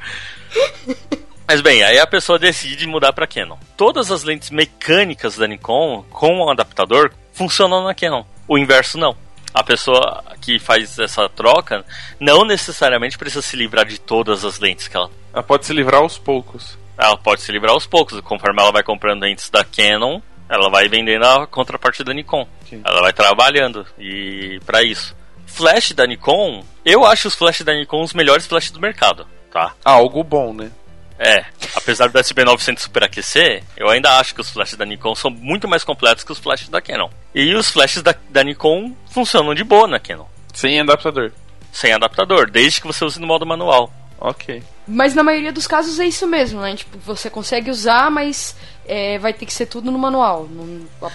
Mas 1.48 1.62
bem, 1.62 1.84
aí 1.84 2.00
a 2.00 2.06
pessoa 2.06 2.38
decide 2.38 2.86
mudar 2.86 3.12
pra 3.12 3.26
Canon. 3.26 3.58
Todas 3.76 4.12
as 4.12 4.24
lentes 4.24 4.50
mecânicas 4.52 5.36
da 5.36 5.48
Nikon 5.48 6.04
com 6.10 6.40
o 6.40 6.50
adaptador 6.50 7.12
funcionam 7.34 7.84
na 7.84 7.96
Canon. 7.96 8.24
O 8.48 8.58
inverso 8.58 8.98
não. 8.98 9.16
A 9.54 9.64
pessoa 9.64 10.24
que 10.42 10.60
faz 10.60 11.00
essa 11.00 11.28
troca 11.28 11.84
não 12.20 12.46
necessariamente 12.46 13.18
precisa 13.18 13.42
se 13.42 13.56
livrar 13.58 13.86
de 13.86 14.00
todas 14.00 14.46
as 14.46 14.60
lentes 14.60 14.88
que 14.88 14.96
ela. 14.96 15.10
Ela 15.34 15.42
pode 15.42 15.66
se 15.66 15.74
livrar 15.74 16.02
aos 16.02 16.18
poucos. 16.18 16.78
Ela 16.98 17.18
pode 17.18 17.42
se 17.42 17.52
livrar 17.52 17.74
aos 17.74 17.88
poucos. 17.88 18.20
Conforme 18.22 18.62
ela 18.62 18.72
vai 18.72 18.84
comprando 18.84 19.22
lentes 19.22 19.50
da 19.50 19.64
Canon, 19.64 20.22
ela 20.48 20.70
vai 20.70 20.88
vendendo 20.88 21.26
a 21.26 21.48
contraparte 21.48 22.04
da 22.04 22.14
Nikon. 22.14 22.48
Ok. 22.62 22.82
Ela 22.84 23.02
vai 23.02 23.14
trabalhando 23.14 23.86
e 23.98 24.60
para 24.66 24.84
isso. 24.84 25.16
Flash 25.52 25.92
da 25.92 26.06
Nikon, 26.08 26.64
eu 26.86 27.06
acho 27.06 27.28
os 27.28 27.36
flashes 27.36 27.66
da 27.66 27.74
Nikon 27.74 28.02
os 28.04 28.14
melhores 28.14 28.46
flashes 28.48 28.72
do 28.72 28.80
mercado, 28.80 29.28
tá? 29.52 29.74
Algo 29.84 30.24
bom, 30.24 30.54
né? 30.54 30.72
É, 31.18 31.44
apesar 31.76 32.08
do 32.08 32.18
SB900 32.18 32.80
superaquecer, 32.80 33.62
eu 33.76 33.90
ainda 33.90 34.18
acho 34.20 34.34
que 34.34 34.40
os 34.40 34.50
flashes 34.50 34.78
da 34.78 34.86
Nikon 34.86 35.14
são 35.16 35.30
muito 35.30 35.68
mais 35.68 35.84
completos 35.84 36.24
que 36.24 36.32
os 36.32 36.40
flashes 36.40 36.70
da 36.70 36.80
Canon. 36.82 37.10
E 37.36 37.54
os 37.56 37.70
flashes 37.70 38.02
da, 38.02 38.16
da 38.30 38.42
Nikon 38.44 38.96
funcionam 39.12 39.54
de 39.54 39.64
boa 39.66 39.86
na 39.86 40.00
Canon, 40.00 40.26
Sem 40.54 40.80
adaptador. 40.80 41.32
sem 41.74 41.92
adaptador, 41.92 42.50
desde 42.50 42.80
que 42.80 42.88
você 42.88 43.04
use 43.04 43.20
no 43.20 43.28
modo 43.28 43.46
manual. 43.46 43.92
Ok. 44.20 44.62
Mas 44.88 45.14
na 45.16 45.24
maioria 45.24 45.52
dos 45.54 45.66
casos 45.68 46.00
é 46.00 46.06
isso 46.06 46.28
mesmo, 46.28 46.60
né? 46.62 46.76
Tipo, 46.76 46.98
você 47.00 47.30
consegue 47.30 47.70
usar, 47.72 48.10
mas 48.12 48.56
é, 48.86 49.18
vai 49.20 49.32
ter 49.34 49.46
que 49.46 49.54
ser 49.54 49.66
tudo 49.68 49.90
no 49.92 49.98
manual. 50.00 50.48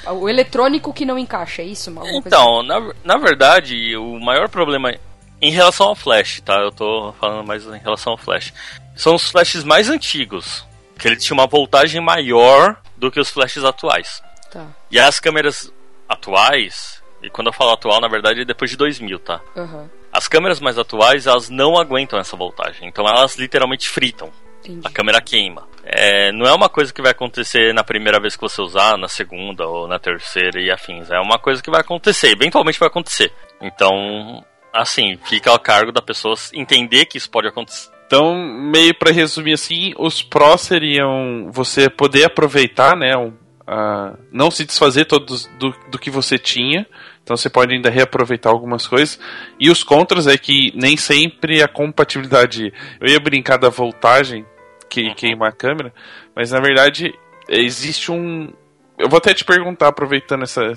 A- 0.07 0.13
o 0.13 0.29
eletrônico 0.29 0.93
que 0.93 1.05
não 1.05 1.19
encaixa, 1.19 1.61
é 1.63 1.67
isso? 1.67 1.93
Então, 2.15 2.63
na, 2.63 2.93
na 3.05 3.17
verdade, 3.19 3.97
o 3.97 4.19
maior 4.21 4.49
problema 4.49 4.95
em 5.43 5.51
relação 5.51 5.89
ao 5.89 5.95
flash, 5.95 6.41
tá? 6.41 6.55
Eu 6.61 6.71
tô 6.73 7.13
falando 7.21 7.47
mais 7.47 7.67
em 7.67 7.79
relação 7.79 8.13
ao 8.13 8.19
flash. 8.19 8.55
São 8.97 9.15
os 9.17 9.31
flashes 9.31 9.65
mais 9.65 9.91
antigos, 9.91 10.65
que 10.99 11.07
eles 11.09 11.23
tinham 11.23 11.39
uma 11.39 11.47
voltagem 11.47 12.01
maior 12.01 12.77
do 12.97 13.11
que 13.11 13.21
os 13.21 13.29
flashes 13.29 13.65
atuais. 13.65 14.23
assim? 14.23 14.51
Tá. 14.53 14.67
E 14.91 14.99
as 14.99 15.19
câmeras 15.21 15.71
atuais, 16.09 17.03
e 17.23 17.29
quando 17.29 17.49
eu 17.49 17.53
falo 17.53 17.73
atual, 17.73 18.01
na 18.01 18.09
verdade 18.09 18.43
é 18.43 18.45
depois 18.45 18.71
de 18.71 18.77
2000, 18.77 19.19
tá? 19.19 19.41
Aham. 19.57 19.91
As 20.15 20.29
câmeras 20.29 20.61
mais 20.61 20.79
atuais, 20.79 21.27
elas 21.27 21.51
não 21.51 21.77
aguentam 21.77 22.19
essa 22.19 22.37
voltagem. 22.37 22.89
Então 22.89 23.05
elas 23.05 23.37
literalmente 23.37 23.89
fritam. 23.89 24.31
Entendi. 24.61 24.81
A 24.85 24.91
câmera 24.91 25.21
queima. 25.21 25.67
É, 25.83 26.33
não 26.33 26.47
é 26.47 26.55
uma 26.55 26.69
coisa 26.69 26.93
que 26.93 27.03
vai 27.03 27.11
acontecer 27.11 27.75
na 27.75 27.85
primeira 27.85 28.21
vez 28.21 28.35
que 28.35 28.41
você 28.41 28.63
usar, 28.63 28.97
na 28.97 29.09
segunda 29.09 29.67
ou 29.67 29.87
na 29.87 29.99
terceira 29.99 30.61
e 30.61 30.71
afins. 30.71 31.11
É 31.11 31.19
uma 31.19 31.39
coisa 31.39 31.63
que 31.63 31.71
vai 31.71 31.81
acontecer, 31.81 32.29
eventualmente 32.29 32.79
vai 32.79 32.89
acontecer. 32.89 33.33
Então, 33.61 34.43
assim, 34.73 35.19
fica 35.25 35.51
ao 35.51 35.59
cargo 35.59 35.93
da 35.93 36.01
pessoa 36.01 36.35
entender 36.55 37.05
que 37.07 37.19
isso 37.19 37.31
pode 37.31 37.49
acontecer. 37.49 37.91
Então, 38.07 38.35
meio 38.35 38.95
pra 38.97 39.13
resumir 39.13 39.55
assim, 39.55 39.93
os 39.99 40.23
prós 40.23 40.63
seriam 40.63 41.51
você 41.51 41.91
poder 41.91 42.25
aproveitar, 42.25 42.97
né? 42.97 43.17
um, 43.17 43.33
a- 43.67 44.15
não 44.33 44.51
se 44.51 44.65
desfazer 44.65 45.05
todos 45.07 45.47
do, 45.59 45.75
do 45.91 45.99
que 45.99 46.11
você 46.11 46.39
tinha. 46.39 46.87
Então 47.23 47.37
você 47.37 47.49
pode 47.49 47.75
ainda 47.75 47.89
reaproveitar 47.89 48.51
algumas 48.51 48.87
coisas. 48.87 49.19
E 49.59 49.71
os 49.71 49.83
contras 49.83 50.27
é 50.27 50.37
que 50.37 50.73
nem 50.75 50.97
sempre 50.97 51.63
a 51.63 51.69
compatibilidade. 51.69 52.73
Eu 53.01 53.09
ia 53.09 53.19
brincar 53.21 53.57
da 53.57 53.71
voltagem 53.71 54.45
que 54.91 55.15
queima 55.15 55.49
a 55.49 55.53
câmera, 55.53 55.93
mas 56.37 56.51
na 56.51 56.61
verdade 56.61 57.13
existe 57.49 58.13
um. 58.13 58.53
Eu 58.99 59.09
vou 59.09 59.17
até 59.19 59.35
te 59.35 59.45
perguntar, 59.45 59.89
aproveitando 59.89 60.43
essa. 60.45 60.73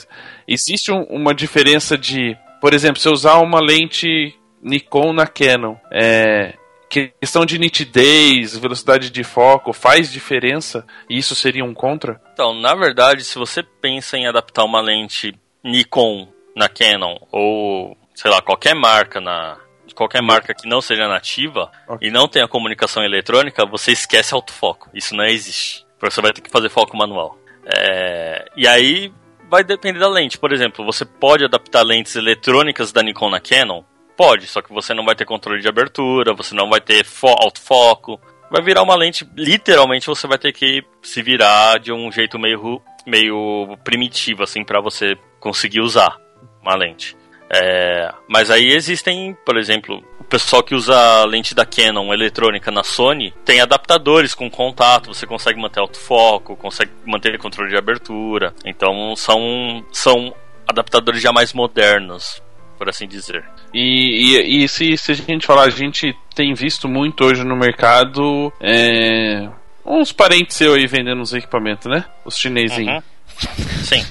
Existe 0.47 0.91
um- 0.91 1.03
uma 1.03 1.33
diferença 1.35 1.97
de. 1.97 2.35
Por 2.61 2.73
exemplo, 2.73 2.99
se 2.99 3.07
eu 3.07 3.13
usar 3.13 3.35
uma 3.39 3.59
lente 3.61 4.33
Nikon 4.63 5.13
na 5.13 5.27
Canon, 5.27 5.75
é, 5.91 6.53
questão 6.89 7.45
de 7.45 7.57
nitidez, 7.59 8.57
velocidade 8.57 9.09
de 9.09 9.23
foco, 9.23 9.73
faz 9.73 10.11
diferença? 10.11 10.85
E 11.09 11.17
isso 11.17 11.35
seria 11.35 11.63
um 11.63 11.73
contra? 11.73 12.21
Então, 12.33 12.53
na 12.53 12.73
verdade, 12.75 13.23
se 13.23 13.37
você 13.37 13.61
pensa 13.61 14.17
em 14.17 14.27
adaptar 14.27 14.63
uma 14.63 14.81
lente 14.81 15.33
Nikon 15.63 16.27
na 16.55 16.67
Canon 16.67 17.17
ou, 17.31 17.97
sei 18.15 18.31
lá, 18.31 18.41
qualquer 18.41 18.75
marca 18.75 19.21
na 19.21 19.57
qualquer 19.95 20.21
marca 20.21 20.53
que 20.53 20.67
não 20.69 20.79
seja 20.79 21.07
nativa 21.07 21.71
Ok. 21.87 22.07
e 22.07 22.11
não 22.11 22.27
tenha 22.27 22.47
comunicação 22.47 23.03
eletrônica, 23.03 23.65
você 23.65 23.91
esquece 23.91 24.31
autofoco. 24.31 24.91
Isso 24.93 25.15
não 25.15 25.25
existe. 25.25 25.87
Você 25.99 26.21
vai 26.21 26.31
ter 26.31 26.41
que 26.41 26.51
fazer 26.51 26.69
foco 26.69 26.95
manual. 26.95 27.35
É, 27.65 28.45
e 28.55 28.67
aí 28.67 29.11
vai 29.49 29.63
depender 29.63 29.97
da 29.97 30.07
lente. 30.07 30.37
Por 30.37 30.53
exemplo, 30.53 30.85
você 30.85 31.03
pode 31.03 31.43
adaptar 31.43 31.81
lentes 31.81 32.15
eletrônicas 32.15 32.91
da 32.91 33.01
Nikon 33.01 33.31
na 33.31 33.39
Canon 33.39 33.83
Pode, 34.17 34.47
só 34.47 34.63
que 34.63 34.73
você 34.73 34.95
não 34.95 35.05
vai 35.05 35.15
ter 35.15 35.25
controle 35.25 35.61
de 35.61 35.67
abertura, 35.67 36.33
você 36.33 36.55
não 36.55 36.67
vai 36.67 36.81
ter 36.81 37.05
fo 37.05 37.27
autofoco. 37.27 38.19
Vai 38.49 38.63
virar 38.63 38.81
uma 38.81 38.95
lente, 38.95 39.29
literalmente 39.35 40.07
você 40.07 40.25
vai 40.25 40.39
ter 40.39 40.51
que 40.51 40.83
se 41.03 41.21
virar 41.21 41.79
de 41.79 41.91
um 41.91 42.11
jeito 42.11 42.39
meio, 42.39 42.81
meio 43.05 43.77
primitivo, 43.83 44.41
assim, 44.41 44.63
para 44.63 44.81
você 44.81 45.15
conseguir 45.39 45.81
usar 45.81 46.17
uma 46.61 46.75
lente. 46.75 47.15
É, 47.49 48.11
mas 48.27 48.49
aí 48.49 48.67
existem, 48.71 49.37
por 49.45 49.55
exemplo, 49.55 50.03
o 50.19 50.23
pessoal 50.23 50.63
que 50.63 50.75
usa 50.75 51.23
lente 51.25 51.53
da 51.53 51.65
Canon 51.65 52.13
eletrônica 52.13 52.71
na 52.71 52.83
Sony 52.83 53.33
tem 53.45 53.61
adaptadores 53.61 54.33
com 54.33 54.49
contato, 54.49 55.13
você 55.13 55.25
consegue 55.25 55.59
manter 55.59 55.79
autofoco, 55.79 56.57
consegue 56.57 56.91
manter 57.05 57.37
controle 57.37 57.69
de 57.69 57.77
abertura. 57.77 58.53
Então 58.65 59.15
são, 59.15 59.85
são 59.93 60.33
adaptadores 60.67 61.21
já 61.21 61.31
mais 61.31 61.53
modernos, 61.53 62.41
por 62.77 62.89
assim 62.89 63.07
dizer. 63.07 63.45
E, 63.73 64.35
e, 64.35 64.63
e 64.63 64.67
se, 64.67 64.97
se, 64.97 65.11
a 65.11 65.15
gente 65.15 65.45
falar, 65.45 65.63
a 65.63 65.69
gente 65.69 66.15
tem 66.33 66.53
visto 66.53 66.87
muito 66.87 67.23
hoje 67.23 67.43
no 67.43 67.55
mercado 67.55 68.51
é, 68.61 69.47
uns 69.85 70.11
parentes 70.11 70.57
seus 70.57 70.75
aí 70.75 70.87
vendendo 70.87 71.21
os 71.21 71.33
equipamentos, 71.33 71.87
né? 71.87 72.05
Os 72.25 72.37
chinesinhos. 72.37 73.03
Uhum. 73.03 73.65
Sim. 73.83 74.05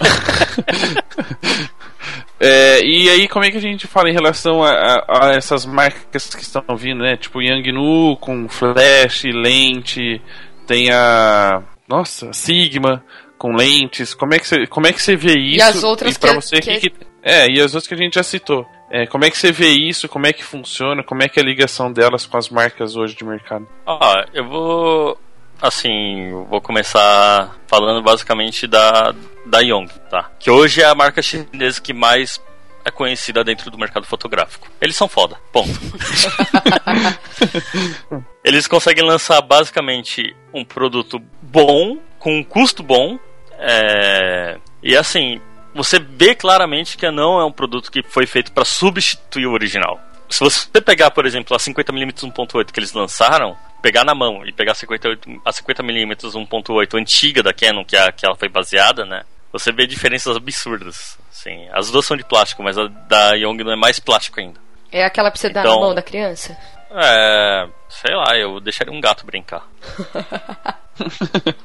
é, 2.40 2.84
e 2.84 3.10
aí, 3.10 3.28
como 3.28 3.44
é 3.44 3.50
que 3.50 3.56
a 3.56 3.60
gente 3.60 3.86
fala 3.86 4.08
em 4.08 4.14
relação 4.14 4.62
a, 4.62 4.70
a, 4.70 5.28
a 5.28 5.34
essas 5.34 5.66
marcas 5.66 6.34
que 6.34 6.42
estão 6.42 6.64
vindo, 6.76 7.02
né? 7.02 7.16
Tipo 7.16 7.42
Yangnu 7.42 8.16
com 8.16 8.48
flash, 8.48 9.24
lente, 9.24 10.20
tem 10.66 10.90
a. 10.90 11.62
Nossa, 11.88 12.32
Sigma 12.32 13.04
com 13.40 13.56
lentes. 13.56 14.12
Como 14.12 14.34
é 14.34 14.38
que 14.38 14.46
você, 14.46 14.66
como 14.66 14.86
é 14.86 14.92
que 14.92 15.02
você 15.02 15.16
vê 15.16 15.32
isso? 15.32 15.58
E 15.58 15.62
as 15.62 15.82
outras 15.82 16.14
e 16.14 16.18
pra 16.18 16.30
que, 16.30 16.36
você, 16.36 16.60
que... 16.60 16.78
Que, 16.78 16.92
é, 17.22 17.50
e 17.50 17.58
as 17.58 17.74
outras 17.74 17.86
que 17.86 17.94
a 17.94 17.96
gente 17.96 18.14
já 18.14 18.22
citou. 18.22 18.66
É, 18.90 19.06
como 19.06 19.24
é 19.24 19.30
que 19.30 19.38
você 19.38 19.52
vê 19.52 19.68
isso? 19.68 20.08
Como 20.08 20.26
é 20.26 20.32
que 20.32 20.42
funciona? 20.42 21.04
Como 21.04 21.22
é 21.22 21.28
que 21.28 21.38
é 21.38 21.42
a 21.42 21.46
ligação 21.46 21.92
delas 21.92 22.26
com 22.26 22.36
as 22.36 22.48
marcas 22.48 22.96
hoje 22.96 23.14
de 23.14 23.24
mercado? 23.24 23.68
Ah, 23.86 24.26
eu 24.34 24.48
vou 24.48 25.16
assim, 25.62 26.30
vou 26.48 26.60
começar 26.60 27.56
falando 27.66 28.02
basicamente 28.02 28.66
da 28.66 29.14
da 29.46 29.60
Yong, 29.60 29.88
tá? 30.10 30.30
Que 30.38 30.50
hoje 30.50 30.82
é 30.82 30.86
a 30.86 30.94
marca 30.94 31.22
chinesa 31.22 31.80
que 31.80 31.92
mais 31.92 32.40
é 32.84 32.90
conhecida 32.90 33.44
dentro 33.44 33.70
do 33.70 33.78
mercado 33.78 34.06
fotográfico. 34.06 34.68
Eles 34.80 34.96
são 34.96 35.08
foda, 35.08 35.36
ponto. 35.52 35.70
Eles 38.42 38.66
conseguem 38.66 39.04
lançar 39.04 39.40
basicamente 39.42 40.34
um 40.52 40.64
produto 40.64 41.20
bom, 41.42 41.98
com 42.18 42.38
um 42.38 42.42
custo 42.42 42.82
bom, 42.82 43.18
é... 43.58 44.58
e 44.82 44.96
assim, 44.96 45.40
você 45.74 45.98
vê 45.98 46.34
claramente 46.34 46.96
que 46.96 47.10
não 47.10 47.40
é 47.40 47.44
um 47.44 47.52
produto 47.52 47.90
que 47.90 48.02
foi 48.02 48.26
feito 48.26 48.52
para 48.52 48.64
substituir 48.64 49.46
o 49.46 49.52
original. 49.52 50.00
Se 50.28 50.40
você 50.40 50.80
pegar, 50.80 51.10
por 51.10 51.26
exemplo, 51.26 51.56
a 51.56 51.58
50mm 51.58 52.32
1.8 52.32 52.70
que 52.70 52.78
eles 52.78 52.92
lançaram, 52.92 53.56
pegar 53.82 54.04
na 54.04 54.14
mão 54.14 54.46
e 54.46 54.52
pegar 54.52 54.72
a 54.72 54.74
50mm 54.74 55.40
a 55.44 55.52
50 55.52 55.82
1.8 55.82 56.98
antiga 56.98 57.42
da 57.42 57.52
Canon, 57.52 57.84
que, 57.84 57.96
é, 57.96 58.12
que 58.12 58.24
ela 58.24 58.36
foi 58.36 58.48
baseada, 58.48 59.04
né? 59.04 59.24
Você 59.52 59.72
vê 59.72 59.86
diferenças 59.86 60.36
absurdas. 60.36 61.18
Sim, 61.30 61.68
as 61.72 61.90
duas 61.90 62.06
são 62.06 62.16
de 62.16 62.24
plástico, 62.24 62.62
mas 62.62 62.78
a 62.78 62.86
da 62.86 63.34
Yongnuo 63.34 63.72
é 63.72 63.76
mais 63.76 63.98
plástico 63.98 64.38
ainda. 64.38 64.60
É 64.92 65.04
aquela 65.04 65.30
pra 65.30 65.40
você 65.40 65.48
então, 65.48 65.62
dar 65.62 65.68
na 65.68 65.74
então, 65.74 65.86
mão 65.86 65.94
da 65.94 66.02
criança? 66.02 66.56
É. 66.92 67.68
Sei 67.88 68.14
lá, 68.14 68.36
eu 68.36 68.60
deixaria 68.60 68.92
um 68.92 69.00
gato 69.00 69.26
brincar. 69.26 69.66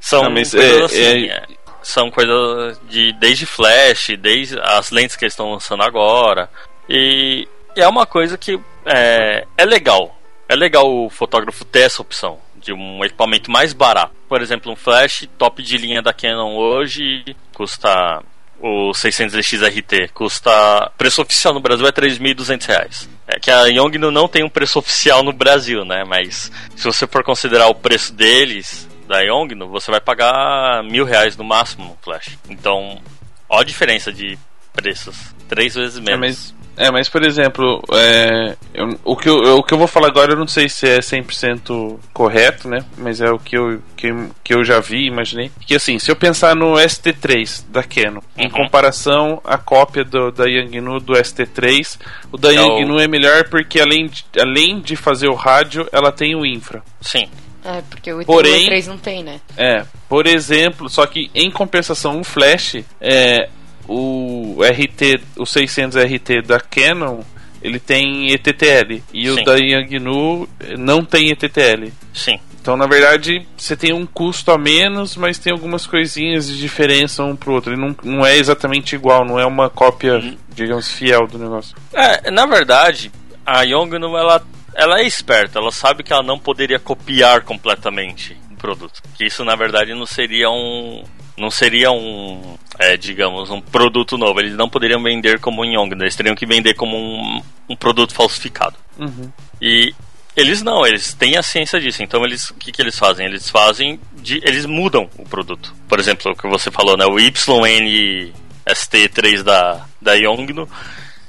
são 0.00 0.24
ah, 0.24 0.30
coisas 0.30 0.54
é, 0.54 0.84
assim, 0.84 1.26
é... 1.26 1.42
São 1.82 2.10
coisas 2.10 2.80
de. 2.88 3.12
desde 3.14 3.46
flash, 3.46 4.16
desde 4.18 4.58
as 4.60 4.90
lentes 4.90 5.16
que 5.16 5.24
eles 5.24 5.32
estão 5.32 5.52
lançando 5.52 5.82
agora. 5.82 6.48
E, 6.88 7.46
e 7.76 7.80
é 7.80 7.88
uma 7.88 8.06
coisa 8.06 8.36
que 8.36 8.58
é, 8.84 9.46
é 9.56 9.64
legal. 9.64 10.16
É 10.48 10.56
legal 10.56 10.90
o 10.90 11.08
fotógrafo 11.08 11.64
ter 11.64 11.82
essa 11.82 12.02
opção 12.02 12.38
de 12.56 12.72
um 12.72 13.04
equipamento 13.04 13.50
mais 13.50 13.72
barato. 13.72 14.12
Por 14.28 14.42
exemplo, 14.42 14.70
um 14.70 14.76
flash 14.76 15.28
top 15.38 15.62
de 15.62 15.78
linha 15.78 16.02
da 16.02 16.12
Canon 16.12 16.56
hoje 16.56 17.36
custa 17.54 18.22
o 18.62 18.92
600 18.92 19.34
RT 19.34 20.10
custa 20.12 20.92
preço 20.98 21.22
oficial 21.22 21.54
no 21.54 21.60
Brasil 21.60 21.86
é 21.86 21.92
3.200 21.92 22.66
reais. 22.66 23.08
É 23.26 23.38
que 23.38 23.50
a 23.50 23.66
Yongnuo 23.66 24.10
não 24.10 24.28
tem 24.28 24.44
um 24.44 24.50
preço 24.50 24.78
oficial 24.78 25.22
no 25.22 25.32
Brasil, 25.32 25.84
né? 25.84 26.04
Mas 26.04 26.50
se 26.76 26.84
você 26.84 27.06
for 27.06 27.24
considerar 27.24 27.68
o 27.68 27.74
preço 27.74 28.12
deles 28.12 28.88
da 29.10 29.20
Yongnuo, 29.22 29.68
você 29.68 29.90
vai 29.90 30.00
pagar 30.00 30.84
mil 30.84 31.04
reais 31.04 31.36
no 31.36 31.42
máximo 31.42 31.84
no 31.84 31.98
flash. 32.00 32.38
Então, 32.48 33.00
ó 33.48 33.58
a 33.58 33.64
diferença 33.64 34.12
de 34.12 34.38
preços, 34.72 35.34
três 35.48 35.74
vezes 35.74 35.98
menos. 35.98 36.14
É, 36.14 36.16
mas 36.16 36.54
é, 36.76 36.90
mas 36.90 37.08
por 37.08 37.26
exemplo, 37.26 37.82
é, 37.92 38.56
eu, 38.72 38.98
o, 39.04 39.16
que 39.16 39.28
eu, 39.28 39.58
o 39.58 39.62
que 39.64 39.74
eu 39.74 39.78
vou 39.78 39.88
falar 39.88 40.06
agora 40.06 40.32
eu 40.32 40.38
não 40.38 40.46
sei 40.46 40.68
se 40.68 40.88
é 40.88 41.00
100% 41.00 41.98
correto, 42.12 42.68
né? 42.68 42.84
Mas 42.96 43.20
é 43.20 43.28
o 43.30 43.38
que 43.38 43.58
eu, 43.58 43.82
que, 43.96 44.08
que 44.42 44.54
eu 44.54 44.64
já 44.64 44.78
vi, 44.78 45.06
imaginei. 45.06 45.50
Que 45.66 45.74
assim, 45.74 45.98
se 45.98 46.10
eu 46.10 46.16
pensar 46.16 46.54
no 46.54 46.74
ST3 46.74 47.64
da 47.68 47.82
Canon, 47.82 48.20
uhum. 48.20 48.44
em 48.44 48.48
comparação 48.48 49.42
à 49.44 49.58
cópia 49.58 50.04
do, 50.04 50.30
da 50.30 50.46
Yangnu 50.46 51.00
do 51.00 51.14
ST3, 51.14 51.98
o 52.32 52.38
da 52.38 52.50
é 52.50 52.54
Yangnu 52.54 52.94
o... 52.94 53.00
é 53.00 53.08
melhor 53.08 53.48
porque 53.50 53.80
além 53.80 54.06
de, 54.06 54.24
além 54.38 54.80
de 54.80 54.94
fazer 54.94 55.28
o 55.28 55.34
rádio, 55.34 55.86
ela 55.92 56.12
tem 56.12 56.36
o 56.36 56.46
infra. 56.46 56.82
Sim. 57.00 57.28
É, 57.64 57.82
porque 57.88 58.12
o 58.12 58.24
Porém, 58.24 58.66
3 58.66 58.86
não 58.86 58.98
tem, 58.98 59.22
né? 59.22 59.40
É, 59.56 59.84
por 60.08 60.26
exemplo, 60.26 60.88
só 60.88 61.06
que 61.06 61.30
em 61.34 61.50
compensação 61.50 62.20
o 62.20 62.24
Flash, 62.24 62.76
é, 63.00 63.48
o 63.86 64.58
RT, 64.62 65.22
o 65.36 65.44
600 65.44 65.96
RT 65.96 66.42
da 66.46 66.60
Canon, 66.60 67.20
ele 67.62 67.78
tem 67.78 68.32
ETTL 68.32 69.02
e 69.12 69.24
Sim. 69.26 69.30
o 69.30 69.44
da 69.44 69.56
Yangnu 69.56 70.48
não 70.78 71.04
tem 71.04 71.30
ETTL. 71.30 71.92
Sim. 72.14 72.38
Então, 72.60 72.76
na 72.76 72.86
verdade, 72.86 73.46
você 73.56 73.74
tem 73.74 73.92
um 73.92 74.04
custo 74.04 74.50
a 74.50 74.58
menos, 74.58 75.16
mas 75.16 75.38
tem 75.38 75.50
algumas 75.52 75.86
coisinhas 75.86 76.46
de 76.46 76.58
diferença 76.58 77.24
um 77.24 77.34
pro 77.34 77.54
outro. 77.54 77.72
Ele 77.72 77.80
não, 77.80 77.96
não 78.04 78.26
é 78.26 78.36
exatamente 78.36 78.94
igual, 78.94 79.24
não 79.24 79.38
é 79.38 79.46
uma 79.46 79.70
cópia, 79.70 80.16
uhum. 80.16 80.36
digamos, 80.54 80.90
fiel 80.90 81.26
do 81.26 81.38
negócio. 81.38 81.74
É, 81.92 82.30
na 82.30 82.44
verdade, 82.44 83.10
a 83.46 83.62
Yongnuo, 83.62 84.16
ela, 84.16 84.42
ela 84.80 85.00
é 85.00 85.06
esperta, 85.06 85.58
ela 85.58 85.70
sabe 85.70 86.02
que 86.02 86.10
ela 86.10 86.22
não 86.22 86.38
poderia 86.38 86.78
copiar 86.78 87.42
completamente 87.42 88.34
o 88.50 88.56
produto. 88.56 89.02
Que 89.14 89.26
isso, 89.26 89.44
na 89.44 89.54
verdade, 89.54 89.92
não 89.92 90.06
seria 90.06 90.48
um, 90.48 91.04
não 91.36 91.50
seria 91.50 91.90
um, 91.90 92.56
é, 92.78 92.96
digamos, 92.96 93.50
um 93.50 93.60
produto 93.60 94.16
novo. 94.16 94.40
Eles 94.40 94.56
não 94.56 94.70
poderiam 94.70 95.02
vender 95.02 95.38
como 95.38 95.60
um 95.60 95.66
Yong, 95.66 95.94
eles 96.00 96.16
teriam 96.16 96.34
que 96.34 96.46
vender 96.46 96.72
como 96.72 96.96
um, 96.96 97.42
um 97.68 97.76
produto 97.76 98.14
falsificado. 98.14 98.76
Uhum. 98.98 99.30
E 99.60 99.94
eles 100.34 100.62
não, 100.62 100.86
eles 100.86 101.12
têm 101.12 101.36
a 101.36 101.42
ciência 101.42 101.78
disso. 101.78 102.02
Então 102.02 102.24
eles, 102.24 102.48
o 102.48 102.54
que, 102.54 102.72
que 102.72 102.80
eles 102.80 102.98
fazem? 102.98 103.26
Eles 103.26 103.50
fazem, 103.50 104.00
de, 104.14 104.40
eles 104.42 104.64
mudam 104.64 105.10
o 105.18 105.28
produto. 105.28 105.74
Por 105.86 105.98
exemplo, 105.98 106.32
o 106.32 106.34
que 106.34 106.48
você 106.48 106.70
falou, 106.70 106.96
né? 106.96 107.04
O 107.04 107.18
YN 107.18 108.32
ST3 108.66 109.42
da 109.42 109.84
da 110.00 110.14
Yongno, 110.14 110.66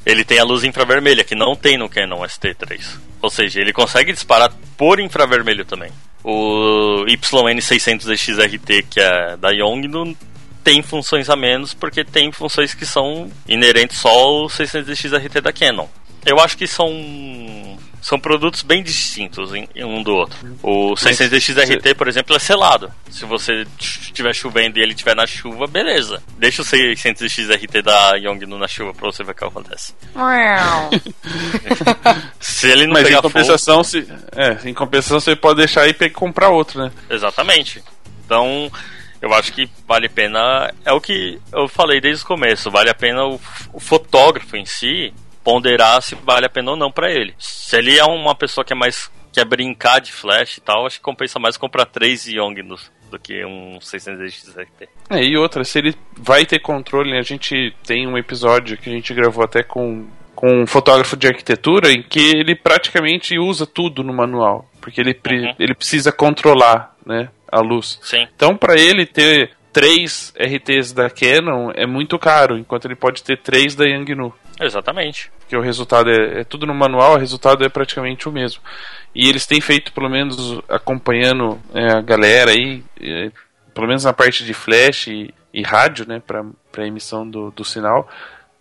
ele 0.06 0.24
tem 0.24 0.39
a 0.39 0.43
luz 0.43 0.64
infravermelha 0.64 1.24
que 1.24 1.36
não 1.36 1.56
tem 1.56 1.78
no 1.78 1.89
Canon 1.89 2.22
ST3. 2.24 2.99
Ou 3.22 3.30
seja, 3.30 3.62
ele 3.62 3.72
consegue 3.72 4.12
disparar 4.12 4.52
por 4.76 4.99
infravermelho 4.99 5.64
também. 5.64 5.92
O 6.24 7.05
YN600XRT, 7.05 8.86
que 8.89 9.00
é 9.00 9.38
da 9.38 9.50
Yongnuo, 9.51 10.16
tem 10.63 10.82
funções 10.82 11.30
a 11.30 11.36
menos 11.36 11.74
porque 11.74 12.04
tem 12.04 12.32
funções 12.32 12.74
que 12.74 12.86
são 12.86 13.32
inerentes 13.47 13.97
só 13.97 14.09
ao 14.09 14.47
600XRT 14.47 15.42
da 15.42 15.51
Canon. 15.51 15.88
Eu 16.26 16.39
acho 16.39 16.58
que 16.58 16.67
são 16.67 16.89
são 18.02 18.20
produtos 18.20 18.64
bem 18.64 18.82
distintos 18.82 19.54
em, 19.54 19.70
em 19.76 19.84
um 19.84 20.02
do 20.02 20.12
outro. 20.12 20.38
O 20.64 20.96
600XRT, 20.96 21.96
por 21.96 22.08
exemplo, 22.08 22.36
é 22.36 22.40
selado. 22.40 22.92
Se 23.10 23.26
você 23.26 23.66
estiver 23.80 24.34
chovendo 24.34 24.80
e 24.80 24.82
ele 24.82 24.94
estiver 24.94 25.16
na 25.16 25.28
chuva, 25.28 25.68
beleza. 25.68 26.22
Deixa 26.38 26.64
o 26.64 26.66
600XRT 26.66 27.82
da 27.84 28.16
Yongnuo 28.16 28.58
na 28.58 28.68
chuva 28.68 28.94
pra 28.94 29.12
você 29.12 29.24
ver 29.24 29.32
o 29.34 29.36
que 29.36 29.46
acontece. 29.46 29.94
se 32.40 32.68
ele 32.68 32.88
não 32.88 32.94
Mas 32.94 33.04
pegar 33.04 33.20
em 33.20 33.22
compensação, 33.22 33.84
fogo... 33.84 33.86
se, 33.86 34.08
é, 34.36 34.70
em 34.70 34.74
compensação 34.74 35.20
você 35.20 35.36
pode 35.36 35.58
deixar 35.58 35.84
aí 35.84 35.96
e 35.98 36.10
comprar 36.10 36.50
outro, 36.50 36.84
né? 36.84 36.92
Exatamente. 37.08 37.84
Então, 38.26 38.72
eu 39.22 39.32
acho 39.36 39.54
que 39.54 39.70
vale 39.88 40.08
a 40.08 40.10
pena. 40.10 40.74
É 40.84 40.92
o 40.92 41.00
que 41.00 41.40
eu 41.54 41.68
falei 41.68 42.02
desde 42.02 42.24
o 42.24 42.28
começo. 42.28 42.72
Vale 42.72 42.90
a 42.90 42.96
pena 42.96 43.26
o, 43.26 43.40
o 43.72 43.80
fotógrafo 43.80 44.58
em 44.58 44.66
si 44.66 45.14
ponderar 45.43 46.01
se 46.01 46.16
vale 46.16 46.46
a 46.46 46.50
pena 46.50 46.72
ou 46.72 46.78
não 46.78 46.92
para 46.92 47.12
ele. 47.12 47.34
Se 47.38 47.78
ele 47.78 47.97
é 47.97 48.04
uma 48.04 48.36
pessoa 48.36 48.63
que 48.63 48.74
é 48.74 48.76
mais 48.76 49.12
quer 49.32 49.46
brincar 49.46 50.00
de 50.00 50.12
flash 50.12 50.58
e 50.58 50.62
tal, 50.62 50.86
acho 50.86 50.97
que 50.97 51.04
compensa 51.04 51.39
mais 51.39 51.58
comprar 51.58 51.86
três 51.86 52.28
Young 52.28 52.62
do 53.09 53.20
que 53.20 53.43
um 53.46 53.80
600 53.80 54.34
XRT. 54.34 54.89
É, 55.09 55.24
e 55.24 55.38
outra, 55.38 55.63
se 55.63 55.80
ele 55.80 55.96
vai 56.18 56.46
ter 56.46 56.59
controle, 56.59 57.18
a 57.18 57.22
gente 57.22 57.74
tem 57.86 58.08
um 58.08 58.18
episódio 58.18 58.78
que 58.78 58.89
a 58.89 58.93
gente 58.93 59.13
gravou 59.13 59.43
até 59.43 59.63
com, 59.63 60.08
com 60.36 60.63
um 60.63 60.68
fotógrafo 60.68 61.18
de 61.18 61.28
arquitetura 61.28 61.92
em 61.92 62.01
que 62.01 62.36
ele 62.36 62.55
praticamente 62.55 63.38
usa 63.38 63.66
tudo 63.66 64.04
no 64.04 64.13
manual, 64.13 64.70
porque 64.80 65.01
ele, 65.01 65.12
uhum. 65.12 65.55
ele 65.59 65.74
precisa 65.74 66.12
controlar, 66.12 66.96
né, 67.05 67.30
a 67.51 67.59
luz. 67.59 68.00
Sim. 68.01 68.28
Então, 68.34 68.55
para 68.55 68.80
ele 68.80 69.05
ter 69.05 69.51
três 69.74 70.34
RTs 70.38 70.93
da 70.93 71.09
Canon 71.09 71.72
é 71.74 71.86
muito 71.86 72.18
caro, 72.20 72.58
enquanto 72.58 72.86
ele 72.86 72.96
pode 72.96 73.24
ter 73.24 73.38
três 73.38 73.76
da 73.76 73.86
Yangnu. 73.86 74.34
Exatamente. 74.62 75.32
Porque 75.39 75.58
o 75.58 75.62
resultado 75.62 76.09
é, 76.09 76.42
é 76.42 76.43
tudo 76.43 76.67
no 76.67 76.74
manual, 76.74 77.16
o 77.16 77.17
resultado 77.17 77.66
é 77.66 77.70
praticamente 77.70 78.29
o 78.29 78.32
mesmo. 78.32 78.62
E 79.13 79.28
eles 79.28 79.46
têm 79.46 79.59
feito, 79.59 79.92
pelo 79.92 80.09
menos, 80.09 80.59
acompanhando 80.70 81.59
é, 81.74 81.93
a 81.93 82.01
galera 82.01 82.51
aí, 82.51 82.83
é, 83.01 83.32
pelo 83.74 83.88
menos 83.88 84.04
na 84.04 84.13
parte 84.13 84.46
de 84.46 84.54
flash 84.54 85.08
e, 85.08 85.33
e 85.51 85.63
rádio, 85.63 86.08
né, 86.08 86.21
para 86.21 86.88
emissão 86.88 87.28
do, 87.28 87.50
do 87.51 87.66
sinal, 87.66 88.08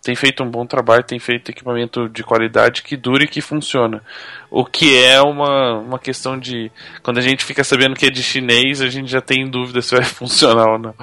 tem 0.01 0.15
feito 0.15 0.43
um 0.43 0.49
bom 0.49 0.65
trabalho, 0.65 1.03
tem 1.03 1.19
feito 1.19 1.51
equipamento 1.51 2.09
de 2.09 2.23
qualidade 2.23 2.81
que 2.81 2.97
dure 2.97 3.25
e 3.25 3.27
que 3.27 3.39
funciona. 3.39 4.03
O 4.49 4.65
que 4.65 4.97
é 4.97 5.21
uma, 5.21 5.77
uma 5.77 5.99
questão 5.99 6.39
de. 6.39 6.71
Quando 7.03 7.19
a 7.19 7.21
gente 7.21 7.45
fica 7.45 7.63
sabendo 7.63 7.95
que 7.95 8.07
é 8.07 8.09
de 8.09 8.23
chinês, 8.23 8.81
a 8.81 8.89
gente 8.89 9.11
já 9.11 9.21
tem 9.21 9.47
dúvida 9.47 9.81
se 9.81 9.95
vai 9.95 10.03
funcionar 10.03 10.71
ou 10.71 10.79
não. 10.79 10.95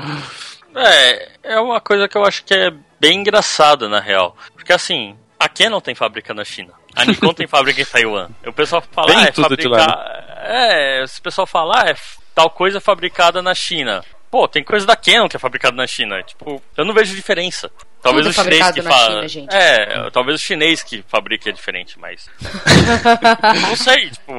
É, 0.74 1.28
é 1.44 1.60
uma 1.60 1.80
coisa 1.80 2.08
que 2.08 2.16
eu 2.16 2.24
acho 2.24 2.44
que 2.44 2.52
é 2.52 2.72
bem 3.00 3.20
engraçada, 3.20 3.88
na 3.88 4.00
real. 4.00 4.36
Porque 4.68 4.74
assim, 4.74 5.16
a 5.40 5.48
Canon 5.48 5.80
tem 5.80 5.94
fábrica 5.94 6.34
na 6.34 6.44
China. 6.44 6.74
A 6.94 7.02
Nikon 7.06 7.32
tem 7.32 7.46
fábrica 7.46 7.80
em 7.80 7.86
Taiwan. 7.90 8.28
O 8.46 8.52
pessoal 8.52 8.82
fala, 8.92 9.10
ah, 9.16 9.22
é 9.22 9.32
fabricar. 9.32 10.42
É, 10.44 11.06
se 11.06 11.20
o 11.20 11.22
pessoal 11.22 11.46
falar, 11.46 11.86
ah, 11.86 11.90
é 11.90 11.94
tal 12.34 12.50
coisa 12.50 12.78
fabricada 12.78 13.40
na 13.40 13.54
China. 13.54 14.04
Pô, 14.30 14.46
tem 14.46 14.62
coisa 14.62 14.84
da 14.84 14.94
Canon 14.94 15.26
que 15.26 15.36
é 15.36 15.38
fabricada 15.38 15.74
na 15.74 15.86
China. 15.86 16.22
Tipo, 16.22 16.62
eu 16.76 16.84
não 16.84 16.92
vejo 16.92 17.16
diferença. 17.16 17.70
Talvez 18.02 18.26
Tudo 18.26 18.38
o 18.38 18.44
chinês 18.44 18.70
que 18.72 18.82
fala. 18.82 19.24
É, 19.50 20.10
talvez 20.10 20.38
o 20.38 20.44
chinês 20.44 20.82
que 20.82 21.02
fabrique 21.08 21.48
é 21.48 21.52
diferente, 21.52 21.98
mas. 21.98 22.28
não 23.62 23.74
sei, 23.74 24.10
tipo, 24.10 24.32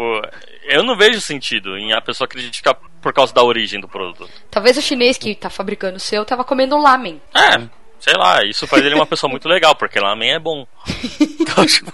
eu 0.65 0.83
não 0.83 0.95
vejo 0.95 1.19
sentido 1.19 1.75
em 1.75 1.91
a 1.91 2.01
pessoa 2.01 2.27
criticar 2.27 2.75
por 3.01 3.11
causa 3.13 3.33
da 3.33 3.43
origem 3.43 3.81
do 3.81 3.87
produto. 3.87 4.29
Talvez 4.51 4.77
o 4.77 4.81
chinês 4.81 5.17
que 5.17 5.33
tá 5.33 5.49
fabricando 5.49 5.97
o 5.97 5.99
seu 5.99 6.23
tava 6.23 6.43
comendo 6.43 6.77
lamen. 6.77 7.19
É, 7.33 7.78
sei 7.99 8.13
lá, 8.15 8.43
isso 8.43 8.67
faz 8.67 8.83
ele 8.83 8.95
uma 8.95 9.05
pessoa 9.05 9.29
muito 9.29 9.47
legal, 9.47 9.75
porque 9.75 9.99
lamen 9.99 10.33
é 10.33 10.39
bom. 10.39 10.67
Então, 11.39 11.65
tipo. 11.67 11.91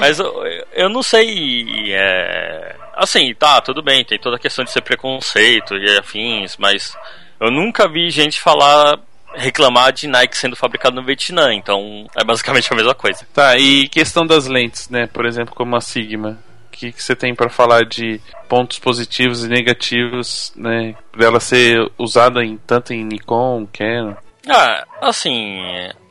Mas 0.00 0.18
eu, 0.18 0.44
eu 0.72 0.88
não 0.88 1.02
sei. 1.02 1.94
É... 1.94 2.76
Assim, 2.94 3.34
tá, 3.34 3.60
tudo 3.60 3.82
bem, 3.82 4.04
tem 4.04 4.18
toda 4.18 4.36
a 4.36 4.38
questão 4.38 4.64
de 4.64 4.70
ser 4.70 4.82
preconceito 4.82 5.76
e 5.76 5.98
afins, 5.98 6.56
mas 6.58 6.96
eu 7.40 7.50
nunca 7.50 7.88
vi 7.88 8.10
gente 8.10 8.40
falar 8.40 8.98
reclamar 9.34 9.92
de 9.92 10.06
Nike 10.06 10.36
sendo 10.36 10.56
fabricado 10.56 10.96
no 10.96 11.04
Vietnã, 11.04 11.54
então 11.54 12.06
é 12.16 12.24
basicamente 12.24 12.72
a 12.72 12.76
mesma 12.76 12.94
coisa. 12.94 13.26
Tá, 13.32 13.56
e 13.56 13.88
questão 13.88 14.26
das 14.26 14.46
lentes, 14.46 14.88
né? 14.88 15.06
Por 15.06 15.26
exemplo, 15.26 15.54
como 15.54 15.76
a 15.76 15.80
Sigma. 15.80 16.38
O 16.68 16.70
que, 16.72 16.92
que 16.92 17.02
você 17.02 17.14
tem 17.14 17.34
para 17.34 17.50
falar 17.50 17.84
de 17.84 18.20
pontos 18.48 18.78
positivos 18.78 19.44
e 19.44 19.48
negativos, 19.48 20.52
né? 20.56 20.94
Dela 21.16 21.38
ser 21.38 21.90
usada 21.98 22.44
em, 22.44 22.56
tanto 22.58 22.92
em 22.92 23.04
Nikon, 23.04 23.66
Canon? 23.72 24.14
Ah, 24.48 24.84
assim, 25.00 25.60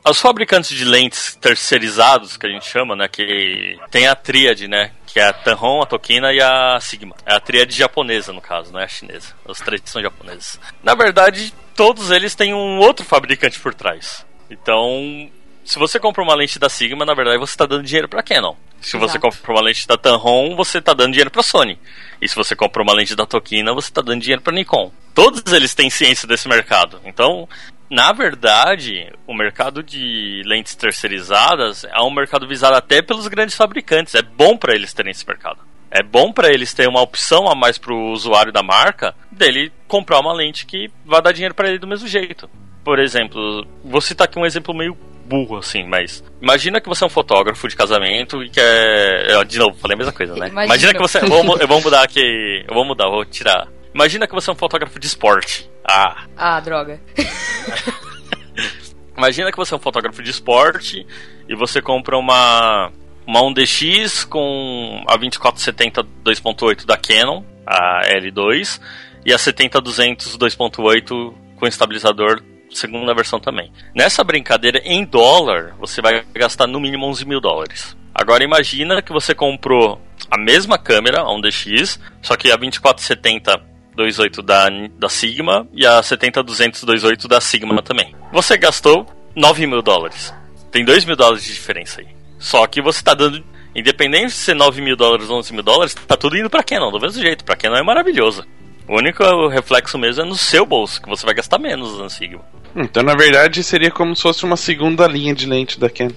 os 0.09 0.19
fabricantes 0.19 0.75
de 0.75 0.85
lentes 0.85 1.35
terceirizados, 1.35 2.37
que 2.37 2.47
a 2.47 2.49
gente 2.49 2.65
chama, 2.65 2.95
né, 2.95 3.07
que 3.07 3.77
tem 3.89 4.07
a 4.07 4.15
tríade, 4.15 4.67
né, 4.67 4.91
que 5.05 5.19
é 5.19 5.27
a 5.27 5.33
Tamron, 5.33 5.81
a 5.81 5.85
Tokina 5.85 6.33
e 6.33 6.41
a 6.41 6.79
Sigma. 6.79 7.15
É 7.25 7.35
a 7.35 7.39
tríade 7.39 7.75
japonesa, 7.75 8.33
no 8.33 8.41
caso, 8.41 8.71
não 8.71 8.79
é 8.79 8.85
a 8.85 8.87
chinesa. 8.87 9.35
Os 9.45 9.59
três 9.59 9.81
são 9.85 10.01
japoneses. 10.01 10.59
Na 10.81 10.95
verdade, 10.95 11.53
todos 11.75 12.09
eles 12.09 12.33
têm 12.33 12.53
um 12.53 12.79
outro 12.79 13.05
fabricante 13.05 13.59
por 13.59 13.73
trás. 13.73 14.25
Então, 14.49 15.29
se 15.63 15.77
você 15.77 15.99
compra 15.99 16.23
uma 16.23 16.35
lente 16.35 16.57
da 16.57 16.69
Sigma, 16.69 17.05
na 17.05 17.13
verdade 17.13 17.37
você 17.37 17.53
está 17.53 17.65
dando 17.65 17.83
dinheiro 17.83 18.09
para 18.09 18.23
Canon. 18.23 18.55
Se 18.81 18.97
Exato. 18.97 19.11
você 19.11 19.19
compra 19.19 19.51
uma 19.51 19.61
lente 19.61 19.87
da 19.87 19.95
Tamron, 19.95 20.55
você 20.55 20.79
está 20.79 20.93
dando 20.93 21.11
dinheiro 21.11 21.29
para 21.29 21.43
Sony. 21.43 21.77
E 22.19 22.27
se 22.27 22.35
você 22.35 22.55
compra 22.55 22.81
uma 22.81 22.93
lente 22.93 23.15
da 23.15 23.27
Tokina, 23.27 23.73
você 23.73 23.89
está 23.89 24.01
dando 24.01 24.21
dinheiro 24.21 24.41
para 24.41 24.53
Nikon. 24.53 24.91
Todos 25.13 25.53
eles 25.53 25.75
têm 25.75 25.89
ciência 25.89 26.27
desse 26.27 26.47
mercado. 26.47 26.99
Então, 27.05 27.47
na 27.91 28.13
verdade, 28.13 29.11
o 29.27 29.33
mercado 29.33 29.83
de 29.83 30.41
lentes 30.45 30.75
terceirizadas 30.75 31.83
é 31.83 32.01
um 32.01 32.09
mercado 32.09 32.47
visado 32.47 32.73
até 32.73 33.01
pelos 33.01 33.27
grandes 33.27 33.53
fabricantes. 33.53 34.15
É 34.15 34.21
bom 34.21 34.55
para 34.55 34.73
eles 34.73 34.93
terem 34.93 35.11
esse 35.11 35.27
mercado. 35.27 35.59
É 35.91 36.01
bom 36.01 36.31
para 36.31 36.47
eles 36.47 36.73
terem 36.73 36.89
uma 36.89 37.01
opção 37.01 37.49
a 37.49 37.53
mais 37.53 37.77
para 37.77 37.93
o 37.93 38.13
usuário 38.13 38.53
da 38.53 38.63
marca 38.63 39.13
dele 39.29 39.73
comprar 39.89 40.21
uma 40.21 40.31
lente 40.31 40.65
que 40.65 40.89
vai 41.05 41.21
dar 41.21 41.33
dinheiro 41.33 41.53
para 41.53 41.67
ele 41.67 41.79
do 41.79 41.85
mesmo 41.87 42.07
jeito. 42.07 42.49
Por 42.81 42.97
exemplo, 42.97 43.67
vou 43.83 43.99
citar 43.99 44.23
aqui 44.23 44.39
um 44.39 44.45
exemplo 44.45 44.73
meio 44.73 44.97
burro, 45.25 45.57
assim, 45.57 45.83
mas 45.83 46.23
imagina 46.41 46.79
que 46.79 46.87
você 46.87 47.03
é 47.03 47.07
um 47.07 47.09
fotógrafo 47.09 47.67
de 47.67 47.75
casamento 47.75 48.41
e 48.41 48.49
quer. 48.49 49.43
De 49.45 49.59
novo, 49.59 49.77
falei 49.77 49.95
a 49.95 49.97
mesma 49.97 50.13
coisa, 50.13 50.33
né? 50.33 50.47
Imagina, 50.47 50.65
imagina 50.65 50.93
que 50.93 50.99
você. 50.99 51.17
Eu 51.17 51.27
vou, 51.27 51.57
eu 51.57 51.67
vou 51.67 51.81
mudar 51.81 52.03
aqui. 52.03 52.63
Eu 52.65 52.73
vou 52.73 52.85
mudar, 52.85 53.09
vou 53.09 53.25
tirar. 53.25 53.67
Imagina 53.93 54.27
que 54.27 54.33
você 54.33 54.49
é 54.49 54.53
um 54.53 54.55
fotógrafo 54.55 54.99
de 54.99 55.07
esporte. 55.07 55.69
Ah. 55.83 56.25
Ah, 56.37 56.59
droga. 56.59 57.01
Imagina 59.17 59.51
que 59.51 59.57
você 59.57 59.73
é 59.73 59.77
um 59.77 59.81
fotógrafo 59.81 60.23
de 60.23 60.31
esporte 60.31 61.05
e 61.47 61.55
você 61.55 61.81
compra 61.81 62.17
uma 62.17 62.91
uma 63.25 63.39
1DX 63.41 64.27
com 64.27 65.03
a 65.07 65.15
2470 65.15 66.03
2.8 66.23 66.85
da 66.85 66.97
Canon, 66.97 67.43
a 67.65 68.01
L2, 68.07 68.81
e 69.25 69.33
a 69.33 69.37
70-200 69.37 70.37
2.8 70.37 71.33
com 71.55 71.67
estabilizador 71.67 72.41
segunda 72.71 73.13
versão 73.13 73.39
também. 73.39 73.71
Nessa 73.93 74.23
brincadeira, 74.23 74.81
em 74.83 75.03
dólar, 75.03 75.75
você 75.77 76.01
vai 76.01 76.23
gastar 76.33 76.67
no 76.67 76.79
mínimo 76.79 77.05
11 77.07 77.25
mil 77.25 77.39
dólares. 77.39 77.95
Agora 78.13 78.43
imagina 78.43 79.01
que 79.01 79.11
você 79.11 79.35
comprou 79.35 80.01
a 80.29 80.37
mesma 80.37 80.77
câmera, 80.77 81.21
a 81.21 81.25
1DX, 81.25 81.99
só 82.21 82.35
que 82.35 82.51
a 82.51 82.55
2470 82.55 83.70
28 83.97 84.41
da, 84.41 84.69
da 84.97 85.09
Sigma 85.09 85.67
e 85.73 85.85
a 85.85 86.01
70228 86.01 87.27
da 87.27 87.41
Sigma 87.41 87.81
também. 87.81 88.15
Você 88.31 88.57
gastou 88.57 89.05
9 89.35 89.67
mil 89.67 89.81
dólares. 89.81 90.33
Tem 90.71 90.85
2 90.85 91.05
mil 91.05 91.15
dólares 91.15 91.43
de 91.43 91.53
diferença 91.53 92.01
aí. 92.01 92.07
Só 92.39 92.65
que 92.65 92.81
você 92.81 92.99
está 92.99 93.13
dando, 93.13 93.43
independente 93.75 94.27
de 94.27 94.31
ser 94.33 94.55
9 94.55 94.81
mil 94.81 94.95
dólares 94.95 95.29
ou 95.29 95.37
11 95.37 95.53
mil 95.53 95.63
dólares, 95.63 95.93
tá 95.93 96.17
tudo 96.17 96.37
indo 96.37 96.49
para 96.49 96.63
Canon, 96.63 96.91
do 96.91 96.99
mesmo 96.99 97.21
jeito. 97.21 97.43
Para 97.43 97.55
Canon 97.55 97.77
é 97.77 97.83
maravilhoso. 97.83 98.45
O 98.87 98.97
único 98.97 99.47
reflexo 99.47 99.97
mesmo 99.97 100.23
é 100.23 100.25
no 100.25 100.35
seu 100.35 100.65
bolso, 100.65 101.01
que 101.01 101.09
você 101.09 101.25
vai 101.25 101.35
gastar 101.35 101.59
menos 101.59 101.99
na 101.99 102.09
Sigma. 102.09 102.41
Então, 102.75 103.03
na 103.03 103.15
verdade, 103.15 103.63
seria 103.63 103.91
como 103.91 104.15
se 104.15 104.21
fosse 104.21 104.43
uma 104.43 104.57
segunda 104.57 105.05
linha 105.07 105.35
de 105.35 105.45
lente 105.45 105.79
da 105.79 105.89
Canon. 105.89 106.11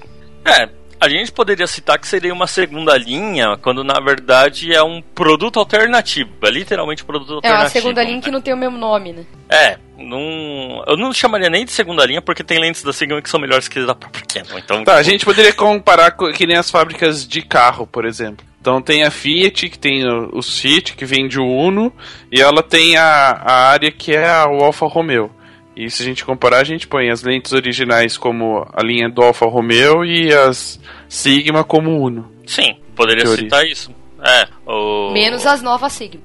É, 0.44 0.68
a 1.04 1.08
gente 1.08 1.30
poderia 1.30 1.66
citar 1.66 1.98
que 1.98 2.08
seria 2.08 2.32
uma 2.32 2.46
segunda 2.46 2.96
linha, 2.96 3.58
quando 3.58 3.84
na 3.84 4.00
verdade 4.00 4.74
é 4.74 4.82
um 4.82 5.02
produto 5.02 5.58
alternativo. 5.58 6.30
É 6.42 6.50
literalmente 6.50 7.02
um 7.02 7.06
produto 7.06 7.34
alternativo. 7.34 7.62
É 7.62 7.66
uma 7.66 7.70
segunda 7.70 8.02
linha 8.02 8.20
que 8.20 8.30
não 8.30 8.40
tem 8.40 8.54
o 8.54 8.56
mesmo 8.56 8.78
nome, 8.78 9.12
né? 9.12 9.24
É, 9.48 9.76
não, 9.98 10.82
eu 10.86 10.96
não 10.96 11.12
chamaria 11.12 11.50
nem 11.50 11.64
de 11.64 11.72
segunda 11.72 12.06
linha, 12.06 12.22
porque 12.22 12.42
tem 12.42 12.58
lentes 12.58 12.82
da 12.82 12.92
Sigma 12.92 13.20
que 13.20 13.28
são 13.28 13.38
melhores 13.38 13.68
que 13.68 13.84
da 13.84 13.94
própria 13.94 14.24
Canon. 14.26 14.58
Então, 14.58 14.82
tá, 14.82 14.96
a 14.96 15.02
gente 15.02 15.24
poderia 15.24 15.52
comparar 15.52 16.12
com 16.12 16.32
que 16.32 16.46
nem 16.46 16.56
as 16.56 16.70
fábricas 16.70 17.28
de 17.28 17.42
carro, 17.42 17.86
por 17.86 18.06
exemplo. 18.06 18.44
Então 18.64 18.80
tem 18.80 19.04
a 19.04 19.10
Fiat, 19.10 19.68
que 19.68 19.78
tem 19.78 20.08
o, 20.08 20.38
o 20.38 20.42
Fiat, 20.42 20.96
que 20.96 21.04
vende 21.04 21.38
o 21.38 21.44
Uno, 21.44 21.92
e 22.32 22.40
ela 22.40 22.62
tem 22.62 22.96
a, 22.96 23.02
a 23.04 23.68
área 23.68 23.92
que 23.92 24.16
é 24.16 24.26
o 24.46 24.64
Alfa 24.64 24.86
Romeo. 24.86 25.30
E 25.76 25.90
se 25.90 26.02
a 26.02 26.06
gente 26.06 26.24
comparar, 26.24 26.58
a 26.58 26.64
gente 26.64 26.86
põe 26.86 27.10
as 27.10 27.22
lentes 27.22 27.52
originais 27.52 28.16
como 28.16 28.66
a 28.72 28.82
linha 28.82 29.08
do 29.08 29.22
Alfa 29.22 29.46
Romeo 29.46 30.04
e 30.04 30.32
as 30.32 30.80
Sigma 31.08 31.64
como 31.64 32.00
Uno. 32.00 32.30
Sim, 32.46 32.76
poderia 32.94 33.26
citar 33.26 33.66
isso. 33.66 33.90
É, 34.22 34.48
o... 34.66 35.12
Menos 35.12 35.44
as 35.44 35.62
novas 35.62 35.92
Sigma. 35.92 36.22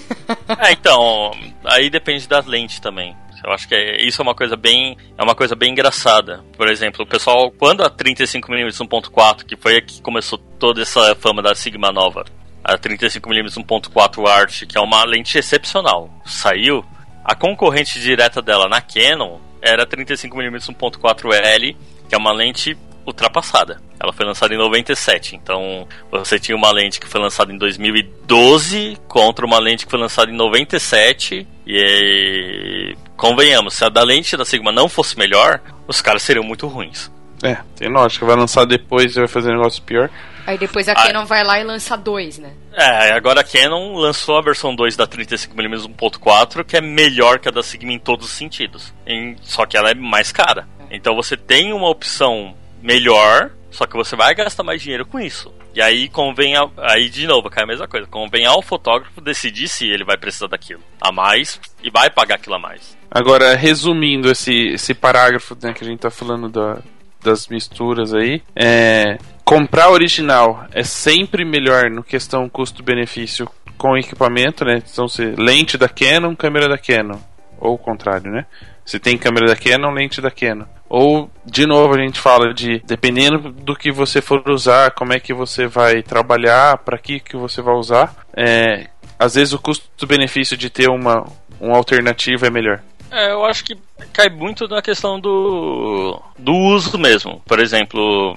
é, 0.58 0.72
então, 0.72 1.30
aí 1.64 1.90
depende 1.90 2.26
das 2.26 2.46
lentes 2.46 2.80
também. 2.80 3.14
Eu 3.44 3.52
acho 3.52 3.68
que 3.68 3.74
é, 3.74 4.04
isso 4.04 4.20
é 4.20 4.24
uma 4.24 4.34
coisa 4.34 4.56
bem 4.56 4.96
é 5.16 5.22
uma 5.22 5.34
coisa 5.34 5.54
bem 5.54 5.70
engraçada. 5.70 6.42
Por 6.56 6.68
exemplo, 6.68 7.04
o 7.04 7.06
pessoal 7.06 7.52
quando 7.52 7.82
a 7.84 7.90
35mm 7.90 8.86
1.4, 8.88 9.44
que 9.44 9.56
foi 9.56 9.76
a 9.76 9.80
que 9.80 10.00
começou 10.00 10.38
toda 10.58 10.82
essa 10.82 11.14
fama 11.14 11.42
da 11.42 11.54
Sigma 11.54 11.92
nova, 11.92 12.24
a 12.64 12.76
35mm 12.76 13.62
1.4 13.64 14.26
Art, 14.26 14.64
que 14.66 14.76
é 14.76 14.80
uma 14.80 15.04
lente 15.04 15.38
excepcional, 15.38 16.10
saiu, 16.24 16.84
a 17.26 17.34
concorrente 17.34 17.98
direta 17.98 18.40
dela 18.40 18.68
na 18.68 18.80
Canon 18.80 19.38
era 19.60 19.84
35mm 19.84 20.72
1.4L, 20.72 21.76
que 22.08 22.14
é 22.14 22.18
uma 22.18 22.32
lente 22.32 22.78
ultrapassada. 23.04 23.80
Ela 23.98 24.12
foi 24.12 24.24
lançada 24.24 24.54
em 24.54 24.58
97, 24.58 25.34
então 25.34 25.88
você 26.08 26.38
tinha 26.38 26.56
uma 26.56 26.70
lente 26.70 27.00
que 27.00 27.08
foi 27.08 27.20
lançada 27.20 27.52
em 27.52 27.58
2012 27.58 28.96
contra 29.08 29.44
uma 29.44 29.58
lente 29.58 29.86
que 29.86 29.90
foi 29.90 29.98
lançada 29.98 30.30
em 30.30 30.36
97 30.36 31.44
e 31.66 32.96
convenhamos, 33.16 33.74
se 33.74 33.84
a 33.84 33.88
da 33.88 34.04
lente 34.04 34.36
da 34.36 34.44
Sigma 34.44 34.70
não 34.70 34.88
fosse 34.88 35.18
melhor, 35.18 35.60
os 35.88 36.00
caras 36.00 36.22
seriam 36.22 36.44
muito 36.44 36.68
ruins. 36.68 37.10
É, 37.42 37.56
tem 37.74 37.88
lógica, 37.88 38.24
vai 38.24 38.36
lançar 38.36 38.64
depois 38.66 39.16
e 39.16 39.18
vai 39.18 39.28
fazer 39.28 39.50
um 39.50 39.56
negócio 39.56 39.82
pior. 39.82 40.08
Aí 40.46 40.56
depois 40.56 40.88
a 40.88 40.94
Canon 40.94 41.24
vai 41.24 41.42
lá 41.42 41.58
e 41.58 41.64
lança 41.64 41.96
dois, 41.96 42.38
né? 42.38 42.52
É, 42.72 43.12
agora 43.12 43.40
a 43.40 43.44
Canon 43.44 43.94
lançou 43.96 44.38
a 44.38 44.42
versão 44.42 44.74
2 44.74 44.96
da 44.96 45.06
35mm 45.06 45.88
1.4, 45.96 46.64
que 46.64 46.76
é 46.76 46.80
melhor 46.80 47.40
que 47.40 47.48
a 47.48 47.50
da 47.50 47.62
Sigma 47.62 47.92
em 47.92 47.98
todos 47.98 48.26
os 48.26 48.32
sentidos. 48.32 48.94
Em, 49.06 49.36
só 49.42 49.66
que 49.66 49.76
ela 49.76 49.90
é 49.90 49.94
mais 49.94 50.30
cara. 50.30 50.68
Então 50.90 51.16
você 51.16 51.36
tem 51.36 51.72
uma 51.72 51.88
opção 51.88 52.54
melhor, 52.80 53.50
só 53.70 53.86
que 53.86 53.96
você 53.96 54.14
vai 54.14 54.34
gastar 54.34 54.62
mais 54.62 54.80
dinheiro 54.80 55.04
com 55.04 55.18
isso. 55.18 55.52
E 55.74 55.82
aí 55.82 56.08
convém, 56.08 56.56
a, 56.56 56.68
aí 56.78 57.10
de 57.10 57.26
novo, 57.26 57.50
cai 57.50 57.64
a 57.64 57.66
mesma 57.66 57.88
coisa. 57.88 58.06
Convém 58.06 58.46
ao 58.46 58.62
fotógrafo 58.62 59.20
decidir 59.20 59.68
se 59.68 59.86
ele 59.86 60.04
vai 60.04 60.16
precisar 60.16 60.46
daquilo 60.46 60.80
a 61.00 61.10
mais 61.10 61.60
e 61.82 61.90
vai 61.90 62.08
pagar 62.08 62.36
aquilo 62.36 62.54
a 62.54 62.58
mais. 62.58 62.96
Agora, 63.10 63.54
resumindo 63.54 64.30
esse, 64.30 64.68
esse 64.68 64.94
parágrafo 64.94 65.56
né, 65.60 65.72
que 65.72 65.82
a 65.84 65.86
gente 65.86 66.00
tá 66.00 66.10
falando 66.10 66.48
da, 66.48 66.78
das 67.22 67.48
misturas 67.48 68.14
aí. 68.14 68.42
É, 68.54 69.18
comprar 69.46 69.90
original 69.90 70.66
é 70.72 70.82
sempre 70.82 71.44
melhor 71.44 71.88
no 71.88 72.02
questão 72.02 72.48
custo-benefício 72.48 73.48
com 73.78 73.96
equipamento, 73.96 74.64
né? 74.64 74.82
Então, 74.84 75.06
se 75.06 75.24
lente 75.38 75.78
da 75.78 75.88
Canon, 75.88 76.34
câmera 76.34 76.68
da 76.68 76.76
Canon, 76.76 77.20
ou 77.60 77.74
o 77.74 77.78
contrário, 77.78 78.30
né? 78.30 78.44
Se 78.84 78.98
tem 78.98 79.16
câmera 79.16 79.46
da 79.46 79.56
Canon, 79.56 79.92
lente 79.92 80.20
da 80.20 80.32
Canon. 80.32 80.64
Ou, 80.88 81.30
de 81.44 81.64
novo, 81.64 81.94
a 81.94 81.98
gente 81.98 82.18
fala 82.20 82.52
de 82.52 82.82
dependendo 82.84 83.52
do 83.52 83.76
que 83.76 83.92
você 83.92 84.20
for 84.20 84.42
usar, 84.48 84.90
como 84.90 85.12
é 85.12 85.20
que 85.20 85.32
você 85.32 85.68
vai 85.68 86.02
trabalhar, 86.02 86.78
para 86.78 86.98
que 86.98 87.20
que 87.20 87.36
você 87.36 87.62
vai 87.62 87.74
usar. 87.74 88.16
É, 88.36 88.88
às 89.16 89.36
vezes 89.36 89.52
o 89.52 89.60
custo-benefício 89.60 90.56
de 90.56 90.70
ter 90.70 90.88
uma, 90.88 91.24
uma 91.60 91.76
alternativa 91.76 92.48
é 92.48 92.50
melhor. 92.50 92.82
É, 93.10 93.30
eu 93.30 93.44
acho 93.44 93.64
que 93.64 93.76
cai 94.12 94.28
muito 94.28 94.66
na 94.66 94.82
questão 94.82 95.20
do, 95.20 96.20
do 96.36 96.52
uso 96.52 96.98
mesmo. 96.98 97.40
Por 97.46 97.60
exemplo, 97.60 98.36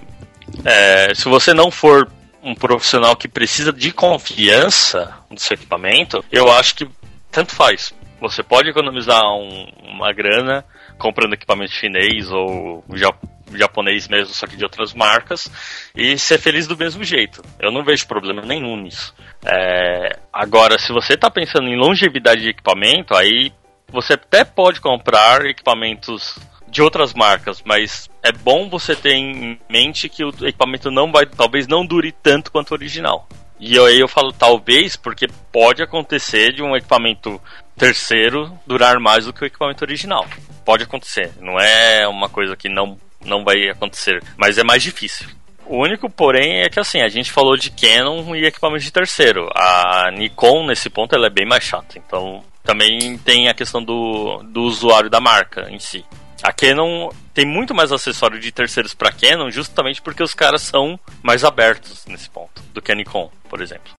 é, 0.65 1.13
se 1.13 1.27
você 1.30 1.53
não 1.53 1.71
for 1.71 2.09
um 2.41 2.55
profissional 2.55 3.15
que 3.15 3.27
precisa 3.27 3.71
de 3.71 3.91
confiança 3.91 5.13
no 5.30 5.38
seu 5.38 5.55
equipamento, 5.55 6.23
eu 6.31 6.51
acho 6.51 6.76
que 6.76 6.89
tanto 7.31 7.53
faz. 7.53 7.93
Você 8.21 8.43
pode 8.43 8.69
economizar 8.69 9.23
um, 9.23 9.67
uma 9.84 10.11
grana 10.11 10.65
comprando 10.97 11.34
equipamento 11.34 11.71
chinês 11.71 12.30
ou 12.30 12.84
japonês 13.53 14.07
mesmo, 14.07 14.34
só 14.34 14.45
que 14.45 14.57
de 14.57 14.63
outras 14.63 14.93
marcas, 14.93 15.49
e 15.95 16.17
ser 16.17 16.38
feliz 16.38 16.67
do 16.67 16.77
mesmo 16.77 17.03
jeito. 17.03 17.41
Eu 17.59 17.71
não 17.71 17.84
vejo 17.84 18.07
problema 18.07 18.41
nenhum 18.41 18.76
nisso. 18.77 19.13
É, 19.45 20.19
agora, 20.31 20.77
se 20.77 20.91
você 20.91 21.13
está 21.13 21.31
pensando 21.31 21.67
em 21.67 21.77
longevidade 21.77 22.41
de 22.41 22.49
equipamento, 22.49 23.15
aí 23.15 23.51
você 23.88 24.13
até 24.13 24.43
pode 24.43 24.81
comprar 24.81 25.45
equipamentos 25.45 26.38
de 26.69 26.81
outras 26.81 27.13
marcas, 27.13 27.61
mas 27.65 28.09
é 28.23 28.31
bom 28.31 28.69
você 28.69 28.95
ter 28.95 29.13
em 29.13 29.59
mente 29.69 30.09
que 30.09 30.23
o 30.23 30.29
equipamento 30.41 30.91
não 30.91 31.11
vai, 31.11 31.25
talvez 31.25 31.67
não 31.67 31.85
dure 31.85 32.11
tanto 32.11 32.51
quanto 32.51 32.71
o 32.71 32.73
original. 32.73 33.27
E 33.59 33.77
aí 33.77 33.99
eu 33.99 34.07
falo 34.07 34.31
talvez 34.31 34.95
porque 34.95 35.27
pode 35.51 35.83
acontecer 35.83 36.53
de 36.53 36.63
um 36.63 36.75
equipamento 36.75 37.41
terceiro 37.75 38.57
durar 38.65 38.99
mais 38.99 39.25
do 39.25 39.33
que 39.33 39.43
o 39.43 39.47
equipamento 39.47 39.83
original. 39.83 40.25
Pode 40.63 40.83
acontecer, 40.83 41.31
não 41.41 41.59
é 41.59 42.07
uma 42.07 42.29
coisa 42.29 42.55
que 42.55 42.69
não, 42.69 42.97
não 43.23 43.43
vai 43.43 43.69
acontecer, 43.69 44.23
mas 44.37 44.57
é 44.57 44.63
mais 44.63 44.81
difícil. 44.81 45.27
O 45.65 45.83
único, 45.83 46.09
porém, 46.09 46.61
é 46.61 46.69
que 46.69 46.79
assim, 46.79 46.99
a 47.01 47.09
gente 47.09 47.31
falou 47.31 47.55
de 47.55 47.69
Canon 47.69 48.35
e 48.35 48.43
equipamento 48.43 48.83
de 48.83 48.91
terceiro. 48.91 49.47
A 49.53 50.09
Nikon, 50.11 50.65
nesse 50.65 50.89
ponto, 50.89 51.13
ela 51.13 51.27
é 51.27 51.29
bem 51.29 51.45
mais 51.45 51.63
chata. 51.63 51.99
Então, 51.99 52.43
também 52.63 53.17
tem 53.19 53.47
a 53.47 53.53
questão 53.53 53.83
do, 53.83 54.41
do 54.43 54.63
usuário 54.63 55.11
da 55.11 55.21
marca 55.21 55.69
em 55.69 55.77
si. 55.77 56.03
A 56.43 56.51
Canon 56.51 57.09
tem 57.33 57.45
muito 57.45 57.73
mais 57.73 57.91
acessório 57.91 58.39
de 58.39 58.51
terceiros 58.51 58.93
para 58.93 59.11
Canon, 59.11 59.49
justamente 59.51 60.01
porque 60.01 60.23
os 60.23 60.33
caras 60.33 60.61
são 60.61 60.99
mais 61.21 61.43
abertos 61.43 62.05
nesse 62.07 62.29
ponto 62.29 62.61
do 62.73 62.81
que 62.81 62.91
a 62.91 62.95
Nikon, 62.95 63.29
por 63.49 63.61
exemplo. 63.61 63.91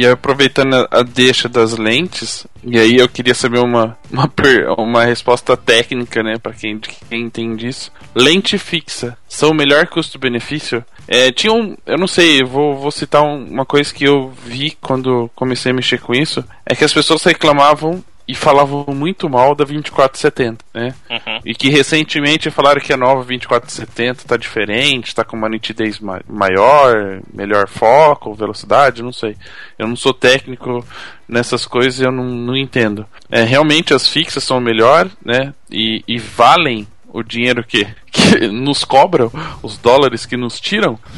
E 0.00 0.06
aproveitando 0.06 0.86
a 0.92 1.02
deixa 1.02 1.48
das 1.48 1.76
lentes, 1.76 2.46
e 2.62 2.78
aí 2.78 2.98
eu 2.98 3.08
queria 3.08 3.34
saber 3.34 3.58
uma, 3.58 3.98
uma, 4.08 4.30
uma 4.78 5.04
resposta 5.04 5.56
técnica, 5.56 6.22
né, 6.22 6.38
para 6.40 6.52
quem, 6.52 6.78
quem 6.78 7.22
entende 7.22 7.66
isso. 7.66 7.90
Lente 8.14 8.56
fixa 8.58 9.18
são 9.28 9.50
o 9.50 9.54
melhor 9.54 9.88
custo-benefício? 9.88 10.84
É, 11.08 11.32
tinha 11.32 11.52
um, 11.52 11.76
eu 11.84 11.98
não 11.98 12.06
sei, 12.06 12.44
vou, 12.44 12.76
vou 12.78 12.92
citar 12.92 13.22
um, 13.24 13.44
uma 13.44 13.66
coisa 13.66 13.92
que 13.92 14.04
eu 14.04 14.30
vi 14.30 14.78
quando 14.80 15.28
comecei 15.34 15.72
a 15.72 15.74
mexer 15.74 15.98
com 15.98 16.14
isso, 16.14 16.44
é 16.64 16.76
que 16.76 16.84
as 16.84 16.92
pessoas 16.92 17.24
reclamavam 17.24 18.04
e 18.28 18.34
falavam 18.34 18.84
muito 18.88 19.28
mal 19.30 19.54
da 19.54 19.64
2470, 19.64 20.62
né? 20.74 20.94
Uhum. 21.08 21.40
E 21.46 21.54
que 21.54 21.70
recentemente 21.70 22.50
falaram 22.50 22.78
que 22.78 22.92
a 22.92 22.96
nova 22.96 23.24
2470 23.24 24.24
tá 24.26 24.36
diferente, 24.36 25.14
tá 25.14 25.24
com 25.24 25.34
uma 25.34 25.48
nitidez 25.48 25.98
ma 25.98 26.20
maior, 26.28 27.22
melhor 27.32 27.66
foco, 27.66 28.34
velocidade, 28.34 29.02
não 29.02 29.14
sei. 29.14 29.34
Eu 29.78 29.88
não 29.88 29.96
sou 29.96 30.12
técnico 30.12 30.86
nessas 31.26 31.64
coisas, 31.64 32.00
eu 32.02 32.12
não, 32.12 32.24
não 32.26 32.54
entendo. 32.54 33.06
É, 33.30 33.44
realmente 33.44 33.94
as 33.94 34.06
fixas 34.06 34.44
são 34.44 34.60
melhor, 34.60 35.08
né? 35.24 35.54
E, 35.70 36.04
e 36.06 36.18
valem 36.18 36.86
o 37.10 37.22
dinheiro 37.22 37.64
que, 37.64 37.86
que 38.12 38.46
nos 38.48 38.84
cobram, 38.84 39.32
os 39.62 39.78
dólares 39.78 40.26
que 40.26 40.36
nos 40.36 40.60
tiram. 40.60 40.98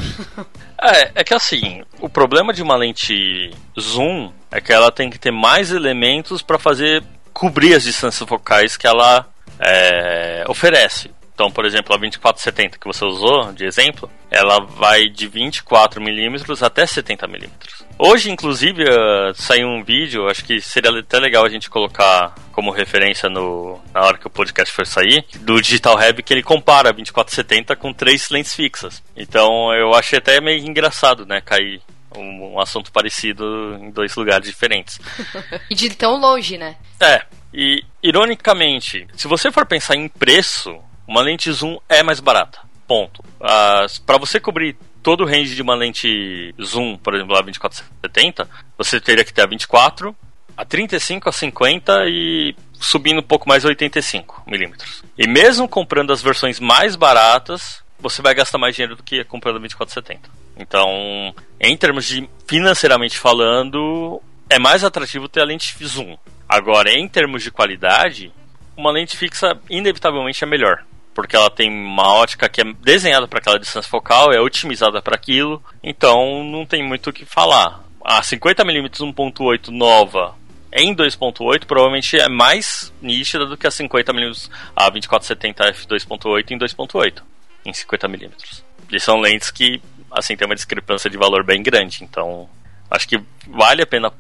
É, 0.82 1.10
é 1.16 1.24
que 1.24 1.34
assim, 1.34 1.82
o 2.00 2.08
problema 2.08 2.54
de 2.54 2.62
uma 2.62 2.74
lente 2.74 3.50
zoom 3.78 4.32
é 4.50 4.60
que 4.60 4.72
ela 4.72 4.90
tem 4.90 5.08
que 5.08 5.18
ter 5.18 5.30
mais 5.30 5.70
elementos 5.70 6.42
para 6.42 6.58
fazer 6.58 7.02
cobrir 7.32 7.74
as 7.74 7.84
distâncias 7.84 8.28
focais 8.28 8.76
que 8.76 8.86
ela 8.86 9.26
é, 9.58 10.44
oferece. 10.48 11.10
Então, 11.40 11.50
por 11.50 11.64
exemplo, 11.64 11.94
a 11.94 11.96
2470 11.96 12.78
que 12.78 12.86
você 12.86 13.02
usou 13.02 13.50
de 13.54 13.64
exemplo, 13.64 14.10
ela 14.30 14.60
vai 14.60 15.08
de 15.08 15.26
24 15.26 15.98
milímetros 15.98 16.62
até 16.62 16.84
70 16.84 17.26
milímetros. 17.26 17.82
Hoje, 17.98 18.30
inclusive, 18.30 18.84
uh, 18.84 19.32
saiu 19.34 19.66
um 19.66 19.82
vídeo, 19.82 20.28
acho 20.28 20.44
que 20.44 20.60
seria 20.60 20.90
até 20.90 21.18
legal 21.18 21.44
a 21.44 21.48
gente 21.48 21.70
colocar 21.70 22.34
como 22.52 22.70
referência 22.70 23.30
no, 23.30 23.80
na 23.94 24.02
hora 24.02 24.18
que 24.18 24.26
o 24.26 24.30
podcast 24.30 24.74
for 24.74 24.86
sair, 24.86 25.24
do 25.40 25.60
Digital 25.62 25.98
Heavy, 25.98 26.22
que 26.22 26.34
ele 26.34 26.42
compara 26.42 26.90
a 26.90 26.92
2470 26.92 27.74
com 27.74 27.90
três 27.90 28.28
lentes 28.28 28.54
fixas. 28.54 29.02
Então, 29.16 29.72
eu 29.72 29.94
achei 29.94 30.18
até 30.18 30.42
meio 30.42 30.62
engraçado, 30.66 31.24
né, 31.24 31.40
cair 31.40 31.80
um, 32.16 32.54
um 32.54 32.60
assunto 32.60 32.90
parecido 32.92 33.78
em 33.80 33.90
dois 33.90 34.14
lugares 34.14 34.48
diferentes. 34.48 34.98
e 35.70 35.74
de 35.74 35.90
tão 35.90 36.18
longe, 36.18 36.58
né? 36.58 36.76
É. 36.98 37.22
E, 37.52 37.84
ironicamente, 38.02 39.06
se 39.16 39.26
você 39.26 39.50
for 39.50 39.66
pensar 39.66 39.96
em 39.96 40.08
preço, 40.08 40.78
uma 41.06 41.22
lente 41.22 41.50
zoom 41.50 41.78
é 41.88 42.02
mais 42.02 42.20
barata. 42.20 42.60
Ponto. 42.86 43.22
Para 43.38 44.18
você 44.18 44.38
cobrir 44.38 44.76
todo 45.02 45.24
o 45.24 45.26
range 45.26 45.54
de 45.54 45.62
uma 45.62 45.74
lente 45.74 46.54
zoom, 46.62 46.96
por 46.96 47.14
exemplo, 47.14 47.36
a 47.36 47.42
2470, 47.42 48.48
você 48.76 49.00
teria 49.00 49.24
que 49.24 49.32
ter 49.32 49.42
a 49.42 49.46
24, 49.46 50.14
a 50.56 50.64
35, 50.64 51.28
a 51.28 51.32
50 51.32 52.04
e 52.08 52.54
subindo 52.74 53.20
um 53.20 53.22
pouco 53.22 53.48
mais 53.48 53.64
a 53.64 53.68
85 53.68 54.42
milímetros. 54.46 55.02
E 55.16 55.26
mesmo 55.26 55.68
comprando 55.68 56.12
as 56.12 56.22
versões 56.22 56.58
mais 56.60 56.96
baratas, 56.96 57.82
você 57.98 58.22
vai 58.22 58.34
gastar 58.34 58.58
mais 58.58 58.74
dinheiro 58.74 58.96
do 58.96 59.02
que 59.02 59.22
comprando 59.24 59.56
a 59.56 59.60
2470. 59.60 60.28
Então, 60.60 61.34
em 61.58 61.76
termos 61.76 62.04
de 62.04 62.28
financeiramente 62.46 63.18
falando, 63.18 64.20
é 64.48 64.58
mais 64.58 64.84
atrativo 64.84 65.28
ter 65.28 65.40
a 65.40 65.44
lente 65.44 65.74
zoom. 65.84 66.16
Agora, 66.46 66.92
em 66.92 67.08
termos 67.08 67.42
de 67.42 67.50
qualidade, 67.50 68.30
uma 68.76 68.90
lente 68.90 69.16
fixa 69.16 69.58
inevitavelmente 69.70 70.44
é 70.44 70.46
melhor. 70.46 70.84
Porque 71.14 71.34
ela 71.34 71.50
tem 71.50 71.70
uma 71.70 72.12
ótica 72.14 72.48
que 72.48 72.60
é 72.60 72.64
desenhada 72.64 73.26
para 73.26 73.38
aquela 73.38 73.58
distância 73.58 73.90
focal, 73.90 74.32
é 74.32 74.40
otimizada 74.40 75.00
para 75.00 75.16
aquilo, 75.16 75.62
então 75.82 76.44
não 76.44 76.66
tem 76.66 76.86
muito 76.86 77.10
o 77.10 77.12
que 77.12 77.24
falar. 77.24 77.82
A 78.04 78.20
50mm 78.20 78.90
1.8 79.14 79.68
nova 79.68 80.34
em 80.72 80.94
2.8 80.94 81.64
provavelmente 81.66 82.18
é 82.18 82.28
mais 82.28 82.92
nítida 83.02 83.44
do 83.44 83.56
que 83.56 83.66
a 83.66 83.70
50mm 83.70 84.50
a 84.76 84.88
2470 84.88 85.72
f2.8 85.72 86.50
em 86.52 86.58
2.8 86.58 87.22
em 87.66 87.72
50mm. 87.72 88.62
E 88.92 89.00
são 89.00 89.20
lentes 89.20 89.50
que 89.50 89.80
assim, 90.12 90.36
tem 90.36 90.46
uma 90.46 90.54
discrepância 90.54 91.10
de 91.10 91.16
valor 91.16 91.44
bem 91.44 91.62
grande. 91.62 92.04
Então, 92.04 92.48
acho 92.90 93.08
que 93.08 93.20
vale 93.48 93.82
a 93.82 93.86
pena 93.86 94.12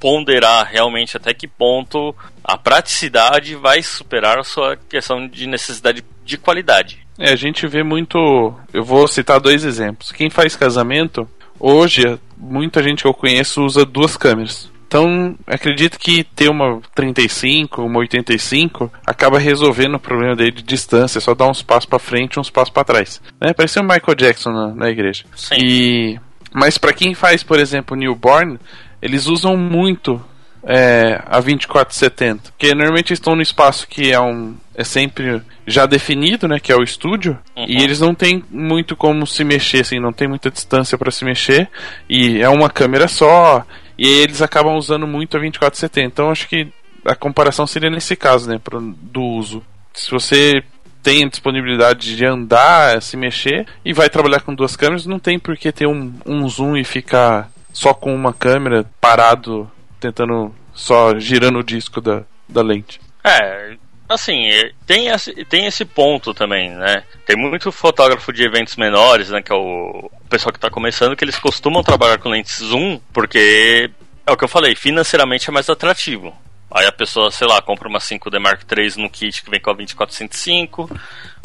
ponderar 0.00 0.66
realmente 0.66 1.16
até 1.16 1.34
que 1.34 1.46
ponto 1.46 2.14
a 2.42 2.56
praticidade 2.56 3.54
vai 3.54 3.82
superar 3.82 4.38
a 4.38 4.44
sua 4.44 4.76
questão 4.76 5.26
de 5.28 5.46
necessidade 5.46 6.04
de 6.24 6.38
qualidade. 6.38 7.06
É, 7.18 7.32
a 7.32 7.36
gente 7.36 7.66
vê 7.66 7.82
muito. 7.82 8.54
Eu 8.72 8.84
vou 8.84 9.06
citar 9.08 9.40
dois 9.40 9.64
exemplos. 9.64 10.12
Quem 10.12 10.30
faz 10.30 10.54
casamento, 10.54 11.28
hoje, 11.58 12.18
muita 12.36 12.82
gente 12.82 13.02
que 13.02 13.08
eu 13.08 13.14
conheço 13.14 13.64
usa 13.64 13.84
duas 13.84 14.16
câmeras. 14.16 14.70
Então, 14.88 15.36
acredito 15.46 15.98
que 15.98 16.24
ter 16.24 16.48
uma 16.48 16.80
35, 16.94 17.82
uma 17.82 17.98
85 17.98 18.90
acaba 19.06 19.38
resolvendo 19.38 19.96
o 19.96 20.00
problema 20.00 20.34
dele 20.34 20.50
de 20.50 20.62
distância, 20.62 21.20
só 21.20 21.34
dar 21.34 21.46
uns 21.46 21.60
passos 21.60 21.84
para 21.84 21.98
frente 21.98 22.34
e 22.34 22.40
uns 22.40 22.48
passos 22.48 22.72
para 22.72 22.84
trás. 22.84 23.20
Né? 23.38 23.52
Parece 23.52 23.78
o 23.78 23.82
Michael 23.82 24.14
Jackson 24.16 24.50
na, 24.50 24.74
na 24.74 24.88
igreja. 24.88 25.24
Sim. 25.36 25.56
E 25.58 26.20
mas 26.54 26.78
para 26.78 26.94
quem 26.94 27.14
faz, 27.14 27.42
por 27.42 27.58
exemplo, 27.58 27.94
newborn, 27.94 28.58
eles 29.02 29.26
usam 29.26 29.58
muito 29.58 30.24
é, 30.64 31.20
a 31.26 31.38
2470, 31.40 32.50
porque 32.50 32.74
normalmente 32.74 33.12
estão 33.12 33.36
no 33.36 33.42
espaço 33.42 33.86
que 33.86 34.10
é 34.10 34.18
um 34.18 34.56
é 34.74 34.84
sempre 34.84 35.42
já 35.66 35.86
definido, 35.86 36.46
né, 36.46 36.60
que 36.60 36.70
é 36.70 36.76
o 36.76 36.84
estúdio, 36.84 37.36
uhum. 37.56 37.64
e 37.66 37.82
eles 37.82 38.00
não 38.00 38.14
têm 38.14 38.44
muito 38.48 38.94
como 38.94 39.26
se 39.26 39.42
mexer, 39.42 39.80
assim, 39.80 39.98
não 39.98 40.12
tem 40.12 40.28
muita 40.28 40.52
distância 40.52 40.96
para 40.96 41.10
se 41.10 41.24
mexer, 41.24 41.68
e 42.08 42.40
é 42.40 42.48
uma 42.48 42.70
câmera 42.70 43.08
só, 43.08 43.66
e 43.98 44.06
eles 44.06 44.40
acabam 44.40 44.76
usando 44.76 45.06
muito 45.06 45.36
a 45.36 45.40
2470. 45.40 46.06
Então 46.06 46.30
acho 46.30 46.48
que 46.48 46.68
a 47.04 47.14
comparação 47.14 47.66
seria 47.66 47.90
nesse 47.90 48.14
caso, 48.14 48.48
né, 48.48 48.60
do 49.02 49.22
uso. 49.22 49.62
Se 49.92 50.10
você 50.10 50.62
tem 51.02 51.24
a 51.24 51.28
disponibilidade 51.28 52.16
de 52.16 52.24
andar, 52.24 53.00
se 53.02 53.16
mexer 53.16 53.66
e 53.84 53.92
vai 53.92 54.08
trabalhar 54.08 54.40
com 54.40 54.54
duas 54.54 54.76
câmeras, 54.76 55.06
não 55.06 55.18
tem 55.18 55.38
por 55.38 55.56
que 55.56 55.72
ter 55.72 55.86
um, 55.86 56.12
um 56.24 56.48
zoom 56.48 56.76
e 56.76 56.84
ficar 56.84 57.50
só 57.72 57.94
com 57.94 58.14
uma 58.14 58.32
câmera 58.32 58.84
parado, 59.00 59.70
tentando 59.98 60.54
só 60.74 61.18
girando 61.18 61.58
o 61.58 61.64
disco 61.64 62.00
da, 62.00 62.22
da 62.48 62.62
lente. 62.62 63.00
É, 63.24 63.76
Assim, 64.08 64.48
é, 64.48 64.72
tem 64.86 65.08
esse, 65.08 65.44
tem 65.44 65.66
esse 65.66 65.84
ponto 65.84 66.32
também, 66.32 66.70
né? 66.70 67.04
Tem 67.26 67.36
muito 67.36 67.70
fotógrafo 67.70 68.32
de 68.32 68.42
eventos 68.42 68.76
menores, 68.76 69.28
né? 69.28 69.42
Que 69.42 69.52
é 69.52 69.54
o 69.54 70.10
pessoal 70.30 70.52
que 70.52 70.58
tá 70.58 70.70
começando, 70.70 71.14
que 71.14 71.24
eles 71.24 71.38
costumam 71.38 71.82
trabalhar 71.82 72.18
com 72.18 72.30
lentes 72.30 72.58
zoom, 72.58 72.98
porque 73.12 73.90
é 74.26 74.32
o 74.32 74.36
que 74.36 74.44
eu 74.44 74.48
falei, 74.48 74.74
financeiramente 74.74 75.48
é 75.48 75.52
mais 75.52 75.68
atrativo. 75.68 76.34
Aí 76.70 76.86
a 76.86 76.92
pessoa, 76.92 77.30
sei 77.30 77.46
lá, 77.46 77.62
compra 77.62 77.88
uma 77.88 77.98
5D 77.98 78.38
Mark 78.38 78.62
III 78.70 79.02
no 79.02 79.08
kit 79.08 79.42
que 79.42 79.50
vem 79.50 79.60
com 79.60 79.70
a 79.70 79.74
2405, 79.74 80.90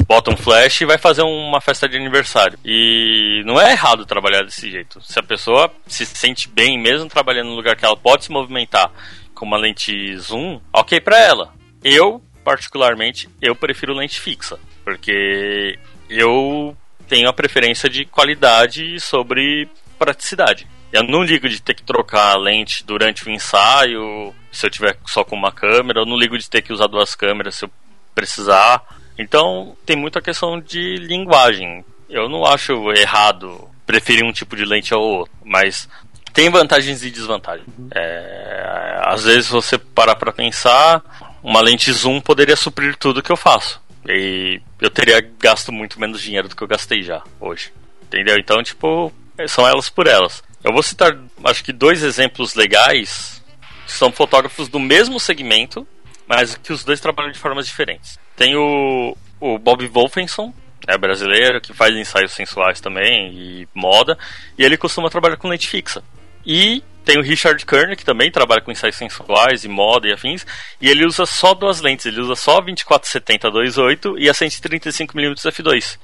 bota 0.06 0.30
um 0.30 0.36
flash 0.36 0.82
e 0.82 0.84
vai 0.84 0.98
fazer 0.98 1.22
uma 1.22 1.62
festa 1.62 1.88
de 1.88 1.96
aniversário. 1.96 2.58
E 2.62 3.42
não 3.46 3.58
é 3.58 3.72
errado 3.72 4.04
trabalhar 4.04 4.42
desse 4.42 4.70
jeito. 4.70 5.00
Se 5.00 5.18
a 5.18 5.22
pessoa 5.22 5.72
se 5.86 6.04
sente 6.04 6.46
bem 6.46 6.78
mesmo 6.78 7.08
trabalhando 7.08 7.48
no 7.48 7.56
lugar 7.56 7.74
que 7.74 7.84
ela 7.86 7.96
pode 7.96 8.24
se 8.24 8.30
movimentar 8.30 8.90
com 9.34 9.46
uma 9.46 9.56
lente 9.56 10.14
zoom, 10.18 10.60
ok 10.72 11.00
para 11.00 11.18
ela. 11.18 11.54
Eu, 11.82 12.22
particularmente, 12.44 13.28
eu 13.40 13.56
prefiro 13.56 13.94
lente 13.94 14.20
fixa, 14.20 14.58
porque 14.84 15.78
eu 16.08 16.76
tenho 17.08 17.28
a 17.28 17.32
preferência 17.32 17.88
de 17.88 18.04
qualidade 18.04 19.00
sobre 19.00 19.68
praticidade. 19.98 20.66
Eu 20.92 21.02
não 21.02 21.24
ligo 21.24 21.48
de 21.48 21.60
ter 21.60 21.74
que 21.74 21.82
trocar 21.82 22.34
a 22.34 22.38
lente 22.38 22.84
durante 22.84 23.26
o 23.26 23.30
ensaio, 23.30 24.32
se 24.52 24.66
eu 24.66 24.70
tiver 24.70 24.96
só 25.06 25.24
com 25.24 25.34
uma 25.34 25.50
câmera, 25.50 26.00
eu 26.00 26.06
não 26.06 26.16
ligo 26.16 26.38
de 26.38 26.48
ter 26.48 26.62
que 26.62 26.72
usar 26.72 26.86
duas 26.86 27.14
câmeras 27.14 27.56
se 27.56 27.64
eu 27.64 27.70
precisar. 28.14 28.82
Então, 29.18 29.76
tem 29.84 29.96
muita 29.96 30.20
questão 30.20 30.60
de 30.60 30.96
linguagem. 30.96 31.84
Eu 32.08 32.28
não 32.28 32.44
acho 32.44 32.72
errado 32.92 33.68
preferir 33.84 34.24
um 34.24 34.32
tipo 34.32 34.54
de 34.54 34.64
lente 34.64 34.94
ao 34.94 35.02
outro, 35.02 35.32
mas 35.44 35.88
tem 36.32 36.50
vantagens 36.50 37.04
e 37.04 37.10
desvantagens. 37.10 37.66
É, 37.94 39.00
às 39.02 39.24
vezes 39.24 39.48
você 39.48 39.78
parar 39.78 40.16
para 40.16 40.32
pensar, 40.32 41.02
uma 41.44 41.60
lente 41.60 41.92
zoom 41.92 42.22
poderia 42.22 42.56
suprir 42.56 42.96
tudo 42.96 43.22
que 43.22 43.30
eu 43.30 43.36
faço. 43.36 43.78
E 44.08 44.60
eu 44.80 44.90
teria 44.90 45.20
gasto 45.38 45.70
muito 45.70 46.00
menos 46.00 46.22
dinheiro 46.22 46.48
do 46.48 46.56
que 46.56 46.62
eu 46.62 46.68
gastei 46.68 47.02
já 47.02 47.22
hoje. 47.38 47.70
Entendeu? 48.02 48.38
Então, 48.38 48.62
tipo, 48.62 49.12
são 49.46 49.68
elas 49.68 49.90
por 49.90 50.06
elas. 50.06 50.42
Eu 50.62 50.72
vou 50.72 50.82
citar, 50.82 51.14
acho 51.44 51.62
que 51.62 51.72
dois 51.72 52.02
exemplos 52.02 52.54
legais, 52.54 53.42
que 53.84 53.92
são 53.92 54.10
fotógrafos 54.10 54.68
do 54.68 54.80
mesmo 54.80 55.20
segmento, 55.20 55.86
mas 56.26 56.56
que 56.56 56.72
os 56.72 56.82
dois 56.82 57.00
trabalham 57.00 57.30
de 57.30 57.38
formas 57.38 57.66
diferentes. 57.66 58.18
Tem 58.34 58.56
o, 58.56 59.14
o 59.38 59.58
Bob 59.58 59.86
Wolfenson, 59.86 60.54
é 60.86 60.96
brasileiro, 60.96 61.60
que 61.60 61.74
faz 61.74 61.94
ensaios 61.94 62.32
sensuais 62.32 62.80
também 62.80 63.32
e 63.34 63.68
moda, 63.74 64.16
e 64.58 64.64
ele 64.64 64.78
costuma 64.78 65.10
trabalhar 65.10 65.36
com 65.36 65.48
lente 65.48 65.68
fixa. 65.68 66.02
E 66.46 66.82
tem 67.04 67.18
o 67.18 67.22
Richard 67.22 67.64
Kern, 67.66 67.94
que 67.94 68.04
também 68.04 68.30
trabalha 68.30 68.60
com 68.60 68.72
ensaios 68.72 68.96
sensuais 68.96 69.64
e 69.64 69.68
moda 69.68 70.08
e 70.08 70.12
afins, 70.12 70.46
e 70.80 70.88
ele 70.88 71.04
usa 71.04 71.26
só 71.26 71.54
duas 71.54 71.80
lentes, 71.80 72.06
ele 72.06 72.20
usa 72.20 72.34
só 72.34 72.58
a 72.58 72.60
2470 72.60 73.50
2.8 73.50 74.14
e 74.18 74.28
a 74.28 74.32
135mm 74.32 75.34
f2. 75.34 75.98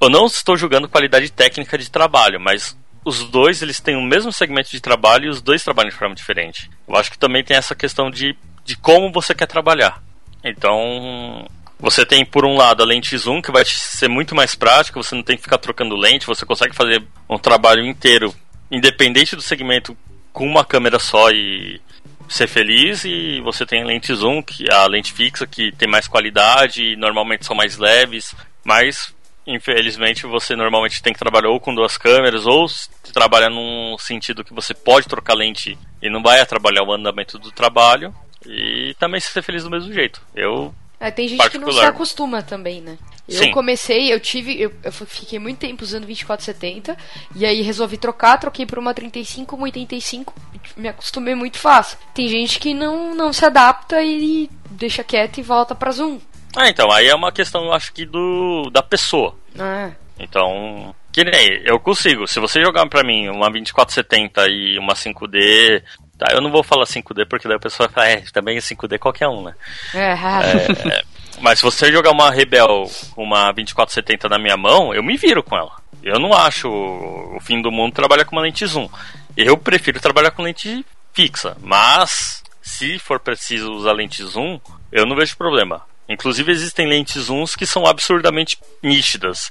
Eu 0.00 0.08
não 0.08 0.26
estou 0.26 0.56
julgando 0.56 0.88
qualidade 0.88 1.30
técnica 1.30 1.78
de 1.78 1.90
trabalho, 1.90 2.40
mas 2.40 2.76
os 3.04 3.24
dois 3.24 3.62
eles 3.62 3.80
têm 3.80 3.96
o 3.96 4.02
mesmo 4.02 4.32
segmento 4.32 4.70
de 4.70 4.80
trabalho 4.80 5.26
e 5.26 5.28
os 5.28 5.40
dois 5.40 5.62
trabalham 5.62 5.90
de 5.90 5.96
forma 5.96 6.14
diferente. 6.14 6.70
Eu 6.88 6.96
acho 6.96 7.10
que 7.10 7.18
também 7.18 7.44
tem 7.44 7.56
essa 7.56 7.74
questão 7.74 8.10
de, 8.10 8.36
de 8.64 8.76
como 8.76 9.12
você 9.12 9.34
quer 9.34 9.46
trabalhar. 9.46 10.02
Então, 10.42 11.46
você 11.78 12.04
tem 12.04 12.24
por 12.24 12.44
um 12.44 12.56
lado 12.56 12.82
a 12.82 12.86
lente 12.86 13.16
zoom 13.16 13.40
que 13.40 13.52
vai 13.52 13.64
ser 13.64 14.08
muito 14.08 14.34
mais 14.34 14.54
prática, 14.54 15.02
você 15.02 15.14
não 15.14 15.22
tem 15.22 15.36
que 15.36 15.42
ficar 15.42 15.58
trocando 15.58 15.96
lente, 15.96 16.26
você 16.26 16.44
consegue 16.44 16.74
fazer 16.74 17.02
um 17.28 17.38
trabalho 17.38 17.84
inteiro, 17.84 18.34
independente 18.70 19.36
do 19.36 19.42
segmento, 19.42 19.96
com 20.40 20.46
uma 20.46 20.64
câmera 20.64 20.98
só 20.98 21.30
e 21.30 21.78
ser 22.26 22.48
feliz. 22.48 23.04
E 23.04 23.42
você 23.42 23.66
tem 23.66 23.82
a 23.82 23.86
lente 23.86 24.14
zoom, 24.14 24.42
que 24.42 24.72
a 24.72 24.86
lente 24.86 25.12
fixa 25.12 25.46
que 25.46 25.70
tem 25.72 25.86
mais 25.86 26.08
qualidade, 26.08 26.96
normalmente 26.96 27.44
são 27.44 27.54
mais 27.54 27.76
leves, 27.76 28.34
mas 28.64 29.14
infelizmente 29.46 30.26
você 30.26 30.56
normalmente 30.56 31.02
tem 31.02 31.12
que 31.12 31.18
trabalhar 31.18 31.50
ou 31.50 31.60
com 31.60 31.74
duas 31.74 31.98
câmeras 31.98 32.46
ou 32.46 32.66
trabalhar 33.12 33.50
num 33.50 33.96
sentido 33.98 34.44
que 34.44 34.54
você 34.54 34.72
pode 34.72 35.08
trocar 35.08 35.34
lente 35.34 35.76
e 36.00 36.08
não 36.08 36.22
vai 36.22 36.40
atrapalhar 36.40 36.84
o 36.84 36.92
andamento 36.92 37.38
do 37.38 37.50
trabalho 37.50 38.14
e 38.46 38.94
também 38.98 39.20
ser 39.20 39.42
feliz 39.42 39.64
do 39.64 39.70
mesmo 39.70 39.92
jeito. 39.92 40.22
Eu 40.34 40.74
é, 41.00 41.10
tem 41.10 41.26
gente 41.26 41.48
que 41.48 41.56
não 41.56 41.72
se 41.72 41.80
acostuma 41.80 42.42
também, 42.42 42.82
né? 42.82 42.98
Eu 43.26 43.44
Sim. 43.44 43.52
comecei, 43.52 44.12
eu 44.12 44.20
tive, 44.20 44.60
eu, 44.60 44.70
eu, 44.82 44.92
fiquei 44.92 45.38
muito 45.38 45.58
tempo 45.58 45.82
usando 45.82 46.04
2470 46.04 46.96
e 47.34 47.46
aí 47.46 47.62
resolvi 47.62 47.96
trocar, 47.96 48.36
troquei 48.38 48.66
por 48.66 48.78
uma 48.78 48.92
35, 48.92 49.56
uma 49.56 49.64
85, 49.64 50.34
me 50.76 50.88
acostumei 50.88 51.34
muito 51.34 51.56
fácil. 51.56 51.96
Tem 52.12 52.28
gente 52.28 52.58
que 52.58 52.74
não, 52.74 53.14
não 53.14 53.32
se 53.32 53.44
adapta 53.44 54.02
e 54.02 54.50
deixa 54.70 55.02
quieto 55.02 55.38
e 55.38 55.42
volta 55.42 55.74
para 55.74 55.92
zoom. 55.92 56.18
Ah, 56.54 56.68
então, 56.68 56.90
aí 56.90 57.06
é 57.06 57.14
uma 57.14 57.32
questão, 57.32 57.64
eu 57.64 57.72
acho 57.72 57.92
que 57.92 58.04
do 58.04 58.68
da 58.70 58.82
pessoa. 58.82 59.34
Ah. 59.58 59.90
Então, 60.18 60.94
que 61.10 61.24
nem 61.24 61.62
eu 61.64 61.80
consigo. 61.80 62.26
Se 62.26 62.38
você 62.40 62.60
jogar 62.60 62.86
para 62.88 63.02
mim 63.02 63.28
uma 63.28 63.50
2470 63.50 64.48
e 64.48 64.78
uma 64.78 64.92
5D, 64.92 65.82
tá? 66.20 66.32
Eu 66.32 66.42
não 66.42 66.50
vou 66.50 66.62
falar 66.62 66.84
5D 66.84 67.26
porque 67.26 67.48
daí 67.48 67.56
a 67.56 67.60
pessoa 67.60 67.88
fala, 67.88 68.08
é, 68.08 68.16
também 68.32 68.58
é 68.58 68.60
5D 68.60 68.98
qualquer 68.98 69.26
um, 69.26 69.42
né? 69.42 69.54
É, 69.94 70.12
é, 70.12 71.02
mas 71.40 71.58
se 71.58 71.64
você 71.64 71.90
jogar 71.90 72.10
uma 72.10 72.30
Rebel 72.30 72.84
com 73.14 73.24
uma 73.24 73.50
2470 73.52 74.28
na 74.28 74.38
minha 74.38 74.56
mão, 74.56 74.94
eu 74.94 75.02
me 75.02 75.16
viro 75.16 75.42
com 75.42 75.56
ela. 75.56 75.72
Eu 76.02 76.18
não 76.20 76.34
acho 76.34 76.68
o 76.68 77.38
fim 77.40 77.62
do 77.62 77.72
mundo 77.72 77.94
trabalhar 77.94 78.26
com 78.26 78.36
uma 78.36 78.42
lente 78.42 78.66
zoom. 78.66 78.88
Eu 79.36 79.56
prefiro 79.56 79.98
trabalhar 80.00 80.30
com 80.30 80.42
lente 80.42 80.84
fixa, 81.12 81.56
mas 81.60 82.42
se 82.60 82.98
for 82.98 83.18
preciso 83.18 83.72
usar 83.72 83.92
lente 83.92 84.22
zoom, 84.22 84.60
eu 84.92 85.06
não 85.06 85.16
vejo 85.16 85.36
problema. 85.36 85.82
Inclusive 86.08 86.52
existem 86.52 86.86
lentes 86.86 87.24
zooms 87.24 87.56
que 87.56 87.66
são 87.66 87.86
absurdamente 87.86 88.58
nítidas. 88.82 89.50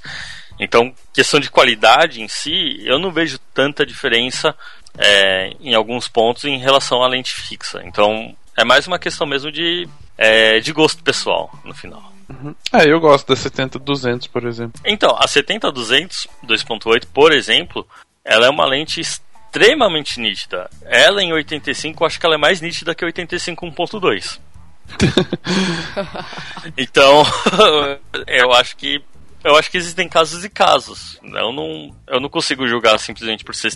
Então, 0.60 0.94
questão 1.14 1.40
de 1.40 1.50
qualidade 1.50 2.20
em 2.20 2.28
si, 2.28 2.82
eu 2.84 2.98
não 2.98 3.10
vejo 3.10 3.38
tanta 3.54 3.86
diferença 3.86 4.54
é, 4.98 5.52
em 5.60 5.74
alguns 5.74 6.08
pontos 6.08 6.44
em 6.44 6.58
relação 6.58 7.02
à 7.02 7.08
lente 7.08 7.32
fixa. 7.32 7.82
Então, 7.84 8.34
é 8.56 8.64
mais 8.64 8.86
uma 8.86 8.98
questão 8.98 9.26
mesmo 9.26 9.50
de, 9.50 9.88
é, 10.16 10.60
de 10.60 10.72
gosto 10.72 11.02
pessoal, 11.02 11.50
no 11.64 11.74
final. 11.74 12.12
Uhum. 12.28 12.54
É, 12.72 12.90
eu 12.90 13.00
gosto 13.00 13.26
da 13.26 13.34
70-200, 13.34 14.28
por 14.28 14.46
exemplo. 14.46 14.80
Então, 14.84 15.16
a 15.16 15.26
70-200 15.26 16.28
2.8, 16.46 17.06
por 17.12 17.32
exemplo, 17.32 17.86
ela 18.24 18.46
é 18.46 18.50
uma 18.50 18.66
lente 18.66 19.00
extremamente 19.00 20.20
nítida. 20.20 20.70
Ela 20.82 21.22
em 21.22 21.32
85, 21.32 22.02
eu 22.02 22.06
acho 22.06 22.20
que 22.20 22.26
ela 22.26 22.36
é 22.36 22.38
mais 22.38 22.60
nítida 22.60 22.94
que 22.94 23.04
a 23.04 23.06
85 23.06 23.66
1.2. 23.66 24.38
então, 26.76 27.24
eu 28.26 28.52
acho 28.52 28.76
que 28.76 29.02
eu 29.42 29.56
acho 29.56 29.70
que 29.70 29.78
existem 29.78 30.08
casos 30.08 30.44
e 30.44 30.50
casos. 30.50 31.18
Eu 31.22 31.52
não, 31.52 31.94
eu 32.06 32.20
não 32.20 32.28
consigo 32.28 32.66
julgar 32.66 32.98
simplesmente 32.98 33.44
por 33.44 33.54
ser 33.54 33.72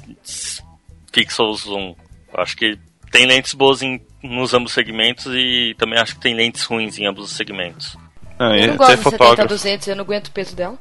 pixels 1.15 1.63
zoom. 1.63 1.95
Acho 2.37 2.57
que 2.57 2.77
tem 3.13 3.27
lentes 3.27 3.55
boas 3.55 3.81
em, 3.81 4.05
nos 4.23 4.53
ambos 4.53 4.73
segmentos 4.73 5.27
e 5.27 5.75
também 5.79 5.99
acho 5.99 6.17
que 6.17 6.21
tem 6.21 6.35
lentes 6.35 6.65
ruins 6.65 6.99
em 6.99 7.07
ambos 7.07 7.25
os 7.31 7.37
segmentos. 7.37 7.97
Ah, 8.39 8.57
eu 8.57 8.67
não 8.67 8.77
gosto 8.77 8.93
é 8.93 8.97
de 8.97 9.03
70 9.03 9.47
200, 9.47 9.89
eu 9.89 9.97
não 9.97 10.03
aguento 10.03 10.27
o 10.27 10.33
peso 10.33 10.57
dela. 10.57 10.77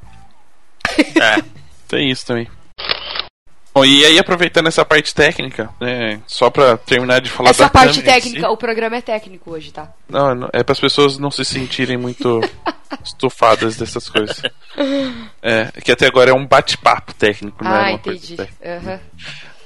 É. 0.97 1.43
tem 1.87 2.09
isso 2.09 2.25
também. 2.25 2.49
Bom, 3.73 3.85
e 3.85 4.05
aí 4.05 4.19
aproveitando 4.19 4.67
essa 4.67 4.85
parte 4.85 5.15
técnica, 5.15 5.69
né, 5.81 6.21
só 6.27 6.49
pra 6.49 6.77
terminar 6.77 7.19
de 7.21 7.29
falar 7.29 7.49
essa 7.51 7.63
da 7.63 7.69
parte 7.69 8.03
técnica, 8.03 8.41
si. 8.41 8.45
o 8.45 8.55
programa 8.57 8.97
é 8.97 9.01
técnico 9.01 9.51
hoje, 9.51 9.71
tá? 9.71 9.91
Não, 10.07 10.35
não 10.35 10.49
é 10.53 10.63
para 10.63 10.73
as 10.73 10.79
pessoas 10.79 11.17
não 11.17 11.31
se 11.31 11.43
sentirem 11.43 11.97
muito 11.97 12.39
estufadas 13.03 13.75
dessas 13.75 14.07
coisas. 14.07 14.43
É, 15.41 15.71
que 15.83 15.91
até 15.91 16.05
agora 16.05 16.29
é 16.29 16.33
um 16.33 16.45
bate-papo 16.45 17.15
técnico, 17.15 17.57
ah, 17.61 17.89
é 17.89 17.93
entendi. 17.93 18.35
Uhum. 18.39 18.99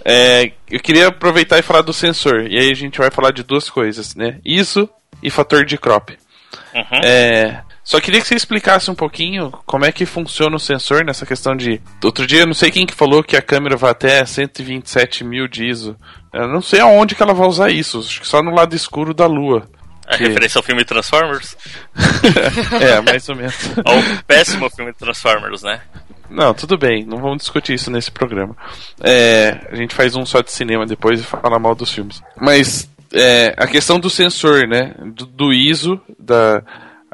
É, 0.10 0.54
eu 0.72 0.80
queria 0.80 1.10
aproveitar 1.10 1.60
e 1.60 1.62
falar 1.62 1.82
do 1.82 1.92
sensor, 1.92 2.48
e 2.50 2.58
aí 2.58 2.72
a 2.72 2.74
gente 2.74 2.98
vai 2.98 3.12
falar 3.12 3.32
de 3.32 3.44
duas 3.44 3.70
coisas, 3.70 4.16
né? 4.16 4.40
ISO 4.46 4.90
e 5.22 5.30
fator 5.30 5.66
de 5.66 5.78
crop. 5.78 6.18
Uhum. 6.74 7.00
É, 7.04 7.62
só 7.84 8.00
queria 8.00 8.22
que 8.22 8.28
você 8.28 8.36
explicasse 8.36 8.90
um 8.90 8.96
pouquinho 8.96 9.52
como 9.66 9.84
é 9.84 9.92
que 9.92 10.06
funciona 10.06 10.56
o 10.56 10.60
sensor 10.60 11.04
nessa 11.04 11.26
questão 11.26 11.58
de. 11.58 11.82
Outro 12.02 12.26
dia, 12.26 12.46
não 12.46 12.54
sei 12.54 12.72
quem 12.72 12.86
que 12.86 12.94
falou 12.94 13.22
que 13.22 13.36
a 13.36 13.42
câmera 13.42 13.76
vai 13.76 13.92
até 13.92 14.24
127 14.24 15.26
mil 15.26 15.46
de 15.46 15.66
ISO. 15.66 15.98
Eu 16.34 16.48
não 16.48 16.62
sei 16.62 16.80
aonde 16.80 17.14
que 17.14 17.22
ela 17.22 17.34
vai 17.34 17.48
usar 17.48 17.70
isso, 17.70 18.00
acho 18.00 18.22
que 18.22 18.28
só 18.28 18.42
no 18.42 18.56
lado 18.56 18.78
escuro 18.78 19.14
da 19.14 19.26
lua. 19.26 19.70
É 20.08 20.16
que... 20.16 20.24
referência 20.24 20.58
ao 20.58 20.64
filme 20.64 20.86
Transformers? 20.86 21.58
é, 22.80 23.02
mais 23.02 23.28
ou 23.28 23.36
menos. 23.36 23.56
Ao 23.84 24.24
péssimo 24.26 24.70
filme 24.70 24.94
Transformers, 24.94 25.64
né? 25.64 25.82
Não, 26.30 26.54
tudo 26.54 26.78
bem, 26.78 27.06
não 27.06 27.18
vamos 27.18 27.38
discutir 27.40 27.74
isso 27.74 27.90
nesse 27.90 28.12
programa. 28.12 28.56
É, 29.02 29.68
a 29.72 29.76
gente 29.76 29.96
faz 29.96 30.16
um 30.16 30.26
só 30.26 30.42
de 30.42 30.52
cinema 30.52 30.86
depois 30.86 31.20
e 31.20 31.24
fala 31.24 31.60
mal 31.60 31.74
dos 31.76 31.92
filmes. 31.92 32.22
Mas 32.40 32.90
é, 33.14 33.54
a 33.58 33.68
questão 33.68 34.00
do 34.00 34.10
sensor, 34.10 34.68
né? 34.68 34.94
Do, 35.14 35.26
do 35.26 35.54
ISO, 35.54 36.00
da, 36.20 36.62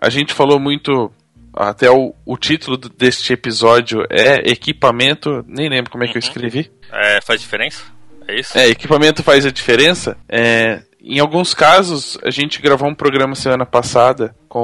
a 0.01 0.09
gente 0.09 0.33
falou 0.33 0.59
muito. 0.59 1.11
Até 1.55 1.89
o, 1.91 2.15
o 2.25 2.35
título 2.35 2.77
deste 2.77 3.31
episódio 3.31 4.03
é 4.09 4.51
equipamento. 4.51 5.45
Nem 5.47 5.69
lembro 5.69 5.91
como 5.91 6.03
é 6.03 6.07
que 6.07 6.17
eu 6.17 6.21
uhum. 6.21 6.27
escrevi. 6.27 6.71
É, 6.91 7.21
faz 7.21 7.39
diferença? 7.41 7.83
É 8.27 8.39
isso? 8.39 8.57
É, 8.57 8.67
equipamento 8.69 9.21
faz 9.21 9.45
a 9.45 9.51
diferença. 9.51 10.17
É, 10.27 10.81
em 10.99 11.19
alguns 11.19 11.53
casos, 11.53 12.17
a 12.23 12.31
gente 12.31 12.61
gravou 12.61 12.89
um 12.89 12.95
programa 12.95 13.35
semana 13.35 13.65
passada 13.65 14.33
com, 14.49 14.59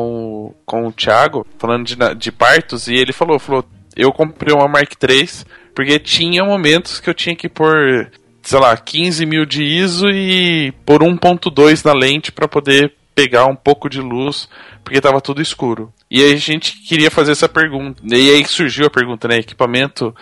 o- 0.47 0.55
com 0.65 0.88
o 0.88 0.91
Thiago, 0.91 1.45
falando 1.59 1.85
de, 1.85 1.95
de 2.15 2.31
partos, 2.31 2.88
e 2.88 2.95
ele 2.95 3.11
falou, 3.13 3.38
falou, 3.38 3.63
eu 3.99 4.11
comprei 4.13 4.53
uma 4.53 4.67
Mark 4.67 4.91
III 5.01 5.27
porque 5.76 5.99
tinha 5.99 6.43
momentos 6.43 6.99
que 6.99 7.09
eu 7.09 7.13
tinha 7.13 7.35
que 7.35 7.49
pôr, 7.49 8.09
sei 8.41 8.59
lá, 8.59 8.76
15 8.76 9.26
mil 9.26 9.45
de 9.45 9.63
ISO 9.63 10.09
e 10.09 10.71
pôr 10.85 11.01
1.2 11.01 11.85
na 11.85 11.93
lente 11.93 12.31
para 12.31 12.47
poder 12.47 12.93
pegar 13.13 13.45
um 13.45 13.55
pouco 13.55 13.89
de 13.89 13.99
luz, 13.99 14.47
porque 14.84 15.01
tava 15.01 15.19
tudo 15.19 15.41
escuro. 15.41 15.93
E 16.09 16.23
aí 16.23 16.34
a 16.34 16.38
gente 16.38 16.81
queria 16.81 17.11
fazer 17.11 17.34
essa 17.34 17.49
pergunta. 17.49 18.01
E 18.05 18.30
aí 18.30 18.45
surgiu 18.45 18.88
a 18.88 18.89
pergunta, 18.89 19.27
né? 19.27 19.38
Equipamento 19.38 20.15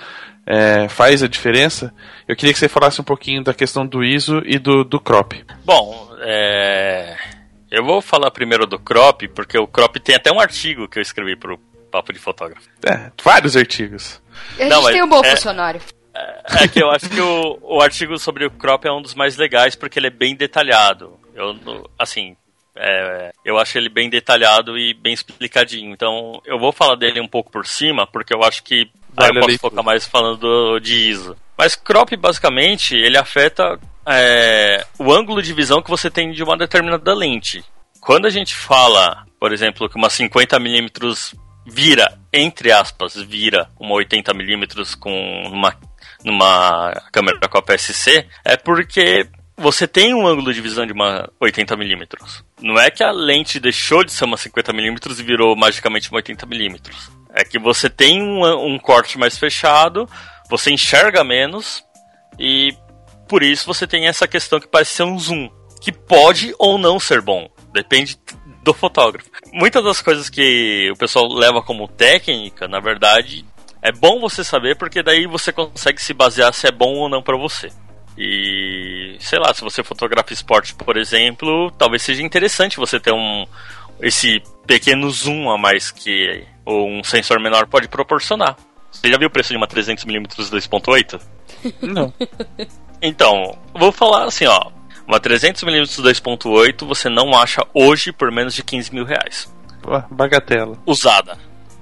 é, 0.45 0.87
faz 0.89 1.21
a 1.21 1.27
diferença? 1.27 1.93
Eu 2.27 2.35
queria 2.35 2.53
que 2.53 2.59
você 2.59 2.67
falasse 2.67 2.99
um 2.99 3.03
pouquinho 3.03 3.43
da 3.43 3.53
questão 3.53 3.85
do 3.85 4.03
ISO 4.03 4.41
e 4.45 4.57
do, 4.57 4.83
do 4.83 4.99
crop. 4.99 5.43
Bom, 5.63 6.09
é... 6.21 7.15
eu 7.69 7.85
vou 7.85 8.01
falar 8.01 8.31
primeiro 8.31 8.65
do 8.65 8.79
crop, 8.79 9.27
porque 9.29 9.57
o 9.57 9.67
crop 9.67 9.99
tem 9.99 10.15
até 10.15 10.31
um 10.31 10.39
artigo 10.39 10.87
que 10.87 10.97
eu 10.97 11.03
escrevi 11.03 11.35
pro 11.35 11.59
Papo 11.97 12.13
de 12.13 12.19
Fotógrafo. 12.19 12.67
É, 12.85 13.11
vários 13.23 13.57
artigos. 13.57 14.21
A 14.57 14.61
gente 14.63 14.69
Não, 14.69 14.83
mas 14.83 14.93
tem 14.93 15.03
um 15.03 15.09
bom 15.09 15.21
é- 15.23 15.31
funcionário. 15.31 15.81
É 16.59 16.67
que 16.67 16.81
eu 16.81 16.89
acho 16.89 17.07
que 17.09 17.19
o, 17.21 17.59
o 17.61 17.81
artigo 17.81 18.17
sobre 18.17 18.45
o 18.45 18.49
crop 18.51 18.85
é 18.85 18.91
um 18.91 19.01
dos 19.01 19.13
mais 19.13 19.35
legais 19.37 19.75
porque 19.75 19.99
ele 19.99 20.07
é 20.07 20.11
bem 20.11 20.35
detalhado. 20.35 21.15
Eu, 21.35 21.55
assim, 21.99 22.35
é, 22.75 23.31
eu 23.45 23.57
acho 23.59 23.77
ele 23.77 23.87
bem 23.89 24.09
detalhado 24.09 24.77
e 24.77 24.93
bem 24.95 25.13
explicadinho. 25.13 25.91
Então, 25.91 26.41
eu 26.45 26.57
vou 26.59 26.71
falar 26.71 26.95
dele 26.95 27.19
um 27.21 27.27
pouco 27.27 27.51
por 27.51 27.67
cima, 27.67 28.07
porque 28.07 28.33
eu 28.33 28.43
acho 28.43 28.63
que 28.63 28.75
aí 28.75 28.89
Vale 29.15 29.27
a 29.27 29.29
eu 29.29 29.33
posso 29.35 29.47
leitura. 29.47 29.69
focar 29.71 29.83
mais 29.83 30.07
falando 30.07 30.37
do- 30.37 30.79
de 30.79 30.95
ISO. 31.09 31.35
Mas 31.57 31.75
crop, 31.75 32.15
basicamente, 32.15 32.95
ele 32.95 33.17
afeta 33.17 33.79
é, 34.07 34.85
o 34.97 35.11
ângulo 35.13 35.41
de 35.41 35.53
visão 35.53 35.81
que 35.83 35.89
você 35.89 36.09
tem 36.09 36.31
de 36.31 36.41
uma 36.43 36.57
determinada 36.57 37.13
lente. 37.13 37.63
Quando 37.99 38.25
a 38.25 38.29
gente 38.31 38.55
fala, 38.55 39.25
por 39.39 39.51
exemplo, 39.51 39.87
que 39.89 39.97
uma 39.97 40.07
50mm 40.09 41.35
vira, 41.67 42.17
entre 42.31 42.71
aspas, 42.71 43.15
vira 43.15 43.69
uma 43.77 43.95
80mm 43.95 44.97
com 44.97 45.11
uma, 45.51 45.75
numa 46.23 46.93
câmera 47.11 47.47
com 47.49 47.57
a 47.57 47.61
PSC, 47.61 48.25
é 48.43 48.55
porque 48.55 49.27
você 49.57 49.85
tem 49.85 50.13
um 50.13 50.25
ângulo 50.25 50.53
de 50.53 50.61
visão 50.61 50.85
de 50.85 50.93
uma 50.93 51.29
80mm. 51.41 52.43
Não 52.61 52.79
é 52.79 52.89
que 52.89 53.03
a 53.03 53.11
lente 53.11 53.59
deixou 53.59 54.03
de 54.03 54.13
ser 54.13 54.23
uma 54.23 54.37
50mm 54.37 55.19
e 55.19 55.23
virou 55.23 55.55
magicamente 55.55 56.09
uma 56.09 56.21
80mm. 56.21 56.79
É 57.33 57.43
que 57.43 57.59
você 57.59 57.89
tem 57.89 58.21
um, 58.21 58.43
um 58.65 58.79
corte 58.79 59.17
mais 59.17 59.37
fechado, 59.37 60.09
você 60.49 60.71
enxerga 60.71 61.23
menos 61.23 61.83
e 62.39 62.73
por 63.27 63.43
isso 63.43 63.65
você 63.65 63.85
tem 63.85 64.07
essa 64.07 64.27
questão 64.27 64.59
que 64.59 64.67
parece 64.67 64.93
ser 64.93 65.03
um 65.03 65.19
zoom, 65.19 65.49
que 65.81 65.91
pode 65.91 66.55
ou 66.57 66.77
não 66.77 66.99
ser 66.99 67.21
bom, 67.21 67.49
depende 67.73 68.17
do 68.67 68.73
fotógrafo. 68.73 69.29
Muitas 69.53 69.81
das 69.81 70.01
coisas 70.01 70.29
que 70.29 70.91
o 70.91 70.97
pessoal 70.97 71.25
leva 71.27 71.61
como 71.61 71.87
técnica, 71.87 72.67
na 72.67 72.81
verdade, 72.81 73.45
é 73.81 73.93
bom 73.93 74.19
você 74.19 74.43
saber 74.43 74.75
porque 74.75 75.01
daí 75.01 75.25
você 75.25 75.53
consegue 75.53 76.01
se 76.01 76.13
basear 76.13 76.53
se 76.53 76.67
é 76.67 76.71
bom 76.71 76.95
ou 76.95 77.09
não 77.09 77.23
para 77.23 77.37
você. 77.37 77.69
E 78.17 79.15
sei 79.21 79.39
lá, 79.39 79.53
se 79.53 79.61
você 79.61 79.83
fotografa 79.83 80.33
esporte, 80.33 80.75
por 80.75 80.97
exemplo, 80.97 81.71
talvez 81.77 82.01
seja 82.01 82.21
interessante 82.21 82.77
você 82.77 82.99
ter 82.99 83.13
um 83.13 83.45
esse 84.01 84.43
pequeno 84.65 85.09
zoom 85.09 85.49
a 85.49 85.57
mais 85.57 85.89
que 85.89 86.43
ou 86.65 86.89
um 86.89 87.03
sensor 87.03 87.39
menor 87.39 87.67
pode 87.67 87.87
proporcionar. 87.87 88.57
Você 88.91 89.09
já 89.09 89.17
viu 89.17 89.29
o 89.29 89.31
preço 89.31 89.49
de 89.49 89.57
uma 89.57 89.67
300mm 89.67 90.27
2.8? 90.27 91.21
Não. 91.81 92.13
Então, 93.01 93.57
vou 93.73 93.91
falar 93.91 94.25
assim, 94.25 94.45
ó. 94.45 94.71
Uma 95.07 95.19
300mm 95.19 96.01
2.8 96.03 96.85
você 96.85 97.09
não 97.09 97.33
acha 97.33 97.65
hoje 97.73 98.11
por 98.11 98.31
menos 98.31 98.53
de 98.53 98.61
15 98.63 98.93
mil 98.93 99.05
reais. 99.05 99.51
Pô, 99.81 99.97
Bagatela. 100.11 100.77
Usada. 100.85 101.37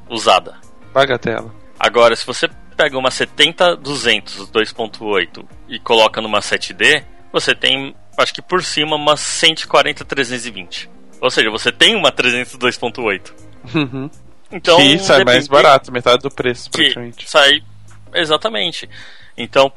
Usada. 0.10 0.56
Bagatela. 0.94 1.54
Agora, 1.80 2.16
se 2.16 2.26
você 2.26 2.48
pega 2.78 2.98
uma 2.98 3.10
70-200 3.10 4.50
2.8 4.52 5.44
e 5.68 5.80
coloca 5.80 6.22
numa 6.22 6.40
7D, 6.40 7.04
você 7.34 7.56
tem, 7.56 7.96
acho 8.18 8.34
que 8.34 8.42
por 8.42 8.64
cima, 8.64 8.96
uma 8.96 9.16
140-320. 9.16 10.88
Ou 11.22 11.30
seja, 11.32 11.50
você 11.50 11.72
tem 11.72 11.96
uma 11.96 12.12
300 12.12 12.56
2.8. 12.58 13.32
Uhum. 13.74 14.10
Então, 14.52 14.78
que 14.78 15.00
sai 15.00 15.24
mais 15.24 15.46
depende- 15.46 15.50
barato, 15.50 15.92
metade 15.92 16.22
do 16.22 16.30
preço, 16.30 16.70
que 16.70 16.78
praticamente. 16.78 17.30
sai 17.30 17.62
exatamente. 18.14 18.88
Então, 19.38 19.72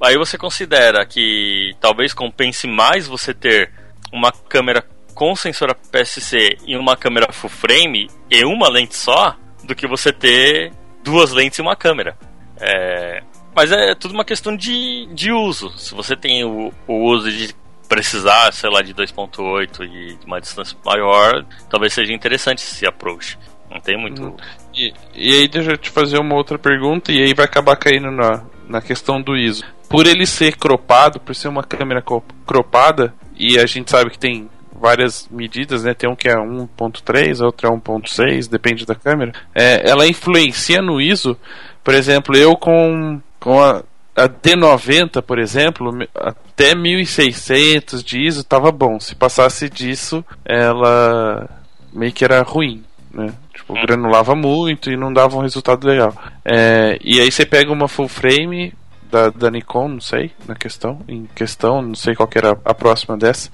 aí 0.00 0.16
você 0.16 0.36
considera 0.36 1.04
que 1.06 1.74
talvez 1.80 2.12
compense 2.12 2.66
mais 2.66 3.06
você 3.06 3.32
ter 3.32 3.72
uma 4.12 4.30
câmera 4.32 4.84
com 5.14 5.34
sensor 5.34 5.70
APS-C 5.70 6.58
e 6.66 6.76
uma 6.76 6.96
câmera 6.96 7.32
full 7.32 7.50
frame 7.50 8.10
e 8.30 8.44
uma 8.44 8.68
lente 8.68 8.94
só 8.94 9.36
do 9.64 9.74
que 9.74 9.86
você 9.86 10.12
ter 10.12 10.72
duas 11.02 11.32
lentes 11.32 11.58
e 11.58 11.62
uma 11.62 11.74
câmera. 11.74 12.16
É, 12.60 13.22
mas 13.54 13.72
é 13.72 13.94
tudo 13.94 14.12
uma 14.12 14.24
questão 14.24 14.54
de, 14.54 15.06
de 15.14 15.32
uso. 15.32 15.70
Se 15.78 15.94
você 15.94 16.14
tem 16.14 16.44
o, 16.44 16.72
o 16.86 17.10
uso 17.10 17.30
de 17.30 17.54
precisar, 17.88 18.52
sei 18.52 18.68
lá, 18.68 18.82
de 18.82 18.92
2.8 18.92 19.84
e 19.84 20.16
de 20.16 20.26
uma 20.26 20.40
distância 20.40 20.76
maior, 20.84 21.44
talvez 21.70 21.92
seja 21.92 22.12
interessante 22.12 22.58
esse 22.58 22.86
approach. 22.86 23.38
Não 23.70 23.80
tem 23.80 23.98
muito. 23.98 24.22
Uhum. 24.22 24.36
E, 24.74 24.92
e 25.14 25.32
aí 25.38 25.48
deixa 25.48 25.72
eu 25.72 25.78
te 25.78 25.90
fazer 25.90 26.18
uma 26.18 26.34
outra 26.34 26.58
pergunta 26.58 27.10
e 27.10 27.22
aí 27.22 27.34
vai 27.34 27.46
acabar 27.46 27.76
caindo 27.76 28.10
na, 28.10 28.44
na 28.68 28.82
questão 28.82 29.20
do 29.20 29.36
ISO. 29.36 29.64
Por 29.88 30.06
ele 30.06 30.26
ser 30.26 30.56
cropado, 30.56 31.20
por 31.20 31.34
ser 31.34 31.48
uma 31.48 31.62
câmera 31.62 32.02
cropada, 32.46 33.14
e 33.36 33.58
a 33.58 33.66
gente 33.66 33.90
sabe 33.90 34.10
que 34.10 34.18
tem 34.18 34.48
várias 34.80 35.28
medidas, 35.30 35.84
né? 35.84 35.94
Tem 35.94 36.08
um 36.08 36.16
que 36.16 36.28
é 36.28 36.34
1.3, 36.34 37.44
outro 37.44 37.66
é 37.66 37.70
1.6, 37.70 38.48
depende 38.48 38.86
da 38.86 38.94
câmera. 38.94 39.32
É, 39.54 39.88
ela 39.88 40.06
influencia 40.06 40.82
no 40.82 41.00
ISO. 41.00 41.36
Por 41.82 41.94
exemplo, 41.94 42.36
eu 42.36 42.56
com, 42.56 43.20
com 43.40 43.62
a, 43.62 43.82
a 44.14 44.28
D90, 44.28 45.22
por 45.22 45.38
exemplo, 45.38 45.90
até 46.14 46.74
1600 46.74 48.02
de 48.02 48.26
ISO 48.26 48.44
tava 48.44 48.70
bom. 48.70 48.98
Se 49.00 49.14
passasse 49.14 49.68
disso, 49.68 50.24
ela 50.44 51.48
meio 51.92 52.12
que 52.12 52.24
era 52.24 52.42
ruim, 52.42 52.84
né? 53.12 53.32
Tipo, 53.54 53.74
granulava 53.74 54.34
muito 54.34 54.90
e 54.90 54.96
não 54.96 55.12
dava 55.12 55.36
um 55.36 55.42
resultado 55.42 55.86
legal. 55.86 56.14
É, 56.44 56.98
e 57.02 57.20
aí 57.20 57.30
você 57.30 57.46
pega 57.46 57.72
uma 57.72 57.88
full 57.88 58.08
frame 58.08 58.72
da, 59.10 59.30
da 59.30 59.50
Nikon, 59.50 59.88
não 59.88 60.00
sei, 60.00 60.32
na 60.46 60.54
questão, 60.54 61.00
em 61.08 61.26
questão, 61.34 61.82
não 61.82 61.94
sei 61.94 62.14
qual 62.14 62.28
que 62.28 62.38
era 62.38 62.58
a 62.64 62.74
próxima 62.74 63.16
dessa. 63.16 63.50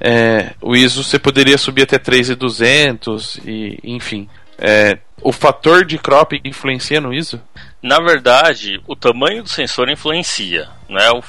É, 0.00 0.54
o 0.60 0.74
ISO 0.74 1.04
você 1.04 1.18
poderia 1.18 1.56
subir 1.56 1.82
até 1.82 1.98
3200 1.98 3.36
e 3.44 3.78
enfim. 3.84 4.28
É, 4.58 4.98
o 5.22 5.32
fator 5.32 5.84
de 5.84 5.98
crop 5.98 6.40
influencia 6.44 7.00
no 7.00 7.14
ISO? 7.14 7.40
Na 7.80 8.00
verdade, 8.00 8.80
o 8.86 8.96
tamanho 8.96 9.42
do 9.42 9.48
sensor 9.48 9.88
influencia, 9.88 10.68
não 10.88 10.98
é 10.98 11.12
o, 11.12 11.22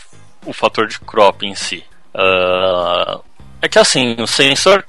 o 0.45 0.53
fator 0.53 0.87
de 0.87 0.99
crop 0.99 1.45
em 1.45 1.55
si. 1.55 1.83
Ah, 2.13 3.19
é 3.61 3.67
que 3.67 3.79
assim, 3.79 4.15
o 4.19 4.27
sensor, 4.27 4.85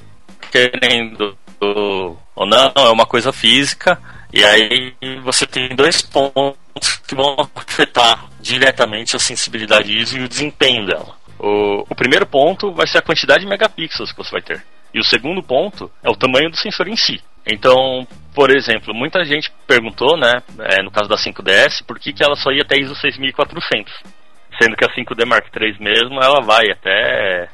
querendo 0.51 1.37
ou 1.61 2.47
não, 2.47 2.73
é 2.75 2.91
uma 2.91 3.07
coisa 3.07 3.33
física, 3.33 3.99
e 4.33 4.45
aí 4.45 4.95
você 5.23 5.47
tem 5.47 5.75
dois 5.75 6.03
pontos 6.03 6.59
que 7.07 7.15
vão 7.15 7.37
afetar 7.55 8.27
diretamente 8.41 9.17
a 9.17 9.19
sensibilidade 9.19 9.97
ISO 9.97 10.19
e 10.19 10.25
o 10.25 10.29
desempenho 10.29 10.87
dela. 10.87 11.17
O, 11.39 11.85
o 11.91 11.95
primeiro 11.95 12.27
ponto 12.27 12.73
vai 12.73 12.87
ser 12.87 12.99
a 12.99 13.03
quantidade 13.03 13.45
de 13.45 13.49
megapixels 13.49 14.13
que 14.13 14.19
você 14.19 14.31
vai 14.31 14.43
ter. 14.43 14.65
E 14.93 15.01
o 15.01 15.05
segundo 15.05 15.43
ponto 15.43 15.91
é 16.03 16.09
o 16.09 16.17
tamanho 16.17 16.51
do 16.51 16.57
sensor 16.57 16.89
em 16.89 16.97
si. 16.97 17.21
Então, 17.47 18.07
por 18.35 18.51
exemplo, 18.51 18.95
muita 18.95 19.25
gente 19.25 19.53
perguntou, 19.67 20.17
né, 20.17 20.43
é, 20.61 20.83
no 20.83 20.91
caso 20.91 21.09
da 21.09 21.17
5DS, 21.17 21.85
por 21.87 21.99
que, 21.99 22.13
que 22.13 22.25
ela 22.25 22.37
só 22.37 22.51
ia 22.51 22.63
até 22.63 22.79
ISO 22.81 22.95
6400. 22.95 23.93
Sendo 24.61 24.77
que 24.77 24.85
a 24.85 24.95
5D 24.95 25.27
Mark 25.27 25.47
III 25.55 25.77
mesmo, 25.81 26.23
ela 26.23 26.41
vai 26.41 26.71
até 26.71 27.49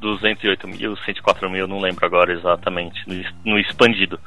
208 0.00 0.68
mil, 0.68 0.96
104 0.96 1.50
mil, 1.50 1.66
não 1.66 1.80
lembro 1.80 2.06
agora 2.06 2.32
exatamente, 2.32 3.02
no, 3.06 3.52
no 3.52 3.58
expandido. 3.58 4.18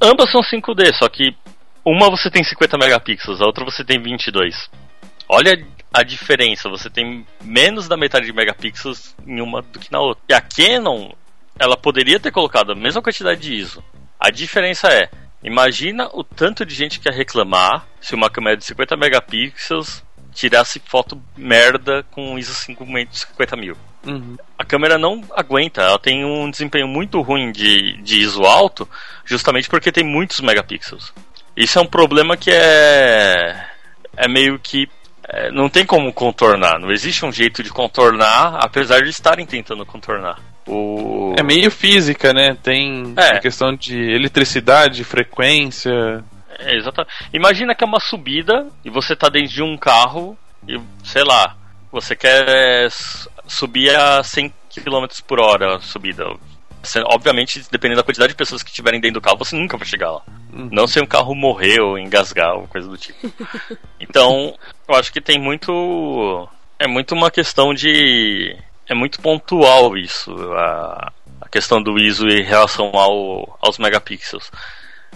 Ambas 0.00 0.30
são 0.30 0.40
5D, 0.40 0.92
só 0.94 1.08
que 1.08 1.34
uma 1.86 2.10
você 2.10 2.28
tem 2.28 2.42
50 2.42 2.76
megapixels, 2.76 3.40
a 3.40 3.46
outra 3.46 3.64
você 3.64 3.84
tem 3.84 4.02
22. 4.02 4.68
Olha 5.28 5.56
a 5.94 6.02
diferença, 6.02 6.68
você 6.68 6.90
tem 6.90 7.24
menos 7.40 7.86
da 7.86 7.96
metade 7.96 8.26
de 8.26 8.32
megapixels 8.32 9.14
em 9.24 9.40
uma 9.40 9.62
do 9.62 9.78
que 9.78 9.92
na 9.92 10.00
outra. 10.00 10.22
E 10.28 10.34
a 10.34 10.40
Canon, 10.40 11.12
ela 11.56 11.76
poderia 11.76 12.18
ter 12.18 12.32
colocado 12.32 12.72
a 12.72 12.74
mesma 12.74 13.00
quantidade 13.00 13.40
de 13.40 13.54
ISO. 13.54 13.84
A 14.18 14.30
diferença 14.30 14.88
é, 14.88 15.08
imagina 15.44 16.10
o 16.12 16.24
tanto 16.24 16.66
de 16.66 16.74
gente 16.74 16.98
que 16.98 17.08
ia 17.08 17.14
reclamar 17.14 17.86
se 18.00 18.16
uma 18.16 18.28
câmera 18.28 18.56
de 18.56 18.64
50 18.64 18.96
megapixels 18.96 20.02
tirasse 20.34 20.82
foto 20.84 21.22
merda 21.36 22.04
com 22.10 22.36
ISO 22.36 22.52
50 22.52 23.56
mil. 23.56 23.76
Uhum. 24.04 24.36
A 24.58 24.64
câmera 24.64 24.98
não 24.98 25.22
aguenta, 25.32 25.82
ela 25.82 25.98
tem 25.98 26.24
um 26.24 26.50
desempenho 26.50 26.88
muito 26.88 27.20
ruim 27.20 27.50
de, 27.52 27.96
de 28.02 28.20
ISO 28.20 28.42
alto, 28.42 28.88
justamente 29.24 29.68
porque 29.68 29.90
tem 29.90 30.04
muitos 30.04 30.40
megapixels. 30.40 31.12
Isso 31.56 31.78
é 31.78 31.82
um 31.82 31.86
problema 31.86 32.36
que 32.36 32.50
é, 32.50 33.66
é 34.16 34.28
meio 34.28 34.58
que 34.58 34.88
é, 35.28 35.50
não 35.50 35.68
tem 35.68 35.84
como 35.84 36.12
contornar. 36.12 36.78
Não 36.78 36.90
existe 36.90 37.24
um 37.24 37.32
jeito 37.32 37.62
de 37.62 37.70
contornar, 37.70 38.58
apesar 38.62 39.02
de 39.02 39.10
estarem 39.10 39.46
tentando 39.46 39.84
contornar. 39.86 40.38
O... 40.66 41.34
É 41.38 41.42
meio 41.42 41.70
física, 41.70 42.32
né? 42.32 42.56
Tem 42.62 43.14
É. 43.16 43.36
a 43.36 43.40
questão 43.40 43.74
de 43.74 43.96
eletricidade, 43.96 45.02
frequência. 45.04 46.24
É, 46.58 46.76
exatamente. 46.76 47.12
Imagina 47.32 47.74
que 47.74 47.84
é 47.84 47.86
uma 47.86 48.00
subida 48.00 48.66
e 48.84 48.90
você 48.90 49.14
tá 49.16 49.28
dentro 49.28 49.52
de 49.52 49.62
um 49.62 49.76
carro 49.76 50.36
e, 50.66 50.78
sei 51.04 51.22
lá, 51.24 51.56
você 51.90 52.16
quer 52.16 52.88
subir 53.46 53.94
a 53.94 54.22
100 54.22 54.52
km 54.74 55.06
por 55.26 55.40
hora 55.40 55.76
a 55.76 55.80
subida. 55.80 56.24
Você- 56.86 57.02
obviamente, 57.04 57.62
dependendo 57.70 58.00
da 58.00 58.04
quantidade 58.04 58.32
de 58.32 58.36
pessoas 58.36 58.62
que 58.62 58.70
estiverem 58.70 59.00
dentro 59.00 59.20
do 59.20 59.24
carro, 59.24 59.38
você 59.38 59.56
nunca 59.56 59.76
vai 59.76 59.86
chegar 59.86 60.10
lá. 60.10 60.22
Não 60.52 60.86
se 60.86 61.00
um 61.00 61.06
carro 61.06 61.34
morrer 61.34 61.80
ou 61.80 61.98
engasgar 61.98 62.54
ou 62.54 62.66
coisa 62.68 62.88
do 62.88 62.96
tipo. 62.96 63.30
Então, 64.00 64.54
eu 64.88 64.94
acho 64.94 65.12
que 65.12 65.20
tem 65.20 65.38
muito. 65.38 66.48
É 66.78 66.86
muito 66.86 67.14
uma 67.14 67.30
questão 67.30 67.74
de. 67.74 68.56
É 68.88 68.94
muito 68.94 69.20
pontual 69.20 69.96
isso, 69.96 70.32
a, 70.52 71.12
a 71.40 71.48
questão 71.48 71.82
do 71.82 71.98
ISO 71.98 72.28
em 72.28 72.42
relação 72.42 72.92
ao, 72.94 73.58
aos 73.60 73.78
megapixels. 73.78 74.50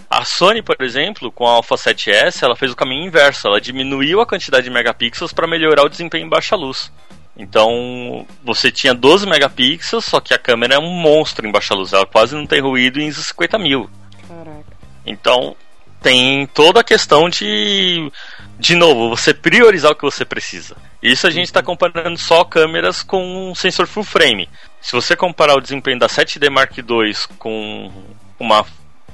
A 0.09 0.25
Sony, 0.25 0.61
por 0.61 0.75
exemplo, 0.81 1.31
com 1.31 1.47
a 1.47 1.51
Alpha 1.51 1.75
7S, 1.75 2.43
ela 2.43 2.55
fez 2.55 2.71
o 2.73 2.75
caminho 2.75 3.05
inverso. 3.07 3.47
Ela 3.47 3.61
diminuiu 3.61 4.19
a 4.19 4.25
quantidade 4.25 4.65
de 4.65 4.69
megapixels 4.69 5.31
para 5.31 5.47
melhorar 5.47 5.83
o 5.83 5.89
desempenho 5.89 6.25
em 6.25 6.29
baixa 6.29 6.53
luz. 6.55 6.91
Então, 7.35 8.25
você 8.43 8.71
tinha 8.71 8.93
12 8.93 9.25
megapixels, 9.25 10.05
só 10.05 10.19
que 10.19 10.33
a 10.33 10.39
câmera 10.39 10.75
é 10.75 10.79
um 10.79 10.89
monstro 10.89 11.47
em 11.47 11.51
baixa 11.51 11.73
luz. 11.73 11.93
Ela 11.93 12.05
quase 12.05 12.35
não 12.35 12.45
tem 12.45 12.61
ruído 12.61 12.99
em 12.99 13.07
ISO 13.07 13.23
50 13.23 13.57
mil. 13.57 13.89
Caraca. 14.27 14.77
Então, 15.05 15.55
tem 16.01 16.47
toda 16.47 16.81
a 16.81 16.83
questão 16.83 17.29
de, 17.29 18.11
de 18.59 18.75
novo, 18.75 19.09
você 19.09 19.33
priorizar 19.33 19.91
o 19.91 19.95
que 19.95 20.03
você 20.03 20.25
precisa. 20.25 20.75
Isso 21.01 21.25
a 21.25 21.31
gente 21.31 21.45
está 21.45 21.63
comparando 21.63 22.17
só 22.17 22.43
câmeras 22.43 23.01
com 23.01 23.49
um 23.49 23.55
sensor 23.55 23.87
full 23.87 24.03
frame. 24.03 24.49
Se 24.81 24.91
você 24.91 25.15
comparar 25.15 25.55
o 25.55 25.61
desempenho 25.61 25.99
da 25.99 26.07
7D 26.07 26.49
Mark 26.49 26.77
II 26.77 27.13
com 27.37 27.91
uma 28.39 28.65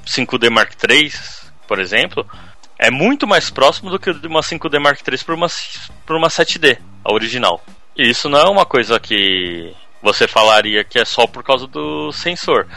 5D 0.06 0.50
Mark 0.50 0.72
III, 0.82 1.12
por 1.66 1.78
exemplo, 1.78 2.26
é 2.78 2.90
muito 2.90 3.26
mais 3.26 3.50
próximo 3.50 3.90
do 3.90 3.98
que 3.98 4.12
de 4.12 4.26
uma 4.26 4.40
5D 4.40 4.78
Mark 4.78 5.00
III 5.06 5.18
por 5.18 5.34
uma, 5.34 5.48
uma 6.10 6.28
7D, 6.28 6.78
a 7.04 7.12
original. 7.12 7.62
Isso 7.98 8.28
não 8.28 8.38
é 8.38 8.48
uma 8.48 8.64
coisa 8.64 9.00
que 9.00 9.74
você 10.00 10.28
falaria 10.28 10.84
que 10.84 11.00
é 11.00 11.04
só 11.04 11.26
por 11.26 11.42
causa 11.42 11.66
do 11.66 12.12
sensor. 12.12 12.68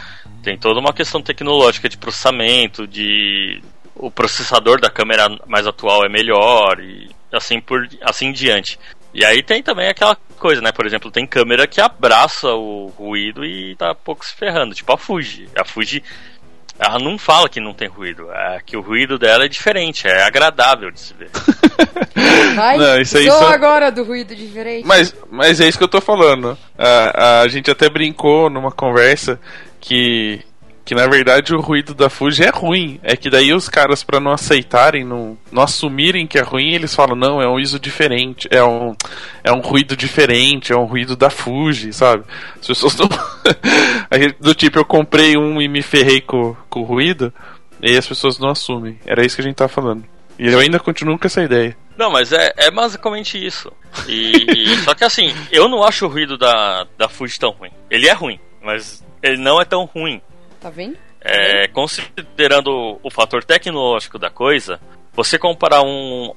Tem 0.41 0.57
toda 0.57 0.79
uma 0.79 0.91
questão 0.91 1.21
tecnológica 1.21 1.87
de 1.87 1.95
processamento, 1.95 2.87
de 2.87 3.61
o 3.95 4.09
processador 4.09 4.81
da 4.81 4.89
câmera 4.89 5.29
mais 5.45 5.67
atual 5.67 6.03
é 6.03 6.09
melhor 6.09 6.79
e 6.79 7.07
assim 7.31 7.61
por 7.61 7.87
assim 8.01 8.31
diante. 8.31 8.79
E 9.13 9.23
aí 9.23 9.43
tem 9.43 9.61
também 9.61 9.89
aquela 9.89 10.15
coisa, 10.39 10.59
né? 10.59 10.71
Por 10.71 10.87
exemplo, 10.87 11.11
tem 11.11 11.27
câmera 11.27 11.67
que 11.67 11.79
abraça 11.79 12.47
o 12.55 12.87
ruído 12.87 13.45
e 13.45 13.75
tá 13.75 13.93
pouco 13.93 14.25
se 14.25 14.33
ferrando, 14.33 14.73
tipo 14.73 14.91
a 14.91 14.97
Fuji. 14.97 15.47
A 15.55 15.63
Fuji 15.63 16.01
ela 16.81 16.97
não 16.97 17.15
fala 17.15 17.47
que 17.47 17.59
não 17.59 17.75
tem 17.75 17.87
ruído, 17.87 18.27
é 18.31 18.59
que 18.65 18.75
o 18.75 18.81
ruído 18.81 19.19
dela 19.19 19.45
é 19.45 19.47
diferente, 19.47 20.07
é 20.07 20.23
agradável 20.23 20.89
de 20.89 20.99
se 20.99 21.13
ver. 21.13 21.29
Vai, 22.55 22.77
Não, 22.77 22.99
isso 22.99 23.17
aí 23.17 23.27
sou 23.29 23.37
só- 23.39 23.53
agora 23.53 23.91
do 23.91 24.03
ruído 24.03 24.35
diferente. 24.35 24.85
Mas, 24.85 25.15
mas 25.29 25.59
é 25.61 25.67
isso 25.67 25.77
que 25.77 25.83
eu 25.83 25.87
tô 25.87 26.01
falando. 26.01 26.57
A, 26.77 27.41
a 27.41 27.47
gente 27.47 27.69
até 27.69 27.87
brincou 27.87 28.49
numa 28.49 28.71
conversa 28.71 29.39
que, 29.79 30.41
que 30.83 30.95
na 30.95 31.07
verdade 31.07 31.53
o 31.53 31.61
ruído 31.61 31.93
da 31.93 32.09
Fuji 32.09 32.43
é 32.43 32.49
ruim. 32.49 32.99
É 33.03 33.15
que 33.15 33.29
daí 33.29 33.53
os 33.53 33.69
caras, 33.69 34.03
pra 34.03 34.19
não 34.19 34.31
aceitarem, 34.31 35.03
não, 35.03 35.37
não 35.51 35.63
assumirem 35.63 36.27
que 36.27 36.37
é 36.37 36.41
ruim, 36.41 36.73
eles 36.73 36.93
falam: 36.93 37.15
não, 37.15 37.41
é 37.41 37.47
um 37.47 37.59
ISO 37.59 37.79
diferente, 37.79 38.47
é 38.51 38.63
um, 38.63 38.95
é 39.43 39.51
um 39.51 39.59
ruído 39.59 39.95
diferente, 39.95 40.73
é 40.73 40.77
um 40.77 40.85
ruído 40.85 41.15
da 41.15 41.29
Fuji, 41.29 41.93
sabe? 41.93 42.23
As 42.59 42.67
pessoas 42.67 42.95
não. 42.97 43.09
Do 44.39 44.53
tipo, 44.53 44.79
eu 44.79 44.85
comprei 44.85 45.37
um 45.37 45.61
e 45.61 45.67
me 45.67 45.81
ferrei 45.81 46.21
com, 46.21 46.55
com 46.69 46.81
o 46.81 46.85
ruído, 46.85 47.33
e 47.81 47.97
as 47.97 48.07
pessoas 48.07 48.37
não 48.39 48.49
assumem. 48.49 48.99
Era 49.05 49.25
isso 49.25 49.35
que 49.35 49.41
a 49.41 49.45
gente 49.45 49.55
tava 49.55 49.69
falando. 49.69 50.03
E 50.37 50.47
eu 50.47 50.59
ainda 50.59 50.79
continuo 50.79 51.19
com 51.19 51.27
essa 51.27 51.43
ideia. 51.43 51.77
Não, 51.97 52.09
mas 52.09 52.31
é, 52.31 52.51
é 52.57 52.71
basicamente 52.71 53.43
isso. 53.43 53.71
E 54.07 54.75
só 54.83 54.95
que 54.95 55.03
assim, 55.03 55.33
eu 55.51 55.69
não 55.69 55.83
acho 55.83 56.05
o 56.05 56.09
ruído 56.09 56.37
da, 56.37 56.87
da 56.97 57.07
Fuji 57.07 57.39
tão 57.39 57.51
ruim. 57.51 57.69
Ele 57.89 58.07
é 58.07 58.13
ruim, 58.13 58.39
mas 58.61 59.03
ele 59.21 59.37
não 59.37 59.61
é 59.61 59.65
tão 59.65 59.85
ruim. 59.85 60.19
Tá 60.61 60.69
vendo? 60.69 60.95
É, 61.19 61.67
considerando 61.67 62.69
o, 62.69 62.99
o 63.03 63.09
fator 63.09 63.43
tecnológico 63.43 64.19
da 64.19 64.29
coisa, 64.29 64.79
você 65.11 65.37
comparar 65.37 65.81
um, 65.81 66.33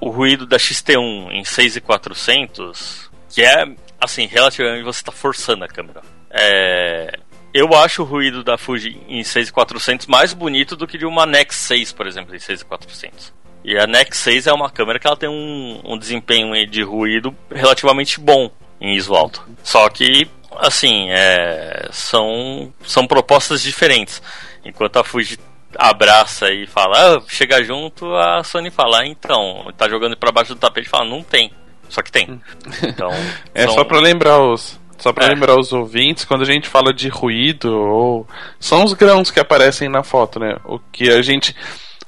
o 0.00 0.08
ruído 0.08 0.46
da 0.46 0.56
XT1 0.56 1.30
em 1.30 1.44
6400, 1.44 3.10
que 3.28 3.42
é, 3.42 3.64
assim, 4.00 4.26
relativamente 4.26 4.82
você 4.82 5.00
está 5.00 5.12
forçando 5.12 5.64
a 5.64 5.68
câmera. 5.68 6.00
É, 6.30 7.18
eu 7.52 7.74
acho 7.74 8.02
o 8.02 8.04
ruído 8.04 8.42
da 8.42 8.58
Fuji 8.58 9.00
em 9.08 9.22
6400 9.22 10.06
mais 10.06 10.32
bonito 10.32 10.74
do 10.74 10.86
que 10.86 10.98
de 10.98 11.06
uma 11.06 11.26
Nex 11.26 11.56
6, 11.56 11.92
por 11.92 12.06
exemplo, 12.06 12.34
em 12.34 12.38
6400. 12.38 13.32
E 13.62 13.76
a 13.78 13.86
Nex 13.86 14.18
6 14.18 14.46
é 14.46 14.52
uma 14.52 14.70
câmera 14.70 14.98
que 14.98 15.06
ela 15.06 15.16
tem 15.16 15.28
um, 15.28 15.80
um 15.84 15.98
desempenho 15.98 16.66
de 16.66 16.82
ruído 16.82 17.36
relativamente 17.50 18.20
bom 18.20 18.50
em 18.80 18.94
ISO 18.94 19.14
alto. 19.14 19.46
Só 19.62 19.88
que, 19.88 20.28
assim, 20.58 21.08
é, 21.10 21.88
são, 21.92 22.72
são 22.84 23.06
propostas 23.06 23.62
diferentes. 23.62 24.22
Enquanto 24.64 24.98
a 24.98 25.04
Fuji 25.04 25.38
abraça 25.78 26.50
e 26.52 26.66
fala, 26.66 27.16
ah, 27.16 27.22
chega 27.28 27.62
junto, 27.62 28.14
a 28.16 28.42
Sony 28.42 28.70
fala, 28.70 29.00
ah, 29.00 29.06
então, 29.06 29.70
tá 29.76 29.88
jogando 29.88 30.16
pra 30.16 30.32
baixo 30.32 30.54
do 30.54 30.60
tapete 30.60 30.86
e 30.86 30.90
fala, 30.90 31.04
não 31.04 31.22
tem. 31.22 31.52
Só 31.88 32.02
que 32.02 32.10
tem. 32.10 32.40
Então, 32.82 33.10
É 33.54 33.64
são- 33.66 33.74
só 33.74 33.84
pra 33.84 34.00
lembrar 34.00 34.40
os. 34.42 34.78
Só 34.98 35.12
pra 35.12 35.26
É. 35.26 35.28
lembrar 35.28 35.58
os 35.58 35.72
ouvintes, 35.74 36.24
quando 36.24 36.40
a 36.42 36.46
gente 36.46 36.66
fala 36.68 36.92
de 36.92 37.08
ruído, 37.08 37.70
ou. 37.78 38.26
São 38.58 38.82
os 38.82 38.92
grãos 38.94 39.30
que 39.30 39.38
aparecem 39.38 39.88
na 39.90 40.02
foto, 40.02 40.40
né? 40.40 40.56
O 40.64 40.78
que 40.78 41.10
a 41.10 41.20
gente 41.22 41.54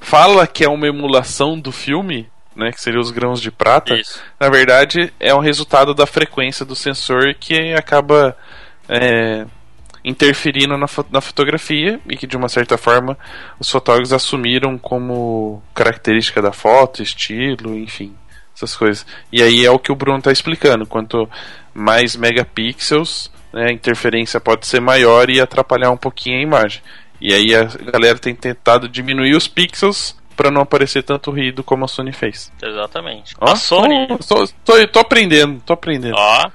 fala 0.01 0.47
que 0.47 0.65
é 0.65 0.69
uma 0.69 0.87
emulação 0.89 1.59
do 1.61 1.71
filme, 1.71 2.29
né? 2.59 2.73
Que 2.73 2.81
seriam 2.81 3.01
os 3.01 3.11
grãos 3.11 3.41
de 3.41 3.51
prata. 3.51 3.95
Isso. 3.95 4.21
Na 4.39 4.49
verdade, 4.51 5.13
é 5.21 5.35
um 5.35 5.39
resultado 5.41 5.95
da 5.95 6.05
frequência 6.07 6.67
do 6.67 6.75
sensor 6.75 7.35
que 7.39 7.73
acaba 7.73 8.37
é, 8.89 9.47
interferindo 10.05 10.77
na, 10.77 10.89
fo- 10.89 11.07
na 11.11 11.21
fotografia 11.21 12.01
e 12.09 12.17
que, 12.17 12.27
de 12.27 12.37
uma 12.37 12.49
certa 12.49 12.77
forma, 12.77 13.17
os 13.59 13.71
fotógrafos 13.71 14.13
assumiram 14.13 14.77
como 14.77 15.63
característica 15.75 16.43
da 16.43 16.53
foto, 16.53 17.03
estilo, 17.03 17.77
enfim, 17.77 18.15
essas 18.55 18.75
coisas. 18.77 19.07
E 19.33 19.43
aí 19.43 19.65
é 19.65 19.71
o 19.71 19.79
que 19.79 19.93
o 19.93 19.97
Bruno 19.97 20.19
está 20.19 20.33
explicando: 20.33 20.87
quanto 20.87 21.29
mais 21.73 22.17
megapixels, 22.17 23.31
né, 23.53 23.67
a 23.69 23.73
interferência 23.73 24.41
pode 24.41 24.67
ser 24.67 24.81
maior 24.81 25.31
e 25.31 25.41
atrapalhar 25.41 25.91
um 25.91 25.97
pouquinho 25.97 26.39
a 26.39 26.43
imagem. 26.43 26.83
E 27.21 27.33
aí 27.33 27.55
a 27.55 27.65
galera 27.65 28.19
tem 28.19 28.35
tentado 28.35 28.89
diminuir 28.89 29.35
os 29.35 29.49
pixels 29.49 30.17
para 30.39 30.53
não 30.53 30.61
aparecer 30.63 31.03
tanto 31.03 31.33
ruído 31.33 31.65
como 31.65 31.85
a 31.85 31.89
Sony 31.89 32.13
fez. 32.13 32.53
Exatamente. 32.63 33.35
Ó, 33.41 33.51
A 33.51 33.57
Sony. 33.57 34.07
Tô, 34.29 34.47
tô, 34.65 34.87
tô- 34.87 34.99
aprendendo, 35.01 35.61
tô 35.67 35.73
aprendendo. 35.73 36.15
Ó. 36.17 36.51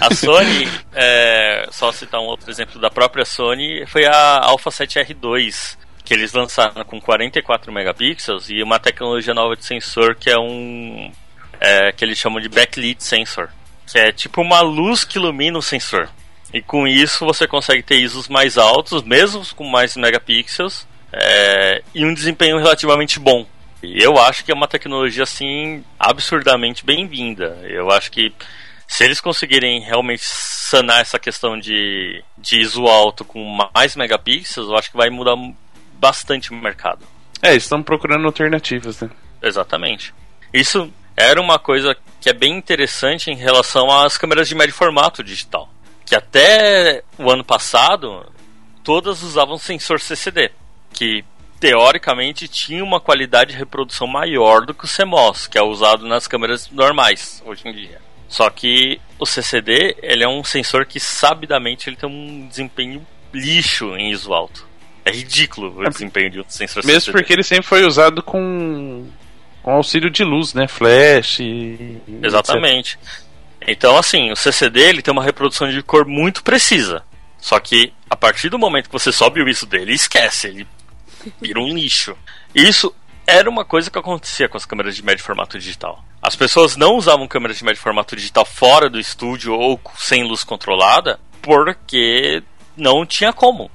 A 0.00 0.14
Sony, 0.14 0.66
é, 0.94 1.68
só 1.70 1.92
citar 1.92 2.18
um 2.18 2.24
outro 2.24 2.50
exemplo 2.50 2.80
da 2.80 2.88
própria 2.90 3.26
Sony, 3.26 3.84
foi 3.86 4.06
a 4.06 4.40
Alpha 4.42 4.70
7R2, 4.70 5.76
que 6.02 6.14
eles 6.14 6.32
lançaram 6.32 6.82
com 6.84 6.98
44 6.98 7.70
megapixels 7.70 8.48
e 8.48 8.62
uma 8.62 8.78
tecnologia 8.78 9.34
nova 9.34 9.54
de 9.54 9.66
sensor 9.66 10.14
que 10.14 10.30
é 10.30 10.38
um. 10.38 11.12
é, 11.60 11.92
que 11.92 12.02
eles 12.04 12.16
chamam 12.18 12.40
de 12.40 12.48
backlit 12.48 13.04
sensor, 13.04 13.50
que 13.86 13.98
é 13.98 14.10
tipo 14.12 14.40
uma 14.40 14.62
luz 14.62 15.04
que 15.04 15.18
ilumina 15.18 15.58
o 15.58 15.62
sensor. 15.62 16.08
E 16.54 16.62
com 16.62 16.86
isso 16.88 17.26
você 17.26 17.46
consegue 17.46 17.82
ter 17.82 17.96
ISOs 18.00 18.28
mais 18.28 18.56
altos, 18.56 19.02
mesmo 19.02 19.42
com 19.54 19.64
mais 19.68 19.94
megapixels, 19.96 20.86
é, 21.12 21.82
e 21.94 22.04
um 22.04 22.14
desempenho 22.14 22.58
relativamente 22.58 23.18
bom. 23.18 23.46
E 23.82 24.02
eu 24.02 24.18
acho 24.18 24.44
que 24.44 24.50
é 24.50 24.54
uma 24.54 24.66
tecnologia 24.68 25.22
assim 25.22 25.84
absurdamente 25.98 26.84
bem-vinda. 26.84 27.58
Eu 27.62 27.90
acho 27.90 28.10
que 28.10 28.32
se 28.86 29.04
eles 29.04 29.20
conseguirem 29.20 29.80
realmente 29.80 30.22
sanar 30.24 31.00
essa 31.00 31.18
questão 31.18 31.58
de, 31.58 32.22
de 32.36 32.60
ISO 32.60 32.86
alto 32.86 33.24
com 33.24 33.58
mais 33.74 33.94
megapixels, 33.94 34.68
eu 34.68 34.76
acho 34.76 34.90
que 34.90 34.96
vai 34.96 35.10
mudar 35.10 35.36
bastante 35.94 36.50
o 36.50 36.54
mercado. 36.54 37.06
É, 37.42 37.50
eles 37.50 37.64
estão 37.64 37.82
procurando 37.82 38.26
alternativas, 38.26 39.00
né? 39.00 39.10
Exatamente. 39.42 40.12
Isso 40.52 40.92
era 41.16 41.40
uma 41.40 41.58
coisa 41.58 41.96
que 42.20 42.28
é 42.28 42.32
bem 42.32 42.56
interessante 42.56 43.30
em 43.30 43.36
relação 43.36 43.90
às 43.90 44.18
câmeras 44.18 44.48
de 44.48 44.54
médio 44.54 44.74
formato 44.74 45.22
digital. 45.22 45.68
Que 46.04 46.14
até 46.16 47.04
o 47.18 47.30
ano 47.30 47.44
passado, 47.44 48.24
todas 48.82 49.22
usavam 49.22 49.58
sensor 49.58 50.00
CCD, 50.00 50.50
que 50.92 51.24
teoricamente 51.60 52.46
tinha 52.46 52.84
uma 52.84 53.00
qualidade 53.00 53.52
de 53.52 53.58
reprodução 53.58 54.06
maior 54.06 54.64
do 54.64 54.74
que 54.74 54.84
o 54.84 54.88
CMOS, 54.88 55.46
que 55.46 55.58
é 55.58 55.62
usado 55.62 56.06
nas 56.06 56.26
câmeras 56.26 56.70
normais 56.70 57.42
hoje 57.44 57.66
em 57.66 57.72
dia. 57.72 58.00
Só 58.28 58.48
que 58.50 59.00
o 59.18 59.26
CCD, 59.26 59.96
ele 60.02 60.22
é 60.22 60.28
um 60.28 60.44
sensor 60.44 60.86
que 60.86 61.00
sabidamente 61.00 61.88
ele 61.88 61.96
tem 61.96 62.08
um 62.08 62.46
desempenho 62.46 63.04
lixo 63.32 63.96
em 63.96 64.10
ISO 64.10 64.32
alto. 64.32 64.66
É 65.04 65.10
ridículo 65.10 65.80
o 65.80 65.88
desempenho 65.88 66.30
de 66.30 66.40
um 66.40 66.44
sensor 66.48 66.84
Mesmo 66.84 67.00
CCD. 67.00 67.18
porque 67.18 67.32
ele 67.32 67.42
sempre 67.42 67.66
foi 67.66 67.84
usado 67.84 68.22
com 68.22 69.06
com 69.62 69.72
auxílio 69.72 70.10
de 70.10 70.22
luz, 70.22 70.54
né? 70.54 70.68
Flash. 70.68 71.40
E, 71.40 71.98
Exatamente. 72.22 72.98
Então, 73.66 73.96
assim, 73.96 74.30
o 74.30 74.36
CCD 74.36 74.80
ele 74.80 75.02
tem 75.02 75.12
uma 75.12 75.24
reprodução 75.24 75.70
de 75.70 75.82
cor 75.82 76.06
muito 76.06 76.42
precisa. 76.42 77.02
Só 77.38 77.58
que 77.58 77.92
a 78.08 78.16
partir 78.16 78.48
do 78.48 78.58
momento 78.58 78.86
que 78.86 78.92
você 78.92 79.12
sobe 79.12 79.42
o 79.42 79.48
ISO 79.48 79.66
dele, 79.66 79.92
esquece, 79.92 80.48
ele 80.48 80.66
vira 81.40 81.60
um 81.60 81.68
lixo. 81.68 82.16
Isso 82.54 82.94
era 83.26 83.48
uma 83.48 83.64
coisa 83.64 83.90
que 83.90 83.98
acontecia 83.98 84.48
com 84.48 84.56
as 84.56 84.64
câmeras 84.64 84.96
de 84.96 85.04
médio 85.04 85.24
formato 85.24 85.58
digital. 85.58 86.02
As 86.22 86.34
pessoas 86.34 86.76
não 86.76 86.96
usavam 86.96 87.28
câmeras 87.28 87.58
de 87.58 87.64
médio 87.64 87.82
formato 87.82 88.16
digital 88.16 88.44
fora 88.44 88.88
do 88.88 88.98
estúdio 88.98 89.52
ou 89.52 89.80
sem 89.96 90.24
luz 90.24 90.42
controlada 90.42 91.20
porque 91.42 92.42
não 92.76 93.04
tinha 93.04 93.32
como. 93.32 93.70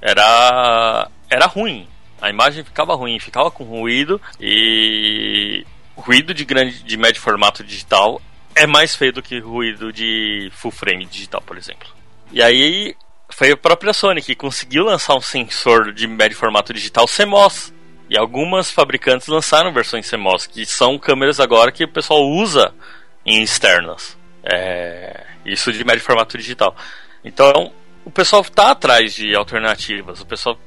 Era 0.00 1.08
era 1.30 1.46
ruim. 1.46 1.88
A 2.20 2.30
imagem 2.30 2.64
ficava 2.64 2.94
ruim, 2.94 3.18
ficava 3.18 3.50
com 3.50 3.64
ruído 3.64 4.20
e 4.40 5.64
ruído 5.96 6.34
de 6.34 6.44
grande 6.44 6.82
de 6.82 6.96
médio 6.96 7.20
formato 7.20 7.64
digital 7.64 8.20
é 8.54 8.66
mais 8.66 8.94
feio 8.94 9.12
do 9.12 9.22
que 9.22 9.38
ruído 9.38 9.92
de 9.92 10.50
full 10.52 10.70
frame 10.70 11.06
digital, 11.06 11.40
por 11.40 11.56
exemplo. 11.56 11.88
E 12.32 12.42
aí 12.42 12.94
foi 13.38 13.52
a 13.52 13.56
própria 13.56 13.92
Sony 13.92 14.20
que 14.20 14.34
conseguiu 14.34 14.82
lançar 14.82 15.14
um 15.14 15.20
sensor 15.20 15.92
de 15.92 16.08
médio 16.08 16.36
formato 16.36 16.74
digital 16.74 17.06
CMOS. 17.06 17.72
E 18.10 18.18
algumas 18.18 18.68
fabricantes 18.68 19.28
lançaram 19.28 19.72
versões 19.72 20.10
CMOS, 20.10 20.48
que 20.48 20.66
são 20.66 20.98
câmeras 20.98 21.38
agora 21.38 21.70
que 21.70 21.84
o 21.84 21.88
pessoal 21.88 22.26
usa 22.26 22.74
em 23.24 23.40
externas. 23.40 24.18
É, 24.42 25.24
isso 25.46 25.72
de 25.72 25.84
médio 25.84 26.02
formato 26.02 26.36
digital. 26.36 26.74
Então, 27.24 27.72
o 28.04 28.10
pessoal 28.10 28.42
está 28.42 28.72
atrás 28.72 29.14
de 29.14 29.36
alternativas. 29.36 30.20
O 30.20 30.26
pessoal 30.26 30.58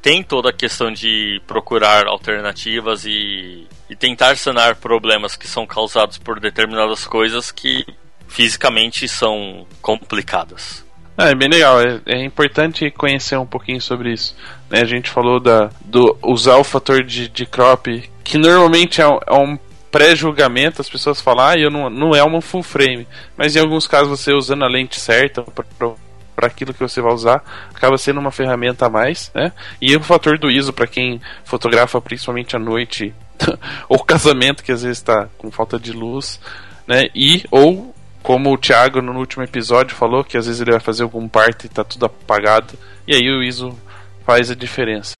tem 0.00 0.22
toda 0.22 0.50
a 0.50 0.52
questão 0.52 0.92
de 0.92 1.42
procurar 1.48 2.06
alternativas 2.06 3.04
e, 3.06 3.66
e 3.88 3.96
tentar 3.96 4.36
sanar 4.36 4.76
problemas 4.76 5.34
que 5.34 5.48
são 5.48 5.66
causados 5.66 6.16
por 6.16 6.38
determinadas 6.38 7.04
coisas 7.08 7.50
que 7.50 7.84
fisicamente 8.28 9.08
são 9.08 9.66
complicadas. 9.82 10.88
É, 11.20 11.32
é 11.32 11.34
bem 11.34 11.48
legal, 11.48 11.78
é, 11.80 12.00
é, 12.06 12.24
importante 12.24 12.90
conhecer 12.90 13.36
um 13.36 13.46
pouquinho 13.46 13.80
sobre 13.80 14.12
isso. 14.12 14.34
Né? 14.70 14.80
A 14.80 14.86
gente 14.86 15.10
falou 15.10 15.38
da, 15.38 15.70
do 15.84 16.16
usar 16.22 16.56
o 16.56 16.64
fator 16.64 17.04
de, 17.04 17.28
de 17.28 17.44
crop, 17.44 18.10
que 18.24 18.38
normalmente 18.38 19.02
é 19.02 19.06
um, 19.06 19.18
é 19.26 19.34
um 19.34 19.58
pré-julgamento, 19.90 20.80
as 20.80 20.88
pessoas 20.88 21.20
falam, 21.20 21.46
ah, 21.46 21.58
eu 21.58 21.70
não, 21.70 21.90
não 21.90 22.14
é 22.14 22.22
uma 22.22 22.40
full 22.40 22.62
frame. 22.62 23.06
Mas 23.36 23.54
em 23.54 23.60
alguns 23.60 23.86
casos 23.86 24.08
você 24.08 24.32
usando 24.32 24.64
a 24.64 24.68
lente 24.68 24.98
certa 24.98 25.42
para 25.42 26.46
aquilo 26.46 26.72
que 26.72 26.80
você 26.80 27.02
vai 27.02 27.12
usar, 27.12 27.42
acaba 27.74 27.98
sendo 27.98 28.18
uma 28.18 28.30
ferramenta 28.30 28.86
a 28.86 28.90
mais, 28.90 29.30
né? 29.34 29.52
E 29.80 29.94
o 29.94 30.02
fator 30.02 30.38
do 30.38 30.50
ISO 30.50 30.72
para 30.72 30.86
quem 30.86 31.20
fotografa 31.44 32.00
principalmente 32.00 32.56
à 32.56 32.58
noite 32.58 33.12
ou 33.90 33.98
casamento 33.98 34.64
que 34.64 34.72
às 34.72 34.82
vezes 34.82 34.98
está 34.98 35.28
com 35.36 35.50
falta 35.50 35.78
de 35.78 35.92
luz, 35.92 36.40
né? 36.86 37.08
E 37.14 37.44
ou 37.50 37.94
como 38.22 38.52
o 38.52 38.58
Thiago 38.58 39.00
no 39.00 39.18
último 39.18 39.42
episódio 39.42 39.96
falou, 39.96 40.24
que 40.24 40.36
às 40.36 40.46
vezes 40.46 40.60
ele 40.60 40.72
vai 40.72 40.80
fazer 40.80 41.02
algum 41.02 41.28
parte 41.28 41.66
e 41.66 41.68
tá 41.68 41.84
tudo 41.84 42.06
apagado, 42.06 42.74
e 43.06 43.14
aí 43.14 43.30
o 43.30 43.42
ISO 43.42 43.76
faz 44.24 44.50
a 44.50 44.54
diferença. 44.54 45.14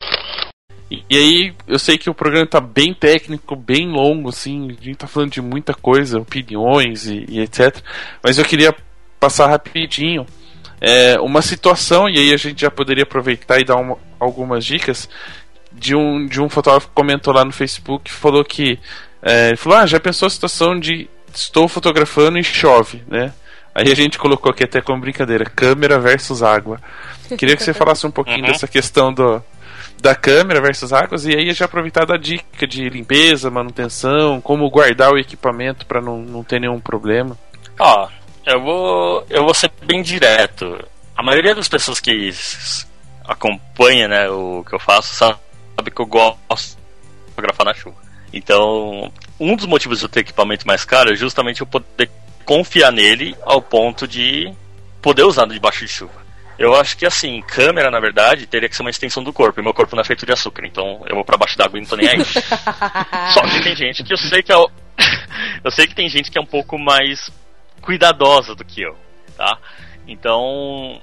E, 0.91 1.05
e 1.09 1.17
aí, 1.17 1.55
eu 1.69 1.79
sei 1.79 1.97
que 1.97 2.11
o 2.11 2.15
programa 2.15 2.47
tá 2.47 2.61
bem 2.61 2.93
técnico, 2.93 3.55
bem 3.55 3.89
longo, 3.89 4.29
assim, 4.29 4.71
a 4.71 4.85
gente 4.85 4.97
tá 4.97 5.07
falando 5.07 5.31
de 5.31 5.41
muita 5.41 5.73
coisa, 5.73 6.19
opiniões 6.19 7.07
e, 7.07 7.25
e 7.29 7.41
etc. 7.41 7.81
Mas 8.23 8.39
eu 8.39 8.45
queria 8.45 8.75
passar 9.21 9.47
rapidinho 9.47 10.27
é, 10.81 11.21
uma 11.21 11.43
situação, 11.43 12.09
e 12.09 12.19
aí 12.19 12.33
a 12.33 12.37
gente 12.37 12.63
já 12.63 12.71
poderia 12.71 13.05
aproveitar 13.05 13.61
e 13.61 13.65
dar 13.65 13.77
uma, 13.77 13.99
algumas 14.19 14.65
dicas, 14.65 15.09
de 15.73 15.95
um, 15.95 16.27
de 16.27 16.41
um 16.41 16.49
fotógrafo 16.49 16.89
que 16.89 16.95
comentou 16.95 17.33
lá 17.33 17.45
no 17.45 17.53
Facebook, 17.53 18.11
falou 18.11 18.45
que. 18.45 18.79
É, 19.23 19.49
ele 19.49 19.57
falou: 19.57 19.79
Ah, 19.79 19.87
já 19.87 20.01
pensou 20.01 20.27
a 20.27 20.31
situação 20.31 20.79
de 20.79 21.09
estou 21.35 21.69
fotografando 21.69 22.39
e 22.39 22.45
chove, 22.45 23.03
né? 23.09 23.33
Aí 23.75 23.91
a 23.91 23.95
gente 23.95 24.19
colocou 24.19 24.51
aqui 24.51 24.65
até 24.65 24.81
como 24.81 25.01
brincadeira, 25.01 25.45
câmera 25.45 25.99
versus 25.99 26.43
água. 26.43 26.81
Queria 27.39 27.57
que 27.57 27.63
você 27.63 27.73
falasse 27.75 28.07
um 28.07 28.11
pouquinho 28.11 28.45
uhum. 28.45 28.53
dessa 28.53 28.67
questão 28.67 29.13
do, 29.13 29.43
da 30.01 30.15
câmera 30.15 30.61
versus 30.61 30.93
águas 30.93 31.25
e 31.27 31.37
aí 31.37 31.53
já 31.53 31.67
aproveitar 31.67 32.05
da 32.05 32.17
dica 32.17 32.67
de 32.67 32.89
limpeza, 32.89 33.51
manutenção, 33.51 34.41
como 34.41 34.69
guardar 34.71 35.13
o 35.13 35.19
equipamento 35.19 35.87
para 35.87 36.01
não, 36.01 36.19
não 36.19 36.43
ter 36.43 36.61
nenhum 36.61 36.81
problema. 36.81 37.39
Ó, 37.79 38.09
eu 38.47 38.61
vou 38.61 39.27
eu 39.31 39.45
vou 39.45 39.55
ser 39.55 39.71
bem 39.83 40.03
direto. 40.03 40.85
A 41.17 41.23
maioria 41.23 41.55
das 41.55 41.69
pessoas 41.69 42.01
que 42.01 42.31
acompanha, 43.25 44.09
né, 44.09 44.29
o 44.31 44.65
que 44.65 44.75
eu 44.75 44.81
faço 44.81 45.15
sabe 45.15 45.91
que 45.95 46.01
eu 46.01 46.07
gosto 46.07 46.77
de 46.77 47.31
fotografar 47.31 47.67
na 47.67 47.75
chuva. 47.75 48.10
Então, 48.33 49.13
um 49.39 49.57
dos 49.57 49.67
motivos 49.67 49.99
de 49.99 50.05
eu 50.05 50.09
ter 50.09 50.21
equipamento 50.21 50.67
mais 50.67 50.85
caro 50.85 51.13
é 51.13 51.17
justamente 51.17 51.61
eu 51.61 51.67
poder 51.67 52.11
confiar 52.45 52.93
nele 52.93 53.37
ao 53.43 53.61
ponto 53.61 54.07
de 54.07 54.53
poder 55.03 55.25
usar 55.25 55.47
debaixo 55.47 55.85
de 55.85 55.89
chuva. 55.89 56.21
Eu 56.59 56.75
acho 56.75 56.95
que 56.97 57.07
assim, 57.07 57.41
câmera, 57.41 57.91
na 57.91 57.99
verdade, 57.99 58.47
teria 58.47 58.69
que 58.69 58.77
ser 58.77 58.83
uma 58.83 58.91
extensão 58.91 59.25
do 59.25 59.33
corpo. 59.33 59.59
E 59.59 59.63
meu 59.63 59.73
corpo 59.73 59.97
não 59.97 60.03
é 60.03 60.05
feito 60.05 60.27
de 60.27 60.33
açúcar, 60.33 60.67
então 60.67 61.03
eu 61.09 61.15
vou 61.15 61.25
para 61.25 61.39
baixo 61.39 61.57
d'água 61.57 61.79
e 61.79 61.81
não 61.81 61.89
tô 61.89 61.97
nem 61.97 62.07
aí. 62.07 62.23
Só 63.33 63.41
que 63.43 63.63
tem 63.63 63.75
gente 63.75 64.05
que 64.05 64.13
eu 64.13 64.19
sei 64.19 64.43
que 64.43 64.53
é. 64.53 64.57
eu 65.65 65.71
sei 65.71 65.87
que 65.87 65.95
tem 65.95 66.09
gente 66.09 66.31
que 66.31 66.39
é 66.39 66.41
um 66.41 66.47
pouco 66.47 66.79
mais 66.79 67.31
cuidadosa 67.81 68.55
do 68.55 68.63
que 68.63 68.83
eu, 68.83 68.95
tá? 69.39 69.57
Então, 70.07 71.01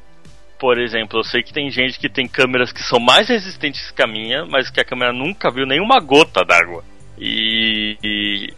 por 0.60 0.78
exemplo, 0.80 1.20
eu 1.20 1.24
sei 1.24 1.42
que 1.42 1.52
tem 1.52 1.72
gente 1.72 1.98
que 1.98 2.08
tem 2.08 2.28
câmeras 2.28 2.72
que 2.72 2.84
são 2.84 3.00
mais 3.00 3.28
resistentes 3.28 3.90
que 3.90 4.04
a 4.04 4.08
minha, 4.08 4.46
mas 4.46 4.70
que 4.70 4.80
a 4.80 4.86
câmera 4.86 5.12
nunca 5.12 5.50
viu 5.50 5.66
nenhuma 5.66 6.00
gota 6.00 6.46
d'água. 6.46 6.84
E, 7.18 8.54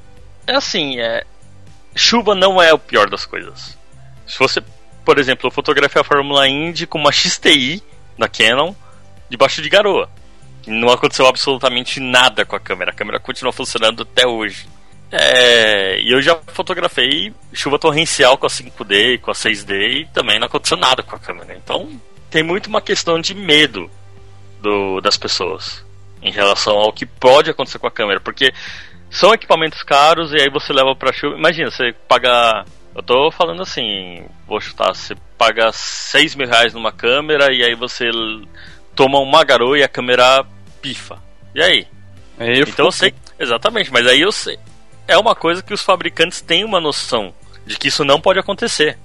é 0.46 0.56
assim, 0.56 1.00
é, 1.00 1.24
chuva 1.96 2.36
não 2.36 2.62
é 2.62 2.74
o 2.74 2.80
pior 2.80 3.10
das 3.10 3.26
coisas. 3.26 3.78
Se 4.28 4.38
você, 4.38 4.62
por 5.06 5.18
exemplo, 5.18 5.48
eu 5.48 5.52
fotografei 5.52 6.02
a 6.02 6.06
Fórmula 6.06 6.48
Indy 6.48 6.86
com 6.86 6.98
uma 6.98 7.12
XTI 7.12 7.82
da 8.18 8.28
Canon 8.28 8.74
debaixo 9.30 9.62
de 9.62 9.70
garoa. 9.70 10.10
Não 10.68 10.90
aconteceu 10.90 11.26
absolutamente 11.26 12.00
nada 12.00 12.46
com 12.46 12.56
a 12.56 12.60
câmera. 12.60 12.92
A 12.92 12.94
câmera 12.94 13.20
continua 13.20 13.54
funcionando 13.54 14.04
até 14.04 14.28
hoje. 14.28 14.68
É, 15.12 16.00
e 16.00 16.12
eu 16.12 16.22
já 16.22 16.36
fotografei 16.48 17.34
chuva 17.52 17.80
torrencial 17.80 18.38
com 18.38 18.46
a 18.46 18.50
5D, 18.50 19.20
com 19.20 19.32
a 19.32 19.34
6D 19.34 20.02
e 20.02 20.06
também 20.14 20.38
não 20.38 20.46
aconteceu 20.46 20.78
nada 20.78 21.02
com 21.02 21.16
a 21.16 21.20
câmera. 21.20 21.56
Então 21.56 21.90
tem 22.30 22.44
muito 22.44 22.68
uma 22.68 22.82
questão 22.82 23.20
de 23.20 23.34
medo 23.34 23.90
do, 24.62 25.02
das 25.02 25.18
pessoas 25.18 25.84
em 26.22 26.32
relação 26.32 26.76
ao 26.78 26.94
que 26.94 27.06
pode 27.06 27.50
acontecer 27.50 27.80
com 27.80 27.88
a 27.88 27.92
câmera, 27.92 28.20
porque 28.20 28.54
são 29.10 29.34
equipamentos 29.34 29.82
caros 29.84 30.32
e 30.32 30.36
aí 30.36 30.50
você 30.50 30.72
leva 30.72 30.96
para 30.96 31.14
chuva. 31.14 31.38
Imagina, 31.38 31.72
você 31.72 31.94
paga. 32.08 32.66
Eu 32.96 33.04
tô 33.04 33.32
falando 33.32 33.62
assim, 33.62 34.26
vou 34.48 34.60
chutar, 34.60 34.94
você 34.94 35.16
paga 35.38 35.72
6 35.72 36.36
mil 36.36 36.48
reais 36.48 36.74
numa 36.74 36.92
câmera 36.92 37.54
e 37.54 37.64
aí 37.64 37.76
você 37.76 38.06
toma 38.96 39.20
uma 39.20 39.44
garoa 39.44 39.78
e 39.78 39.84
a 39.84 39.88
câmera 39.88 40.46
pifa. 40.82 41.18
E 41.56 41.62
aí? 41.62 41.88
aí 42.38 42.60
eu 42.60 42.68
então 42.68 42.86
eu 42.86 42.92
sei. 42.92 43.14
Exatamente, 43.40 43.92
mas 43.92 44.06
aí 44.06 44.22
eu 44.22 44.32
sei. 44.32 44.60
É 45.08 45.18
uma 45.18 45.34
coisa 45.34 45.64
que 45.64 45.74
os 45.74 45.82
fabricantes 45.82 46.42
têm 46.42 46.64
uma 46.64 46.80
noção 46.80 47.34
de 47.66 47.78
que 47.78 47.88
isso 47.88 48.04
não 48.04 48.20
pode 48.20 48.40
acontecer. 48.40 48.98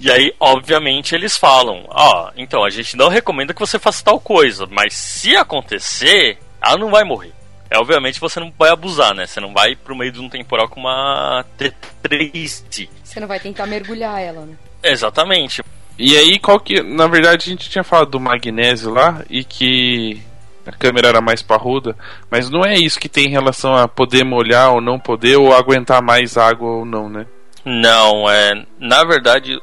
E 0.00 0.10
aí, 0.10 0.32
obviamente, 0.38 1.14
eles 1.14 1.36
falam: 1.36 1.84
Ó, 1.88 2.30
então 2.36 2.64
a 2.64 2.70
gente 2.70 2.96
não 2.96 3.08
recomenda 3.08 3.52
que 3.52 3.60
você 3.60 3.78
faça 3.78 4.04
tal 4.04 4.20
coisa, 4.20 4.66
mas 4.70 4.94
se 4.94 5.36
acontecer, 5.36 6.38
ela 6.62 6.76
não 6.76 6.90
vai 6.90 7.04
morrer. 7.04 7.32
É, 7.70 7.78
obviamente 7.78 8.20
você 8.20 8.40
não 8.40 8.52
vai 8.58 8.70
abusar, 8.70 9.14
né? 9.14 9.26
Você 9.26 9.40
não 9.40 9.52
vai 9.52 9.76
pro 9.76 9.96
meio 9.96 10.10
de 10.10 10.20
um 10.20 10.28
temporal 10.28 10.68
com 10.68 10.80
uma 10.80 11.44
T3. 11.58 12.88
Você 13.04 13.20
não 13.20 13.28
vai 13.28 13.38
tentar 13.38 13.66
mergulhar 13.66 14.20
ela, 14.20 14.46
né? 14.46 14.54
Exatamente. 14.82 15.62
E 15.98 16.16
aí, 16.16 16.38
qual 16.38 16.60
que. 16.60 16.80
Na 16.82 17.06
verdade, 17.08 17.48
a 17.48 17.50
gente 17.50 17.68
tinha 17.68 17.84
falado 17.84 18.10
do 18.10 18.20
magnésio 18.20 18.90
lá 18.90 19.22
e 19.28 19.44
que 19.44 20.22
a 20.64 20.72
câmera 20.72 21.08
era 21.08 21.20
mais 21.20 21.42
parruda, 21.42 21.96
mas 22.30 22.48
não 22.48 22.64
é 22.64 22.74
isso 22.74 23.00
que 23.00 23.08
tem 23.08 23.26
em 23.26 23.32
relação 23.32 23.74
a 23.74 23.88
poder 23.88 24.24
molhar 24.24 24.72
ou 24.72 24.80
não 24.80 24.98
poder, 24.98 25.36
ou 25.36 25.52
aguentar 25.52 26.02
mais 26.02 26.36
água 26.36 26.68
ou 26.68 26.84
não, 26.84 27.08
né? 27.08 27.26
Não, 27.64 28.30
é. 28.30 28.64
Na 28.78 29.02
verdade, 29.04 29.58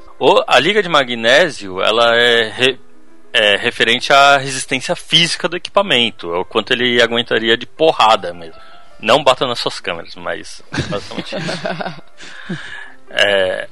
a 0.48 0.60
liga 0.60 0.84
de 0.84 0.90
magnésio 0.90 1.82
ela 1.82 2.16
é 2.16 2.50
re, 2.50 2.80
é, 3.36 3.58
referente 3.58 4.14
à 4.14 4.38
resistência 4.38 4.96
física 4.96 5.50
do 5.50 5.58
equipamento, 5.58 6.32
o 6.32 6.46
quanto 6.46 6.72
ele 6.72 7.02
aguentaria 7.02 7.58
de 7.58 7.66
porrada 7.66 8.34
mesmo. 8.34 8.62
Não 8.98 9.22
bata 9.22 9.46
nas 9.46 9.60
suas 9.60 9.82
câmeras, 9.82 10.16
mas 10.16 10.64
basicamente 10.90 11.36
isso. 11.36 12.02
É, 13.08 13.70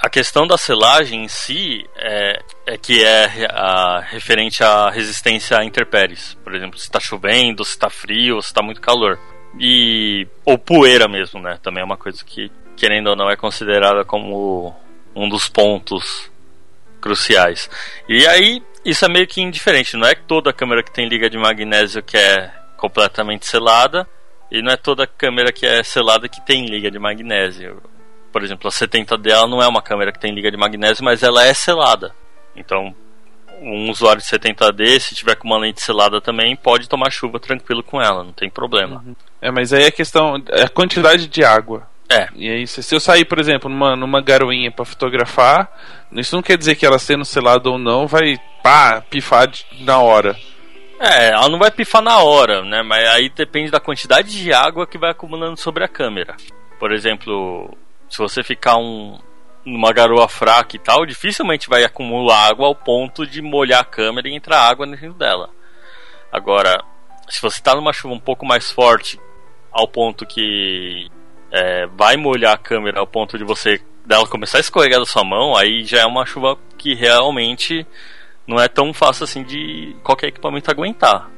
a 0.00 0.08
questão 0.08 0.46
da 0.46 0.56
selagem 0.56 1.24
em 1.24 1.28
si 1.28 1.84
é, 1.94 2.42
é 2.66 2.78
que 2.78 3.04
é 3.04 3.46
a, 3.50 4.00
referente 4.00 4.64
à 4.64 4.88
resistência 4.90 5.58
a 5.58 5.64
intempéries. 5.64 6.36
Por 6.42 6.54
exemplo, 6.54 6.78
se 6.78 6.86
está 6.86 6.98
chovendo, 6.98 7.64
se 7.64 7.72
está 7.72 7.90
frio, 7.90 8.40
se 8.40 8.48
está 8.48 8.62
muito 8.62 8.80
calor. 8.80 9.18
E 9.60 10.26
ou 10.44 10.58
poeira 10.58 11.06
mesmo, 11.06 11.40
né? 11.40 11.58
Também 11.62 11.82
é 11.82 11.84
uma 11.84 11.98
coisa 11.98 12.24
que, 12.24 12.50
querendo 12.76 13.08
ou 13.08 13.16
não, 13.16 13.30
é 13.30 13.36
considerada 13.36 14.04
como 14.04 14.74
um 15.14 15.28
dos 15.28 15.48
pontos 15.48 16.30
cruciais. 17.00 17.68
E 18.08 18.26
aí 18.26 18.62
isso 18.84 19.04
é 19.04 19.08
meio 19.08 19.26
que 19.26 19.40
indiferente, 19.40 19.96
não 19.96 20.06
é 20.06 20.14
toda 20.14 20.52
câmera 20.52 20.82
que 20.82 20.92
tem 20.92 21.08
liga 21.08 21.28
de 21.28 21.38
magnésio 21.38 22.02
que 22.02 22.16
é 22.16 22.52
completamente 22.76 23.46
selada, 23.46 24.06
E 24.50 24.62
não 24.62 24.72
é 24.72 24.76
toda 24.76 25.06
câmera 25.06 25.52
que 25.52 25.64
é 25.64 25.82
selada 25.84 26.28
que 26.28 26.44
tem 26.44 26.66
liga 26.66 26.90
de 26.90 26.98
magnésio. 26.98 27.80
Por 28.32 28.42
exemplo, 28.42 28.66
a 28.66 28.70
70D 28.70 29.30
ela 29.30 29.46
não 29.46 29.62
é 29.62 29.68
uma 29.68 29.80
câmera 29.80 30.10
que 30.10 30.18
tem 30.18 30.34
liga 30.34 30.50
de 30.50 30.56
magnésio, 30.56 31.04
mas 31.04 31.22
ela 31.22 31.44
é 31.44 31.54
selada. 31.54 32.12
Então, 32.56 32.92
um 33.60 33.90
usuário 33.90 34.20
de 34.20 34.28
70D, 34.28 34.98
se 34.98 35.14
tiver 35.14 35.36
com 35.36 35.46
uma 35.46 35.58
lente 35.58 35.80
selada 35.80 36.20
também, 36.20 36.56
pode 36.56 36.88
tomar 36.88 37.10
chuva 37.10 37.38
tranquilo 37.38 37.82
com 37.82 38.00
ela, 38.00 38.24
não 38.24 38.32
tem 38.32 38.50
problema. 38.50 39.02
Uhum. 39.06 39.14
É, 39.40 39.50
mas 39.50 39.72
aí 39.72 39.86
a 39.86 39.92
questão 39.92 40.42
é 40.48 40.62
a 40.62 40.68
quantidade 40.68 41.28
de 41.28 41.44
água. 41.44 41.88
É. 42.10 42.26
E 42.34 42.50
aí, 42.50 42.66
se, 42.66 42.82
se 42.82 42.94
eu 42.94 42.98
sair, 42.98 43.24
por 43.24 43.38
exemplo, 43.38 43.70
numa, 43.70 43.94
numa 43.94 44.20
garoinha 44.20 44.70
para 44.72 44.84
fotografar, 44.84 45.70
isso 46.12 46.34
não 46.34 46.42
quer 46.42 46.58
dizer 46.58 46.74
que 46.74 46.84
ela 46.84 46.98
sendo 46.98 47.24
selada 47.24 47.70
ou 47.70 47.78
não 47.78 48.08
vai 48.08 48.36
pá, 48.62 49.00
pifar 49.00 49.46
de, 49.46 49.64
na 49.80 49.98
hora. 50.00 50.36
É, 50.98 51.28
ela 51.28 51.48
não 51.48 51.58
vai 51.58 51.70
pifar 51.70 52.02
na 52.02 52.18
hora, 52.18 52.62
né? 52.62 52.82
Mas 52.82 53.08
aí 53.10 53.30
depende 53.30 53.70
da 53.70 53.78
quantidade 53.78 54.30
de 54.30 54.52
água 54.52 54.86
que 54.86 54.98
vai 54.98 55.12
acumulando 55.12 55.56
sobre 55.56 55.84
a 55.84 55.88
câmera. 55.88 56.36
Por 56.80 56.92
exemplo, 56.92 57.76
se 58.08 58.18
você 58.18 58.42
ficar 58.42 58.76
um, 58.76 59.16
numa 59.64 59.92
garoa 59.92 60.28
fraca 60.28 60.74
e 60.74 60.78
tal, 60.80 61.06
dificilmente 61.06 61.68
vai 61.68 61.84
acumular 61.84 62.48
água 62.48 62.66
ao 62.66 62.74
ponto 62.74 63.24
de 63.24 63.40
molhar 63.40 63.80
a 63.80 63.84
câmera 63.84 64.28
e 64.28 64.34
entrar 64.34 64.60
água 64.60 64.86
dentro 64.86 65.14
dela. 65.14 65.48
Agora, 66.32 66.82
se 67.28 67.40
você 67.40 67.58
está 67.58 67.74
numa 67.74 67.92
chuva 67.92 68.14
um 68.14 68.20
pouco 68.20 68.44
mais 68.44 68.70
forte, 68.70 69.18
ao 69.72 69.86
ponto 69.86 70.26
que 70.26 71.08
é, 71.52 71.86
vai 71.86 72.16
molhar 72.16 72.54
a 72.54 72.58
câmera 72.58 73.00
ao 73.00 73.06
ponto 73.06 73.36
de 73.38 73.44
você 73.44 73.80
dela 74.04 74.26
começar 74.26 74.58
a 74.58 74.60
escorregar 74.60 74.98
da 74.98 75.06
sua 75.06 75.24
mão, 75.24 75.56
aí 75.56 75.84
já 75.84 76.00
é 76.00 76.06
uma 76.06 76.26
chuva 76.26 76.58
que 76.76 76.94
realmente 76.94 77.86
não 78.46 78.58
é 78.60 78.68
tão 78.68 78.92
fácil 78.92 79.24
assim 79.24 79.42
de 79.42 79.94
qualquer 80.02 80.28
equipamento 80.28 80.70
aguentar. 80.70 81.30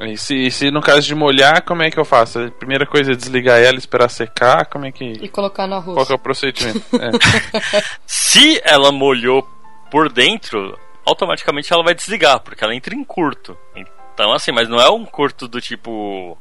E 0.00 0.16
se, 0.16 0.50
se 0.50 0.70
no 0.70 0.80
caso 0.80 1.06
de 1.06 1.14
molhar, 1.14 1.62
como 1.62 1.82
é 1.82 1.90
que 1.90 1.98
eu 1.98 2.04
faço? 2.04 2.40
A 2.40 2.50
primeira 2.50 2.84
coisa 2.84 3.12
é 3.12 3.14
desligar 3.14 3.60
ela, 3.60 3.78
esperar 3.78 4.08
secar, 4.08 4.66
como 4.66 4.84
é 4.84 4.90
que. 4.90 5.04
E 5.04 5.28
colocar 5.28 5.66
no 5.66 5.76
arroz. 5.76 5.94
Qual 5.96 6.06
que 6.06 6.12
é 6.12 6.16
o 6.16 6.18
procedimento? 6.18 6.82
é. 6.96 7.10
se 8.06 8.60
ela 8.64 8.90
molhou 8.90 9.46
por 9.90 10.10
dentro, 10.10 10.76
automaticamente 11.06 11.72
ela 11.72 11.84
vai 11.84 11.94
desligar, 11.94 12.40
porque 12.40 12.64
ela 12.64 12.74
entra 12.74 12.94
em 12.94 13.04
curto. 13.04 13.56
Então, 13.76 14.32
assim, 14.32 14.50
mas 14.50 14.68
não 14.68 14.80
é 14.80 14.90
um 14.90 15.04
curto 15.04 15.46
do 15.46 15.60
tipo. 15.60 16.36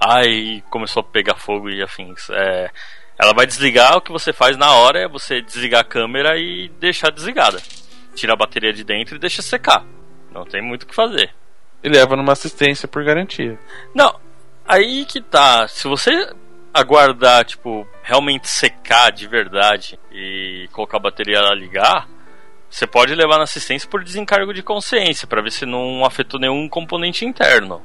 Ai, 0.00 0.62
começou 0.70 1.00
a 1.00 1.04
pegar 1.04 1.36
fogo 1.36 1.68
e 1.68 1.82
afins. 1.82 2.30
É, 2.30 2.70
ela 3.18 3.34
vai 3.34 3.46
desligar, 3.46 3.96
o 3.96 4.00
que 4.00 4.10
você 4.10 4.32
faz 4.32 4.56
na 4.56 4.72
hora 4.72 5.00
é 5.00 5.08
você 5.08 5.42
desligar 5.42 5.82
a 5.82 5.84
câmera 5.84 6.38
e 6.38 6.68
deixar 6.80 7.10
desligada 7.10 7.60
tira 8.14 8.32
a 8.32 8.36
bateria 8.36 8.72
de 8.72 8.84
dentro 8.84 9.16
e 9.16 9.18
deixa 9.18 9.42
secar. 9.42 9.84
Não 10.30 10.44
tem 10.44 10.62
muito 10.62 10.82
o 10.84 10.86
que 10.86 10.94
fazer. 10.94 11.30
E 11.82 11.88
leva 11.88 12.16
numa 12.16 12.32
assistência 12.32 12.86
por 12.86 13.02
garantia. 13.04 13.58
Não, 13.94 14.18
aí 14.66 15.04
que 15.04 15.20
tá. 15.20 15.66
Se 15.66 15.88
você 15.88 16.30
aguardar, 16.72 17.44
tipo, 17.44 17.86
realmente 18.02 18.48
secar 18.48 19.10
de 19.10 19.26
verdade 19.26 19.98
e 20.12 20.68
colocar 20.72 20.98
a 20.98 21.00
bateria 21.00 21.40
a 21.40 21.54
ligar, 21.54 22.06
você 22.68 22.86
pode 22.86 23.14
levar 23.14 23.38
na 23.38 23.44
assistência 23.44 23.88
por 23.88 24.04
desencargo 24.04 24.52
de 24.52 24.62
consciência, 24.62 25.26
para 25.26 25.42
ver 25.42 25.50
se 25.50 25.66
não 25.66 26.04
afetou 26.04 26.38
nenhum 26.38 26.68
componente 26.68 27.24
interno. 27.24 27.82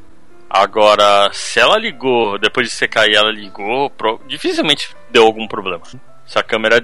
Agora, 0.50 1.30
se 1.34 1.60
ela 1.60 1.78
ligou, 1.78 2.38
depois 2.38 2.68
de 2.68 2.74
secar 2.74 3.08
e 3.08 3.16
ela 3.16 3.32
ligou, 3.32 3.92
dificilmente 4.28 4.96
deu 5.10 5.24
algum 5.24 5.48
problema. 5.48 5.82
Se 6.26 6.40
a 6.40 6.44
câmera 6.44 6.84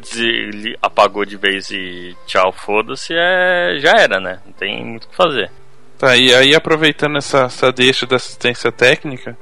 apagou 0.81 1.25
de 1.25 1.37
vez 1.37 1.69
e 1.71 2.15
tchau, 2.27 2.51
foda-se, 2.51 3.13
é... 3.13 3.77
já 3.79 3.91
era, 3.97 4.19
né? 4.19 4.39
Não 4.45 4.53
tem 4.53 4.85
muito 4.85 5.05
o 5.05 5.09
que 5.09 5.15
fazer. 5.15 5.51
Tá, 5.97 6.15
e 6.17 6.33
aí 6.33 6.55
aproveitando 6.55 7.17
essa, 7.17 7.43
essa 7.43 7.71
deixa 7.71 8.07
da 8.07 8.15
assistência 8.15 8.71
técnica, 8.71 9.37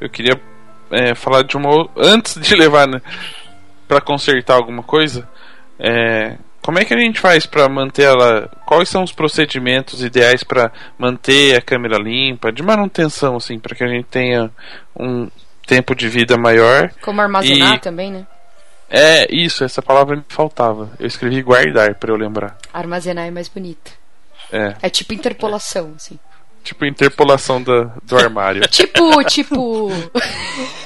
eu 0.00 0.10
queria 0.10 0.40
é, 0.90 1.14
falar 1.14 1.42
de 1.42 1.56
uma. 1.56 1.88
Antes 1.96 2.34
de 2.40 2.54
levar 2.56 2.88
né, 2.88 3.00
para 3.86 4.00
consertar 4.00 4.54
alguma 4.54 4.82
coisa, 4.82 5.28
é, 5.78 6.36
como 6.62 6.78
é 6.78 6.84
que 6.84 6.92
a 6.92 6.98
gente 6.98 7.18
faz 7.18 7.46
para 7.46 7.68
manter 7.68 8.02
ela? 8.02 8.48
Quais 8.66 8.88
são 8.88 9.02
os 9.02 9.12
procedimentos 9.12 10.02
ideais 10.02 10.44
para 10.44 10.70
manter 10.98 11.56
a 11.56 11.62
câmera 11.62 11.98
limpa, 11.98 12.52
de 12.52 12.62
manutenção, 12.62 13.36
assim, 13.36 13.58
para 13.58 13.74
que 13.74 13.82
a 13.82 13.88
gente 13.88 14.04
tenha 14.04 14.50
um 14.94 15.28
tempo 15.66 15.94
de 15.94 16.08
vida 16.08 16.36
maior? 16.36 16.90
Como 17.00 17.20
armazenar 17.20 17.76
e... 17.76 17.78
também, 17.78 18.12
né? 18.12 18.26
É, 18.90 19.32
isso, 19.34 19.64
essa 19.64 19.80
palavra 19.80 20.16
me 20.16 20.24
faltava. 20.28 20.90
Eu 20.98 21.06
escrevi 21.06 21.40
guardar 21.42 21.94
para 21.94 22.10
eu 22.10 22.16
lembrar. 22.16 22.58
Armazenar 22.72 23.26
é 23.26 23.30
mais 23.30 23.48
bonito. 23.48 23.92
É. 24.52 24.74
É 24.82 24.90
tipo 24.90 25.14
interpolação, 25.14 25.94
assim. 25.96 26.18
Tipo 26.64 26.84
interpolação 26.84 27.62
do, 27.62 27.90
do 28.02 28.18
armário. 28.18 28.62
tipo, 28.68 29.24
tipo. 29.24 29.90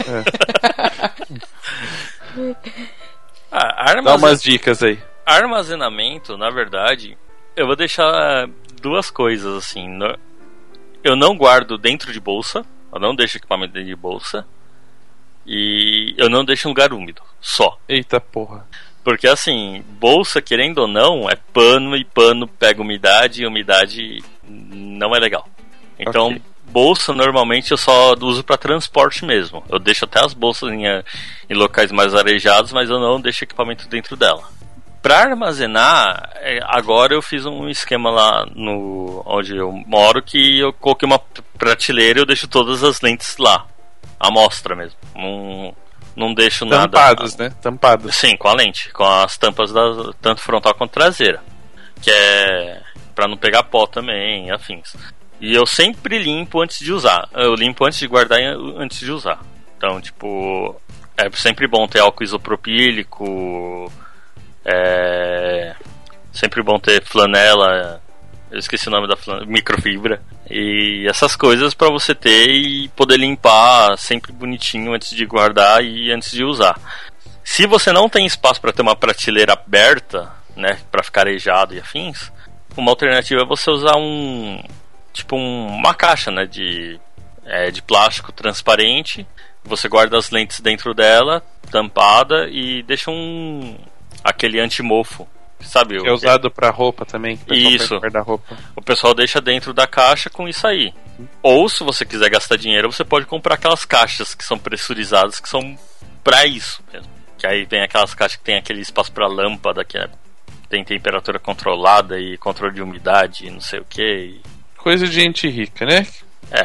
É. 0.06 0.22
ah, 3.50 3.90
armazen... 3.90 4.04
Dá 4.04 4.16
umas 4.16 4.42
dicas 4.42 4.82
aí. 4.82 4.98
Armazenamento, 5.24 6.36
na 6.36 6.50
verdade, 6.50 7.16
eu 7.56 7.66
vou 7.66 7.76
deixar 7.76 8.48
duas 8.80 9.10
coisas 9.10 9.56
assim. 9.56 9.98
Eu 11.02 11.16
não 11.16 11.36
guardo 11.36 11.78
dentro 11.78 12.12
de 12.12 12.20
bolsa, 12.20 12.64
eu 12.92 13.00
não 13.00 13.14
deixo 13.14 13.36
equipamento 13.36 13.72
dentro 13.72 13.88
de 13.88 13.96
bolsa. 13.96 14.46
E 15.46 16.14
eu 16.16 16.30
não 16.30 16.44
deixo 16.44 16.66
em 16.66 16.70
lugar 16.70 16.92
úmido, 16.92 17.22
só. 17.40 17.78
Eita 17.88 18.18
porra. 18.18 18.66
Porque 19.02 19.28
assim, 19.28 19.84
bolsa, 20.00 20.40
querendo 20.40 20.78
ou 20.78 20.88
não, 20.88 21.28
é 21.28 21.36
pano 21.52 21.94
e 21.94 22.04
pano 22.04 22.48
pega 22.48 22.80
umidade 22.80 23.42
e 23.42 23.46
umidade 23.46 24.24
não 24.42 25.14
é 25.14 25.18
legal. 25.18 25.46
Então, 25.98 26.28
okay. 26.28 26.42
bolsa 26.64 27.12
normalmente 27.12 27.70
eu 27.70 27.76
só 27.76 28.14
uso 28.18 28.42
para 28.42 28.56
transporte 28.56 29.24
mesmo. 29.24 29.62
Eu 29.68 29.78
deixo 29.78 30.06
até 30.06 30.24
as 30.24 30.32
bolsas 30.32 30.72
em, 30.72 30.84
em, 30.86 31.54
locais 31.54 31.92
mais 31.92 32.14
arejados, 32.14 32.72
mas 32.72 32.88
eu 32.88 32.98
não 32.98 33.20
deixo 33.20 33.44
equipamento 33.44 33.86
dentro 33.88 34.16
dela. 34.16 34.48
Para 35.04 35.18
armazenar, 35.18 36.30
é, 36.36 36.60
agora 36.62 37.12
eu 37.12 37.20
fiz 37.20 37.44
um 37.44 37.68
esquema 37.68 38.10
lá 38.10 38.46
no 38.56 39.22
onde 39.26 39.54
eu 39.54 39.70
moro 39.70 40.22
que 40.22 40.60
eu 40.60 40.72
coloquei 40.72 41.06
uma 41.06 41.18
prateleira 41.58 42.20
e 42.20 42.22
eu 42.22 42.26
deixo 42.26 42.48
todas 42.48 42.82
as 42.82 43.02
lentes 43.02 43.36
lá 43.36 43.66
amostra 44.18 44.74
mesmo. 44.74 44.96
Não, 45.14 45.76
não 46.16 46.32
deixo 46.32 46.64
nada. 46.64 46.88
Tampados, 46.88 47.36
né? 47.36 47.52
Tampados. 47.60 48.16
Sim, 48.16 48.34
com 48.38 48.48
a 48.48 48.54
lente, 48.54 48.90
com 48.94 49.04
as 49.04 49.36
tampas 49.36 49.70
da, 49.70 49.82
tanto 50.22 50.40
frontal 50.40 50.74
quanto 50.74 50.92
traseira. 50.92 51.42
Que 52.00 52.10
é 52.10 52.80
para 53.14 53.28
não 53.28 53.36
pegar 53.36 53.64
pó 53.64 53.86
também, 53.86 54.50
afins. 54.50 54.96
E 55.38 55.54
eu 55.54 55.66
sempre 55.66 56.18
limpo 56.18 56.62
antes 56.62 56.78
de 56.78 56.94
usar. 56.94 57.28
Eu 57.34 57.54
limpo 57.54 57.84
antes 57.84 57.98
de 57.98 58.06
guardar 58.06 58.40
e 58.40 58.46
antes 58.78 59.00
de 59.00 59.12
usar. 59.12 59.38
Então, 59.76 60.00
tipo, 60.00 60.80
é 61.14 61.30
sempre 61.32 61.68
bom 61.68 61.86
ter 61.86 62.00
álcool 62.00 62.24
isopropílico. 62.24 63.92
É 64.64 65.74
sempre 66.32 66.62
bom 66.62 66.78
ter 66.78 67.02
flanela 67.04 68.02
eu 68.54 68.60
esqueci 68.60 68.86
o 68.86 68.90
nome 68.90 69.08
da 69.08 69.16
microfibra 69.46 70.22
e 70.48 71.06
essas 71.08 71.34
coisas 71.34 71.74
para 71.74 71.90
você 71.90 72.14
ter 72.14 72.50
e 72.50 72.88
poder 72.90 73.16
limpar 73.16 73.98
sempre 73.98 74.30
bonitinho 74.30 74.94
antes 74.94 75.10
de 75.10 75.26
guardar 75.26 75.84
e 75.84 76.12
antes 76.12 76.30
de 76.30 76.44
usar. 76.44 76.78
Se 77.42 77.66
você 77.66 77.90
não 77.90 78.08
tem 78.08 78.24
espaço 78.24 78.60
para 78.60 78.72
ter 78.72 78.82
uma 78.82 78.94
prateleira 78.94 79.54
aberta, 79.54 80.30
né, 80.54 80.78
para 80.88 81.02
ficar 81.02 81.22
arejado 81.22 81.74
e 81.74 81.80
afins, 81.80 82.30
uma 82.76 82.92
alternativa 82.92 83.42
é 83.42 83.44
você 83.44 83.68
usar 83.72 83.96
um 83.96 84.62
tipo 85.12 85.36
um, 85.36 85.66
uma 85.66 85.92
caixa, 85.92 86.30
né, 86.30 86.46
de 86.46 87.00
é, 87.44 87.72
de 87.72 87.82
plástico 87.82 88.30
transparente. 88.30 89.26
Você 89.64 89.88
guarda 89.88 90.16
as 90.16 90.30
lentes 90.30 90.60
dentro 90.60 90.94
dela, 90.94 91.42
tampada 91.72 92.48
e 92.48 92.84
deixa 92.84 93.10
um 93.10 93.76
aquele 94.24 94.58
antimofo 94.58 95.28
Sabe? 95.64 96.00
Que 96.00 96.08
é 96.08 96.12
usado 96.12 96.50
para 96.50 96.70
roupa 96.70 97.04
também. 97.04 97.38
Isso. 97.50 97.98
Roupa. 98.24 98.56
O 98.76 98.82
pessoal 98.82 99.14
deixa 99.14 99.40
dentro 99.40 99.72
da 99.72 99.86
caixa 99.86 100.28
com 100.28 100.48
isso 100.48 100.66
aí. 100.66 100.92
Ou 101.42 101.68
se 101.68 101.82
você 101.82 102.04
quiser 102.04 102.28
gastar 102.30 102.56
dinheiro, 102.56 102.92
você 102.92 103.04
pode 103.04 103.26
comprar 103.26 103.54
aquelas 103.54 103.84
caixas 103.84 104.34
que 104.34 104.44
são 104.44 104.58
pressurizadas, 104.58 105.40
que 105.40 105.48
são 105.48 105.76
para 106.22 106.46
isso 106.46 106.82
mesmo. 106.92 107.10
Que 107.38 107.46
aí 107.46 107.66
tem 107.66 107.82
aquelas 107.82 108.14
caixas 108.14 108.36
que 108.36 108.44
tem 108.44 108.56
aquele 108.56 108.80
espaço 108.80 109.12
para 109.12 109.26
lâmpada, 109.26 109.84
que 109.84 109.96
é, 109.96 110.08
tem 110.68 110.84
temperatura 110.84 111.38
controlada 111.38 112.18
e 112.18 112.36
controle 112.38 112.74
de 112.74 112.82
umidade, 112.82 113.50
não 113.50 113.60
sei 113.60 113.80
o 113.80 113.84
que. 113.84 114.40
Coisa 114.76 115.06
de 115.06 115.12
gente 115.12 115.48
rica, 115.48 115.86
né? 115.86 116.06
É. 116.50 116.64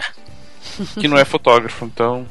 Que 0.99 1.07
não 1.07 1.17
é 1.17 1.25
fotógrafo, 1.25 1.85
então. 1.85 2.25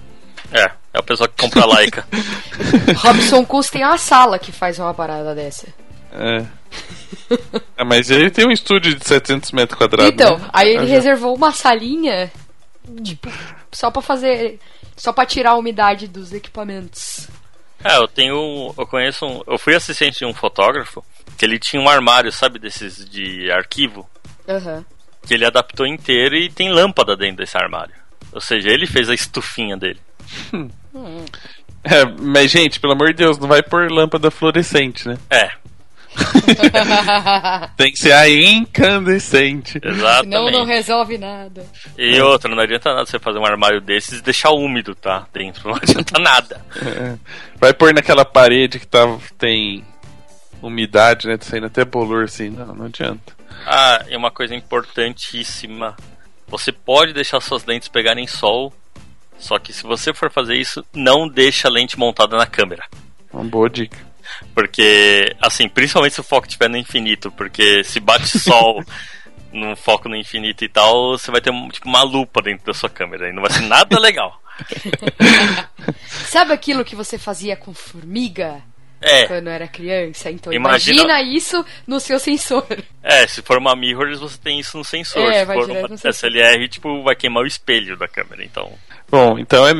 É, 0.52 0.70
é 0.92 0.98
o 0.98 1.02
pessoal 1.02 1.28
que 1.28 1.42
compra 1.42 1.62
a 1.62 1.66
Leica. 1.66 2.06
Robson 2.98 3.44
Cus 3.44 3.68
tem 3.68 3.84
uma 3.84 3.98
sala 3.98 4.38
que 4.38 4.52
faz 4.52 4.78
uma 4.78 4.94
parada 4.94 5.34
dessa. 5.34 5.66
É. 6.12 6.44
é. 7.76 7.84
Mas 7.84 8.10
ele 8.10 8.30
tem 8.30 8.46
um 8.46 8.50
estúdio 8.50 8.94
de 8.94 9.06
700 9.06 9.52
metros 9.52 9.78
quadrados. 9.78 10.12
Então, 10.12 10.38
né? 10.38 10.48
aí 10.52 10.70
ele 10.70 10.86
reservou 10.86 11.34
uma 11.34 11.52
salinha, 11.52 12.30
tipo, 13.02 13.30
só 13.70 13.90
pra 13.90 14.02
fazer. 14.02 14.58
Só 14.96 15.12
pra 15.12 15.26
tirar 15.26 15.50
a 15.50 15.56
umidade 15.56 16.08
dos 16.08 16.32
equipamentos. 16.32 17.28
É, 17.84 17.96
eu 17.96 18.08
tenho. 18.08 18.74
Eu 18.76 18.86
conheço 18.86 19.24
um. 19.24 19.42
Eu 19.46 19.58
fui 19.58 19.74
assistente 19.74 20.18
de 20.18 20.24
um 20.26 20.34
fotógrafo 20.34 21.04
que 21.36 21.44
ele 21.44 21.58
tinha 21.58 21.80
um 21.80 21.88
armário, 21.88 22.32
sabe, 22.32 22.58
desses 22.58 23.08
de 23.08 23.50
arquivo. 23.52 24.08
Uhum. 24.48 24.84
Que 25.24 25.34
ele 25.34 25.44
adaptou 25.44 25.86
inteiro 25.86 26.34
e 26.34 26.50
tem 26.50 26.70
lâmpada 26.70 27.16
dentro 27.16 27.36
desse 27.36 27.56
armário. 27.56 27.94
Ou 28.32 28.40
seja, 28.40 28.70
ele 28.70 28.86
fez 28.86 29.08
a 29.08 29.14
estufinha 29.14 29.76
dele. 29.76 30.00
É, 31.84 32.04
mas, 32.04 32.50
gente, 32.50 32.80
pelo 32.80 32.92
amor 32.92 33.08
de 33.08 33.18
Deus, 33.18 33.38
não 33.38 33.46
vai 33.46 33.62
pôr 33.62 33.90
lâmpada 33.90 34.32
fluorescente, 34.32 35.06
né? 35.06 35.16
É, 35.30 35.48
Tem 37.76 37.92
que 37.92 37.98
ser 37.98 38.12
a 38.12 38.28
incandescente. 38.28 39.78
exatamente. 39.82 40.24
Senão 40.24 40.50
não 40.50 40.64
resolve 40.64 41.18
nada. 41.18 41.64
E 41.96 42.20
outra, 42.20 42.54
não 42.54 42.62
adianta 42.62 42.92
nada 42.92 43.06
você 43.06 43.18
fazer 43.18 43.38
um 43.38 43.46
armário 43.46 43.80
desses 43.80 44.18
e 44.18 44.22
deixar 44.22 44.50
úmido, 44.50 44.94
tá? 44.94 45.26
Dentro, 45.32 45.68
não 45.68 45.76
adianta 45.76 46.18
nada. 46.20 46.64
É. 46.76 47.16
Vai 47.56 47.72
pôr 47.72 47.94
naquela 47.94 48.24
parede 48.24 48.78
que 48.78 48.86
tá, 48.86 49.18
tem 49.36 49.84
umidade, 50.62 51.26
né? 51.26 51.36
Tá 51.36 51.44
saindo 51.44 51.66
até 51.66 51.84
bolor 51.84 52.24
assim. 52.24 52.50
Não, 52.50 52.74
não 52.74 52.86
adianta. 52.86 53.36
Ah, 53.66 54.04
e 54.08 54.16
uma 54.16 54.30
coisa 54.30 54.54
importantíssima. 54.54 55.96
Você 56.48 56.72
pode 56.72 57.12
deixar 57.12 57.40
suas 57.40 57.64
lentes 57.66 57.88
pegarem 57.88 58.26
sol, 58.26 58.72
só 59.38 59.58
que 59.58 59.72
se 59.72 59.82
você 59.82 60.12
for 60.12 60.30
fazer 60.30 60.56
isso, 60.56 60.84
não 60.92 61.28
deixa 61.28 61.68
a 61.68 61.70
lente 61.70 61.98
montada 61.98 62.36
na 62.36 62.46
câmera. 62.46 62.84
Uma 63.32 63.44
boa 63.44 63.70
dica. 63.70 63.98
Porque, 64.54 65.34
assim, 65.40 65.68
principalmente 65.68 66.14
se 66.14 66.20
o 66.20 66.24
foco 66.24 66.46
estiver 66.46 66.68
no 66.68 66.76
infinito, 66.76 67.30
porque 67.32 67.82
se 67.84 68.00
bate 68.00 68.38
sol 68.38 68.82
num 69.52 69.74
foco 69.74 70.08
no 70.08 70.16
infinito 70.16 70.64
e 70.64 70.68
tal, 70.68 71.16
você 71.16 71.30
vai 71.30 71.40
ter 71.40 71.52
tipo, 71.70 71.88
uma 71.88 72.02
lupa 72.02 72.42
dentro 72.42 72.66
da 72.66 72.74
sua 72.74 72.90
câmera 72.90 73.28
e 73.28 73.32
não 73.32 73.42
vai 73.42 73.50
ser 73.50 73.62
nada 73.62 73.98
legal. 73.98 74.40
Sabe 76.06 76.52
aquilo 76.52 76.84
que 76.84 76.96
você 76.96 77.16
fazia 77.16 77.56
com 77.56 77.72
formiga 77.72 78.62
É, 79.00 79.26
quando 79.26 79.48
era 79.48 79.68
criança? 79.68 80.30
Então 80.30 80.52
Imagina- 80.52 81.02
imagina, 81.02 81.22
isso 81.36 81.64
no 81.86 82.00
seu 82.00 82.18
sensor. 82.18 82.66
é, 83.02 83.26
se 83.26 83.42
for 83.42 83.58
uma 83.58 83.76
mirrorless, 83.76 84.20
você 84.20 84.38
tem 84.38 84.58
isso 84.58 84.76
no 84.76 84.84
sensor. 84.84 85.30
É, 85.32 85.40
se 85.40 85.44
vai 85.44 85.56
for 85.56 85.66
direto 85.66 85.78
uma 85.82 85.88
no 85.88 85.98
sensor. 85.98 86.10
SLR, 86.30 86.68
tipo, 86.68 87.02
vai 87.02 87.14
queimar 87.14 87.42
o 87.44 87.46
espelho 87.46 87.96
da 87.96 88.08
câmera, 88.08 88.44
então. 88.44 88.72
Bom, 89.10 89.38
então 89.38 89.66
é, 89.66 89.72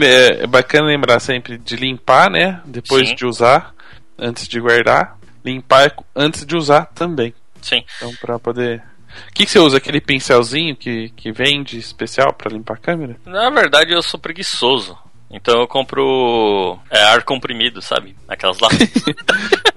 é- 0.42 0.46
bacana 0.46 0.86
lembrar 0.88 1.18
sempre 1.20 1.58
de 1.58 1.76
limpar, 1.76 2.30
né? 2.30 2.60
Depois 2.64 3.08
Sim. 3.08 3.14
de 3.14 3.26
usar, 3.26 3.74
antes 4.18 4.46
de 4.48 4.60
guardar. 4.60 5.18
Limpar 5.44 5.92
antes 6.14 6.44
de 6.44 6.56
usar 6.56 6.86
também. 6.86 7.32
Sim. 7.62 7.82
Então, 7.96 8.12
pra 8.20 8.38
poder. 8.38 8.82
O 9.30 9.32
que, 9.34 9.44
que 9.46 9.50
você 9.50 9.58
usa? 9.58 9.78
Aquele 9.78 10.00
pincelzinho 10.00 10.76
que, 10.76 11.08
que 11.10 11.32
vende 11.32 11.78
especial 11.78 12.32
pra 12.32 12.50
limpar 12.50 12.74
a 12.74 12.78
câmera? 12.80 13.16
Na 13.24 13.48
verdade, 13.50 13.92
eu 13.92 14.02
sou 14.02 14.20
preguiçoso. 14.20 14.96
Então 15.30 15.60
eu 15.60 15.68
compro 15.68 16.78
é, 16.90 17.02
ar 17.02 17.22
comprimido, 17.22 17.82
sabe? 17.82 18.16
Aquelas 18.26 18.58
lá. 18.58 18.68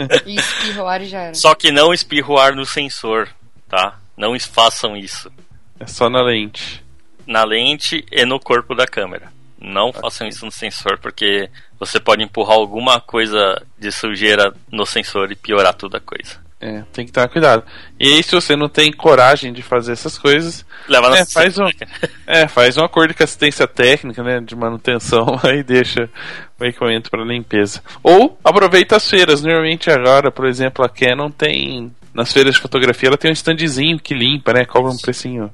E 0.26 0.36
espirra 0.36 0.84
o 0.84 0.88
ar 0.88 1.02
e 1.02 1.06
já 1.06 1.20
era. 1.20 1.34
Só 1.36 1.54
que 1.54 1.72
não 1.72 1.94
espirro 1.94 2.38
ar 2.38 2.56
no 2.56 2.66
sensor, 2.66 3.30
tá? 3.68 4.00
Não 4.18 4.38
façam 4.40 4.96
isso. 4.96 5.32
É 5.80 5.86
só 5.86 6.10
na 6.10 6.22
lente. 6.22 6.84
Na 7.26 7.44
lente 7.44 8.06
e 8.12 8.26
no 8.26 8.40
corpo 8.40 8.76
da 8.76 8.88
câmera. 8.88 9.32
Não 9.60 9.94
façam 9.94 10.28
isso 10.28 10.44
no 10.46 10.52
sensor, 10.52 10.98
porque 10.98 11.50
você 11.80 12.00
pode 12.00 12.24
empurrar 12.24 12.58
alguma 12.58 13.00
coisa 13.00 13.62
de 13.78 13.92
sujeira 13.92 14.54
no 14.72 14.86
sensor 14.86 15.32
e 15.32 15.36
piorar 15.36 15.74
toda 15.76 15.98
a 15.98 16.02
coisa. 16.02 16.40
É, 16.62 16.84
tem 16.94 17.08
que 17.08 17.12
tomar 17.12 17.28
cuidado. 17.28 17.64
E 18.00 18.14
aí, 18.14 18.22
se 18.22 18.36
você 18.36 18.56
não 18.56 18.70
tem 18.70 18.92
coragem 18.94 19.52
de 19.52 19.64
fazer 19.64 19.94
essas 19.94 20.16
coisas, 20.16 20.64
Leva 20.88 21.18
É, 21.18 21.26
faz 21.26 21.58
um- 21.58 21.68
é, 22.28 22.48
faz 22.48 22.78
um 22.78 22.84
acordo 22.84 23.16
com 23.16 23.24
assistência 23.24 23.68
técnica, 23.68 24.22
né, 24.22 24.40
de 24.40 24.56
manutenção, 24.56 25.26
aí 25.44 25.64
deixa 25.64 26.08
o 26.60 26.64
equipamento 26.66 27.10
para 27.10 27.24
limpeza. 27.24 27.82
Ou 28.04 28.38
aproveita 28.44 28.96
as 28.96 29.10
feiras. 29.10 29.42
Normalmente 29.42 29.90
agora, 29.90 30.30
por 30.32 30.46
exemplo, 30.46 30.86
a 30.86 30.90
Canon 30.90 31.32
tem 31.32 31.92
nas 32.14 32.32
feiras 32.32 32.54
de 32.56 32.62
fotografia, 32.62 33.10
ela 33.10 33.18
tem 33.18 33.32
um 33.32 33.34
standzinho 33.34 33.98
que 33.98 34.14
limpa, 34.14 34.54
né, 34.54 34.64
cobra 34.66 34.92
um 34.92 34.98
precinho 34.98 35.52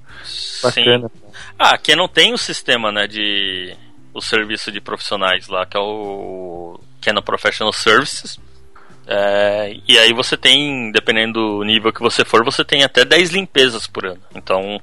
bacana. 0.61 1.09
Ah, 1.57 1.77
que 1.77 1.95
não 1.95 2.07
tem 2.09 2.33
o 2.33 2.37
sistema, 2.37 2.91
né, 2.91 3.07
de 3.07 3.73
o 4.13 4.19
serviço 4.21 4.71
de 4.71 4.81
profissionais 4.81 5.47
lá, 5.47 5.65
que 5.65 5.77
é 5.77 5.79
o 5.79 6.79
Canon 7.01 7.21
Professional 7.21 7.71
Services. 7.71 8.39
É, 9.07 9.75
e 9.87 9.97
aí 9.97 10.11
você 10.11 10.35
tem, 10.35 10.91
dependendo 10.91 11.33
do 11.59 11.63
nível 11.63 11.93
que 11.93 12.01
você 12.01 12.25
for, 12.25 12.43
você 12.43 12.63
tem 12.65 12.83
até 12.83 13.05
10 13.05 13.29
limpezas 13.31 13.87
por 13.87 14.05
ano. 14.05 14.19
Então, 14.35 14.81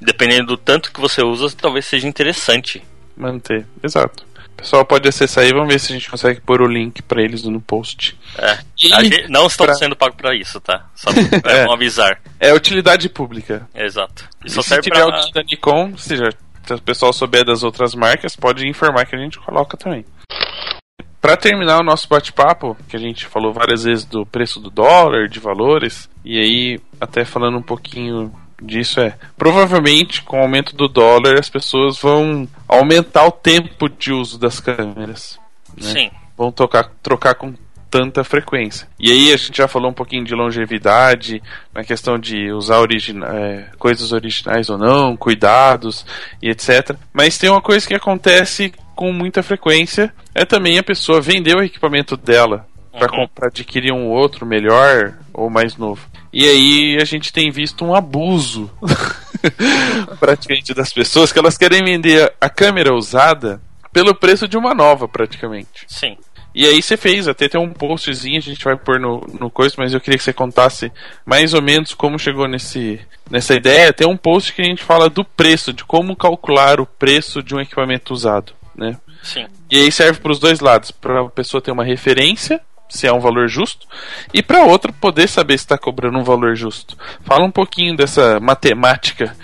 dependendo 0.00 0.46
do 0.48 0.56
tanto 0.56 0.90
que 0.92 1.00
você 1.00 1.22
usa, 1.22 1.54
talvez 1.56 1.84
seja 1.84 2.08
interessante. 2.08 2.82
Manter, 3.16 3.66
exato. 3.82 4.24
O 4.48 4.56
pessoal 4.56 4.84
pode 4.84 5.08
acessar 5.08 5.44
aí, 5.44 5.52
vamos 5.52 5.68
ver 5.68 5.78
se 5.80 5.92
a 5.92 5.96
gente 5.96 6.08
consegue 6.10 6.40
pôr 6.40 6.62
o 6.62 6.66
link 6.66 7.02
para 7.02 7.20
eles 7.20 7.42
no 7.42 7.60
post. 7.60 8.16
É, 8.38 8.58
E 8.82 8.92
a 8.94 9.02
gente- 9.02 9.28
não 9.28 9.46
estamos 9.46 9.72
pra- 9.72 9.74
sendo 9.74 9.96
pagos 9.96 10.16
para 10.16 10.34
isso, 10.34 10.60
tá? 10.60 10.86
Só 10.94 11.10
É. 11.44 11.64
pra 11.64 11.72
avisar. 11.74 12.20
É 12.40 12.52
utilidade 12.54 13.08
pública. 13.08 13.68
Exato. 13.74 14.26
E 14.44 14.46
E 14.46 14.50
se 14.50 14.80
tiver 14.80 15.04
pra... 15.04 15.08
o 15.08 15.30
da 15.32 15.42
Nikon, 15.42 15.96
se, 15.98 16.16
já, 16.16 16.30
se 16.64 16.72
o 16.74 16.80
pessoal 16.80 17.12
souber 17.12 17.44
das 17.44 17.62
outras 17.62 17.94
marcas, 17.94 18.36
pode 18.36 18.66
informar 18.66 19.04
que 19.06 19.14
a 19.16 19.18
gente 19.18 19.38
coloca 19.40 19.76
também. 19.76 20.04
Para 21.24 21.38
terminar 21.38 21.80
o 21.80 21.82
nosso 21.82 22.06
bate-papo, 22.06 22.76
que 22.86 22.94
a 22.94 23.00
gente 23.00 23.24
falou 23.24 23.50
várias 23.50 23.84
vezes 23.84 24.04
do 24.04 24.26
preço 24.26 24.60
do 24.60 24.68
dólar, 24.68 25.26
de 25.26 25.40
valores, 25.40 26.06
e 26.22 26.38
aí 26.38 26.78
até 27.00 27.24
falando 27.24 27.56
um 27.56 27.62
pouquinho 27.62 28.30
disso 28.60 29.00
é, 29.00 29.16
provavelmente 29.34 30.22
com 30.22 30.38
o 30.38 30.42
aumento 30.42 30.76
do 30.76 30.86
dólar 30.86 31.38
as 31.38 31.48
pessoas 31.48 31.98
vão 31.98 32.46
aumentar 32.68 33.24
o 33.24 33.32
tempo 33.32 33.88
de 33.88 34.12
uso 34.12 34.38
das 34.38 34.60
câmeras. 34.60 35.40
né? 35.74 35.92
Sim. 35.92 36.10
vão 36.36 36.52
tocar, 36.52 36.90
trocar 37.02 37.34
com 37.36 37.54
tanta 37.90 38.22
frequência. 38.22 38.86
E 39.00 39.10
aí 39.10 39.32
a 39.32 39.36
gente 39.38 39.56
já 39.56 39.66
falou 39.66 39.90
um 39.90 39.94
pouquinho 39.94 40.26
de 40.26 40.34
longevidade, 40.34 41.42
na 41.72 41.82
questão 41.82 42.18
de 42.18 42.52
usar 42.52 42.80
origina 42.80 43.26
é, 43.28 43.70
coisas 43.78 44.12
originais 44.12 44.68
ou 44.68 44.76
não, 44.76 45.16
cuidados 45.16 46.04
e 46.42 46.50
etc. 46.50 46.94
Mas 47.14 47.38
tem 47.38 47.48
uma 47.48 47.62
coisa 47.62 47.88
que 47.88 47.94
acontece 47.94 48.74
com 48.94 49.12
muita 49.12 49.42
frequência, 49.42 50.12
é 50.34 50.44
também 50.44 50.78
a 50.78 50.82
pessoa 50.82 51.20
vender 51.20 51.56
o 51.56 51.62
equipamento 51.62 52.16
dela 52.16 52.66
para 52.92 53.10
Uhum. 53.10 53.26
comprar 53.26 53.48
adquirir 53.48 53.92
um 53.92 54.08
outro 54.08 54.46
melhor 54.46 55.14
ou 55.32 55.50
mais 55.50 55.76
novo. 55.76 56.06
E 56.32 56.44
aí 56.48 56.98
a 57.00 57.04
gente 57.04 57.32
tem 57.32 57.50
visto 57.50 57.84
um 57.84 57.94
abuso 57.94 58.70
praticamente 60.18 60.74
das 60.74 60.92
pessoas 60.92 61.32
que 61.32 61.38
elas 61.38 61.58
querem 61.58 61.84
vender 61.84 62.32
a 62.40 62.48
câmera 62.48 62.94
usada 62.94 63.60
pelo 63.92 64.14
preço 64.14 64.48
de 64.48 64.56
uma 64.56 64.74
nova 64.74 65.06
praticamente. 65.06 65.84
Sim. 65.86 66.16
E 66.54 66.66
aí 66.66 66.80
você 66.80 66.96
fez, 66.96 67.26
até 67.26 67.48
tem 67.48 67.60
um 67.60 67.72
postzinho, 67.72 68.38
a 68.38 68.40
gente 68.40 68.64
vai 68.64 68.76
pôr 68.76 69.00
no, 69.00 69.26
no 69.40 69.50
coisa, 69.50 69.74
mas 69.76 69.92
eu 69.92 70.00
queria 70.00 70.16
que 70.16 70.22
você 70.22 70.32
contasse 70.32 70.92
mais 71.26 71.52
ou 71.52 71.60
menos 71.60 71.94
como 71.94 72.16
chegou 72.16 72.46
nesse, 72.46 73.00
nessa 73.28 73.54
ideia. 73.54 73.92
Tem 73.92 74.06
um 74.06 74.16
post 74.16 74.52
que 74.52 74.62
a 74.62 74.64
gente 74.64 74.82
fala 74.82 75.10
do 75.10 75.24
preço, 75.24 75.72
de 75.72 75.84
como 75.84 76.14
calcular 76.14 76.80
o 76.80 76.86
preço 76.86 77.42
de 77.42 77.56
um 77.56 77.60
equipamento 77.60 78.14
usado, 78.14 78.52
né? 78.76 78.98
Sim. 79.22 79.46
E 79.70 79.80
aí 79.80 79.92
serve 79.92 80.20
para 80.20 80.32
os 80.32 80.38
dois 80.38 80.60
lados, 80.60 80.90
para 80.90 81.22
a 81.22 81.28
pessoa 81.28 81.60
ter 81.60 81.70
uma 81.70 81.84
referência, 81.84 82.60
se 82.88 83.06
é 83.06 83.12
um 83.12 83.20
valor 83.20 83.48
justo, 83.48 83.86
e 84.32 84.42
para 84.42 84.64
outra 84.64 84.92
poder 84.92 85.28
saber 85.28 85.58
se 85.58 85.64
está 85.64 85.78
cobrando 85.78 86.18
um 86.18 86.24
valor 86.24 86.54
justo. 86.54 86.96
Fala 87.22 87.44
um 87.44 87.50
pouquinho 87.50 87.96
dessa 87.96 88.38
matemática. 88.38 89.36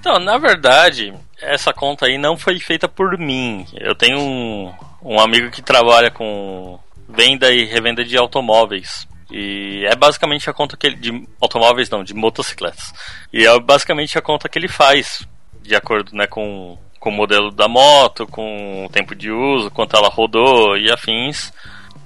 Então, 0.00 0.18
na 0.18 0.38
verdade, 0.38 1.12
essa 1.40 1.72
conta 1.72 2.06
aí 2.06 2.16
não 2.16 2.36
foi 2.36 2.58
feita 2.58 2.88
por 2.88 3.18
mim. 3.18 3.66
Eu 3.74 3.94
tenho 3.94 4.18
um, 4.18 4.72
um 5.02 5.20
amigo 5.20 5.50
que 5.50 5.62
trabalha 5.62 6.10
com 6.10 6.78
venda 7.08 7.52
e 7.52 7.64
revenda 7.64 8.04
de 8.04 8.16
automóveis. 8.16 9.06
E 9.30 9.84
é 9.84 9.96
basicamente 9.96 10.48
a 10.48 10.52
conta 10.52 10.76
que 10.76 10.86
ele. 10.86 10.96
de 10.96 11.28
automóveis 11.40 11.90
não, 11.90 12.04
de 12.04 12.14
motocicletas. 12.14 12.92
E 13.32 13.44
é 13.44 13.60
basicamente 13.60 14.16
a 14.16 14.22
conta 14.22 14.48
que 14.48 14.58
ele 14.58 14.68
faz, 14.68 15.26
de 15.62 15.74
acordo 15.74 16.14
né, 16.14 16.26
com, 16.26 16.78
com 17.06 17.10
o 17.10 17.12
modelo 17.12 17.52
da 17.52 17.68
moto, 17.68 18.26
com 18.26 18.84
o 18.84 18.88
tempo 18.88 19.14
de 19.14 19.30
uso, 19.30 19.70
quanto 19.70 19.96
ela 19.96 20.08
rodou 20.08 20.76
e 20.76 20.90
afins. 20.90 21.52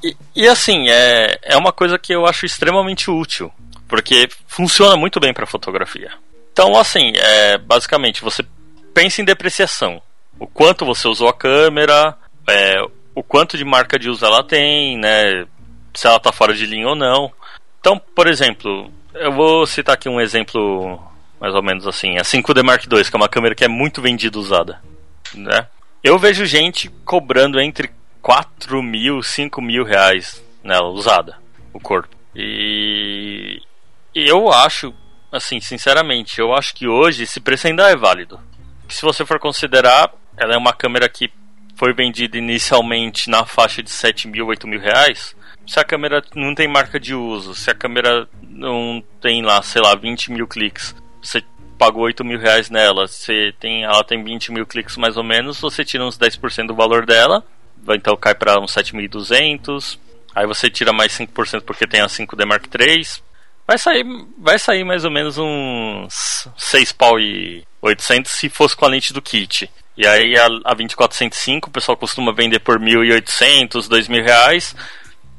E, 0.04 0.14
e 0.36 0.46
assim, 0.46 0.90
é, 0.90 1.38
é 1.42 1.56
uma 1.56 1.72
coisa 1.72 1.98
que 1.98 2.12
eu 2.12 2.26
acho 2.26 2.44
extremamente 2.44 3.10
útil, 3.10 3.50
porque 3.88 4.28
funciona 4.46 4.98
muito 4.98 5.18
bem 5.18 5.32
para 5.32 5.46
fotografia. 5.46 6.10
Então, 6.52 6.78
assim, 6.78 7.14
é, 7.16 7.56
basicamente, 7.56 8.20
você 8.20 8.44
pensa 8.92 9.22
em 9.22 9.24
depreciação. 9.24 10.02
O 10.38 10.46
quanto 10.46 10.84
você 10.84 11.08
usou 11.08 11.28
a 11.28 11.32
câmera, 11.32 12.14
é, 12.46 12.82
o 13.14 13.22
quanto 13.22 13.56
de 13.56 13.64
marca 13.64 13.98
de 13.98 14.10
uso 14.10 14.26
ela 14.26 14.44
tem, 14.44 14.98
né? 14.98 15.46
Se 15.94 16.06
ela 16.06 16.18
está 16.18 16.30
fora 16.30 16.52
de 16.52 16.66
linha 16.66 16.88
ou 16.88 16.94
não. 16.94 17.32
Então, 17.80 17.98
por 18.14 18.26
exemplo, 18.26 18.92
eu 19.14 19.32
vou 19.32 19.66
citar 19.66 19.94
aqui 19.94 20.10
um 20.10 20.20
exemplo 20.20 21.00
mais 21.40 21.54
ou 21.54 21.62
menos 21.62 21.86
assim. 21.86 22.18
A 22.18 22.22
5D 22.22 22.62
Mark 22.62 22.84
II, 22.84 23.02
que 23.02 23.16
é 23.16 23.16
uma 23.16 23.30
câmera 23.30 23.54
que 23.54 23.64
é 23.64 23.68
muito 23.68 24.02
vendida 24.02 24.38
usada. 24.38 24.89
Né? 25.34 25.66
Eu 26.02 26.18
vejo 26.18 26.46
gente 26.46 26.88
cobrando 27.04 27.60
entre 27.60 27.90
4 28.22 28.82
mil, 28.82 29.22
5 29.22 29.60
mil 29.60 29.84
reais 29.84 30.42
nela, 30.62 30.88
usada, 30.88 31.36
o 31.72 31.80
corpo. 31.80 32.14
E 32.34 33.60
eu 34.14 34.50
acho, 34.50 34.94
assim, 35.30 35.60
sinceramente, 35.60 36.38
eu 36.38 36.54
acho 36.54 36.74
que 36.74 36.86
hoje 36.86 37.24
esse 37.24 37.40
preço 37.40 37.66
ainda 37.66 37.88
é 37.90 37.96
válido. 37.96 38.40
Se 38.88 39.02
você 39.02 39.24
for 39.24 39.38
considerar, 39.38 40.12
ela 40.36 40.54
é 40.54 40.58
uma 40.58 40.72
câmera 40.72 41.08
que 41.08 41.30
foi 41.76 41.94
vendida 41.94 42.36
inicialmente 42.36 43.30
na 43.30 43.44
faixa 43.46 43.82
de 43.82 43.90
7 43.90 44.28
mil, 44.28 44.46
8 44.46 44.66
mil 44.66 44.80
reais. 44.80 45.34
Se 45.66 45.78
a 45.78 45.84
câmera 45.84 46.22
não 46.34 46.54
tem 46.54 46.68
marca 46.68 46.98
de 46.98 47.14
uso, 47.14 47.54
se 47.54 47.70
a 47.70 47.74
câmera 47.74 48.28
não 48.42 49.02
tem 49.20 49.42
lá, 49.42 49.62
sei 49.62 49.80
lá, 49.80 49.94
20 49.94 50.32
mil 50.32 50.46
cliques, 50.46 50.94
você 51.22 51.42
pagou 51.80 52.02
8 52.02 52.22
mil 52.22 52.38
reais 52.38 52.68
nela, 52.68 53.08
você 53.08 53.54
tem, 53.58 53.84
ela 53.84 54.04
tem 54.04 54.22
20 54.22 54.52
mil 54.52 54.66
cliques 54.66 54.98
mais 54.98 55.16
ou 55.16 55.24
menos, 55.24 55.58
você 55.58 55.82
tira 55.82 56.04
uns 56.04 56.18
10% 56.18 56.66
do 56.66 56.74
valor 56.74 57.06
dela, 57.06 57.42
então 57.88 58.14
cai 58.18 58.34
para 58.34 58.60
uns 58.60 58.74
7.200. 58.74 59.98
Aí 60.34 60.46
você 60.46 60.68
tira 60.68 60.92
mais 60.92 61.10
5% 61.12 61.62
porque 61.62 61.86
tem 61.86 62.02
a 62.02 62.06
5D 62.06 62.44
Mark 62.44 62.66
III. 62.66 63.02
Vai 63.66 63.78
sair, 63.78 64.04
vai 64.36 64.58
sair 64.58 64.84
mais 64.84 65.06
ou 65.06 65.10
menos 65.10 65.38
uns 65.38 66.46
6 66.58 66.92
pau 66.92 67.18
e 67.18 67.64
800 67.80 68.30
se 68.30 68.50
fosse 68.50 68.76
com 68.76 68.84
a 68.84 68.88
lente 68.88 69.14
do 69.14 69.22
kit. 69.22 69.68
E 69.96 70.06
aí 70.06 70.36
a, 70.36 70.46
a 70.64 70.74
2405 70.74 71.68
o 71.68 71.72
pessoal 71.72 71.96
costuma 71.96 72.32
vender 72.32 72.60
por 72.60 72.78
1.800, 72.78 73.88
2.000 73.88 74.22
reais. 74.22 74.76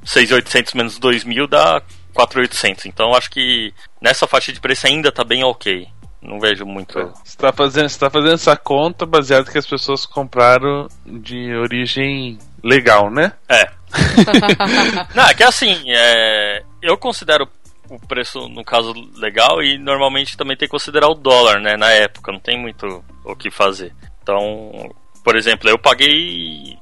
6.800 0.04 0.76
menos 0.76 1.00
2.000 1.00 1.48
dá 1.48 1.84
4.800. 2.16 2.88
Então 2.88 3.14
acho 3.14 3.30
que 3.30 3.72
nessa 4.02 4.26
faixa 4.26 4.52
de 4.52 4.60
preço 4.60 4.88
ainda 4.88 5.12
tá 5.12 5.24
bem 5.24 5.44
ok. 5.44 5.88
Não 6.22 6.40
vejo 6.40 6.66
muito. 6.66 7.00
Você 7.24 7.38
tá 7.38 7.52
fazendo, 7.52 7.90
você 7.90 8.00
tá 8.00 8.10
fazendo 8.10 8.34
essa 8.34 8.56
conta 8.56 9.06
baseado 9.06 9.50
que 9.50 9.58
as 9.58 9.66
pessoas 9.66 10.06
compraram 10.06 10.88
de 11.06 11.54
origem 11.56 12.38
legal, 12.64 13.10
né? 13.10 13.34
É. 13.50 13.72
Não, 15.16 15.24
é 15.28 15.34
que 15.34 15.44
assim, 15.44 15.84
é, 15.88 16.64
eu 16.82 16.98
considero 16.98 17.50
o 17.90 18.00
preço, 18.00 18.48
no 18.48 18.64
caso, 18.64 18.94
legal 19.18 19.62
e 19.62 19.78
normalmente 19.78 20.38
também 20.38 20.56
tem 20.56 20.68
que 20.68 20.72
considerar 20.72 21.10
o 21.10 21.16
dólar, 21.16 21.60
né? 21.60 21.76
Na 21.76 21.90
época, 21.90 22.32
não 22.32 22.40
tem 22.40 22.58
muito 22.58 23.04
o 23.26 23.36
que 23.36 23.52
fazer. 23.52 23.94
Então, 24.24 24.90
por 25.24 25.36
exemplo, 25.36 25.70
eu 25.70 25.78
paguei 25.78 26.78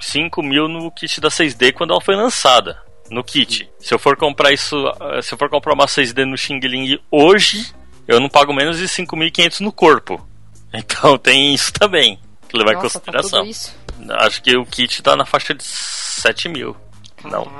5 0.00 0.42
mil 0.42 0.66
no 0.66 0.90
kit 0.90 1.20
da 1.20 1.28
6D 1.28 1.72
quando 1.74 1.90
ela 1.90 2.00
foi 2.00 2.16
lançada. 2.16 2.78
No 3.10 3.22
kit. 3.22 3.68
Se 3.78 3.94
eu 3.94 3.98
for 3.98 4.16
comprar 4.16 4.52
isso. 4.52 4.76
Se 5.22 5.34
eu 5.34 5.38
for 5.38 5.48
comprar 5.48 5.74
uma 5.74 5.86
6D 5.86 6.24
no 6.24 6.36
Xing 6.36 6.58
Ling 6.58 6.98
hoje, 7.10 7.72
eu 8.06 8.20
não 8.20 8.28
pago 8.28 8.52
menos 8.52 8.78
de 8.78 8.84
5.500 8.86 9.60
no 9.60 9.72
corpo. 9.72 10.24
Então 10.74 11.16
tem 11.16 11.54
isso 11.54 11.72
também. 11.72 12.18
Que 12.48 12.58
levar 12.58 12.74
Nossa, 12.74 12.86
em 12.86 12.90
consideração. 12.90 13.44
Tá 13.44 13.48
isso? 13.48 13.74
Acho 14.18 14.42
que 14.42 14.54
o 14.56 14.66
kit 14.66 15.02
tá 15.02 15.16
na 15.16 15.24
faixa 15.24 15.54
de 15.54 15.64
7 15.64 16.50
mil. 16.50 16.76
Não. 17.24 17.50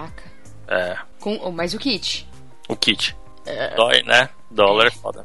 É. 0.68 0.98
Com, 1.18 1.39
oh, 1.43 1.51
mas 1.51 1.73
o 1.73 1.78
kit? 1.78 2.28
O 2.68 2.77
kit. 2.77 3.16
Dói, 3.74 4.02
né? 4.02 4.28
Dólar 4.51 4.89
é 4.89 4.90
foda. 4.90 5.24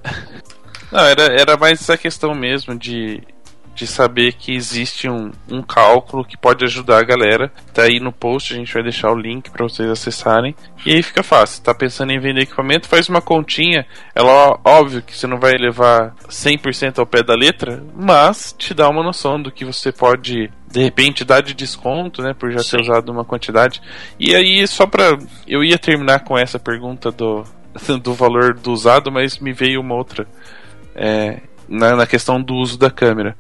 Não, 0.92 1.06
era, 1.06 1.24
era 1.24 1.58
mais 1.58 1.82
essa 1.82 1.98
questão 1.98 2.34
mesmo 2.36 2.78
de, 2.78 3.22
de 3.74 3.88
saber 3.88 4.34
que 4.34 4.54
existe 4.54 5.10
um, 5.10 5.32
um 5.50 5.62
cálculo 5.62 6.26
que 6.26 6.38
pode 6.38 6.64
ajudar 6.66 7.00
a 7.00 7.04
galera. 7.04 7.52
Tá 7.74 7.84
aí 7.84 8.00
no 8.00 8.12
post, 8.12 8.54
a 8.54 8.58
gente 8.58 8.74
vai 8.74 8.84
deixar 8.84 9.12
o 9.12 9.18
link 9.18 9.50
para 9.50 9.64
vocês 9.64 9.90
acessarem. 9.90 10.56
E 10.86 10.94
aí 10.94 11.02
fica 11.02 11.24
fácil. 11.24 11.64
Tá 11.64 11.74
pensando 11.74 12.12
em 12.12 12.20
vender 12.20 12.42
equipamento, 12.42 12.88
faz 12.88 13.08
uma 13.08 13.22
continha. 13.22 13.86
Ela, 14.14 14.60
óbvio 14.64 15.02
que 15.02 15.16
você 15.16 15.26
não 15.26 15.40
vai 15.40 15.54
levar 15.54 16.14
100% 16.28 17.00
ao 17.00 17.06
pé 17.06 17.24
da 17.24 17.36
letra, 17.36 17.84
mas 17.96 18.54
te 18.58 18.74
dá 18.74 18.90
uma 18.90 19.04
noção 19.04 19.42
do 19.42 19.52
que 19.52 19.66
você 19.66 19.92
pode 19.92 20.52
de 20.70 20.82
repente 20.82 21.26
dar 21.26 21.42
de 21.42 21.54
desconto, 21.54 22.22
né, 22.22 22.34
por 22.34 22.50
já 22.50 22.60
Sim. 22.60 22.78
ter 22.78 22.82
usado 22.82 23.12
uma 23.12 23.26
quantidade. 23.26 23.82
E 24.20 24.34
aí 24.34 24.66
só 24.68 24.86
pra 24.86 25.18
eu 25.46 25.64
ia 25.64 25.78
terminar 25.78 26.24
com 26.24 26.38
essa 26.38 26.58
pergunta 26.58 27.12
do 27.12 27.44
do 28.02 28.14
valor 28.14 28.54
do 28.54 28.72
usado, 28.72 29.12
mas 29.12 29.40
me 29.40 29.54
veio 29.54 29.82
uma 29.82 29.96
outra 29.96 30.26
é, 30.96 31.42
na, 31.72 31.96
na 31.96 32.06
questão 32.06 32.42
do 32.42 32.54
uso 32.56 32.78
da 32.78 32.92
câmera. 32.92 33.36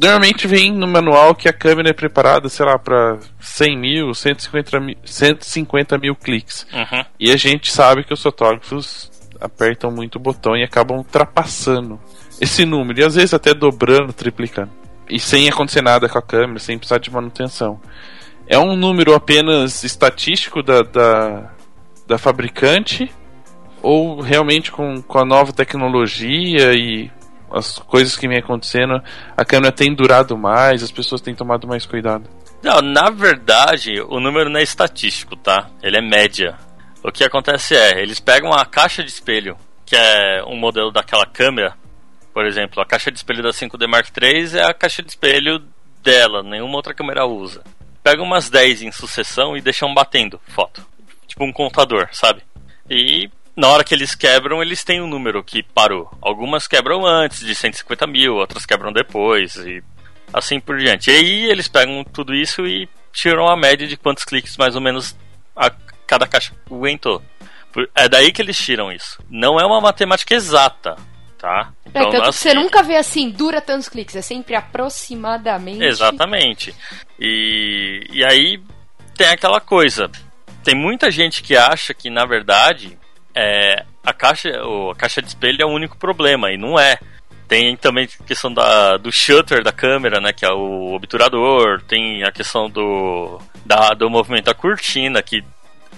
Normalmente 0.00 0.46
vem 0.46 0.72
no 0.72 0.86
manual 0.86 1.34
que 1.34 1.48
a 1.48 1.52
câmera 1.52 1.90
é 1.90 1.92
preparada, 1.92 2.48
sei 2.48 2.66
lá, 2.66 2.78
para 2.78 3.18
100 3.40 3.78
mil, 3.78 4.14
150 4.14 4.80
mil, 4.80 4.96
150 5.04 5.98
mil 5.98 6.14
cliques. 6.14 6.66
Uhum. 6.72 7.04
E 7.18 7.30
a 7.30 7.36
gente 7.36 7.70
sabe 7.70 8.04
que 8.04 8.12
os 8.12 8.22
fotógrafos 8.22 9.10
apertam 9.40 9.90
muito 9.90 10.16
o 10.16 10.20
botão 10.20 10.56
e 10.56 10.62
acabam 10.62 10.98
ultrapassando 10.98 12.00
esse 12.40 12.64
número, 12.64 13.00
e 13.00 13.04
às 13.04 13.14
vezes 13.14 13.34
até 13.34 13.54
dobrando, 13.54 14.12
triplicando. 14.12 14.70
E 15.08 15.20
sem 15.20 15.48
acontecer 15.48 15.82
nada 15.82 16.08
com 16.08 16.18
a 16.18 16.22
câmera, 16.22 16.58
sem 16.58 16.78
precisar 16.78 16.98
de 16.98 17.10
manutenção. 17.10 17.80
É 18.46 18.58
um 18.58 18.76
número 18.76 19.14
apenas 19.14 19.84
estatístico 19.84 20.62
da, 20.62 20.82
da, 20.82 21.50
da 22.06 22.18
fabricante? 22.18 23.12
Ou 23.82 24.20
realmente 24.20 24.70
com, 24.70 25.02
com 25.02 25.18
a 25.18 25.24
nova 25.24 25.52
tecnologia 25.52 26.72
e 26.72 27.10
as 27.52 27.78
coisas 27.78 28.16
que 28.16 28.28
vem 28.28 28.38
acontecendo, 28.38 29.02
a 29.36 29.44
câmera 29.44 29.72
tem 29.72 29.94
durado 29.94 30.36
mais, 30.36 30.82
as 30.82 30.90
pessoas 30.90 31.20
têm 31.20 31.34
tomado 31.34 31.66
mais 31.66 31.86
cuidado? 31.86 32.28
Não, 32.62 32.80
na 32.80 33.10
verdade, 33.10 34.00
o 34.08 34.20
número 34.20 34.48
não 34.48 34.60
é 34.60 34.62
estatístico, 34.62 35.36
tá? 35.36 35.68
Ele 35.82 35.96
é 35.96 36.00
média. 36.00 36.56
O 37.02 37.10
que 37.10 37.24
acontece 37.24 37.74
é, 37.74 38.00
eles 38.00 38.20
pegam 38.20 38.52
a 38.52 38.64
caixa 38.64 39.02
de 39.02 39.10
espelho, 39.10 39.56
que 39.84 39.96
é 39.96 40.44
um 40.46 40.56
modelo 40.56 40.92
daquela 40.92 41.26
câmera. 41.26 41.74
Por 42.32 42.46
exemplo, 42.46 42.80
a 42.80 42.86
caixa 42.86 43.10
de 43.10 43.18
espelho 43.18 43.42
da 43.42 43.50
5D 43.50 43.86
Mark 43.88 44.06
III 44.16 44.58
é 44.58 44.64
a 44.64 44.72
caixa 44.72 45.02
de 45.02 45.10
espelho 45.10 45.62
dela, 46.02 46.42
nenhuma 46.42 46.76
outra 46.76 46.94
câmera 46.94 47.26
usa. 47.26 47.62
Pegam 48.02 48.24
umas 48.24 48.48
10 48.48 48.82
em 48.82 48.92
sucessão 48.92 49.56
e 49.56 49.60
deixam 49.60 49.92
batendo 49.92 50.40
foto. 50.48 50.86
Tipo 51.26 51.44
um 51.44 51.52
contador, 51.52 52.08
sabe? 52.12 52.42
E 52.88 53.28
na 53.56 53.68
hora 53.68 53.84
que 53.84 53.94
eles 53.94 54.14
quebram, 54.14 54.62
eles 54.62 54.82
têm 54.82 55.00
um 55.00 55.06
número 55.06 55.42
que 55.44 55.62
parou. 55.62 56.10
Algumas 56.20 56.66
quebram 56.66 57.06
antes 57.06 57.40
de 57.40 57.54
150 57.54 58.06
mil, 58.06 58.36
outras 58.36 58.64
quebram 58.64 58.92
depois, 58.92 59.56
e 59.56 59.82
assim 60.32 60.58
por 60.58 60.78
diante. 60.78 61.10
E 61.10 61.14
aí 61.14 61.44
eles 61.50 61.68
pegam 61.68 62.02
tudo 62.04 62.34
isso 62.34 62.66
e 62.66 62.88
tiram 63.12 63.46
a 63.46 63.56
média 63.56 63.86
de 63.86 63.96
quantos 63.96 64.24
cliques 64.24 64.56
mais 64.56 64.74
ou 64.74 64.80
menos 64.80 65.14
a 65.54 65.70
cada 66.06 66.26
caixa 66.26 66.54
aguentou. 66.70 67.22
É 67.94 68.08
daí 68.08 68.32
que 68.32 68.42
eles 68.42 68.56
tiram 68.56 68.92
isso. 68.92 69.22
Não 69.30 69.58
é 69.58 69.64
uma 69.64 69.80
matemática 69.80 70.34
exata, 70.34 70.96
tá? 71.38 71.72
é, 71.86 71.90
tanto 71.90 72.10
que 72.10 72.16
assim, 72.16 72.32
você 72.32 72.54
nunca 72.54 72.82
vê 72.82 72.96
assim, 72.96 73.30
dura 73.30 73.60
tantos 73.60 73.88
cliques, 73.88 74.16
é 74.16 74.22
sempre 74.22 74.54
aproximadamente. 74.54 75.84
Exatamente. 75.84 76.74
E, 77.18 78.06
e 78.10 78.24
aí 78.24 78.62
tem 79.16 79.28
aquela 79.28 79.60
coisa. 79.60 80.10
Tem 80.62 80.74
muita 80.74 81.10
gente 81.10 81.42
que 81.42 81.56
acha 81.56 81.92
que, 81.92 82.08
na 82.08 82.24
verdade, 82.24 82.98
é, 83.34 83.84
a, 84.04 84.12
caixa, 84.12 84.50
o- 84.64 84.90
a 84.90 84.94
caixa 84.94 85.20
de 85.22 85.28
espelho 85.28 85.62
é 85.62 85.64
o 85.66 85.70
único 85.70 85.96
problema, 85.96 86.50
e 86.52 86.56
não 86.58 86.78
é. 86.78 86.98
Tem 87.48 87.76
também 87.76 88.08
a 88.20 88.24
questão 88.24 88.52
da, 88.52 88.96
do 88.96 89.12
shutter 89.12 89.62
da 89.62 89.72
câmera, 89.72 90.20
né, 90.20 90.32
que 90.32 90.44
é 90.44 90.50
o 90.50 90.94
obturador. 90.94 91.82
Tem 91.82 92.24
a 92.24 92.32
questão 92.32 92.70
do, 92.70 93.38
da, 93.66 93.90
do 93.90 94.08
movimento 94.08 94.46
da 94.46 94.54
cortina, 94.54 95.22
que 95.22 95.44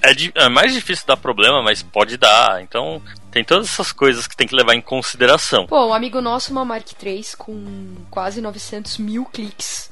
é, 0.03 0.43
é 0.45 0.49
mais 0.49 0.73
difícil 0.75 1.07
dar 1.07 1.17
problema, 1.17 1.63
mas 1.63 1.81
pode 1.83 2.17
dar. 2.17 2.61
Então, 2.61 3.01
tem 3.31 3.45
todas 3.45 3.69
essas 3.69 3.93
coisas 3.93 4.27
que 4.27 4.37
tem 4.37 4.49
que 4.49 4.55
levar 4.57 4.75
em 4.75 4.81
consideração. 4.81 5.67
Pô, 5.67 5.87
um 5.87 5.95
amigo 5.95 6.21
nosso, 6.21 6.51
uma 6.51 6.65
Mark 6.65 6.87
III 7.01 7.23
com 7.39 7.95
quase 8.11 8.41
900 8.41 8.99
mil 8.99 9.25
cliques. 9.27 9.91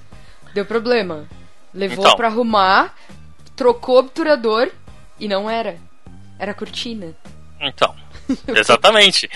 Deu 0.53 0.65
problema. 0.67 1.29
Levou 1.73 2.05
Então. 2.05 2.17
pra 2.17 2.27
arrumar, 2.27 2.93
trocou 3.55 3.97
o 3.97 3.99
obturador 4.01 4.69
e 5.21 5.29
não 5.29 5.49
era. 5.49 5.77
Era 6.43 6.53
cortina. 6.53 7.15
Então, 7.61 7.95
exatamente. 8.49 9.31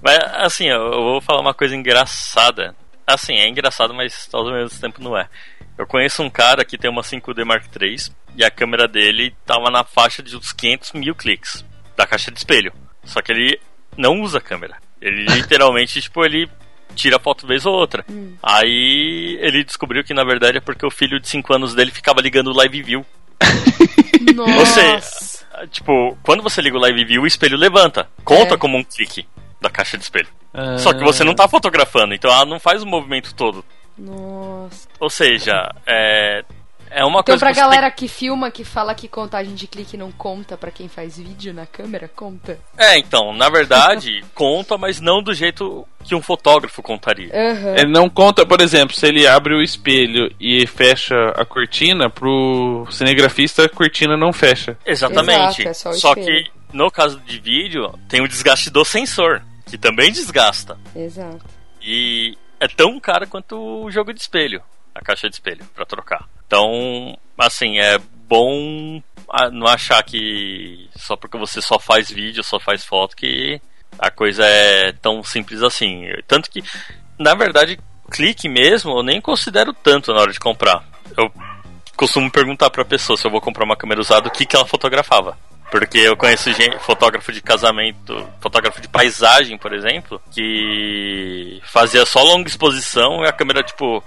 Mas, 0.00 0.16
assim, 0.34 0.68
eu 0.68 0.90
vou 1.02 1.20
falar 1.20 1.40
uma 1.40 1.52
coisa 1.52 1.74
engraçada. 1.74 2.72
Assim, 3.04 3.34
é 3.34 3.48
engraçado, 3.48 3.92
mas 3.92 4.28
ao 4.32 4.44
mesmo 4.44 4.80
tempo 4.80 5.02
não 5.02 5.18
é. 5.18 5.28
Eu 5.76 5.88
conheço 5.88 6.22
um 6.22 6.30
cara 6.30 6.64
que 6.64 6.78
tem 6.78 6.88
uma 6.88 7.02
5D 7.02 7.44
Mark 7.44 7.64
III 7.64 7.96
e 8.36 8.44
a 8.44 8.50
câmera 8.50 8.86
dele 8.86 9.34
tava 9.44 9.72
na 9.72 9.82
faixa 9.82 10.22
de 10.22 10.36
uns 10.36 10.52
500 10.52 10.92
mil 10.92 11.16
cliques 11.16 11.64
da 11.96 12.06
caixa 12.06 12.30
de 12.30 12.38
espelho. 12.38 12.72
Só 13.04 13.20
que 13.20 13.32
ele 13.32 13.60
não 13.96 14.20
usa 14.22 14.38
a 14.38 14.40
câmera. 14.40 14.76
Ele 15.02 15.24
literalmente, 15.34 16.00
tipo, 16.00 16.24
ele 16.24 16.48
tira 16.94 17.18
foto 17.18 17.44
vez 17.44 17.66
ou 17.66 17.74
outra. 17.74 18.06
Aí 18.40 19.36
ele 19.40 19.64
descobriu 19.64 20.04
que 20.04 20.14
na 20.14 20.22
verdade 20.22 20.58
é 20.58 20.60
porque 20.60 20.86
o 20.86 20.90
filho 20.92 21.18
de 21.18 21.28
5 21.28 21.52
anos 21.52 21.74
dele 21.74 21.90
ficava 21.90 22.20
ligando 22.20 22.52
o 22.52 22.56
Live 22.56 22.84
View. 22.84 23.04
Nossa. 24.32 25.25
Tipo, 25.70 26.16
quando 26.22 26.42
você 26.42 26.60
liga 26.60 26.76
o 26.76 26.80
Live 26.80 27.04
View, 27.04 27.22
o 27.22 27.26
espelho 27.26 27.56
levanta. 27.56 28.08
Conta 28.24 28.54
É. 28.54 28.58
como 28.58 28.76
um 28.76 28.84
clique 28.84 29.26
da 29.60 29.70
caixa 29.70 29.96
de 29.96 30.04
espelho. 30.04 30.28
Só 30.78 30.92
que 30.94 31.04
você 31.04 31.22
não 31.22 31.34
tá 31.34 31.46
fotografando, 31.46 32.14
então 32.14 32.30
ela 32.32 32.46
não 32.46 32.58
faz 32.58 32.82
o 32.82 32.86
movimento 32.86 33.34
todo. 33.34 33.64
Nossa. 33.98 34.88
Ou 34.98 35.10
seja, 35.10 35.70
é. 35.86 36.44
É 36.90 37.04
uma 37.04 37.20
Então, 37.20 37.24
coisa 37.34 37.38
pra 37.40 37.48
que 37.50 37.54
você 37.54 37.60
tem- 37.60 37.70
galera 37.70 37.90
que 37.90 38.08
filma, 38.08 38.50
que 38.50 38.64
fala 38.64 38.94
que 38.94 39.08
contagem 39.08 39.54
de 39.54 39.66
clique 39.66 39.96
não 39.96 40.10
conta 40.12 40.56
pra 40.56 40.70
quem 40.70 40.88
faz 40.88 41.16
vídeo 41.18 41.52
na 41.52 41.66
câmera, 41.66 42.08
conta. 42.14 42.58
É, 42.76 42.98
então, 42.98 43.32
na 43.34 43.48
verdade, 43.48 44.24
conta, 44.34 44.78
mas 44.78 45.00
não 45.00 45.22
do 45.22 45.34
jeito 45.34 45.86
que 46.04 46.14
um 46.14 46.22
fotógrafo 46.22 46.82
contaria. 46.82 47.30
Aham. 47.34 47.74
Ele 47.76 47.90
não 47.92 48.08
conta, 48.08 48.46
por 48.46 48.60
exemplo, 48.60 48.94
se 48.96 49.06
ele 49.06 49.26
abre 49.26 49.54
o 49.54 49.62
espelho 49.62 50.32
e 50.40 50.66
fecha 50.66 51.14
a 51.36 51.44
cortina, 51.44 52.08
pro 52.08 52.86
cinegrafista 52.90 53.64
a 53.64 53.68
cortina 53.68 54.16
não 54.16 54.32
fecha. 54.32 54.78
Exatamente. 54.86 55.62
Exato, 55.62 55.68
é 55.68 55.74
só 55.74 55.90
o 55.90 55.94
Só 55.94 56.14
que 56.14 56.46
no 56.72 56.90
caso 56.90 57.18
de 57.20 57.38
vídeo, 57.40 57.92
tem 58.08 58.20
o 58.22 58.28
desgaste 58.28 58.70
do 58.70 58.84
sensor, 58.84 59.42
que 59.66 59.76
também 59.76 60.12
desgasta. 60.12 60.78
Exato. 60.94 61.44
E 61.82 62.36
é 62.60 62.68
tão 62.68 62.98
caro 63.00 63.26
quanto 63.26 63.56
o 63.84 63.90
jogo 63.90 64.12
de 64.12 64.20
espelho, 64.20 64.62
a 64.96 65.04
caixa 65.04 65.28
de 65.28 65.36
espelho, 65.36 65.64
pra 65.74 65.84
trocar. 65.84 66.28
Então, 66.46 67.16
assim, 67.38 67.78
é 67.78 67.98
bom 67.98 69.02
não 69.52 69.66
achar 69.66 70.02
que 70.02 70.88
só 70.96 71.16
porque 71.16 71.36
você 71.36 71.60
só 71.60 71.78
faz 71.78 72.10
vídeo, 72.10 72.44
só 72.44 72.60
faz 72.60 72.84
foto, 72.84 73.16
que 73.16 73.60
a 73.98 74.10
coisa 74.10 74.44
é 74.44 74.92
tão 74.92 75.22
simples 75.22 75.62
assim. 75.62 76.04
Tanto 76.26 76.50
que, 76.50 76.62
na 77.18 77.34
verdade, 77.34 77.78
clique 78.10 78.48
mesmo 78.48 78.98
eu 78.98 79.02
nem 79.02 79.20
considero 79.20 79.72
tanto 79.72 80.12
na 80.12 80.20
hora 80.20 80.32
de 80.32 80.38
comprar. 80.38 80.84
Eu 81.16 81.30
costumo 81.96 82.30
perguntar 82.30 82.70
pra 82.70 82.84
pessoa 82.84 83.16
se 83.16 83.26
eu 83.26 83.30
vou 83.30 83.40
comprar 83.40 83.64
uma 83.64 83.76
câmera 83.76 84.00
usada 84.00 84.28
o 84.28 84.30
que, 84.30 84.46
que 84.46 84.54
ela 84.54 84.66
fotografava. 84.66 85.36
Porque 85.70 85.98
eu 85.98 86.16
conheço 86.16 86.52
gente, 86.52 86.78
fotógrafo 86.78 87.32
de 87.32 87.40
casamento, 87.40 88.28
fotógrafo 88.40 88.80
de 88.80 88.88
paisagem, 88.88 89.58
por 89.58 89.72
exemplo, 89.72 90.22
que 90.30 91.60
fazia 91.64 92.06
só 92.06 92.22
longa 92.22 92.48
exposição 92.48 93.24
e 93.24 93.28
a 93.28 93.32
câmera, 93.32 93.64
tipo, 93.64 94.02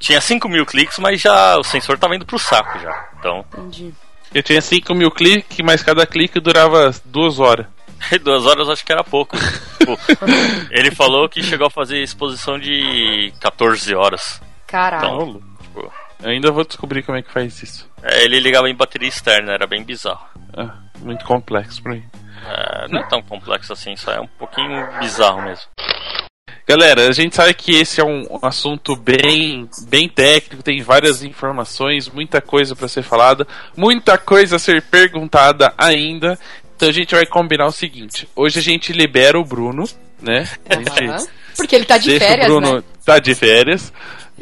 tinha 0.00 0.20
5 0.20 0.48
mil 0.48 0.66
cliques, 0.66 0.98
mas 0.98 1.20
já 1.20 1.56
o 1.56 1.62
sensor 1.62 1.98
tava 1.98 2.16
indo 2.16 2.26
pro 2.26 2.38
saco 2.38 2.78
já. 2.80 3.08
Então. 3.18 3.44
Entendi. 3.52 3.94
Eu 4.34 4.42
tinha 4.42 4.60
5 4.60 4.94
mil 4.94 5.10
cliques, 5.10 5.58
mas 5.64 5.82
cada 5.82 6.06
clique 6.06 6.40
durava 6.40 6.90
duas 7.04 7.38
horas. 7.38 7.66
Duas 8.24 8.46
horas 8.46 8.66
eu 8.66 8.72
acho 8.72 8.84
que 8.84 8.92
era 8.92 9.04
pouco. 9.04 9.36
Tipo, 9.78 9.96
ele 10.70 10.90
falou 10.90 11.28
que 11.28 11.42
chegou 11.42 11.66
a 11.66 11.70
fazer 11.70 12.02
exposição 12.02 12.58
de 12.58 13.32
14 13.40 13.94
horas. 13.94 14.40
Caralho. 14.66 15.06
Então, 15.06 15.42
tipo, 15.62 15.92
ainda 16.22 16.50
vou 16.50 16.64
descobrir 16.64 17.02
como 17.02 17.18
é 17.18 17.22
que 17.22 17.32
faz 17.32 17.62
isso. 17.62 17.90
é, 18.02 18.24
ele 18.24 18.40
ligava 18.40 18.68
em 18.68 18.74
bateria 18.74 19.08
externa, 19.08 19.52
era 19.52 19.66
bem 19.66 19.82
bizarro. 19.84 20.24
Ah, 20.56 20.76
muito 21.00 21.24
complexo 21.24 21.82
pra 21.82 21.92
mim. 21.92 22.04
É, 22.46 22.88
não 22.88 23.00
é 23.00 23.08
tão 23.08 23.22
complexo 23.22 23.72
assim, 23.72 23.96
só 23.96 24.12
é 24.12 24.20
um 24.20 24.26
pouquinho 24.26 24.86
bizarro 24.98 25.42
mesmo. 25.42 25.64
Galera, 26.70 27.08
a 27.08 27.12
gente 27.12 27.34
sabe 27.34 27.52
que 27.52 27.72
esse 27.72 28.00
é 28.00 28.04
um 28.04 28.38
assunto 28.42 28.94
bem, 28.94 29.68
bem 29.88 30.08
técnico, 30.08 30.62
tem 30.62 30.80
várias 30.80 31.24
informações, 31.24 32.08
muita 32.08 32.40
coisa 32.40 32.76
para 32.76 32.86
ser 32.86 33.02
falada, 33.02 33.44
muita 33.76 34.16
coisa 34.16 34.54
a 34.54 34.58
ser 34.60 34.80
perguntada 34.82 35.74
ainda. 35.76 36.38
Então 36.76 36.88
a 36.88 36.92
gente 36.92 37.12
vai 37.12 37.26
combinar 37.26 37.66
o 37.66 37.72
seguinte: 37.72 38.28
hoje 38.36 38.60
a 38.60 38.62
gente 38.62 38.92
libera 38.92 39.36
o 39.36 39.44
Bruno, 39.44 39.82
né? 40.22 40.48
Aham. 40.70 41.26
Porque 41.56 41.74
ele 41.74 41.84
tá 41.84 41.98
de 41.98 42.16
férias, 42.20 42.46
o 42.46 42.48
Bruno 42.48 42.76
né? 42.76 42.82
tá 43.04 43.18
de 43.18 43.34
férias. 43.34 43.92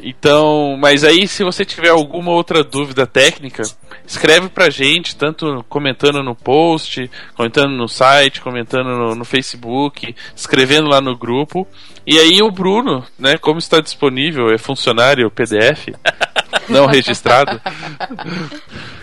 Então, 0.00 0.76
mas 0.78 1.02
aí 1.02 1.26
se 1.26 1.42
você 1.42 1.64
tiver 1.64 1.88
alguma 1.88 2.30
outra 2.30 2.62
dúvida 2.62 3.06
técnica, 3.06 3.62
escreve 4.06 4.48
pra 4.48 4.70
gente, 4.70 5.16
tanto 5.16 5.64
comentando 5.68 6.22
no 6.22 6.34
post, 6.34 7.10
comentando 7.34 7.72
no 7.72 7.88
site, 7.88 8.40
comentando 8.40 8.88
no, 8.88 9.14
no 9.14 9.24
Facebook, 9.24 10.14
escrevendo 10.34 10.88
lá 10.88 11.00
no 11.00 11.16
grupo. 11.16 11.66
E 12.06 12.18
aí 12.18 12.40
o 12.42 12.50
Bruno, 12.50 13.04
né, 13.18 13.36
como 13.38 13.58
está 13.58 13.80
disponível, 13.80 14.50
é 14.50 14.56
funcionário 14.56 15.30
PDF, 15.30 15.88
não 16.70 16.86
registrado, 16.86 17.60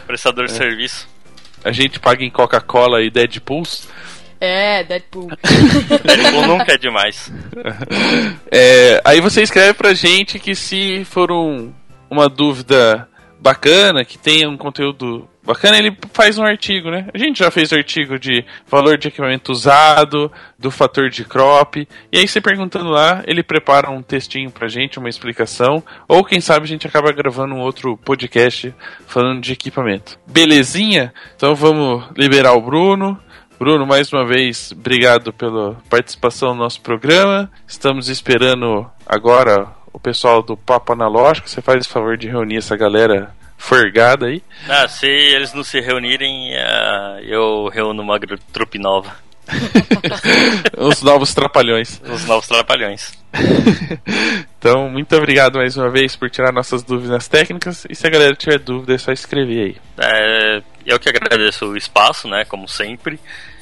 Prestador 0.07 0.45
de 0.45 0.53
serviço. 0.53 1.07
a 1.63 1.71
gente 1.71 1.99
paga 1.99 2.23
em 2.23 2.29
Coca-Cola 2.29 3.03
e 3.03 3.09
Deadpools. 3.09 3.87
É, 4.39 4.83
Deadpool. 4.83 5.29
Deadpool 6.03 6.47
nunca 6.47 6.73
é 6.73 6.77
demais. 6.77 7.31
É, 8.51 9.01
aí 9.03 9.21
você 9.21 9.41
escreve 9.41 9.73
pra 9.73 9.93
gente 9.93 10.39
que 10.39 10.55
se 10.55 11.03
for 11.05 11.31
um- 11.31 11.71
uma 12.09 12.27
dúvida 12.29 13.07
bacana, 13.39 14.03
que 14.03 14.17
tenha 14.17 14.49
um 14.49 14.57
conteúdo 14.57 15.27
bacana, 15.43 15.77
ele 15.77 15.95
faz 16.11 16.39
um 16.39 16.43
artigo, 16.43 16.89
né? 16.89 17.07
A 17.13 17.17
gente 17.17 17.37
já 17.39 17.51
fez 17.51 17.71
artigo 17.71 18.17
de 18.17 18.43
valor 18.67 18.97
de 18.97 19.07
equipamento 19.09 19.51
usado, 19.51 20.31
do 20.57 20.71
fator 20.71 21.09
de 21.11 21.23
crop, 21.23 21.87
e 22.11 22.17
aí 22.17 22.27
você 22.27 22.41
perguntando 22.41 22.89
lá, 22.89 23.23
ele 23.27 23.43
prepara 23.43 23.91
um 23.91 24.01
textinho 24.01 24.49
pra 24.49 24.67
gente, 24.67 24.97
uma 24.97 25.09
explicação, 25.09 25.83
ou 26.07 26.23
quem 26.23 26.41
sabe 26.41 26.65
a 26.65 26.67
gente 26.67 26.87
acaba 26.87 27.11
gravando 27.11 27.53
um 27.53 27.59
outro 27.61 27.95
podcast 27.97 28.73
falando 29.05 29.41
de 29.41 29.53
equipamento. 29.53 30.17
Belezinha? 30.25 31.13
Então 31.35 31.53
vamos 31.53 32.03
liberar 32.17 32.53
o 32.53 32.61
Bruno. 32.61 33.19
Bruno, 33.57 33.85
mais 33.85 34.11
uma 34.11 34.25
vez, 34.25 34.73
obrigado 34.73 35.31
pela 35.31 35.75
participação 35.89 36.49
no 36.49 36.63
nosso 36.63 36.81
programa. 36.81 37.49
Estamos 37.65 38.09
esperando 38.09 38.85
agora 39.05 39.67
o 39.93 39.99
pessoal 39.99 40.43
do 40.43 40.57
Papo 40.57 40.91
Analógico. 40.91 41.49
Você 41.49 41.61
faz 41.61 41.85
o 41.85 41.89
favor 41.89 42.17
de 42.17 42.27
reunir 42.27 42.57
essa 42.57 42.75
galera 42.75 43.33
forgada 43.57 44.25
aí. 44.27 44.43
Ah, 44.67 44.87
se 44.89 45.07
eles 45.07 45.53
não 45.53 45.63
se 45.63 45.79
reunirem, 45.79 46.53
ah, 46.57 47.19
eu 47.23 47.69
reúno 47.69 48.01
uma 48.03 48.19
trupe 48.51 48.77
nova. 48.77 49.15
Os 50.77 51.01
novos 51.01 51.33
trapalhões. 51.33 52.01
Os 52.03 52.25
novos 52.25 52.47
trapalhões. 52.47 53.13
Então, 54.57 54.89
muito 54.89 55.15
obrigado 55.15 55.59
mais 55.59 55.77
uma 55.77 55.91
vez 55.91 56.15
por 56.15 56.27
tirar 56.27 56.51
nossas 56.51 56.81
dúvidas 56.81 57.27
técnicas. 57.27 57.85
E 57.87 57.93
se 57.93 58.07
a 58.07 58.09
galera 58.09 58.33
tiver 58.33 58.57
dúvida, 58.57 58.95
é 58.95 58.97
só 58.97 59.11
escrever 59.11 59.63
aí. 59.63 59.77
É, 59.99 60.63
eu 60.83 60.99
que 60.99 61.07
agradeço 61.07 61.67
o 61.67 61.77
espaço, 61.77 62.27
né? 62.27 62.45
Como 62.45 62.67
sempre. 62.67 63.19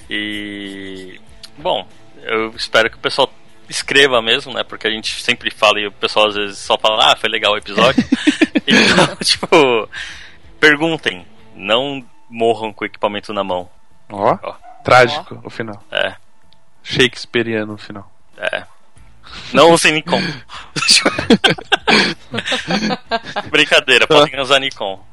E. 0.10 1.20
Bom, 1.58 1.86
eu 2.22 2.54
espero 2.56 2.90
que 2.90 2.96
o 2.96 3.02
pessoal 3.02 3.30
escreva 3.70 4.22
mesmo, 4.22 4.54
né? 4.54 4.64
Porque 4.64 4.88
a 4.88 4.90
gente 4.90 5.22
sempre 5.22 5.52
fala 5.52 5.78
e 5.82 5.88
o 5.88 5.92
pessoal 5.92 6.28
às 6.28 6.36
vezes 6.36 6.58
só 6.58 6.78
fala, 6.78 7.12
ah, 7.12 7.16
foi 7.18 7.30
legal 7.30 7.52
o 7.52 7.58
episódio. 7.58 8.02
então, 8.66 9.16
tipo, 9.18 9.90
perguntem. 10.58 11.26
Não 11.54 12.02
morram 12.30 12.72
com 12.72 12.86
o 12.86 12.88
equipamento 12.88 13.34
na 13.34 13.44
mão. 13.44 13.70
Ó, 14.10 14.38
Ó. 14.42 14.56
trágico 14.84 15.42
o 15.44 15.50
final. 15.50 15.84
É, 15.92 16.16
Shakespeareano 16.84 17.74
o 17.74 17.78
final. 17.78 18.10
é. 18.38 18.64
Não 19.52 19.72
usem 19.72 19.94
Nikon. 19.94 20.22
Brincadeira, 23.50 24.06
podem 24.06 24.40
usar 24.40 24.60
Nikon. 24.60 25.04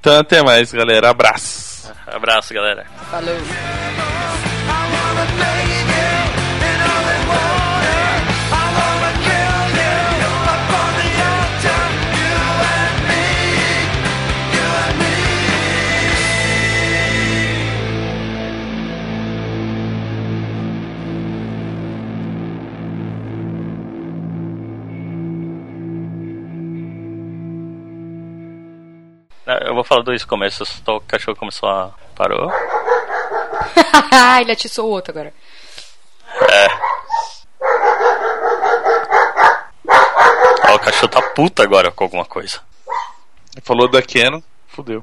Então, 0.00 0.18
até 0.18 0.42
mais, 0.42 0.72
galera. 0.72 1.10
Abraço. 1.10 1.92
Abraço, 2.06 2.52
galera. 2.52 2.84
Falou. 3.10 3.36
Eu 29.46 29.74
vou 29.74 29.84
falar 29.84 30.02
dois 30.02 30.24
começos, 30.24 30.82
só 30.84 30.96
o 30.96 31.00
cachorro 31.00 31.36
começou 31.36 31.68
a. 31.68 31.92
parou. 32.16 32.50
ele 34.40 34.50
atiçou 34.50 34.86
o 34.86 34.90
outro 34.90 35.12
agora. 35.12 35.32
É. 36.50 36.68
Ó, 40.68 40.74
o 40.74 40.78
cachorro 40.80 41.08
tá 41.08 41.22
puto 41.30 41.62
agora 41.62 41.92
com 41.92 42.02
alguma 42.02 42.24
coisa. 42.24 42.60
Falou 43.62 43.88
da 43.88 44.02
Canon, 44.02 44.42
fudeu. 44.66 45.00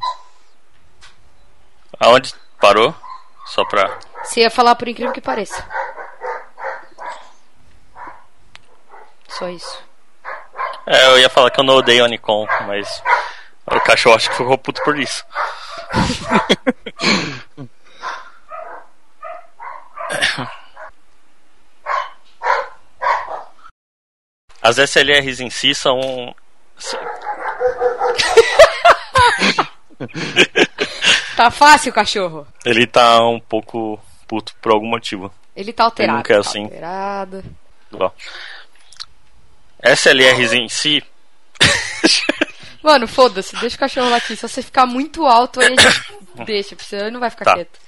Aonde 2.00 2.34
parou? 2.60 2.94
Só 3.46 3.64
pra. 3.66 3.98
Você 4.24 4.42
ia 4.42 4.52
falar 4.52 4.76
por 4.76 4.90
incrível 4.90 5.14
que 5.14 5.22
pareça. 5.22 5.66
Só 9.28 9.48
isso. 9.48 9.84
É, 10.86 11.08
eu 11.08 11.20
ia 11.20 11.30
falar 11.30 11.50
que 11.50 11.60
eu 11.60 11.64
não 11.64 11.76
odeio 11.76 12.04
a 12.04 12.08
Nikon, 12.10 12.46
mas. 12.68 13.02
O 13.66 13.80
cachorro 13.82 14.16
acho 14.16 14.30
que 14.30 14.38
ficou 14.38 14.58
puto 14.58 14.82
por 14.84 14.98
isso. 15.00 15.26
As 24.62 24.78
SLRs 24.78 25.42
em 25.42 25.50
si 25.50 25.76
são. 25.76 26.00
Tá 31.36 31.50
fácil, 31.50 31.92
cachorro. 31.92 32.46
Ele 32.64 32.86
tá 32.86 33.20
um 33.28 33.40
pouco 33.40 34.00
puto 34.28 34.54
por 34.62 34.72
algum 34.72 34.88
motivo. 34.88 35.34
Ele 35.56 35.74
tá 35.74 35.86
alterado. 35.86 36.18
nunca 36.18 36.34
é 36.34 36.36
tá 36.36 36.42
assim. 36.42 36.64
Alterado. 36.66 37.44
Ó. 37.94 38.12
SLRs 39.84 40.54
em 40.54 40.70
si. 40.70 41.04
Mano, 42.84 43.08
foda-se, 43.08 43.56
deixa 43.58 43.76
o 43.78 43.80
cachorro 43.80 44.10
lá 44.10 44.18
aqui. 44.18 44.36
Se 44.36 44.48
você 44.48 44.62
ficar 44.62 44.86
muito 44.86 45.26
alto, 45.26 45.62
aí 45.62 45.68
a 45.68 45.70
gente 45.70 46.04
deixa, 46.46 46.76
porque 46.76 46.90
senão 46.90 47.04
ele 47.06 47.12
não 47.12 47.20
vai 47.20 47.30
ficar 47.30 47.46
Tá. 47.46 47.54
quieto. 47.56 47.80